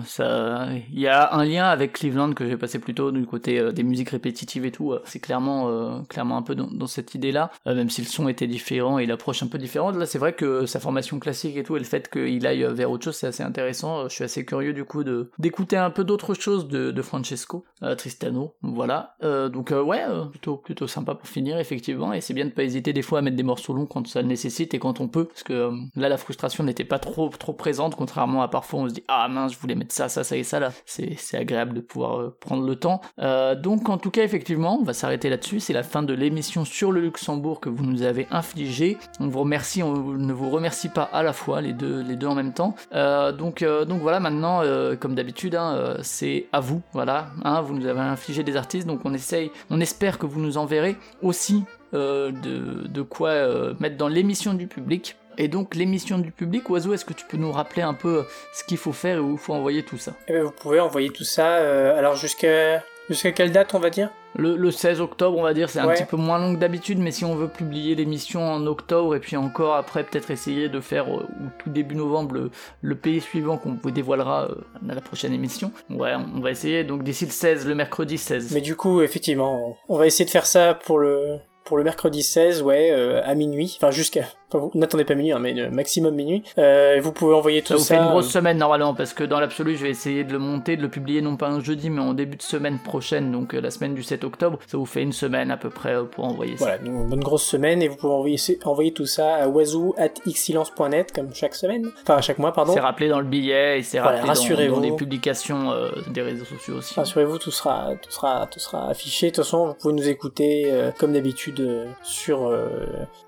il 0.92 1.00
y 1.00 1.08
a 1.08 1.34
un 1.34 1.44
lien 1.44 1.66
avec 1.66 1.92
Cleveland 1.92 2.32
que 2.32 2.46
j'ai 2.48 2.56
passé 2.56 2.78
plus 2.78 2.94
tôt 2.94 3.10
du 3.10 3.26
côté 3.26 3.58
euh, 3.58 3.72
des 3.72 3.82
musiques 3.82 4.10
répétitives 4.10 4.64
et 4.64 4.72
tout. 4.72 4.92
euh, 4.92 5.00
c'est 5.04 5.20
clairement 5.20 5.68
euh, 5.68 6.00
clairement 6.08 6.36
un 6.36 6.42
peu 6.42 6.54
dans, 6.54 6.86
cette 6.86 7.14
idée-là, 7.14 7.50
euh, 7.66 7.74
même 7.74 7.90
si 7.90 8.00
le 8.00 8.06
son 8.06 8.28
était 8.28 8.46
différent 8.46 8.98
et 8.98 9.06
l'approche 9.06 9.42
un 9.42 9.48
peu 9.48 9.58
différente. 9.58 9.96
Là, 9.96 10.06
c'est 10.06 10.18
vrai 10.18 10.32
que 10.34 10.66
sa 10.66 10.80
formation 10.80 11.18
classique 11.18 11.56
et 11.56 11.62
tout 11.64 11.76
et 11.76 11.78
le 11.78 11.84
fait 11.84 12.08
qu'il 12.10 12.46
aille 12.46 12.64
vers 12.72 12.90
autre 12.90 13.04
chose, 13.04 13.16
c'est 13.16 13.26
assez 13.26 13.42
intéressant. 13.42 14.00
Euh, 14.00 14.08
Je 14.08 14.14
suis 14.14 14.24
assez 14.24 14.44
curieux 14.44 14.72
du 14.72 14.84
coup 14.84 15.04
de 15.04 15.30
d'écouter 15.38 15.76
un 15.76 15.90
peu 15.90 16.04
d'autres 16.04 16.34
choses 16.34 16.68
de, 16.68 16.90
de 16.90 17.02
Francesco 17.02 17.64
euh, 17.82 17.94
Tristano. 17.94 18.54
Voilà. 18.62 19.16
Euh, 19.22 19.48
donc 19.48 19.72
euh, 19.72 19.82
ouais, 19.82 20.04
euh, 20.08 20.24
plutôt 20.24 20.85
sympa 20.86 21.14
pour 21.14 21.28
finir 21.28 21.58
effectivement. 21.58 22.12
Et 22.12 22.20
c'est 22.20 22.34
bien 22.34 22.44
de 22.44 22.50
pas 22.50 22.62
hésiter 22.62 22.92
des 22.92 23.02
fois 23.02 23.18
à 23.20 23.22
mettre 23.22 23.36
des 23.36 23.42
morceaux 23.42 23.72
longs 23.72 23.86
quand 23.86 24.06
ça 24.06 24.22
nécessite 24.22 24.74
et 24.74 24.78
quand 24.78 25.00
on 25.00 25.08
peut, 25.08 25.24
parce 25.24 25.42
que 25.42 25.52
euh, 25.52 25.70
là 25.96 26.08
la 26.08 26.16
frustration 26.16 26.64
n'était 26.64 26.84
pas 26.84 26.98
trop 26.98 27.28
trop 27.28 27.52
présente, 27.52 27.94
contrairement 27.94 28.42
à 28.42 28.48
parfois 28.48 28.80
on 28.80 28.88
se 28.88 28.94
dit 28.94 29.04
ah 29.08 29.28
mince 29.28 29.52
je 29.52 29.58
voulais 29.58 29.74
mettre 29.74 29.94
ça 29.94 30.08
ça 30.08 30.24
ça 30.24 30.36
et 30.36 30.44
ça 30.44 30.60
là. 30.60 30.70
C'est 30.84 31.36
agréable 31.36 31.74
de 31.74 31.80
pouvoir 31.80 32.20
euh, 32.20 32.36
prendre 32.40 32.66
le 32.66 32.76
temps. 32.76 33.00
Euh, 33.18 33.54
donc 33.54 33.88
en 33.88 33.98
tout 33.98 34.10
cas 34.10 34.22
effectivement 34.22 34.78
on 34.80 34.84
va 34.84 34.92
s'arrêter 34.92 35.30
là-dessus. 35.30 35.60
C'est 35.60 35.72
la 35.72 35.82
fin 35.82 36.02
de 36.02 36.14
l'émission 36.14 36.64
sur 36.64 36.92
le 36.92 37.00
Luxembourg 37.00 37.60
que 37.60 37.68
vous 37.68 37.84
nous 37.84 38.02
avez 38.02 38.26
infligé. 38.30 38.98
On 39.20 39.28
vous 39.28 39.40
remercie, 39.40 39.82
on 39.82 39.94
ne 39.94 40.32
vous 40.32 40.50
remercie 40.50 40.88
pas 40.88 41.08
à 41.12 41.22
la 41.22 41.32
fois 41.32 41.60
les 41.60 41.72
deux 41.72 42.02
les 42.02 42.16
deux 42.16 42.26
en 42.26 42.34
même 42.34 42.52
temps. 42.52 42.74
Donc 42.92 43.64
donc 43.64 44.00
voilà 44.00 44.20
maintenant 44.20 44.62
comme 45.00 45.14
d'habitude 45.14 45.54
hein, 45.54 45.96
c'est 46.02 46.46
à 46.52 46.60
vous 46.60 46.82
voilà 46.92 47.28
hein, 47.44 47.60
vous 47.60 47.74
nous 47.74 47.86
avez 47.86 48.00
infligé 48.00 48.42
des 48.42 48.56
artistes 48.56 48.86
donc 48.86 49.00
on 49.04 49.14
essaye 49.14 49.50
on 49.70 49.80
espère 49.80 50.18
que 50.18 50.26
vous 50.26 50.40
nous 50.40 50.58
enverrez 50.58 50.75
aussi 51.22 51.64
euh, 51.94 52.32
de, 52.32 53.02
quoi 53.02 53.30
euh, 53.30 53.74
mettre 53.80 53.96
dans 53.96 54.08
l'émission 54.08 54.54
du 54.54 54.66
public. 54.66 55.16
Et 55.38 55.48
donc 55.48 55.74
l'émission 55.74 56.18
du 56.18 56.30
public, 56.30 56.68
Oiseau, 56.70 56.94
est-ce 56.94 57.04
que 57.04 57.12
tu 57.12 57.24
peux 57.26 57.36
nous 57.36 57.52
rappeler 57.52 57.82
un 57.82 57.94
peu 57.94 58.24
ce 58.54 58.64
qu'il 58.64 58.78
faut 58.78 58.92
faire 58.92 59.18
et 59.18 59.20
où 59.20 59.32
il 59.32 59.38
faut 59.38 59.52
envoyer 59.54 59.82
tout 59.82 59.98
ça? 59.98 60.14
Eh 60.28 60.32
ben, 60.32 60.42
vous 60.44 60.50
pouvez 60.50 60.80
envoyer 60.80 61.10
tout 61.10 61.24
ça. 61.24 61.58
euh, 61.58 61.96
alors 61.98 62.16
jusqu'à 62.16 62.82
Jusqu'à 63.08 63.32
quelle 63.32 63.52
date 63.52 63.74
on 63.74 63.78
va 63.78 63.90
dire? 63.90 64.10
Le, 64.34 64.56
le 64.56 64.70
16 64.70 65.00
octobre, 65.00 65.38
on 65.38 65.42
va 65.42 65.54
dire, 65.54 65.70
c'est 65.70 65.78
un 65.78 65.88
petit 65.88 66.04
peu 66.04 66.16
moins 66.16 66.38
long 66.38 66.54
que 66.54 66.60
d'habitude, 66.60 66.98
mais 66.98 67.10
si 67.10 67.24
on 67.24 67.36
veut 67.36 67.48
publier 67.48 67.94
l'émission 67.94 68.42
en 68.42 68.66
octobre 68.66 69.14
et 69.14 69.20
puis 69.20 69.36
encore 69.36 69.76
après 69.76 70.04
peut-être 70.04 70.30
essayer 70.30 70.68
de 70.68 70.80
faire 70.80 71.06
euh, 71.08 71.22
ou 71.40 71.48
tout 71.58 71.70
début 71.70 71.94
novembre 71.94 72.34
le, 72.34 72.50
le 72.82 72.94
pays 72.96 73.20
suivant 73.20 73.56
qu'on 73.56 73.78
vous 73.82 73.90
dévoilera 73.90 74.48
euh, 74.50 74.90
à 74.90 74.94
la 74.94 75.00
prochaine 75.00 75.32
émission. 75.32 75.72
Ouais, 75.88 76.12
on 76.14 76.40
va 76.40 76.50
essayer. 76.50 76.84
Donc 76.84 77.02
d'ici 77.02 77.24
le 77.24 77.30
16, 77.30 77.66
le 77.66 77.74
mercredi 77.74 78.18
16. 78.18 78.52
Mais 78.52 78.60
du 78.60 78.76
coup, 78.76 79.00
effectivement, 79.00 79.76
on 79.88 79.96
va 79.96 80.06
essayer 80.06 80.24
de 80.24 80.30
faire 80.30 80.46
ça 80.46 80.74
pour 80.74 80.98
le 80.98 81.38
pour 81.66 81.76
le 81.76 81.84
mercredi 81.84 82.22
16, 82.22 82.62
ouais, 82.62 82.90
euh, 82.92 83.20
à 83.24 83.34
minuit. 83.34 83.76
Enfin, 83.76 83.90
jusqu'à... 83.90 84.24
Enfin, 84.48 84.70
vous 84.72 84.78
n'attendez 84.78 85.04
pas 85.04 85.14
minuit, 85.14 85.32
hein, 85.32 85.38
mais 85.40 85.58
euh, 85.58 85.70
maximum 85.70 86.14
minuit. 86.14 86.42
Euh, 86.58 87.00
vous 87.02 87.12
pouvez 87.12 87.34
envoyer 87.34 87.62
tout 87.62 87.68
Ça 87.68 87.74
vous 87.76 87.82
ça... 87.82 87.94
fait 87.96 88.00
une 88.00 88.08
grosse 88.10 88.28
euh, 88.28 88.38
semaine 88.38 88.58
normalement 88.58 88.94
parce 88.94 89.12
que 89.12 89.24
dans 89.24 89.40
l'absolu 89.40 89.76
je 89.76 89.82
vais 89.82 89.90
essayer 89.90 90.22
de 90.24 90.32
le 90.32 90.38
monter, 90.38 90.76
de 90.76 90.82
le 90.82 90.88
publier 90.88 91.20
non 91.20 91.36
pas 91.36 91.48
un 91.48 91.60
jeudi 91.60 91.90
mais 91.90 92.00
en 92.00 92.14
début 92.14 92.36
de 92.36 92.42
semaine 92.42 92.78
prochaine, 92.78 93.32
donc 93.32 93.52
la 93.54 93.70
semaine 93.70 93.94
du 93.94 94.02
7 94.02 94.24
octobre. 94.24 94.58
Ça 94.66 94.78
vous 94.78 94.86
fait 94.86 95.02
une 95.02 95.12
semaine 95.12 95.50
à 95.50 95.56
peu 95.56 95.70
près 95.70 95.96
pour 96.04 96.24
envoyer 96.24 96.56
ça. 96.56 96.64
Voilà, 96.64 96.78
donc, 96.78 96.86
une 96.88 97.08
bonne 97.08 97.20
grosse 97.20 97.44
semaine 97.44 97.82
et 97.82 97.88
vous 97.88 97.96
pouvez 97.96 98.12
envoyer, 98.12 98.38
envoyer 98.64 98.92
tout 98.92 99.06
ça 99.06 99.34
à 99.34 99.48
wazoo.xsilence.net 99.48 101.12
comme 101.12 101.34
chaque 101.34 101.54
semaine. 101.54 101.90
Enfin, 102.02 102.20
chaque 102.20 102.38
mois, 102.38 102.52
pardon. 102.52 102.72
C'est 102.72 102.80
rappelé 102.80 103.08
dans 103.08 103.20
le 103.20 103.26
billet 103.26 103.80
et 103.80 103.82
c'est 103.82 103.98
Voilà, 103.98 104.22
rappelé 104.22 104.68
dans- 104.68 104.76
dans, 104.76 104.80
les 104.80 104.92
publications 104.92 105.72
euh, 105.72 105.90
des 106.08 106.22
réseaux 106.22 106.44
sociaux 106.44 106.76
aussi. 106.76 106.94
Rassurez-vous, 106.94 107.38
tout 107.38 107.50
sera, 107.50 107.92
tout 108.00 108.10
sera, 108.10 108.46
tout 108.46 108.60
sera 108.60 108.90
affiché. 108.90 109.26
De 109.30 109.34
toute 109.34 109.44
façon, 109.44 109.68
vous 109.68 109.74
pouvez 109.74 109.94
nous 109.94 110.08
écouter 110.08 110.66
euh, 110.66 110.90
comme 110.98 111.12
d'habitude 111.12 111.86
sur 112.02 112.52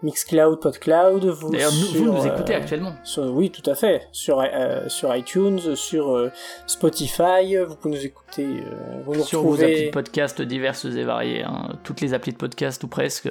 Mixcloud, 0.03 0.61
Podcloud. 0.61 1.18
Vous, 1.27 1.51
D'ailleurs, 1.51 1.73
nous- 1.73 1.79
vous 1.79 1.87
sur, 1.87 2.05
nous 2.05 2.17
euh, 2.21 2.35
écoutez 2.35 2.55
actuellement. 2.55 2.93
sur- 3.05 3.25
oui, 3.35 3.51
tout 3.51 3.69
à 3.71 3.75
fait. 3.75 4.09
Sur 4.13 4.41
euh, 4.41 4.89
sur 4.89 5.15
iTunes, 5.15 5.75
sur 5.77 6.11
euh, 6.17 6.31
Spotify. 6.67 7.57
Vous 7.67 7.75
pouvez 7.77 7.95
nous 7.97 8.05
écouter. 8.05 8.47
vous 9.05 9.15
nous 9.15 9.23
Sur 9.25 9.43
vos 9.43 9.55
applis 9.63 9.87
de 9.87 9.91
podcast 9.91 10.41
diverses 10.43 10.85
et 10.85 11.03
variées. 11.05 11.43
hein. 11.45 11.71
Toutes 11.83 12.01
les 12.01 12.15
applis 12.15 12.33
de 12.33 12.37
podcast 12.37 12.83
ou 12.85 12.89
presque 12.89 13.29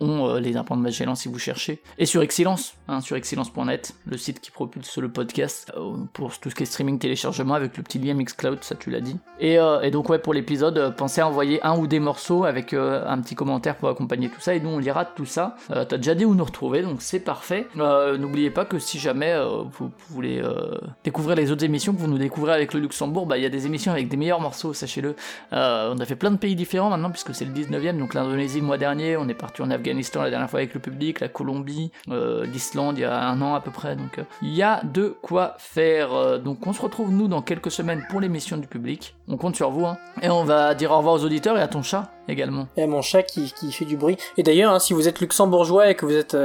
ont 0.00 0.34
les 0.34 0.56
implants 0.56 0.76
de 0.76 0.82
Magellan 0.82 1.14
si 1.14 1.28
vous 1.28 1.38
cherchez. 1.38 1.82
Et 1.98 2.06
sur 2.06 2.22
Excellence, 2.22 2.74
hein, 2.88 3.00
sur 3.00 3.16
excellence.net, 3.16 3.94
le 4.06 4.16
site 4.16 4.40
qui 4.40 4.50
propulse 4.50 4.98
le 4.98 5.08
podcast 5.10 5.72
pour 6.12 6.38
tout 6.38 6.50
ce 6.50 6.54
qui 6.54 6.64
est 6.64 6.66
streaming 6.66 6.98
téléchargement 6.98 7.54
avec 7.54 7.76
le 7.76 7.82
petit 7.82 7.98
lien 7.98 8.14
Mixcloud, 8.14 8.58
ça 8.62 8.74
tu 8.74 8.90
l'as 8.90 9.00
dit. 9.00 9.16
Et, 9.38 9.58
euh, 9.58 9.80
et 9.80 9.90
donc 9.90 10.08
ouais 10.08 10.18
pour 10.18 10.34
l'épisode, 10.34 10.94
pensez 10.96 11.20
à 11.20 11.28
envoyer 11.28 11.60
un 11.64 11.76
ou 11.78 11.86
des 11.86 12.00
morceaux 12.00 12.44
avec 12.44 12.72
euh, 12.74 13.04
un 13.06 13.20
petit 13.20 13.34
commentaire 13.34 13.76
pour 13.76 13.88
accompagner 13.88 14.28
tout 14.28 14.40
ça 14.40 14.54
et 14.54 14.60
nous 14.60 14.70
on 14.70 14.78
lira 14.78 15.04
tout 15.04 15.24
ça. 15.26 15.56
Euh, 15.70 15.84
T'as 15.84 15.96
déjà 15.96 16.14
dit 16.14 16.24
où 16.24 16.34
nous 16.34 16.44
retrouver 16.44 16.82
donc 16.82 17.00
c'est 17.02 17.19
parfait. 17.20 17.66
Euh, 17.78 18.18
N'oubliez 18.18 18.50
pas 18.50 18.64
que 18.64 18.78
si 18.78 18.98
jamais 18.98 19.32
euh, 19.32 19.62
vous 19.72 19.90
voulez 20.08 20.40
euh, 20.42 20.78
découvrir 21.04 21.36
les 21.36 21.50
autres 21.50 21.64
émissions 21.64 21.92
que 21.94 21.98
vous 21.98 22.06
nous 22.06 22.18
découvrez 22.18 22.52
avec 22.52 22.74
le 22.74 22.80
Luxembourg, 22.80 23.26
bah 23.26 23.38
il 23.38 23.42
y 23.42 23.46
a 23.46 23.50
des 23.50 23.66
émissions 23.66 23.92
avec 23.92 24.08
des 24.08 24.16
meilleurs 24.16 24.40
morceaux, 24.40 24.72
sachez-le. 24.72 25.14
On 25.52 25.98
a 25.98 26.04
fait 26.04 26.16
plein 26.16 26.30
de 26.30 26.36
pays 26.36 26.54
différents 26.54 26.90
maintenant 26.90 27.10
puisque 27.10 27.34
c'est 27.34 27.44
le 27.44 27.52
19e, 27.52 27.98
donc 27.98 28.14
l'Indonésie 28.14 28.60
le 28.60 28.66
mois 28.66 28.78
dernier, 28.78 29.16
on 29.16 29.28
est 29.28 29.34
parti 29.34 29.62
en 29.62 29.70
Afghanistan 29.70 30.22
la 30.22 30.30
dernière 30.30 30.50
fois 30.50 30.60
avec 30.60 30.74
le 30.74 30.80
public, 30.80 31.20
la 31.20 31.28
Colombie, 31.28 31.90
l'Islande 32.08 32.98
il 32.98 33.02
y 33.02 33.04
a 33.04 33.28
un 33.28 33.40
an 33.42 33.54
à 33.54 33.60
peu 33.60 33.70
près, 33.70 33.96
donc 33.96 34.20
il 34.42 34.54
y 34.54 34.62
a 34.62 34.82
de 34.84 35.16
quoi 35.22 35.54
faire. 35.58 36.40
Donc 36.40 36.66
on 36.66 36.72
se 36.72 36.82
retrouve 36.82 37.10
nous 37.10 37.28
dans 37.28 37.42
quelques 37.42 37.70
semaines 37.70 38.04
pour 38.10 38.20
l'émission 38.20 38.56
du 38.56 38.66
public, 38.66 39.14
on 39.28 39.36
compte 39.36 39.56
sur 39.56 39.70
vous, 39.70 39.86
hein. 39.86 39.98
et 40.22 40.28
on 40.28 40.44
va 40.44 40.74
dire 40.74 40.90
au 40.90 40.98
revoir 40.98 41.14
aux 41.14 41.24
auditeurs 41.24 41.56
et 41.58 41.62
à 41.62 41.68
ton 41.68 41.82
chat 41.82 42.10
également. 42.28 42.68
Et 42.76 42.82
à 42.82 42.86
mon 42.86 43.02
chat 43.02 43.22
qui, 43.22 43.52
qui 43.52 43.72
fait 43.72 43.84
du 43.84 43.96
bruit. 43.96 44.16
Et 44.36 44.42
d'ailleurs, 44.42 44.72
hein, 44.72 44.78
si 44.78 44.92
vous 44.92 45.08
êtes 45.08 45.20
luxembourgeois 45.20 45.90
et 45.90 45.94
que 45.94 46.06
vous 46.06 46.14
êtes 46.14 46.36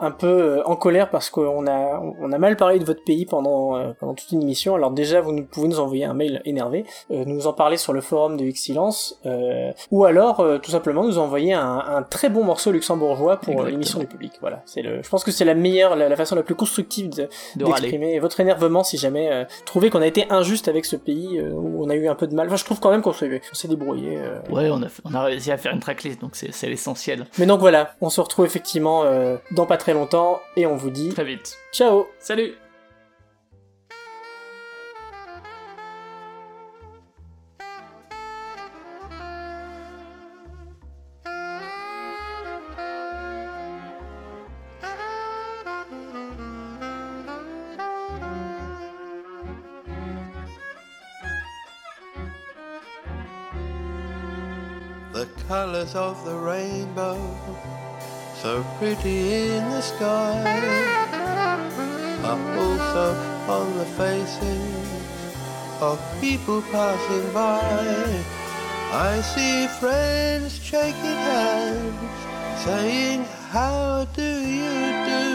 un 0.00 0.09
peu 0.10 0.26
euh, 0.26 0.62
en 0.66 0.76
colère 0.76 1.10
parce 1.10 1.30
qu'on 1.30 1.66
a, 1.66 2.00
on 2.20 2.32
a 2.32 2.38
mal 2.38 2.56
parlé 2.56 2.78
de 2.78 2.84
votre 2.84 3.02
pays 3.04 3.26
pendant, 3.26 3.76
euh, 3.76 3.92
pendant 3.98 4.14
toute 4.14 4.30
une 4.32 4.42
émission, 4.42 4.74
alors 4.74 4.90
déjà, 4.90 5.20
vous 5.20 5.32
nous, 5.32 5.44
pouvez 5.44 5.68
nous 5.68 5.80
envoyer 5.80 6.04
un 6.04 6.14
mail 6.14 6.40
énervé, 6.44 6.84
euh, 7.10 7.24
nous 7.26 7.46
en 7.46 7.52
parler 7.52 7.76
sur 7.76 7.92
le 7.92 8.00
forum 8.00 8.36
de 8.36 8.44
Excellence, 8.44 9.18
euh, 9.26 9.70
ou 9.90 10.04
alors 10.04 10.44
tout 10.62 10.70
simplement 10.70 11.04
nous 11.04 11.18
envoyer 11.18 11.52
un, 11.54 11.78
un 11.86 12.02
très 12.02 12.28
bon 12.28 12.44
morceau 12.44 12.70
luxembourgeois 12.72 13.36
pour 13.38 13.62
l'émission 13.64 13.98
du 13.98 14.06
public. 14.06 14.32
Voilà, 14.40 14.62
c'est 14.66 14.82
le, 14.82 15.02
je 15.02 15.08
pense 15.08 15.24
que 15.24 15.30
c'est 15.30 15.44
la 15.44 15.54
meilleure, 15.54 15.96
la, 15.96 16.08
la 16.08 16.16
façon 16.16 16.34
la 16.36 16.42
plus 16.42 16.54
constructive 16.54 17.10
de- 17.10 17.28
De 17.56 17.64
râler. 17.64 17.80
d'exprimer 17.82 18.18
votre 18.18 18.40
énervement 18.40 18.82
si 18.84 18.96
jamais 18.96 19.46
trouvez 19.64 19.90
qu'on 19.90 20.00
a 20.02 20.06
été 20.06 20.26
injuste 20.30 20.68
avec 20.68 20.84
ce 20.84 20.96
pays 20.96 21.40
où 21.40 21.84
on 21.84 21.88
a 21.90 21.94
eu 21.94 22.08
un 22.08 22.14
peu 22.14 22.26
de 22.26 22.34
mal. 22.34 22.46
Enfin, 22.48 22.56
je 22.56 22.64
trouve 22.64 22.80
quand 22.80 22.90
même 22.90 23.02
qu'on 23.02 23.12
s'est, 23.12 23.40
on 23.50 23.54
s'est 23.54 23.68
débrouillé. 23.68 24.18
Ouais, 24.50 24.68
on 24.70 24.82
a, 24.82 24.86
on 25.04 25.14
a 25.14 25.22
réussi 25.24 25.50
à 25.52 25.56
faire 25.58 25.72
une 25.72 25.80
tracklist, 25.80 26.20
donc 26.20 26.36
c'est 26.36 26.52
c'est 26.52 26.68
l'essentiel. 26.68 27.26
mais 27.38 27.46
donc 27.46 27.60
voilà, 27.60 27.90
on 28.00 28.10
se 28.10 28.20
retrouve 28.20 28.44
effectivement 28.44 29.04
dans 29.52 29.66
pas 29.66 29.76
très 29.76 29.92
longtemps 29.94 29.99
et 30.56 30.66
on 30.66 30.76
vous 30.76 30.90
dit 30.90 31.10
Très 31.10 31.24
vite. 31.24 31.56
ciao. 31.72 32.06
Salut. 32.18 32.54
The 55.12 55.26
colors 55.48 55.94
of 55.96 56.24
the 56.24 56.34
rainbow, 56.36 57.16
so 58.42 58.64
pretty 58.78 59.48
in 59.48 59.68
the 59.68 59.82
sky, 59.82 60.40
are 62.24 62.58
also 62.58 63.06
on 63.56 63.76
the 63.76 63.84
faces 64.00 64.88
of 65.82 66.00
people 66.22 66.62
passing 66.72 67.32
by. 67.34 67.60
I 68.92 69.20
see 69.20 69.66
friends 69.78 70.58
shaking 70.62 71.20
hands, 71.28 72.64
saying, 72.64 73.24
How 73.50 74.06
do 74.14 74.30
you 74.58 74.78
do? 75.12 75.26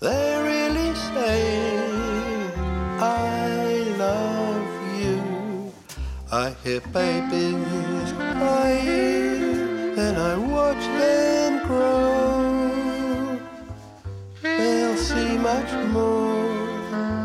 They're 0.00 0.42
really 0.42 0.92
saying, 1.14 2.50
I 2.98 3.94
love 4.04 4.70
you. 5.00 5.72
I 6.32 6.50
hear 6.64 6.80
babies 6.92 8.12
crying, 8.12 9.23
then 10.14 10.22
I 10.22 10.36
watch 10.36 10.84
them 11.00 11.66
grow. 11.66 13.40
They'll 14.42 14.96
see 14.96 15.38
much 15.38 15.72
more 15.92 16.48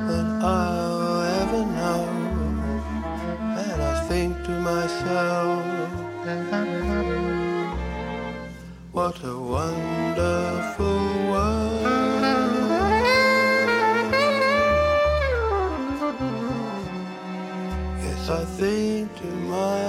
than 0.10 0.28
I'll 0.42 1.22
ever 1.42 1.64
know. 1.78 2.04
And 3.66 3.82
I 3.82 4.08
think 4.08 4.44
to 4.46 4.52
myself, 4.72 5.66
what 8.92 9.24
a 9.24 9.38
wonderful 9.58 11.02
world. 11.32 12.24
Yes, 18.04 18.30
I 18.30 18.46
think 18.46 19.16
to 19.18 19.26
myself, 19.26 19.89